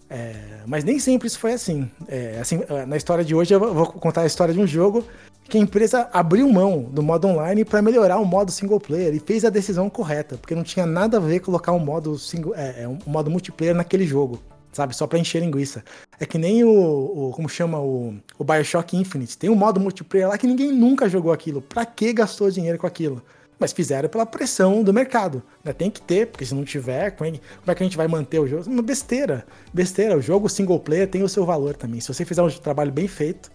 É, 0.08 0.34
mas 0.66 0.84
nem 0.84 0.98
sempre 0.98 1.28
isso 1.28 1.38
foi 1.38 1.52
assim. 1.52 1.90
É, 2.08 2.38
assim. 2.40 2.60
Na 2.86 2.96
história 2.96 3.22
de 3.22 3.34
hoje 3.34 3.52
eu 3.52 3.60
vou 3.60 3.86
contar 3.86 4.22
a 4.22 4.26
história 4.26 4.54
de 4.54 4.58
um 4.58 4.66
jogo 4.66 5.04
que 5.44 5.58
a 5.58 5.60
empresa 5.60 6.08
abriu 6.10 6.50
mão 6.50 6.82
do 6.82 7.02
modo 7.02 7.28
online 7.28 7.66
para 7.66 7.82
melhorar 7.82 8.18
o 8.18 8.24
modo 8.24 8.50
single 8.50 8.80
player 8.80 9.14
e 9.14 9.20
fez 9.20 9.44
a 9.44 9.50
decisão 9.50 9.90
correta, 9.90 10.38
porque 10.38 10.54
não 10.54 10.62
tinha 10.62 10.86
nada 10.86 11.18
a 11.18 11.20
ver 11.20 11.40
colocar 11.40 11.72
um 11.72 11.78
modo, 11.78 12.18
single, 12.18 12.54
é, 12.54 12.84
é 12.84 12.88
um 12.88 12.98
modo 13.06 13.30
multiplayer 13.30 13.74
naquele 13.74 14.06
jogo 14.06 14.40
sabe? 14.72 14.94
Só 14.94 15.06
para 15.06 15.18
encher 15.18 15.40
linguiça. 15.40 15.84
É 16.18 16.26
que 16.26 16.38
nem 16.38 16.64
o, 16.64 16.70
o, 16.70 17.32
como 17.32 17.48
chama 17.48 17.78
o, 17.80 18.14
o 18.38 18.44
BioShock 18.44 18.96
Infinite. 18.96 19.36
Tem 19.38 19.50
um 19.50 19.54
modo 19.54 19.80
multiplayer 19.80 20.28
lá 20.28 20.38
que 20.38 20.46
ninguém 20.46 20.72
nunca 20.72 21.08
jogou 21.08 21.32
aquilo. 21.32 21.60
Pra 21.62 21.84
que 21.84 22.12
gastou 22.12 22.50
dinheiro 22.50 22.78
com 22.78 22.86
aquilo? 22.86 23.22
Mas 23.58 23.72
fizeram 23.72 24.08
pela 24.08 24.24
pressão 24.24 24.84
do 24.84 24.92
mercado. 24.92 25.42
Né? 25.64 25.72
Tem 25.72 25.90
que 25.90 26.00
ter, 26.00 26.28
porque 26.28 26.44
se 26.44 26.54
não 26.54 26.64
tiver, 26.64 27.10
como 27.12 27.28
é, 27.28 27.32
como 27.32 27.70
é 27.70 27.74
que 27.74 27.82
a 27.82 27.86
gente 27.86 27.96
vai 27.96 28.06
manter 28.06 28.38
o 28.38 28.46
jogo? 28.46 28.70
Uma 28.70 28.82
besteira. 28.82 29.44
Besteira. 29.74 30.16
O 30.16 30.22
jogo 30.22 30.48
single 30.48 30.78
player 30.78 31.08
tem 31.08 31.22
o 31.22 31.28
seu 31.28 31.44
valor 31.44 31.74
também. 31.76 32.00
Se 32.00 32.08
você 32.08 32.24
fizer 32.24 32.42
um 32.42 32.48
trabalho 32.48 32.92
bem 32.92 33.08
feito, 33.08 33.50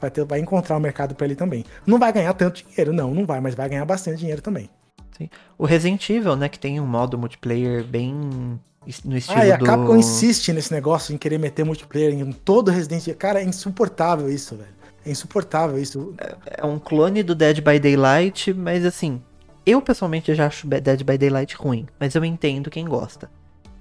vai, 0.00 0.10
ter, 0.10 0.24
vai 0.24 0.40
encontrar 0.40 0.76
o 0.76 0.78
um 0.78 0.82
mercado 0.82 1.14
para 1.14 1.26
ele 1.26 1.34
também. 1.34 1.64
Não 1.86 1.98
vai 1.98 2.12
ganhar 2.12 2.34
tanto 2.34 2.62
dinheiro, 2.64 2.92
não, 2.92 3.14
não 3.14 3.24
vai, 3.24 3.40
mas 3.40 3.54
vai 3.54 3.68
ganhar 3.68 3.84
bastante 3.84 4.18
dinheiro 4.18 4.42
também. 4.42 4.68
Sim. 5.16 5.30
O 5.56 5.64
Resident 5.64 6.08
Evil, 6.10 6.36
né, 6.36 6.48
que 6.48 6.58
tem 6.58 6.78
um 6.78 6.86
modo 6.86 7.16
multiplayer 7.16 7.82
bem 7.82 8.60
no 9.04 9.16
estilo 9.16 9.38
ah, 9.38 9.46
e 9.46 9.52
a 9.52 9.58
Capcom 9.58 9.94
do... 9.94 9.96
insiste 9.96 10.52
nesse 10.52 10.72
negócio 10.72 11.14
em 11.14 11.18
querer 11.18 11.38
meter 11.38 11.64
multiplayer 11.64 12.12
em 12.12 12.32
todo 12.32 12.70
Resident 12.70 13.02
Evil. 13.02 13.16
Cara, 13.16 13.40
é 13.40 13.44
insuportável 13.44 14.30
isso, 14.30 14.56
velho. 14.56 14.76
É 15.04 15.10
insuportável 15.10 15.78
isso. 15.78 16.14
É, 16.18 16.36
é, 16.58 16.66
um 16.66 16.78
clone 16.78 17.22
do 17.22 17.34
Dead 17.34 17.60
by 17.60 17.78
Daylight, 17.78 18.52
mas 18.52 18.84
assim, 18.84 19.22
eu 19.64 19.80
pessoalmente 19.82 20.34
já 20.34 20.46
acho 20.46 20.66
Dead 20.66 21.02
by 21.02 21.18
Daylight 21.18 21.54
ruim, 21.56 21.86
mas 21.98 22.14
eu 22.14 22.24
entendo 22.24 22.70
quem 22.70 22.84
gosta. 22.84 23.30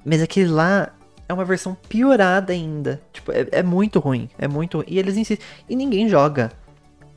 Mas 0.04 0.22
aquele 0.22 0.50
lá 0.50 0.94
é 1.28 1.34
uma 1.34 1.46
versão 1.46 1.76
piorada 1.90 2.54
ainda. 2.54 3.02
Tipo, 3.12 3.32
é, 3.32 3.48
é 3.52 3.64
muito 3.64 4.00
ruim. 4.00 4.30
É 4.38 4.48
muito 4.48 4.84
E 4.88 5.00
eles 5.00 5.18
insistem. 5.18 5.46
E 5.68 5.76
ninguém 5.76 6.08
joga. 6.08 6.52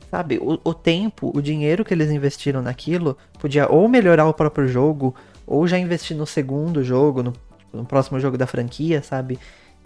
Sabe? 0.09 0.39
O, 0.39 0.59
o 0.63 0.73
tempo, 0.73 1.31
o 1.35 1.41
dinheiro 1.41 1.85
que 1.85 1.93
eles 1.93 2.09
investiram 2.09 2.63
naquilo 2.63 3.15
podia 3.39 3.71
ou 3.71 3.87
melhorar 3.87 4.25
o 4.25 4.33
próprio 4.33 4.67
jogo, 4.67 5.13
ou 5.45 5.67
já 5.67 5.77
investir 5.77 6.17
no 6.17 6.25
segundo 6.25 6.83
jogo, 6.83 7.21
no 7.21 7.33
no 7.73 7.85
próximo 7.85 8.19
jogo 8.19 8.37
da 8.37 8.47
franquia, 8.47 9.01
sabe? 9.01 9.39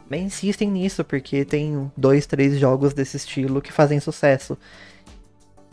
Mas 0.10 0.22
insistem 0.22 0.70
nisso, 0.70 1.04
porque 1.04 1.46
tem 1.46 1.92
dois, 1.96 2.26
três 2.26 2.60
jogos 2.60 2.94
desse 2.94 3.18
estilo 3.18 3.62
que 3.62 3.72
fazem 3.72 4.00
sucesso. 4.00 4.58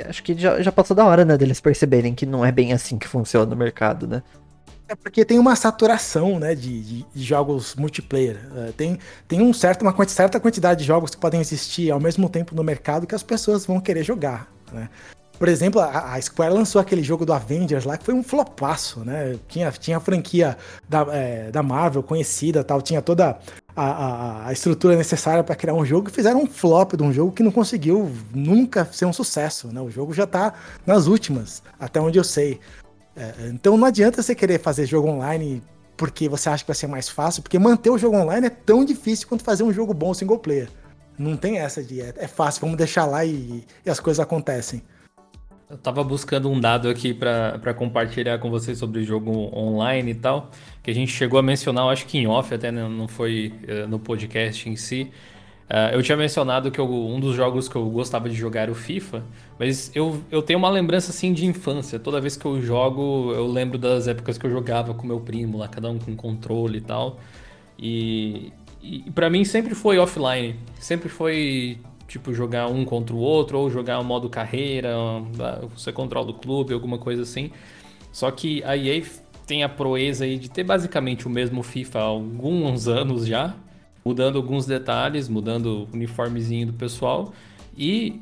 Acho 0.07 0.23
que 0.23 0.35
já, 0.39 0.63
já 0.63 0.73
passou 0.73 0.97
da 0.97 1.05
hora, 1.05 1.25
né, 1.25 1.37
deles 1.37 1.61
perceberem 1.61 2.15
que 2.15 2.25
não 2.25 2.45
é 2.45 2.51
bem 2.51 2.73
assim 2.73 2.99
que 2.99 3.07
funciona 3.07 3.47
no 3.47 3.57
mercado, 3.57 4.07
né? 4.07 4.23
É 4.89 4.95
porque 4.97 5.25
tem 5.25 5.39
uma 5.39 5.55
saturação, 5.55 6.41
né, 6.41 6.55
de, 6.55 6.83
de, 6.83 7.07
de 7.15 7.23
jogos 7.23 7.77
multiplayer. 7.77 8.41
Uh, 8.51 8.73
tem, 8.73 8.99
tem 9.29 9.41
um 9.41 9.53
certo, 9.53 9.83
uma 9.83 10.09
certa 10.09 10.41
quantidade 10.41 10.81
de 10.81 10.87
jogos 10.87 11.11
que 11.11 11.17
podem 11.17 11.41
existir 11.41 11.91
ao 11.91 12.01
mesmo 12.01 12.29
tempo 12.29 12.57
no 12.57 12.65
mercado 12.65 13.07
que 13.07 13.15
as 13.15 13.23
pessoas 13.23 13.67
vão 13.67 13.81
querer 13.81 14.03
jogar, 14.03 14.51
né? 14.73 14.89
Por 15.41 15.49
exemplo, 15.49 15.81
a, 15.81 16.17
a, 16.17 16.21
Square 16.21 16.53
lançou 16.53 16.79
aquele 16.83 17.03
jogo 17.03 17.25
do 17.25 17.33
Avengers 17.33 17.87
lá 17.87 17.97
que 17.97 18.05
foi 18.05 18.13
um 18.13 18.23
flopaço, 18.23 19.01
né? 19.01 19.37
Tinha, 19.49 19.73
tinha 19.73 19.97
a 19.97 20.01
franquia 20.01 20.55
da, 20.87 21.07
é, 21.11 21.51
da 21.51 21.63
Marvel 21.63 22.03
conhecida 22.03 22.63
tal, 22.63 22.83
tinha 22.83 23.01
toda 23.01 23.39
a, 23.75 23.83
a, 23.85 24.49
a 24.49 24.53
estrutura 24.53 24.95
necessária 24.97 25.43
para 25.43 25.57
criar 25.57 25.73
um 25.73 25.83
jogo 25.83 26.11
e 26.11 26.13
fizeram 26.13 26.43
um 26.43 26.47
flop 26.47 26.93
de 26.93 27.03
um 27.03 27.11
jogo 27.11 27.33
que 27.33 27.43
não 27.43 27.51
conseguiu 27.51 28.13
nunca 28.35 28.85
ser 28.93 29.07
um 29.07 29.15
sucesso, 29.15 29.69
né? 29.69 29.81
O 29.81 29.89
jogo 29.89 30.13
já 30.13 30.27
tá 30.27 30.53
nas 30.85 31.07
últimas, 31.07 31.63
até 31.79 31.99
onde 31.99 32.19
eu 32.19 32.25
sei. 32.25 32.61
É, 33.17 33.33
então 33.49 33.79
não 33.79 33.87
adianta 33.87 34.23
você 34.23 34.35
querer 34.35 34.61
fazer 34.61 34.85
jogo 34.85 35.09
online 35.09 35.63
porque 35.97 36.29
você 36.29 36.51
acha 36.51 36.63
que 36.63 36.69
vai 36.69 36.77
ser 36.77 36.87
mais 36.87 37.09
fácil, 37.09 37.43
porque 37.43 37.59
manter 37.59 37.89
o 37.89 37.97
jogo 37.97 38.15
online 38.15 38.49
é 38.49 38.51
tão 38.51 38.85
difícil 38.85 39.27
quanto 39.27 39.43
fazer 39.43 39.63
um 39.63 39.73
jogo 39.73 39.95
bom 39.95 40.13
single 40.13 40.39
player. 40.39 40.69
Não 41.19 41.35
tem 41.35 41.57
essa 41.57 41.83
de 41.83 42.03
é, 42.03 42.13
é 42.19 42.29
fácil, 42.29 42.61
vamos 42.61 42.77
deixar 42.77 43.07
lá 43.07 43.25
e, 43.25 43.65
e 43.87 43.89
as 43.89 43.99
coisas 43.99 44.21
acontecem. 44.21 44.83
Eu 45.71 45.79
tava 45.79 46.03
buscando 46.03 46.51
um 46.51 46.59
dado 46.59 46.89
aqui 46.89 47.15
para 47.15 47.73
compartilhar 47.73 48.39
com 48.41 48.51
vocês 48.51 48.77
sobre 48.77 49.03
o 49.03 49.05
jogo 49.05 49.31
online 49.57 50.11
e 50.11 50.15
tal, 50.17 50.51
que 50.83 50.91
a 50.91 50.95
gente 50.95 51.13
chegou 51.13 51.39
a 51.39 51.43
mencionar, 51.45 51.87
acho 51.87 52.07
que 52.07 52.19
em 52.19 52.27
off 52.27 52.53
até, 52.53 52.73
né, 52.73 52.89
não 52.89 53.07
foi 53.07 53.55
uh, 53.69 53.87
no 53.87 53.97
podcast 54.01 54.69
em 54.69 54.75
si. 54.75 55.13
Uh, 55.71 55.95
eu 55.95 56.03
tinha 56.03 56.17
mencionado 56.17 56.73
que 56.73 56.81
eu, 56.81 56.93
um 56.93 57.21
dos 57.21 57.37
jogos 57.37 57.69
que 57.69 57.77
eu 57.77 57.89
gostava 57.89 58.29
de 58.29 58.35
jogar 58.35 58.63
era 58.63 58.73
o 58.73 58.75
FIFA, 58.75 59.23
mas 59.61 59.93
eu, 59.95 60.21
eu 60.29 60.43
tenho 60.43 60.59
uma 60.59 60.69
lembrança 60.69 61.13
assim 61.13 61.33
de 61.33 61.47
infância. 61.47 62.01
Toda 62.01 62.21
vez 62.21 62.37
que 62.37 62.45
eu 62.45 62.61
jogo, 62.61 63.33
eu 63.33 63.47
lembro 63.47 63.79
das 63.79 64.09
épocas 64.09 64.37
que 64.37 64.45
eu 64.45 64.51
jogava 64.51 64.93
com 64.93 65.07
meu 65.07 65.21
primo 65.21 65.59
lá, 65.59 65.69
cada 65.69 65.89
um 65.89 66.01
com 66.01 66.17
controle 66.17 66.79
e 66.79 66.81
tal. 66.81 67.21
E, 67.79 68.53
e 68.83 69.09
para 69.13 69.31
mim 69.31 69.45
sempre 69.45 69.77
foi 69.77 69.99
offline, 69.99 70.57
sempre 70.81 71.09
foi 71.09 71.79
tipo 72.11 72.35
jogar 72.35 72.67
um 72.67 72.85
contra 72.85 73.15
o 73.15 73.19
outro 73.19 73.57
ou 73.57 73.71
jogar 73.71 74.01
o 74.01 74.05
modo 74.05 74.29
carreira, 74.29 74.97
você 75.73 75.93
controla 75.93 76.31
o 76.31 76.35
clube, 76.35 76.75
alguma 76.75 76.99
coisa 76.99 77.23
assim. 77.23 77.53
Só 78.13 78.31
que 78.33 78.63
a 78.65 78.77
EA 78.77 79.03
tem 79.47 79.63
a 79.63 79.69
proeza 79.69 80.25
aí 80.25 80.37
de 80.37 80.51
ter 80.51 80.65
basicamente 80.65 81.27
o 81.29 81.31
mesmo 81.31 81.63
FIFA 81.63 81.99
há 82.01 82.03
alguns 82.03 82.89
anos 82.89 83.27
já, 83.27 83.55
mudando 84.05 84.37
alguns 84.37 84.67
detalhes, 84.67 85.29
mudando 85.29 85.67
o 85.85 85.89
uniformezinho 85.95 86.67
do 86.67 86.73
pessoal 86.73 87.33
e 87.77 88.21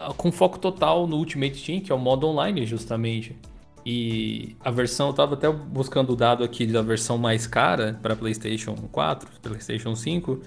ah, 0.00 0.14
com 0.14 0.32
foco 0.32 0.58
total 0.58 1.06
no 1.06 1.16
Ultimate 1.16 1.62
Team, 1.62 1.80
que 1.80 1.92
é 1.92 1.94
o 1.94 1.98
modo 1.98 2.26
online 2.26 2.64
justamente. 2.64 3.36
E 3.84 4.56
a 4.64 4.70
versão, 4.70 5.08
eu 5.08 5.12
tava 5.12 5.34
até 5.34 5.50
buscando 5.50 6.12
o 6.12 6.16
dado 6.16 6.42
aqui 6.42 6.66
da 6.66 6.82
versão 6.82 7.18
mais 7.18 7.46
cara 7.46 7.98
para 8.02 8.16
PlayStation 8.16 8.74
4, 8.74 9.28
PlayStation 9.42 9.94
5, 9.94 10.40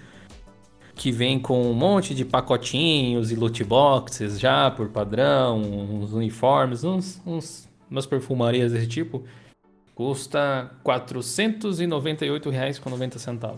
que 0.96 1.12
vem 1.12 1.40
com 1.40 1.62
um 1.62 1.74
monte 1.74 2.14
de 2.14 2.24
pacotinhos 2.26 3.32
e 3.32 3.36
loot 3.36 3.64
boxes 3.64 4.40
já 4.40 4.70
por 4.70 4.90
padrão, 4.90 5.62
uns 5.62 6.14
uniformes, 6.14 6.84
uns, 6.84 7.20
uns 7.26 7.68
umas 7.90 8.06
perfumarias 8.06 8.72
desse 8.72 8.86
tipo, 8.88 9.24
custa 9.94 10.72
R$ 10.86 10.86
498,90. 10.86 13.58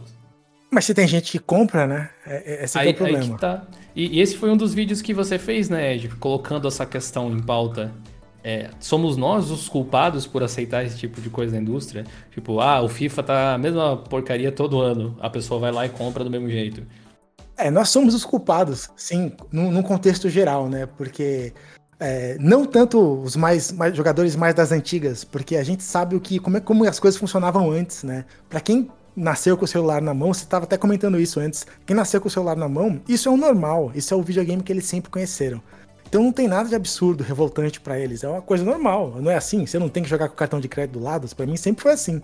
Mas 0.71 0.85
se 0.85 0.93
tem 0.95 1.07
gente 1.07 1.31
que 1.31 1.37
compra, 1.37 1.85
né? 1.85 2.09
É, 2.25 2.61
é 2.61 2.63
esse 2.63 2.79
aí, 2.79 2.87
é 2.87 2.91
o 2.91 2.95
problema. 2.95 3.37
Tá. 3.37 3.67
E, 3.95 4.17
e, 4.17 4.21
esse 4.21 4.35
foi 4.35 4.49
um 4.49 4.57
dos 4.57 4.73
vídeos 4.73 5.03
que 5.03 5.13
você 5.13 5.37
fez, 5.37 5.69
né, 5.69 5.93
Ed? 5.93 6.09
Colocando 6.15 6.67
essa 6.67 6.83
questão 6.83 7.31
em 7.31 7.39
pauta. 7.39 7.91
É, 8.43 8.71
somos 8.79 9.15
nós 9.15 9.51
os 9.51 9.69
culpados 9.69 10.25
por 10.27 10.43
aceitar 10.43 10.83
esse 10.83 10.97
tipo 10.97 11.21
de 11.21 11.29
coisa 11.29 11.55
na 11.55 11.61
indústria? 11.61 12.05
Tipo, 12.31 12.59
ah, 12.59 12.81
o 12.81 12.89
FIFA 12.89 13.23
tá 13.23 13.53
a 13.53 13.57
mesma 13.57 13.95
porcaria 13.95 14.51
todo 14.51 14.81
ano. 14.81 15.15
A 15.21 15.29
pessoa 15.29 15.59
vai 15.59 15.71
lá 15.71 15.85
e 15.85 15.89
compra 15.89 16.23
do 16.23 16.29
mesmo 16.29 16.49
jeito. 16.49 16.83
É, 17.57 17.69
nós 17.69 17.89
somos 17.89 18.13
os 18.15 18.25
culpados, 18.25 18.89
sim, 18.95 19.31
num, 19.51 19.71
num 19.71 19.83
contexto 19.83 20.27
geral, 20.29 20.67
né? 20.67 20.85
Porque 20.85 21.53
é, 21.99 22.35
não 22.39 22.65
tanto 22.65 23.21
os 23.21 23.35
mais, 23.35 23.71
mais, 23.71 23.95
jogadores 23.95 24.35
mais 24.35 24.55
das 24.55 24.71
antigas, 24.71 25.23
porque 25.23 25.55
a 25.55 25.63
gente 25.63 25.83
sabe 25.83 26.15
o 26.15 26.19
que 26.19 26.39
como, 26.39 26.57
é, 26.57 26.59
como 26.59 26.83
as 26.85 26.99
coisas 26.99 27.19
funcionavam 27.19 27.71
antes, 27.71 28.03
né? 28.03 28.25
Para 28.49 28.59
quem 28.59 28.89
nasceu 29.15 29.55
com 29.55 29.65
o 29.65 29.67
celular 29.67 30.01
na 30.01 30.13
mão, 30.13 30.33
você 30.33 30.43
estava 30.43 30.65
até 30.65 30.77
comentando 30.77 31.19
isso 31.19 31.39
antes. 31.39 31.65
Quem 31.85 31.95
nasceu 31.95 32.19
com 32.19 32.27
o 32.27 32.31
celular 32.31 32.57
na 32.57 32.67
mão, 32.67 32.99
isso 33.07 33.29
é 33.29 33.31
o 33.31 33.37
normal, 33.37 33.91
isso 33.93 34.13
é 34.13 34.17
o 34.17 34.23
videogame 34.23 34.63
que 34.63 34.71
eles 34.71 34.85
sempre 34.85 35.11
conheceram. 35.11 35.61
Então 36.13 36.21
não 36.21 36.31
tem 36.31 36.47
nada 36.47 36.69
de 36.69 36.75
absurdo, 36.75 37.23
revoltante 37.23 37.81
para 37.81 37.99
eles. 37.99 38.23
É 38.23 38.27
uma 38.27 38.41
coisa 38.41 38.63
normal. 38.63 39.15
Não 39.19 39.31
é 39.31 39.35
assim. 39.35 39.65
Você 39.65 39.79
não 39.79 39.89
tem 39.89 40.03
que 40.03 40.09
jogar 40.09 40.27
com 40.27 40.35
o 40.35 40.37
cartão 40.37 40.59
de 40.59 40.67
crédito 40.67 40.99
do 40.99 41.03
lado. 41.03 41.27
Para 41.35 41.47
mim 41.47 41.57
sempre 41.57 41.81
foi 41.81 41.91
assim. 41.91 42.21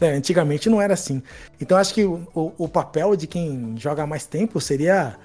É, 0.00 0.10
antigamente 0.10 0.70
não 0.70 0.80
era 0.80 0.94
assim. 0.94 1.22
Então 1.60 1.76
acho 1.76 1.92
que 1.92 2.04
o, 2.04 2.26
o, 2.34 2.68
papel 2.68 3.16
de 3.16 3.26
quem 3.26 3.74
joga 3.76 4.06
mais 4.06 4.26
tempo 4.26 4.60
seria 4.60 5.16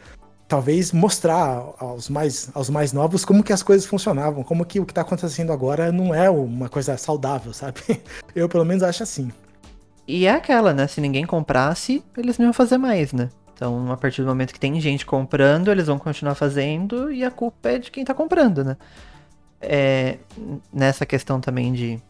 talvez 0.48 0.92
mostrar 0.92 1.64
aos 1.80 2.10
mais, 2.10 2.50
aos 2.54 2.70
mais 2.70 2.92
novos 2.92 3.24
como 3.24 3.44
que 3.44 3.54
as 3.54 3.64
coisas 3.64 3.86
funcionavam, 3.86 4.44
como 4.44 4.66
que 4.66 4.80
o 4.80 4.86
que 4.86 4.92
está 4.92 5.02
acontecendo 5.02 5.52
agora 5.52 5.92
não 5.92 6.14
é 6.14 6.30
uma 6.30 6.70
coisa 6.70 6.98
saudável, 6.98 7.54
sabe? 7.54 7.82
Eu 8.36 8.50
pelo 8.50 8.66
menos 8.66 8.84
acho 8.84 9.04
assim. 9.04 9.32
E 10.08 10.26
é 10.26 10.32
aquela, 10.32 10.74
né? 10.74 10.88
Se 10.88 11.00
ninguém 11.00 11.26
comprasse, 11.26 12.04
eles 12.18 12.38
não 12.38 12.48
iam 12.48 12.54
fazer 12.54 12.78
mais, 12.78 13.14
né? 13.14 13.30
Então, 13.54 13.92
a 13.92 13.96
partir 13.96 14.22
do 14.22 14.28
momento 14.28 14.54
que 14.54 14.60
tem 14.60 14.80
gente 14.82 15.06
comprando, 15.06 15.72
eles 15.72 15.88
vão 15.88 15.98
continuar 15.98 16.36
fazendo 16.36 17.12
e 17.12 17.24
a 17.24 17.32
culpa 17.32 17.70
é 17.70 17.80
de 17.80 17.92
quem 17.92 18.04
tá 18.04 18.14
comprando, 18.14 18.64
né? 18.64 18.76
É, 19.62 20.18
nessa 20.74 21.06
questão 21.06 21.40
também 21.40 21.72
de 21.72 22.02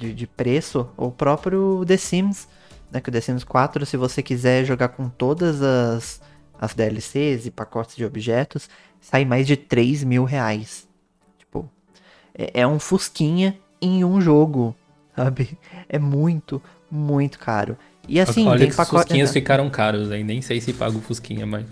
de, 0.00 0.14
de 0.14 0.26
preço, 0.26 0.88
o 0.96 1.10
próprio 1.10 1.84
The 1.86 1.96
Sims, 1.96 2.48
né, 2.90 3.00
que 3.00 3.10
o 3.10 3.12
The 3.12 3.20
Sims 3.20 3.44
4, 3.44 3.84
se 3.84 3.96
você 3.96 4.22
quiser 4.22 4.64
jogar 4.64 4.88
com 4.88 5.08
todas 5.08 5.62
as, 5.62 6.20
as 6.58 6.74
DLCs 6.74 7.46
e 7.46 7.50
pacotes 7.50 7.94
de 7.94 8.04
objetos, 8.04 8.68
sai 9.00 9.24
mais 9.24 9.46
de 9.46 9.56
3 9.56 10.02
mil 10.04 10.24
reais. 10.24 10.88
Tipo, 11.38 11.70
é, 12.34 12.62
é 12.62 12.66
um 12.66 12.78
fusquinha 12.78 13.58
em 13.80 14.04
um 14.04 14.20
jogo, 14.20 14.74
sabe? 15.14 15.56
É 15.88 15.98
muito, 15.98 16.62
muito 16.90 17.38
caro. 17.38 17.76
E 18.08 18.18
assim, 18.18 18.46
Olha 18.48 18.60
tem 18.60 18.70
que 18.70 18.76
pacote... 18.76 18.96
os 18.96 19.02
fusquinhas 19.02 19.32
ficaram 19.32 19.68
caros 19.70 20.10
aí, 20.10 20.24
nem 20.24 20.42
sei 20.42 20.60
se 20.60 20.72
paga 20.72 20.96
o 20.96 21.00
fusquinha, 21.00 21.46
mas... 21.46 21.66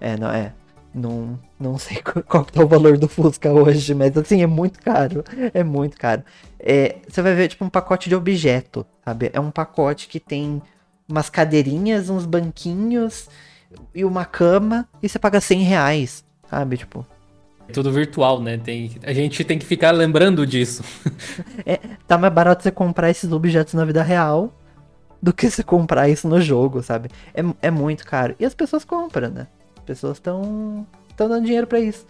É, 0.00 0.16
não, 0.16 0.30
é. 0.30 0.52
Não, 0.96 1.38
não 1.60 1.76
sei 1.76 2.00
qual, 2.26 2.46
é 2.54 2.60
o 2.64 2.66
valor 2.66 2.96
do 2.96 3.06
Fusca 3.06 3.52
hoje, 3.52 3.94
mas 3.94 4.16
assim, 4.16 4.42
é 4.42 4.46
muito 4.46 4.80
caro. 4.80 5.22
É 5.52 5.62
muito 5.62 5.98
caro. 5.98 6.22
É, 6.58 6.96
você 7.06 7.20
vai 7.20 7.34
ver, 7.34 7.48
tipo, 7.48 7.62
um 7.66 7.68
pacote 7.68 8.08
de 8.08 8.14
objeto, 8.14 8.86
sabe? 9.04 9.30
É 9.34 9.38
um 9.38 9.50
pacote 9.50 10.08
que 10.08 10.18
tem 10.18 10.62
umas 11.06 11.28
cadeirinhas, 11.28 12.08
uns 12.08 12.24
banquinhos 12.24 13.28
e 13.94 14.06
uma 14.06 14.24
cama 14.24 14.88
e 15.02 15.08
você 15.08 15.18
paga 15.18 15.38
100 15.38 15.62
reais, 15.64 16.24
sabe? 16.48 16.78
Tipo. 16.78 17.06
É 17.68 17.72
tudo 17.72 17.92
virtual, 17.92 18.40
né? 18.40 18.56
Tem, 18.56 18.92
a 19.02 19.12
gente 19.12 19.44
tem 19.44 19.58
que 19.58 19.66
ficar 19.66 19.90
lembrando 19.90 20.46
disso. 20.46 20.82
é, 21.66 21.78
tá 22.06 22.16
mais 22.16 22.32
barato 22.32 22.62
você 22.62 22.70
comprar 22.70 23.10
esses 23.10 23.30
objetos 23.30 23.74
na 23.74 23.84
vida 23.84 24.02
real 24.02 24.50
do 25.22 25.32
que 25.32 25.50
você 25.50 25.62
comprar 25.62 26.08
isso 26.08 26.26
no 26.26 26.40
jogo, 26.40 26.82
sabe? 26.82 27.10
É, 27.34 27.42
é 27.68 27.70
muito 27.70 28.06
caro. 28.06 28.34
E 28.40 28.46
as 28.46 28.54
pessoas 28.54 28.82
compram, 28.82 29.28
né? 29.28 29.46
Pessoas 29.86 30.18
estão 30.18 30.86
estão 31.08 31.28
dando 31.28 31.44
dinheiro 31.44 31.66
para 31.66 31.80
isso. 31.80 32.06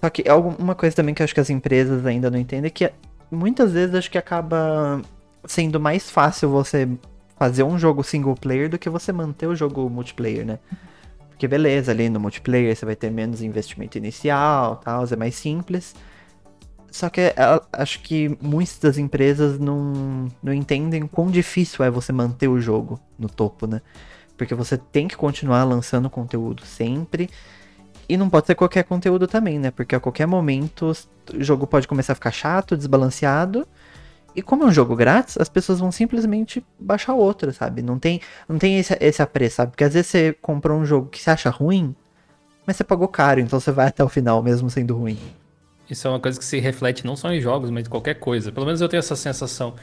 Só 0.00 0.08
que 0.10 0.24
uma 0.58 0.74
coisa 0.74 0.94
também 0.96 1.14
que 1.14 1.22
acho 1.22 1.34
que 1.34 1.40
as 1.40 1.50
empresas 1.50 2.04
ainda 2.06 2.30
não 2.30 2.38
entendem 2.38 2.68
é 2.68 2.70
que 2.70 2.90
muitas 3.30 3.72
vezes 3.72 3.94
acho 3.94 4.10
que 4.10 4.18
acaba 4.18 5.02
sendo 5.44 5.80
mais 5.80 6.10
fácil 6.10 6.48
você 6.48 6.88
fazer 7.36 7.62
um 7.62 7.78
jogo 7.78 8.02
single 8.02 8.34
player 8.34 8.68
do 8.68 8.78
que 8.78 8.88
você 8.88 9.12
manter 9.12 9.46
o 9.46 9.54
jogo 9.54 9.88
multiplayer, 9.90 10.44
né? 10.44 10.58
Porque 11.28 11.46
beleza, 11.46 11.92
ali 11.92 12.08
no 12.08 12.18
multiplayer 12.18 12.74
você 12.74 12.86
vai 12.86 12.96
ter 12.96 13.10
menos 13.10 13.42
investimento 13.42 13.98
inicial, 13.98 14.76
tal, 14.76 15.04
é 15.04 15.16
mais 15.16 15.34
simples. 15.34 15.94
Só 16.90 17.10
que 17.10 17.34
acho 17.72 18.00
que 18.00 18.38
muitas 18.40 18.78
das 18.78 18.96
empresas 18.96 19.58
não, 19.58 20.28
não 20.42 20.52
entendem 20.52 21.06
quão 21.06 21.30
difícil 21.30 21.84
é 21.84 21.90
você 21.90 22.10
manter 22.10 22.48
o 22.48 22.58
jogo 22.58 22.98
no 23.18 23.28
topo, 23.28 23.66
né? 23.66 23.82
Porque 24.36 24.54
você 24.54 24.76
tem 24.76 25.08
que 25.08 25.16
continuar 25.16 25.64
lançando 25.64 26.10
conteúdo 26.10 26.64
sempre. 26.64 27.30
E 28.08 28.16
não 28.16 28.30
pode 28.30 28.46
ser 28.46 28.54
qualquer 28.54 28.84
conteúdo 28.84 29.26
também, 29.26 29.58
né? 29.58 29.70
Porque 29.70 29.94
a 29.94 30.00
qualquer 30.00 30.26
momento 30.26 30.92
o 31.34 31.42
jogo 31.42 31.66
pode 31.66 31.88
começar 31.88 32.12
a 32.12 32.14
ficar 32.14 32.30
chato, 32.30 32.76
desbalanceado. 32.76 33.66
E 34.34 34.42
como 34.42 34.64
é 34.64 34.66
um 34.66 34.70
jogo 34.70 34.94
grátis, 34.94 35.38
as 35.38 35.48
pessoas 35.48 35.80
vão 35.80 35.90
simplesmente 35.90 36.64
baixar 36.78 37.14
outro, 37.14 37.52
sabe? 37.52 37.82
Não 37.82 37.98
tem, 37.98 38.20
não 38.48 38.58
tem 38.58 38.78
esse, 38.78 38.96
esse 39.00 39.22
apreço, 39.22 39.56
sabe? 39.56 39.72
Porque 39.72 39.84
às 39.84 39.94
vezes 39.94 40.08
você 40.08 40.36
comprou 40.40 40.78
um 40.78 40.84
jogo 40.84 41.08
que 41.08 41.20
você 41.20 41.30
acha 41.30 41.48
ruim, 41.48 41.96
mas 42.66 42.76
você 42.76 42.84
pagou 42.84 43.08
caro, 43.08 43.40
então 43.40 43.58
você 43.58 43.72
vai 43.72 43.86
até 43.86 44.04
o 44.04 44.08
final 44.08 44.42
mesmo 44.42 44.68
sendo 44.68 44.94
ruim. 44.94 45.18
Isso 45.88 46.06
é 46.06 46.10
uma 46.10 46.20
coisa 46.20 46.38
que 46.38 46.44
se 46.44 46.58
reflete 46.58 47.06
não 47.06 47.16
só 47.16 47.32
em 47.32 47.40
jogos, 47.40 47.70
mas 47.70 47.86
em 47.86 47.90
qualquer 47.90 48.14
coisa. 48.14 48.52
Pelo 48.52 48.66
menos 48.66 48.80
eu 48.80 48.88
tenho 48.88 48.98
essa 48.98 49.16
sensação 49.16 49.74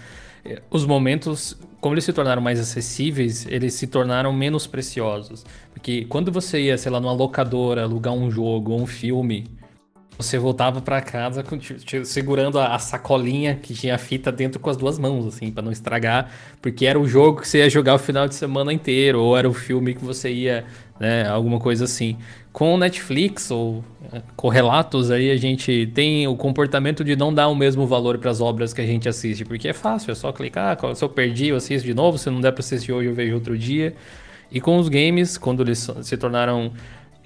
os 0.70 0.86
momentos, 0.86 1.58
como 1.84 1.96
eles 1.96 2.06
se 2.06 2.14
tornaram 2.14 2.42
mais 2.42 2.62
acessíveis, 2.62 3.46
eles 3.46 3.74
se 3.74 3.88
tornaram 3.88 4.32
menos 4.32 4.66
preciosos. 4.66 5.46
Porque 5.74 6.06
quando 6.06 6.32
você 6.32 6.62
ia, 6.62 6.78
sei 6.78 6.90
lá, 6.90 6.98
numa 6.98 7.12
locadora, 7.12 7.84
alugar 7.84 8.14
um 8.14 8.32
jogo 8.32 8.72
ou 8.72 8.82
um 8.82 8.88
filme, 8.88 9.44
você 10.18 10.38
voltava 10.38 10.82
para 10.82 11.02
casa 11.02 11.44
segurando 12.04 12.60
a, 12.60 12.78
sacolinha 12.78 13.56
que 13.56 13.74
tinha 13.74 13.96
a 13.96 13.98
fita 13.98 14.32
dentro 14.32 14.60
com 14.60 14.70
as 14.70 14.78
duas 14.78 15.00
mãos, 15.00 15.26
assim, 15.26 15.52
para 15.52 15.64
não 15.64 15.72
estragar, 15.72 16.32
porque 16.62 16.86
era 16.86 17.00
o 17.00 17.08
jogo 17.08 17.42
que 17.42 17.48
você 17.48 17.60
ia 17.60 17.70
jogar 17.70 17.96
o 17.96 18.00
final 18.00 18.28
de 18.28 18.36
semana 18.36 18.72
inteiro, 18.72 19.20
ou 19.20 19.38
era 19.38 19.50
o 19.50 19.54
filme 19.54 19.94
que 19.94 20.04
você 20.04 20.32
ia, 20.32 20.66
né, 21.00 21.28
alguma 21.28 21.60
coisa 21.60 21.86
assim. 21.86 22.18
Com 22.52 22.76
o 22.76 22.78
Netflix 22.78 23.50
ou 23.50 23.84
é, 24.12 24.22
correlatos 24.36 25.10
aí 25.10 25.32
a 25.32 25.38
gente 25.38 25.92
tem 25.94 26.28
o 26.28 26.36
comportamento 26.36 27.04
de 27.04 27.16
não 27.16 27.34
dar 27.34 27.48
o 27.48 27.56
mesmo 27.56 27.88
valor 27.88 28.18
para 28.20 28.30
as 28.30 28.40
obras 28.40 28.74
que 28.74 28.82
a 28.82 28.86
gente 28.86 29.10
assiste, 29.10 29.44
porque 29.44 29.68
é 29.68 29.74
fácil, 29.74 30.12
é 30.12 30.16
só 30.16 30.32
clicar, 30.32 30.78
se 30.96 31.04
eu 31.04 31.10
perdi 31.10 31.48
eu 31.48 31.56
assisto 31.56 31.86
de 31.88 31.94
novo, 31.94 32.18
se 32.18 32.30
não 32.30 32.40
der 32.40 32.52
para 32.52 32.62
assistir 32.62 32.92
hoje 32.92 33.10
eu 33.10 33.16
vejo 33.16 33.34
outro 33.34 33.58
dia. 33.58 33.96
E 34.52 34.62
com 34.62 34.78
os 34.78 34.88
games, 34.88 35.36
quando 35.36 35.64
eles 35.64 35.90
se 36.04 36.16
tornaram 36.16 36.72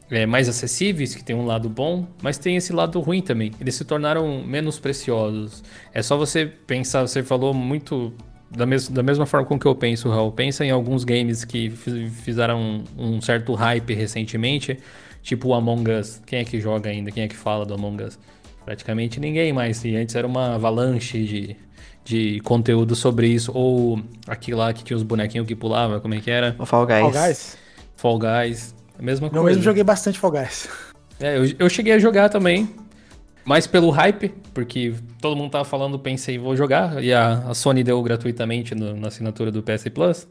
é, 0.09 0.25
mais 0.25 0.47
acessíveis, 0.47 1.15
que 1.15 1.23
tem 1.23 1.35
um 1.35 1.45
lado 1.45 1.69
bom, 1.69 2.07
mas 2.21 2.37
tem 2.37 2.55
esse 2.55 2.71
lado 2.71 2.99
ruim 2.99 3.21
também. 3.21 3.51
Eles 3.59 3.75
se 3.75 3.83
tornaram 3.83 4.43
menos 4.43 4.79
preciosos. 4.79 5.63
É 5.93 6.01
só 6.01 6.17
você 6.17 6.45
pensar, 6.45 7.01
você 7.01 7.23
falou 7.23 7.53
muito 7.53 8.13
da, 8.49 8.65
mes 8.65 8.87
da 8.87 9.03
mesma 9.03 9.25
forma 9.25 9.45
com 9.45 9.59
que 9.59 9.65
eu 9.65 9.75
penso, 9.75 10.09
Raul. 10.09 10.31
Pensa 10.31 10.63
em 10.65 10.71
alguns 10.71 11.03
games 11.03 11.43
que 11.43 11.69
fizeram 11.69 12.83
um, 12.97 13.15
um 13.15 13.21
certo 13.21 13.53
hype 13.53 13.93
recentemente, 13.93 14.79
tipo 15.21 15.49
o 15.49 15.53
Among 15.53 15.91
Us. 15.91 16.21
Quem 16.25 16.39
é 16.39 16.43
que 16.45 16.59
joga 16.61 16.89
ainda? 16.89 17.11
Quem 17.11 17.23
é 17.23 17.27
que 17.27 17.35
fala 17.35 17.65
do 17.65 17.73
Among 17.73 18.03
Us? 18.03 18.17
Praticamente 18.63 19.19
ninguém 19.19 19.51
mais. 19.51 19.83
E 19.83 19.95
antes 19.95 20.15
era 20.15 20.25
uma 20.25 20.55
avalanche 20.55 21.23
de, 21.23 21.55
de 22.03 22.39
conteúdo 22.41 22.95
sobre 22.95 23.27
isso. 23.27 23.51
Ou 23.53 24.01
aquele 24.25 24.57
lá 24.57 24.71
que 24.71 24.83
tinha 24.83 24.95
os 24.95 25.03
bonequinhos 25.03 25.47
que 25.47 25.55
pulava, 25.55 25.99
como 25.99 26.13
é 26.13 26.21
que 26.21 26.31
era? 26.31 26.55
O 26.57 26.65
Fall 26.65 26.85
Guys. 26.85 26.99
Fall 26.99 27.11
Guys. 27.11 27.57
Fall 27.95 28.19
Guys. 28.19 28.76
A 28.97 29.01
mesma 29.01 29.27
eu 29.27 29.31
coisa. 29.31 29.43
Eu 29.43 29.45
mesmo 29.45 29.63
joguei 29.63 29.83
bastante 29.83 30.19
Fall 30.19 30.31
Guys. 30.31 30.69
É, 31.19 31.37
eu, 31.37 31.53
eu 31.59 31.69
cheguei 31.69 31.93
a 31.93 31.99
jogar 31.99 32.29
também. 32.29 32.69
Mais 33.45 33.65
pelo 33.65 33.89
hype, 33.89 34.33
porque 34.53 34.93
todo 35.21 35.35
mundo 35.35 35.51
tava 35.51 35.63
falando, 35.63 35.97
pensei, 35.97 36.37
vou 36.37 36.55
jogar. 36.55 37.01
E 37.01 37.13
a, 37.13 37.45
a 37.47 37.53
Sony 37.53 37.81
deu 37.81 38.01
gratuitamente 38.03 38.75
no, 38.75 38.93
na 38.97 39.07
assinatura 39.07 39.49
do 39.49 39.63
PS 39.63 39.85
Plus. 39.93 40.27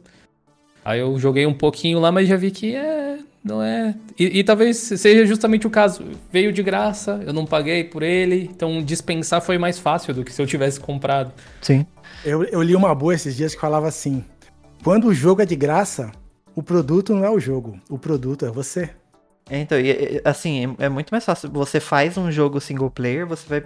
Aí 0.84 1.00
eu 1.00 1.18
joguei 1.18 1.46
um 1.46 1.54
pouquinho 1.54 1.98
lá, 1.98 2.12
mas 2.12 2.28
já 2.28 2.36
vi 2.36 2.50
que 2.50 2.76
é. 2.76 3.18
Não 3.42 3.62
é. 3.62 3.94
E, 4.18 4.40
e, 4.40 4.44
talvez 4.44 4.76
seja 4.76 5.24
justamente 5.24 5.66
o 5.66 5.70
caso. 5.70 6.04
Veio 6.32 6.52
de 6.52 6.62
graça, 6.62 7.20
eu 7.24 7.32
não 7.32 7.46
paguei 7.46 7.84
por 7.84 8.02
ele. 8.02 8.50
Então 8.54 8.82
dispensar 8.82 9.40
foi 9.40 9.56
mais 9.56 9.78
fácil 9.78 10.12
do 10.12 10.24
que 10.24 10.32
se 10.32 10.42
eu 10.42 10.46
tivesse 10.46 10.78
comprado. 10.78 11.32
Sim. 11.62 11.86
Eu, 12.24 12.44
eu 12.44 12.60
li 12.60 12.74
uma 12.74 12.94
boa 12.94 13.14
esses 13.14 13.36
dias 13.36 13.54
que 13.54 13.60
falava 13.60 13.86
assim: 13.88 14.24
quando 14.82 15.06
o 15.06 15.14
jogo 15.14 15.40
é 15.40 15.46
de 15.46 15.56
graça, 15.56 16.10
o 16.56 16.62
produto 16.62 17.14
não 17.14 17.22
é 17.22 17.30
o 17.30 17.38
jogo, 17.38 17.78
o 17.90 17.98
produto 17.98 18.46
é 18.46 18.50
você. 18.50 18.88
É, 19.48 19.60
então, 19.60 19.78
e, 19.78 20.20
assim, 20.24 20.74
é, 20.78 20.86
é 20.86 20.88
muito 20.88 21.10
mais 21.10 21.22
fácil. 21.22 21.50
Você 21.50 21.78
faz 21.78 22.16
um 22.16 22.32
jogo 22.32 22.60
single 22.60 22.90
player, 22.90 23.26
você 23.26 23.46
vai 23.46 23.64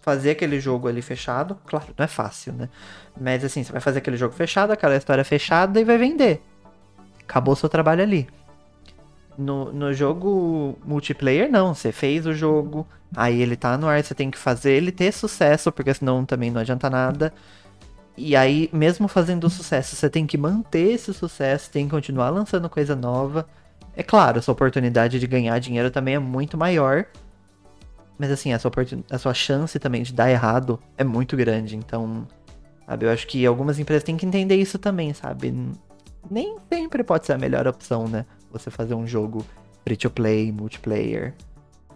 fazer 0.00 0.30
aquele 0.30 0.58
jogo 0.58 0.88
ali 0.88 1.02
fechado. 1.02 1.56
Claro, 1.66 1.94
não 1.96 2.04
é 2.04 2.08
fácil, 2.08 2.54
né? 2.54 2.70
Mas 3.20 3.44
assim, 3.44 3.62
você 3.62 3.70
vai 3.70 3.80
fazer 3.80 3.98
aquele 3.98 4.16
jogo 4.16 4.34
fechado, 4.34 4.72
aquela 4.72 4.96
história 4.96 5.22
fechada 5.22 5.78
e 5.78 5.84
vai 5.84 5.98
vender. 5.98 6.42
Acabou 7.28 7.52
o 7.52 7.56
seu 7.56 7.68
trabalho 7.68 8.02
ali. 8.02 8.26
No, 9.36 9.70
no 9.70 9.92
jogo 9.92 10.78
multiplayer, 10.84 11.50
não. 11.50 11.74
Você 11.74 11.92
fez 11.92 12.26
o 12.26 12.32
jogo, 12.32 12.86
aí 13.14 13.40
ele 13.40 13.54
tá 13.54 13.76
no 13.76 13.86
ar, 13.86 14.02
você 14.02 14.14
tem 14.14 14.30
que 14.30 14.38
fazer 14.38 14.72
ele 14.72 14.90
ter 14.90 15.12
sucesso, 15.12 15.70
porque 15.70 15.92
senão 15.92 16.24
também 16.24 16.50
não 16.50 16.62
adianta 16.62 16.88
nada. 16.88 17.32
E 18.16 18.36
aí, 18.36 18.70
mesmo 18.72 19.08
fazendo 19.08 19.50
sucesso, 19.50 19.96
você 19.96 20.08
tem 20.08 20.26
que 20.26 20.38
manter 20.38 20.92
esse 20.92 21.12
sucesso, 21.12 21.70
tem 21.70 21.86
que 21.86 21.90
continuar 21.90 22.30
lançando 22.30 22.68
coisa 22.70 22.94
nova. 22.94 23.46
É 23.96 24.02
claro, 24.02 24.40
sua 24.40 24.52
oportunidade 24.52 25.18
de 25.18 25.26
ganhar 25.26 25.58
dinheiro 25.58 25.90
também 25.90 26.14
é 26.14 26.18
muito 26.18 26.56
maior. 26.56 27.06
Mas 28.16 28.30
assim, 28.30 28.52
a 28.52 28.58
sua, 28.58 28.70
a 29.10 29.18
sua 29.18 29.34
chance 29.34 29.78
também 29.78 30.02
de 30.02 30.12
dar 30.12 30.30
errado 30.30 30.78
é 30.96 31.02
muito 31.02 31.36
grande. 31.36 31.76
Então, 31.76 32.26
sabe, 32.86 33.06
eu 33.06 33.10
acho 33.10 33.26
que 33.26 33.44
algumas 33.44 33.78
empresas 33.78 34.04
têm 34.04 34.16
que 34.16 34.24
entender 34.24 34.56
isso 34.56 34.78
também, 34.78 35.12
sabe? 35.12 35.52
Nem 36.30 36.56
sempre 36.70 37.02
pode 37.02 37.26
ser 37.26 37.32
a 37.32 37.38
melhor 37.38 37.66
opção, 37.66 38.06
né? 38.06 38.24
você 38.58 38.70
fazer 38.70 38.94
um 38.94 39.06
jogo 39.06 39.44
free 39.84 39.96
to 39.96 40.08
play, 40.08 40.50
multiplayer. 40.52 41.34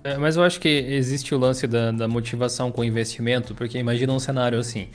É, 0.05 0.17
mas 0.17 0.37
eu 0.37 0.43
acho 0.43 0.61
que 0.61 0.69
existe 0.69 1.35
o 1.35 1.39
lance 1.39 1.67
da, 1.67 1.91
da 1.91 2.09
motivação 2.09 2.71
com 2.71 2.85
investimento, 2.85 3.55
porque 3.55 3.79
imagina 3.79 4.13
um 4.13 4.19
cenário 4.19 4.59
assim. 4.59 4.89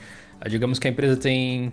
Ah, 0.44 0.48
digamos 0.48 0.78
que 0.78 0.86
a 0.86 0.90
empresa 0.90 1.16
tem 1.16 1.72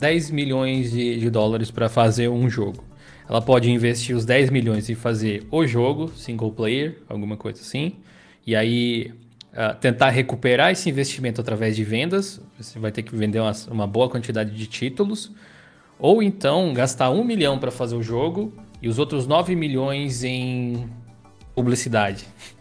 10 0.00 0.32
milhões 0.32 0.90
de, 0.90 1.20
de 1.20 1.30
dólares 1.30 1.70
para 1.70 1.88
fazer 1.88 2.28
um 2.28 2.50
jogo. 2.50 2.82
Ela 3.28 3.40
pode 3.40 3.70
investir 3.70 4.16
os 4.16 4.24
10 4.24 4.50
milhões 4.50 4.88
e 4.88 4.96
fazer 4.96 5.46
o 5.52 5.64
jogo, 5.64 6.08
single 6.08 6.50
player, 6.50 6.98
alguma 7.08 7.36
coisa 7.36 7.60
assim. 7.60 7.92
E 8.44 8.56
aí 8.56 9.12
uh, 9.52 9.78
tentar 9.80 10.10
recuperar 10.10 10.72
esse 10.72 10.90
investimento 10.90 11.40
através 11.40 11.76
de 11.76 11.84
vendas. 11.84 12.40
Você 12.58 12.76
vai 12.80 12.90
ter 12.90 13.04
que 13.04 13.14
vender 13.14 13.38
uma, 13.38 13.52
uma 13.70 13.86
boa 13.86 14.10
quantidade 14.10 14.50
de 14.50 14.66
títulos. 14.66 15.30
Ou 15.96 16.24
então 16.24 16.74
gastar 16.74 17.08
um 17.10 17.22
milhão 17.22 17.56
para 17.56 17.70
fazer 17.70 17.94
o 17.94 18.02
jogo 18.02 18.52
e 18.82 18.88
os 18.88 18.98
outros 18.98 19.28
9 19.28 19.54
milhões 19.54 20.24
em 20.24 20.88
publicidade. 21.54 22.26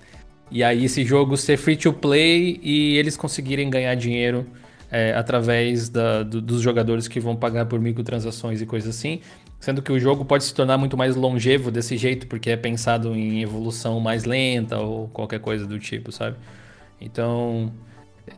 E 0.54 0.66
aí 0.66 0.84
esse 0.84 1.06
jogo 1.06 1.38
ser 1.38 1.56
free 1.56 1.78
to 1.78 1.94
play 1.94 2.60
e 2.62 2.98
eles 2.98 3.16
conseguirem 3.16 3.70
ganhar 3.70 3.96
dinheiro 3.96 4.46
é, 4.92 5.14
através 5.14 5.88
da, 5.88 6.22
do, 6.22 6.42
dos 6.42 6.62
jogadores 6.62 7.08
que 7.08 7.20
vão 7.20 7.36
pagar 7.36 7.66
por 7.66 7.80
microtransações 7.80 8.62
e 8.62 8.66
coisas 8.66 8.96
assim. 8.96 9.22
Sendo 9.60 9.82
que 9.82 9.92
o 9.92 10.00
jogo 10.00 10.26
pode 10.26 10.44
se 10.44 10.54
tornar 10.54 10.78
muito 10.78 10.98
mais 10.98 11.16
longevo 11.16 11.72
desse 11.72 11.96
jeito, 11.96 12.28
porque 12.28 12.50
é 12.50 12.58
pensado 12.58 13.16
em 13.16 13.42
evolução 13.42 14.00
mais 14.00 14.26
lenta 14.26 14.80
ou 14.80 15.08
qualquer 15.08 15.39
coisa 15.39 15.66
do 15.66 15.80
tipo, 15.80 16.12
sabe? 16.12 16.36
Então, 17.00 17.72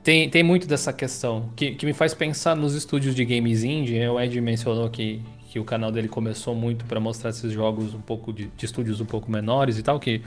tem, 0.04 0.30
tem 0.30 0.44
muito 0.44 0.68
dessa 0.68 0.94
questão 0.94 1.50
que, 1.56 1.72
que 1.76 1.86
me 1.86 1.94
faz 1.94 2.14
pensar 2.14 2.56
nos 2.56 2.76
estúdios 2.76 3.16
de 3.16 3.26
games 3.26 3.64
indie. 3.64 4.06
O 4.08 4.20
Ed 4.20 4.40
mencionou 4.42 4.90
que, 4.90 5.22
que 5.50 5.60
o 5.60 5.64
canal 5.64 5.92
dele 5.92 6.08
começou 6.08 6.54
muito 6.54 6.86
para 6.86 7.00
mostrar 7.00 7.30
esses 7.30 7.52
jogos 7.52 7.94
um 7.94 8.02
pouco 8.02 8.32
de, 8.32 8.48
de, 8.56 8.66
estúdios 8.66 9.02
um 9.02 9.06
pouco 9.06 9.32
menores 9.32 9.78
e 9.78 9.84
tal, 9.84 10.00
que 10.00 10.22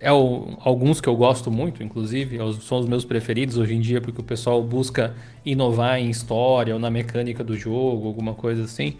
é 0.00 0.12
o, 0.12 0.56
alguns 0.60 1.00
que 1.00 1.08
eu 1.08 1.16
gosto 1.16 1.50
muito, 1.50 1.82
inclusive, 1.82 2.36
é 2.36 2.52
são 2.60 2.78
os 2.78 2.86
meus 2.86 3.04
preferidos 3.04 3.56
hoje 3.56 3.74
em 3.74 3.80
dia, 3.80 4.00
porque 4.00 4.20
o 4.20 4.24
pessoal 4.24 4.62
busca 4.62 5.14
inovar 5.44 5.98
em 5.98 6.10
história 6.10 6.74
ou 6.74 6.80
na 6.80 6.90
mecânica 6.90 7.42
do 7.42 7.56
jogo, 7.56 8.06
alguma 8.06 8.34
coisa 8.34 8.64
assim. 8.64 8.96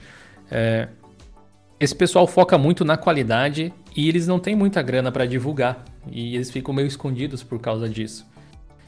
É, 0.50 0.88
esse 1.78 1.94
pessoal 1.94 2.26
foca 2.26 2.56
muito 2.56 2.84
na 2.84 2.96
qualidade 2.96 3.72
e 3.96 4.08
eles 4.08 4.26
não 4.26 4.38
têm 4.38 4.54
muita 4.54 4.82
grana 4.82 5.12
para 5.12 5.26
divulgar, 5.26 5.84
e 6.10 6.34
eles 6.34 6.50
ficam 6.50 6.74
meio 6.74 6.86
escondidos 6.86 7.42
por 7.42 7.60
causa 7.60 7.88
disso. 7.88 8.26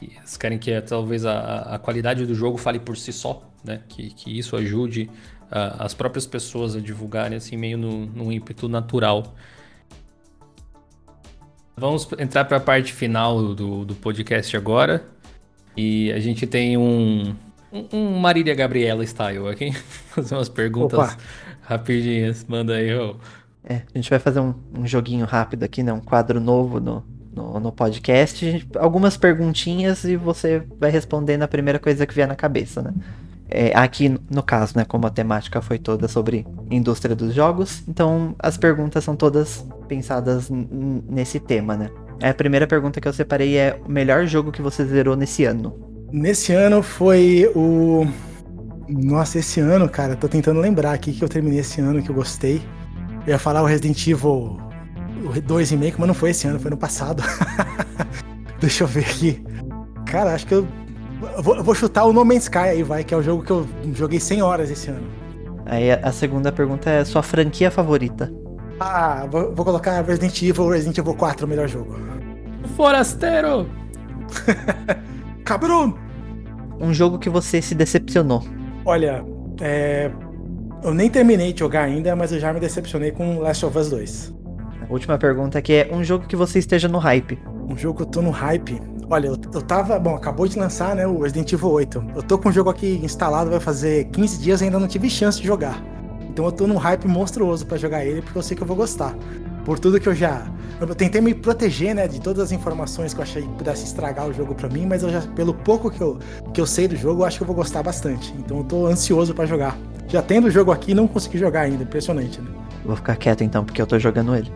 Eles 0.01 0.37
querem 0.37 0.59
que 0.59 0.79
talvez 0.81 1.25
a, 1.25 1.75
a 1.75 1.79
qualidade 1.79 2.25
do 2.25 2.35
jogo 2.35 2.57
fale 2.57 2.79
por 2.79 2.97
si 2.97 3.11
só, 3.11 3.41
né? 3.63 3.81
Que, 3.87 4.11
que 4.11 4.37
isso 4.37 4.55
ajude 4.55 5.09
uh, 5.51 5.79
as 5.79 5.93
próprias 5.93 6.25
pessoas 6.25 6.75
a 6.75 6.79
divulgarem 6.79 7.37
assim 7.37 7.57
meio 7.57 7.77
no, 7.77 8.31
ímpeto 8.31 8.69
natural. 8.69 9.35
Vamos 11.79 12.09
entrar 12.17 12.43
para 12.45 12.57
a 12.57 12.59
parte 12.59 12.91
final 12.91 13.53
do, 13.53 13.85
do 13.85 13.93
podcast 13.93 14.57
agora. 14.57 15.05
E 15.75 16.11
a 16.11 16.19
gente 16.19 16.47
tem 16.47 16.75
um, 16.75 17.35
um, 17.93 18.19
Marília 18.19 18.55
Gabriela 18.55 19.05
style 19.05 19.47
aqui. 19.47 19.71
Fazer 20.09 20.33
umas 20.33 20.49
perguntas 20.49 20.97
Opa. 20.97 21.17
rapidinhas. 21.61 22.43
Manda 22.49 22.73
aí, 22.73 22.91
ô. 22.95 23.15
É, 23.63 23.83
a 23.93 23.97
gente 23.97 24.09
vai 24.09 24.17
fazer 24.17 24.39
um, 24.39 24.55
um 24.75 24.87
joguinho 24.87 25.25
rápido 25.25 25.63
aqui, 25.63 25.83
né? 25.83 25.93
Um 25.93 25.99
quadro 25.99 26.39
novo 26.39 26.79
no, 26.79 27.05
no, 27.31 27.59
no 27.59 27.71
podcast. 27.71 28.65
Algumas 28.79 29.15
perguntinhas 29.15 30.03
e 30.05 30.15
você 30.15 30.63
vai 30.79 30.89
respondendo 30.89 31.43
a 31.43 31.47
primeira 31.47 31.77
coisa 31.77 32.07
que 32.07 32.13
vier 32.13 32.27
na 32.27 32.35
cabeça, 32.35 32.81
né? 32.81 32.93
É, 33.49 33.71
aqui, 33.77 34.13
no 34.29 34.43
caso, 34.43 34.73
né, 34.75 34.85
como 34.85 35.07
a 35.07 35.09
temática 35.09 35.61
foi 35.61 35.77
toda 35.77 36.07
sobre 36.07 36.45
indústria 36.69 37.15
dos 37.15 37.33
jogos, 37.33 37.81
então 37.87 38.35
as 38.39 38.57
perguntas 38.57 39.03
são 39.03 39.15
todas 39.15 39.65
pensadas 39.87 40.49
nesse 40.49 41.39
tema, 41.39 41.77
né? 41.77 41.89
A 42.21 42.33
primeira 42.33 42.67
pergunta 42.67 42.99
que 42.99 43.07
eu 43.07 43.13
separei 43.13 43.57
é 43.57 43.79
o 43.85 43.91
melhor 43.91 44.25
jogo 44.25 44.51
que 44.51 44.61
você 44.61 44.83
zerou 44.83 45.15
nesse 45.15 45.45
ano? 45.45 45.87
Nesse 46.11 46.51
ano 46.51 46.81
foi 46.81 47.49
o. 47.55 48.05
Nossa, 48.89 49.39
esse 49.39 49.59
ano, 49.59 49.87
cara, 49.87 50.15
tô 50.15 50.27
tentando 50.27 50.59
lembrar 50.59 50.93
aqui 50.93 51.11
que 51.11 51.23
eu 51.23 51.29
terminei 51.29 51.59
esse 51.59 51.79
ano 51.79 52.01
que 52.01 52.09
eu 52.09 52.15
gostei. 52.15 52.61
Eu 53.25 53.33
ia 53.33 53.39
falar 53.39 53.61
o 53.61 53.65
Resident 53.65 54.07
Evil 54.07 54.57
o 55.25 55.41
2 55.41 55.71
remake, 55.71 55.97
mas 55.99 56.07
não 56.07 56.13
foi 56.13 56.31
esse 56.31 56.47
ano, 56.47 56.59
foi 56.59 56.71
no 56.71 56.77
passado. 56.77 57.23
Deixa 58.59 58.83
eu 58.83 58.87
ver 58.87 59.05
aqui. 59.05 59.43
Cara, 60.05 60.33
acho 60.33 60.47
que 60.47 60.53
eu. 60.53 60.67
Eu 61.21 61.41
vou, 61.41 61.63
vou, 61.63 61.75
chutar 61.75 62.05
o 62.05 62.13
No 62.13 62.23
Man's 62.23 62.43
Sky 62.43 62.57
aí, 62.57 62.83
vai, 62.83 63.03
que 63.03 63.13
é 63.13 63.17
o 63.17 63.23
jogo 63.23 63.43
que 63.43 63.51
eu 63.51 63.67
joguei 63.93 64.19
100 64.19 64.41
horas 64.41 64.69
esse 64.69 64.89
ano. 64.89 65.07
Aí 65.65 65.91
a 65.91 66.11
segunda 66.11 66.51
pergunta 66.51 66.89
é 66.89 67.03
sua 67.03 67.23
franquia 67.23 67.71
favorita? 67.71 68.31
Ah, 68.79 69.27
vou, 69.29 69.53
vou 69.53 69.65
colocar 69.65 70.01
Resident 70.01 70.41
Evil, 70.41 70.69
Resident 70.69 70.97
Evil 70.97 71.15
4, 71.15 71.45
o 71.45 71.49
melhor 71.49 71.67
jogo. 71.67 71.97
Forasteiro! 72.75 73.67
Cabrão! 75.43 75.97
Um 76.79 76.93
jogo 76.93 77.17
que 77.17 77.29
você 77.29 77.61
se 77.61 77.73
decepcionou. 77.73 78.43
Olha, 78.85 79.25
é... 79.59 80.11
eu 80.83 80.93
nem 80.93 81.09
terminei 81.09 81.51
de 81.51 81.59
jogar 81.59 81.83
ainda, 81.83 82.15
mas 82.15 82.31
eu 82.31 82.39
já 82.39 82.53
me 82.53 82.59
decepcionei 82.59 83.11
com 83.11 83.39
Last 83.39 83.65
of 83.65 83.77
Us 83.77 83.89
2. 83.89 84.35
Última 84.89 85.17
pergunta 85.17 85.61
que 85.61 85.73
é 85.73 85.89
um 85.91 86.03
jogo 86.03 86.27
que 86.27 86.35
você 86.35 86.59
esteja 86.59 86.87
no 86.87 86.99
hype. 86.99 87.37
Um 87.67 87.75
jogo 87.75 87.97
que 87.97 88.03
eu 88.03 88.07
tô 88.07 88.21
no 88.21 88.29
hype. 88.29 88.79
Olha, 89.09 89.27
eu, 89.27 89.37
eu 89.53 89.61
tava. 89.61 89.97
Bom, 89.97 90.15
acabou 90.15 90.47
de 90.47 90.59
lançar, 90.59 90.95
né? 90.95 91.07
O 91.07 91.21
Resident 91.21 91.51
Evil 91.53 91.71
8. 91.71 92.03
Eu 92.15 92.23
tô 92.23 92.37
com 92.37 92.49
o 92.49 92.51
jogo 92.51 92.69
aqui 92.69 92.99
instalado, 93.03 93.49
vai 93.49 93.59
fazer 93.59 94.05
15 94.05 94.39
dias 94.39 94.61
e 94.61 94.65
ainda 94.65 94.79
não 94.79 94.87
tive 94.87 95.09
chance 95.09 95.39
de 95.39 95.47
jogar. 95.47 95.81
Então 96.29 96.45
eu 96.45 96.51
tô 96.51 96.67
num 96.67 96.77
hype 96.77 97.07
monstruoso 97.07 97.65
para 97.65 97.77
jogar 97.77 98.05
ele, 98.05 98.21
porque 98.21 98.37
eu 98.37 98.43
sei 98.43 98.55
que 98.55 98.61
eu 98.61 98.67
vou 98.67 98.75
gostar. 98.75 99.15
Por 99.63 99.79
tudo 99.79 99.99
que 99.99 100.07
eu 100.07 100.13
já. 100.13 100.45
Eu 100.79 100.93
tentei 100.93 101.19
me 101.19 101.33
proteger, 101.33 101.95
né, 101.95 102.07
de 102.07 102.21
todas 102.21 102.43
as 102.43 102.51
informações 102.51 103.13
que 103.13 103.19
eu 103.19 103.23
achei 103.23 103.41
que 103.41 103.49
pudesse 103.49 103.85
estragar 103.85 104.27
o 104.27 104.33
jogo 104.33 104.53
para 104.53 104.69
mim, 104.69 104.85
mas 104.85 105.01
eu 105.01 105.09
já, 105.09 105.21
pelo 105.21 105.53
pouco 105.53 105.89
que 105.89 105.99
eu, 105.99 106.19
que 106.53 106.61
eu 106.61 106.67
sei 106.67 106.87
do 106.87 106.95
jogo, 106.95 107.21
eu 107.21 107.25
acho 107.25 107.37
que 107.37 107.43
eu 107.43 107.47
vou 107.47 107.55
gostar 107.55 107.81
bastante. 107.81 108.33
Então 108.37 108.59
eu 108.59 108.63
tô 108.63 108.85
ansioso 108.85 109.33
para 109.33 109.45
jogar. 109.45 109.75
Já 110.07 110.21
tendo 110.21 110.47
o 110.47 110.51
jogo 110.51 110.71
aqui, 110.71 110.93
não 110.93 111.07
consegui 111.07 111.37
jogar 111.37 111.61
ainda. 111.61 111.83
Impressionante, 111.83 112.39
né? 112.39 112.51
Vou 112.85 112.95
ficar 112.95 113.15
quieto 113.15 113.43
então, 113.43 113.65
porque 113.65 113.81
eu 113.81 113.87
tô 113.87 113.97
jogando 113.97 114.35
ele. 114.35 114.51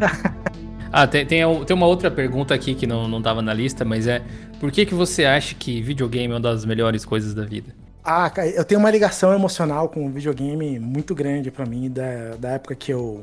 ah, 0.92 1.06
tem, 1.06 1.24
tem, 1.24 1.64
tem, 1.64 1.76
uma 1.76 1.86
outra 1.86 2.10
pergunta 2.10 2.52
aqui 2.52 2.74
que 2.74 2.86
não, 2.86 3.06
não 3.06 3.22
tava 3.22 3.40
na 3.40 3.54
lista, 3.54 3.84
mas 3.84 4.06
é 4.06 4.22
por 4.58 4.72
que, 4.72 4.84
que 4.84 4.94
você 4.94 5.24
acha 5.24 5.54
que 5.54 5.80
videogame 5.80 6.32
é 6.32 6.34
uma 6.34 6.40
das 6.40 6.64
melhores 6.64 7.04
coisas 7.04 7.32
da 7.32 7.44
vida? 7.44 7.74
Ah, 8.04 8.32
eu 8.54 8.64
tenho 8.64 8.80
uma 8.80 8.90
ligação 8.90 9.32
emocional 9.32 9.88
com 9.88 10.06
o 10.06 10.10
videogame 10.10 10.78
muito 10.78 11.14
grande 11.14 11.50
para 11.50 11.64
mim, 11.64 11.90
da, 11.90 12.34
da 12.38 12.50
época 12.50 12.74
que 12.74 12.92
eu. 12.92 13.22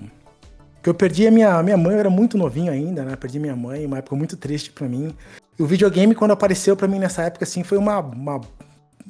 Que 0.82 0.90
eu 0.90 0.94
perdi 0.94 1.28
a 1.28 1.32
minha, 1.32 1.62
minha 1.64 1.76
mãe, 1.76 1.94
eu 1.94 2.00
era 2.00 2.10
muito 2.10 2.38
novinho 2.38 2.72
ainda, 2.72 3.04
né? 3.04 3.16
Perdi 3.16 3.40
minha 3.40 3.56
mãe, 3.56 3.86
uma 3.86 3.98
época 3.98 4.16
muito 4.16 4.38
triste 4.38 4.72
para 4.72 4.88
mim. 4.88 5.14
E 5.60 5.64
o 5.64 5.66
videogame, 5.66 6.16
quando 6.16 6.32
apareceu 6.32 6.78
para 6.78 6.88
mim 6.88 7.00
nessa 7.00 7.24
época, 7.24 7.44
assim, 7.44 7.64
foi 7.64 7.78
uma, 7.78 8.00
uma, 8.00 8.40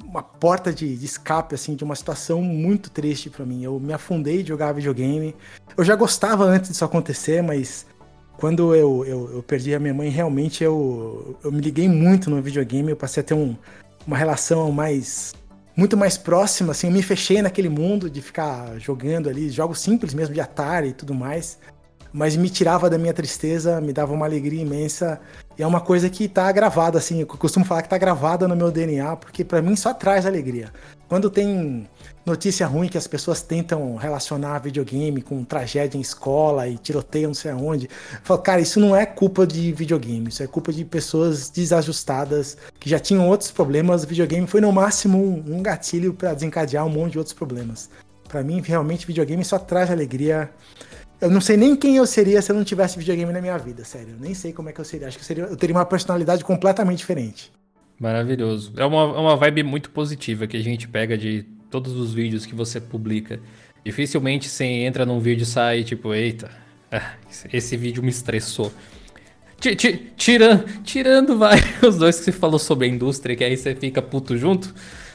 uma 0.02 0.22
porta 0.22 0.72
de, 0.72 0.96
de, 0.96 1.04
escape, 1.04 1.54
assim, 1.54 1.76
de 1.76 1.84
uma 1.84 1.94
situação 1.94 2.42
muito 2.42 2.90
triste 2.90 3.30
para 3.30 3.44
mim. 3.44 3.62
Eu 3.62 3.78
me 3.78 3.92
afundei 3.92 4.42
de 4.42 4.48
jogar 4.48 4.72
videogame. 4.72 5.36
Eu 5.76 5.84
já 5.84 5.94
gostava 5.94 6.44
antes 6.44 6.70
disso 6.70 6.84
acontecer, 6.84 7.42
mas 7.42 7.86
quando 8.38 8.72
eu, 8.72 9.04
eu, 9.04 9.30
eu, 9.34 9.42
perdi 9.42 9.74
a 9.74 9.80
minha 9.80 9.92
mãe, 9.92 10.08
realmente 10.08 10.62
eu, 10.62 11.36
eu 11.42 11.50
me 11.50 11.60
liguei 11.60 11.88
muito 11.88 12.30
no 12.30 12.40
videogame. 12.40 12.90
Eu 12.90 12.96
passei 12.96 13.20
a 13.20 13.24
ter 13.24 13.34
um, 13.34 13.56
uma 14.06 14.16
relação 14.16 14.70
mais. 14.70 15.34
Muito 15.76 15.96
mais 15.96 16.16
próxima, 16.18 16.72
assim, 16.72 16.88
eu 16.88 16.92
me 16.92 17.02
fechei 17.02 17.40
naquele 17.40 17.68
mundo 17.68 18.10
de 18.10 18.20
ficar 18.20 18.76
jogando 18.78 19.28
ali, 19.28 19.48
jogos 19.48 19.80
simples 19.80 20.12
mesmo, 20.12 20.34
de 20.34 20.40
Atari 20.40 20.88
e 20.88 20.92
tudo 20.92 21.14
mais 21.14 21.56
mas 22.12 22.36
me 22.36 22.48
tirava 22.48 22.88
da 22.88 22.98
minha 22.98 23.12
tristeza, 23.12 23.80
me 23.80 23.92
dava 23.92 24.12
uma 24.12 24.26
alegria 24.26 24.62
imensa. 24.62 25.20
E 25.58 25.62
é 25.62 25.66
uma 25.66 25.80
coisa 25.80 26.08
que 26.08 26.28
tá 26.28 26.50
gravada, 26.52 26.98
assim, 26.98 27.20
eu 27.20 27.26
costumo 27.26 27.64
falar 27.64 27.82
que 27.82 27.88
tá 27.88 27.98
gravada 27.98 28.46
no 28.48 28.56
meu 28.56 28.70
DNA, 28.70 29.16
porque 29.16 29.44
para 29.44 29.60
mim 29.60 29.76
só 29.76 29.92
traz 29.92 30.24
alegria. 30.24 30.72
Quando 31.08 31.30
tem 31.30 31.88
notícia 32.28 32.66
ruim 32.66 32.88
que 32.88 32.98
as 32.98 33.06
pessoas 33.06 33.42
tentam 33.42 33.96
relacionar 33.96 34.58
videogame 34.58 35.20
com 35.22 35.42
tragédia 35.44 35.98
em 35.98 36.00
escola 36.00 36.68
e 36.68 36.76
tiroteio 36.76 37.28
não 37.28 37.34
sei 37.34 37.50
aonde, 37.50 37.88
falo, 38.22 38.40
cara, 38.40 38.60
isso 38.60 38.78
não 38.78 38.94
é 38.94 39.04
culpa 39.04 39.46
de 39.46 39.72
videogame, 39.72 40.28
isso 40.28 40.42
é 40.42 40.46
culpa 40.46 40.72
de 40.72 40.84
pessoas 40.84 41.50
desajustadas 41.50 42.56
que 42.78 42.88
já 42.88 42.98
tinham 42.98 43.28
outros 43.28 43.50
problemas. 43.50 44.04
O 44.04 44.06
videogame 44.06 44.46
foi 44.46 44.60
no 44.60 44.72
máximo 44.72 45.42
um 45.46 45.62
gatilho 45.62 46.14
para 46.14 46.34
desencadear 46.34 46.84
um 46.86 46.90
monte 46.90 47.12
de 47.12 47.18
outros 47.18 47.34
problemas. 47.34 47.90
Para 48.28 48.42
mim, 48.42 48.60
realmente, 48.60 49.06
videogame 49.06 49.44
só 49.44 49.58
traz 49.58 49.90
alegria. 49.90 50.50
Eu 51.20 51.30
não 51.30 51.40
sei 51.40 51.56
nem 51.56 51.74
quem 51.74 51.96
eu 51.96 52.06
seria 52.06 52.40
se 52.42 52.52
eu 52.52 52.56
não 52.56 52.62
tivesse 52.62 52.98
videogame 52.98 53.32
na 53.32 53.40
minha 53.40 53.56
vida, 53.58 53.84
sério. 53.84 54.10
Eu 54.10 54.20
nem 54.20 54.34
sei 54.34 54.52
como 54.52 54.68
é 54.68 54.72
que 54.72 54.80
eu 54.80 54.84
seria. 54.84 55.08
Acho 55.08 55.16
que 55.16 55.22
eu, 55.22 55.26
seria, 55.26 55.44
eu 55.44 55.56
teria 55.56 55.74
uma 55.74 55.84
personalidade 55.84 56.44
completamente 56.44 56.98
diferente. 56.98 57.50
Maravilhoso. 57.98 58.72
É 58.76 58.84
uma, 58.84 59.02
é 59.02 59.18
uma 59.18 59.36
vibe 59.36 59.62
muito 59.64 59.90
positiva 59.90 60.46
que 60.46 60.56
a 60.56 60.62
gente 60.62 60.86
pega 60.86 61.18
de 61.18 61.44
todos 61.70 61.94
os 61.94 62.12
vídeos 62.12 62.46
que 62.46 62.54
você 62.54 62.80
publica. 62.80 63.40
Dificilmente 63.84 64.48
você 64.48 64.64
entra 64.64 65.06
num 65.06 65.20
vídeo 65.20 65.42
e 65.42 65.46
sai 65.46 65.84
tipo, 65.84 66.12
eita, 66.12 66.50
ah, 66.90 67.12
esse 67.52 67.76
vídeo 67.76 68.02
me 68.02 68.10
estressou. 68.10 68.72
Tirando, 70.16 70.82
tirando 70.84 71.36
vai 71.38 71.58
os 71.82 71.96
dois 71.96 72.18
que 72.18 72.24
você 72.24 72.32
falou 72.32 72.58
sobre 72.58 72.86
a 72.86 72.88
indústria, 72.88 73.34
que 73.34 73.42
aí 73.42 73.56
você 73.56 73.74
fica 73.74 74.00
puto 74.00 74.36
junto. 74.36 74.72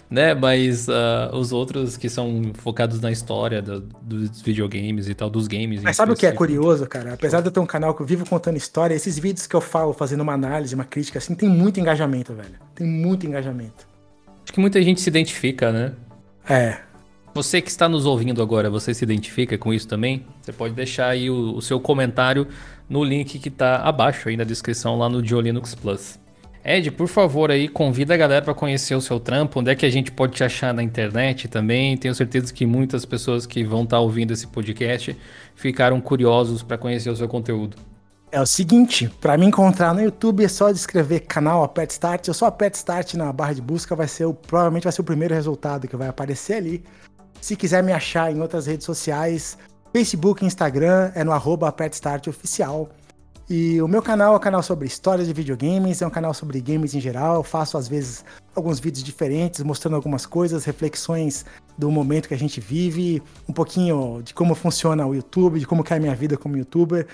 né? 0.09 0.33
Mas 0.33 0.87
uh, 0.87 1.33
os 1.33 1.51
outros 1.51 1.97
que 1.97 2.09
são 2.09 2.51
focados 2.55 2.99
na 2.99 3.11
história 3.11 3.61
do, 3.61 3.81
dos 4.01 4.41
videogames 4.41 5.07
e 5.07 5.13
tal, 5.13 5.29
dos 5.29 5.47
games. 5.47 5.81
Mas 5.81 5.95
sabe 5.95 6.11
o 6.11 6.15
que 6.15 6.27
é 6.27 6.31
curioso, 6.31 6.85
cara? 6.87 7.13
Apesar 7.13 7.41
de 7.41 7.47
eu 7.47 7.51
ter 7.51 7.59
um 7.59 7.65
canal 7.65 7.95
que 7.95 8.01
eu 8.01 8.05
vivo 8.05 8.27
contando 8.27 8.57
história, 8.57 8.93
esses 8.93 9.17
vídeos 9.17 9.47
que 9.47 9.55
eu 9.55 9.61
falo 9.61 9.93
fazendo 9.93 10.21
uma 10.21 10.33
análise, 10.33 10.75
uma 10.75 10.85
crítica, 10.85 11.19
assim, 11.19 11.33
tem 11.33 11.49
muito 11.49 11.79
engajamento, 11.79 12.33
velho. 12.33 12.59
Tem 12.75 12.85
muito 12.85 13.25
engajamento. 13.25 13.87
Acho 14.43 14.53
que 14.53 14.59
muita 14.59 14.81
gente 14.81 14.99
se 14.99 15.09
identifica, 15.09 15.71
né? 15.71 15.93
É. 16.49 16.77
Você 17.33 17.61
que 17.61 17.69
está 17.69 17.89
nos 17.89 18.05
ouvindo 18.05 18.41
agora, 18.43 18.69
você 18.69 18.93
se 18.93 19.03
identifica 19.03 19.57
com 19.57 19.73
isso 19.73 19.87
também? 19.87 20.25
Você 20.41 20.53
pode 20.53 20.75
deixar 20.75 21.07
aí 21.07 21.29
o, 21.29 21.55
o 21.55 21.61
seu 21.61 21.79
comentário 21.79 22.47
no 22.87 23.03
link 23.03 23.39
que 23.39 23.49
está 23.49 23.77
abaixo 23.77 24.29
aí 24.29 24.37
na 24.37 24.43
descrição 24.43 24.97
lá 24.97 25.09
no 25.09 25.21
Diolinux 25.21 25.73
Plus. 25.73 26.19
Ed, 26.63 26.91
por 26.91 27.07
favor, 27.07 27.51
aí 27.51 27.67
convida 27.67 28.13
a 28.13 28.17
galera 28.17 28.41
para 28.41 28.53
conhecer 28.53 28.95
o 28.95 29.01
seu 29.01 29.19
trampo, 29.19 29.59
onde 29.59 29.71
é 29.71 29.75
que 29.75 29.85
a 29.85 29.89
gente 29.89 30.11
pode 30.11 30.33
te 30.33 30.43
achar 30.43 30.73
na 30.73 30.81
internet 30.81 31.47
também. 31.47 31.97
Tenho 31.97 32.15
certeza 32.15 32.53
que 32.53 32.65
muitas 32.65 33.03
pessoas 33.03 33.45
que 33.45 33.63
vão 33.63 33.83
estar 33.83 33.97
tá 33.97 33.99
ouvindo 33.99 34.31
esse 34.31 34.47
podcast 34.47 35.17
ficaram 35.55 35.99
curiosos 35.99 36.63
para 36.63 36.77
conhecer 36.77 37.09
o 37.09 37.15
seu 37.15 37.27
conteúdo. 37.27 37.75
É 38.33 38.41
o 38.41 38.47
seguinte, 38.47 39.07
para 39.21 39.37
me 39.37 39.45
encontrar 39.45 39.93
no 39.93 40.01
YouTube 40.01 40.43
é 40.43 40.47
só 40.47 40.71
escrever 40.71 41.19
canal 41.19 41.69
Pet 41.69 41.91
Start. 41.91 42.27
Eu 42.27 42.33
só 42.33 42.49
Pet 42.49 42.75
Start 42.75 43.13
na 43.13 43.31
barra 43.31 43.53
de 43.53 43.61
busca 43.61 43.95
vai 43.95 44.07
ser 44.07 44.25
o, 44.25 44.33
provavelmente 44.33 44.85
vai 44.85 44.91
ser 44.91 45.01
o 45.01 45.03
primeiro 45.03 45.35
resultado 45.35 45.87
que 45.87 45.95
vai 45.95 46.07
aparecer 46.07 46.55
ali. 46.55 46.83
Se 47.39 47.55
quiser 47.55 47.83
me 47.83 47.93
achar 47.93 48.31
em 48.31 48.41
outras 48.41 48.65
redes 48.65 48.87
sociais, 48.87 49.55
Facebook, 49.93 50.43
Instagram 50.43 51.11
é 51.13 51.23
no 51.23 51.31
arroba 51.31 51.71
Pet 51.71 51.93
Start 51.93 52.25
Oficial. 52.25 52.89
E 53.47 53.79
o 53.79 53.87
meu 53.87 54.01
canal 54.01 54.33
é 54.33 54.37
um 54.37 54.39
canal 54.39 54.63
sobre 54.63 54.87
histórias 54.87 55.27
de 55.27 55.33
videogames, 55.33 56.01
é 56.01 56.07
um 56.07 56.09
canal 56.09 56.33
sobre 56.33 56.59
games 56.59 56.95
em 56.95 56.99
geral. 56.99 57.35
Eu 57.35 57.43
faço 57.43 57.77
às 57.77 57.87
vezes 57.87 58.25
alguns 58.55 58.79
vídeos 58.79 59.03
diferentes, 59.03 59.61
mostrando 59.61 59.95
algumas 59.95 60.25
coisas, 60.25 60.65
reflexões 60.65 61.45
do 61.77 61.91
momento 61.91 62.27
que 62.27 62.33
a 62.33 62.37
gente 62.37 62.59
vive, 62.59 63.21
um 63.47 63.53
pouquinho 63.53 64.23
de 64.23 64.33
como 64.33 64.55
funciona 64.55 65.05
o 65.05 65.13
YouTube, 65.13 65.59
de 65.59 65.67
como 65.67 65.83
é 65.87 65.93
a 65.93 65.99
minha 65.99 66.15
vida 66.15 66.35
como 66.35 66.57
youtuber. 66.57 67.05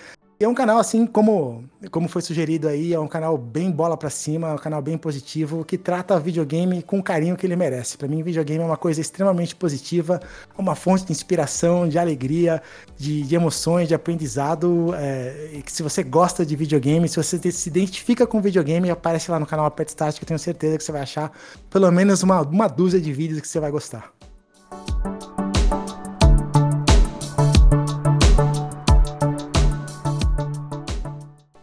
É 0.41 0.47
um 0.47 0.53
canal, 0.53 0.79
assim, 0.79 1.05
como, 1.05 1.65
como 1.91 2.07
foi 2.07 2.21
sugerido 2.21 2.69
aí, 2.69 2.93
é 2.93 2.99
um 2.99 3.09
canal 3.09 3.37
bem 3.37 3.69
bola 3.69 3.97
para 3.97 4.09
cima, 4.09 4.47
é 4.47 4.53
um 4.53 4.57
canal 4.57 4.81
bem 4.81 4.97
positivo, 4.97 5.65
que 5.65 5.77
trata 5.77 6.17
videogame 6.17 6.81
com 6.81 6.97
o 6.97 7.03
carinho 7.03 7.35
que 7.35 7.45
ele 7.45 7.57
merece. 7.57 7.97
Para 7.97 8.07
mim, 8.07 8.23
videogame 8.23 8.63
é 8.63 8.65
uma 8.65 8.77
coisa 8.77 9.01
extremamente 9.01 9.53
positiva, 9.53 10.17
uma 10.57 10.75
fonte 10.75 11.03
de 11.03 11.11
inspiração, 11.11 11.89
de 11.89 11.99
alegria, 11.99 12.63
de, 12.95 13.23
de 13.23 13.35
emoções, 13.35 13.89
de 13.89 13.93
aprendizado. 13.93 14.95
É, 14.95 15.61
se 15.65 15.83
você 15.83 16.03
gosta 16.03 16.45
de 16.45 16.55
videogame, 16.55 17.09
se 17.09 17.17
você 17.17 17.51
se 17.51 17.67
identifica 17.67 18.25
com 18.25 18.41
videogame, 18.41 18.89
aparece 18.89 19.29
lá 19.29 19.41
no 19.41 19.45
canal 19.45 19.69
Pet 19.69 19.89
Start, 19.89 20.19
que 20.19 20.23
eu 20.23 20.27
tenho 20.27 20.39
certeza 20.39 20.77
que 20.77 20.83
você 20.85 20.91
vai 20.93 21.01
achar 21.01 21.33
pelo 21.69 21.91
menos 21.91 22.23
uma, 22.23 22.39
uma 22.43 22.69
dúzia 22.69 23.01
de 23.01 23.11
vídeos 23.11 23.41
que 23.41 23.47
você 23.49 23.59
vai 23.59 23.71
gostar. 23.71 24.13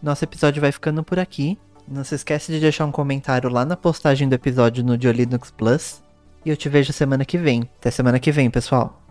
Nosso 0.07 0.23
episódio 0.23 0.61
vai 0.61 0.71
ficando 0.71 1.03
por 1.03 1.19
aqui. 1.19 1.59
Não 1.89 2.05
se 2.05 2.15
esquece 2.15 2.53
de 2.53 2.61
deixar 2.61 2.85
um 2.85 2.93
comentário 2.93 3.51
lá 3.51 3.65
na 3.65 3.77
postagem 3.77 4.29
do 4.29 4.37
episódio 4.37 4.85
no 4.85 4.95
Linux 4.95 5.51
Plus. 5.51 6.01
E 6.45 6.51
eu 6.51 6.57
te 6.57 6.69
vejo 6.69 6.93
semana 6.93 7.25
que 7.25 7.37
vem. 7.37 7.69
Até 7.81 7.91
semana 7.91 8.21
que 8.21 8.31
vem, 8.31 8.49
pessoal. 8.49 9.06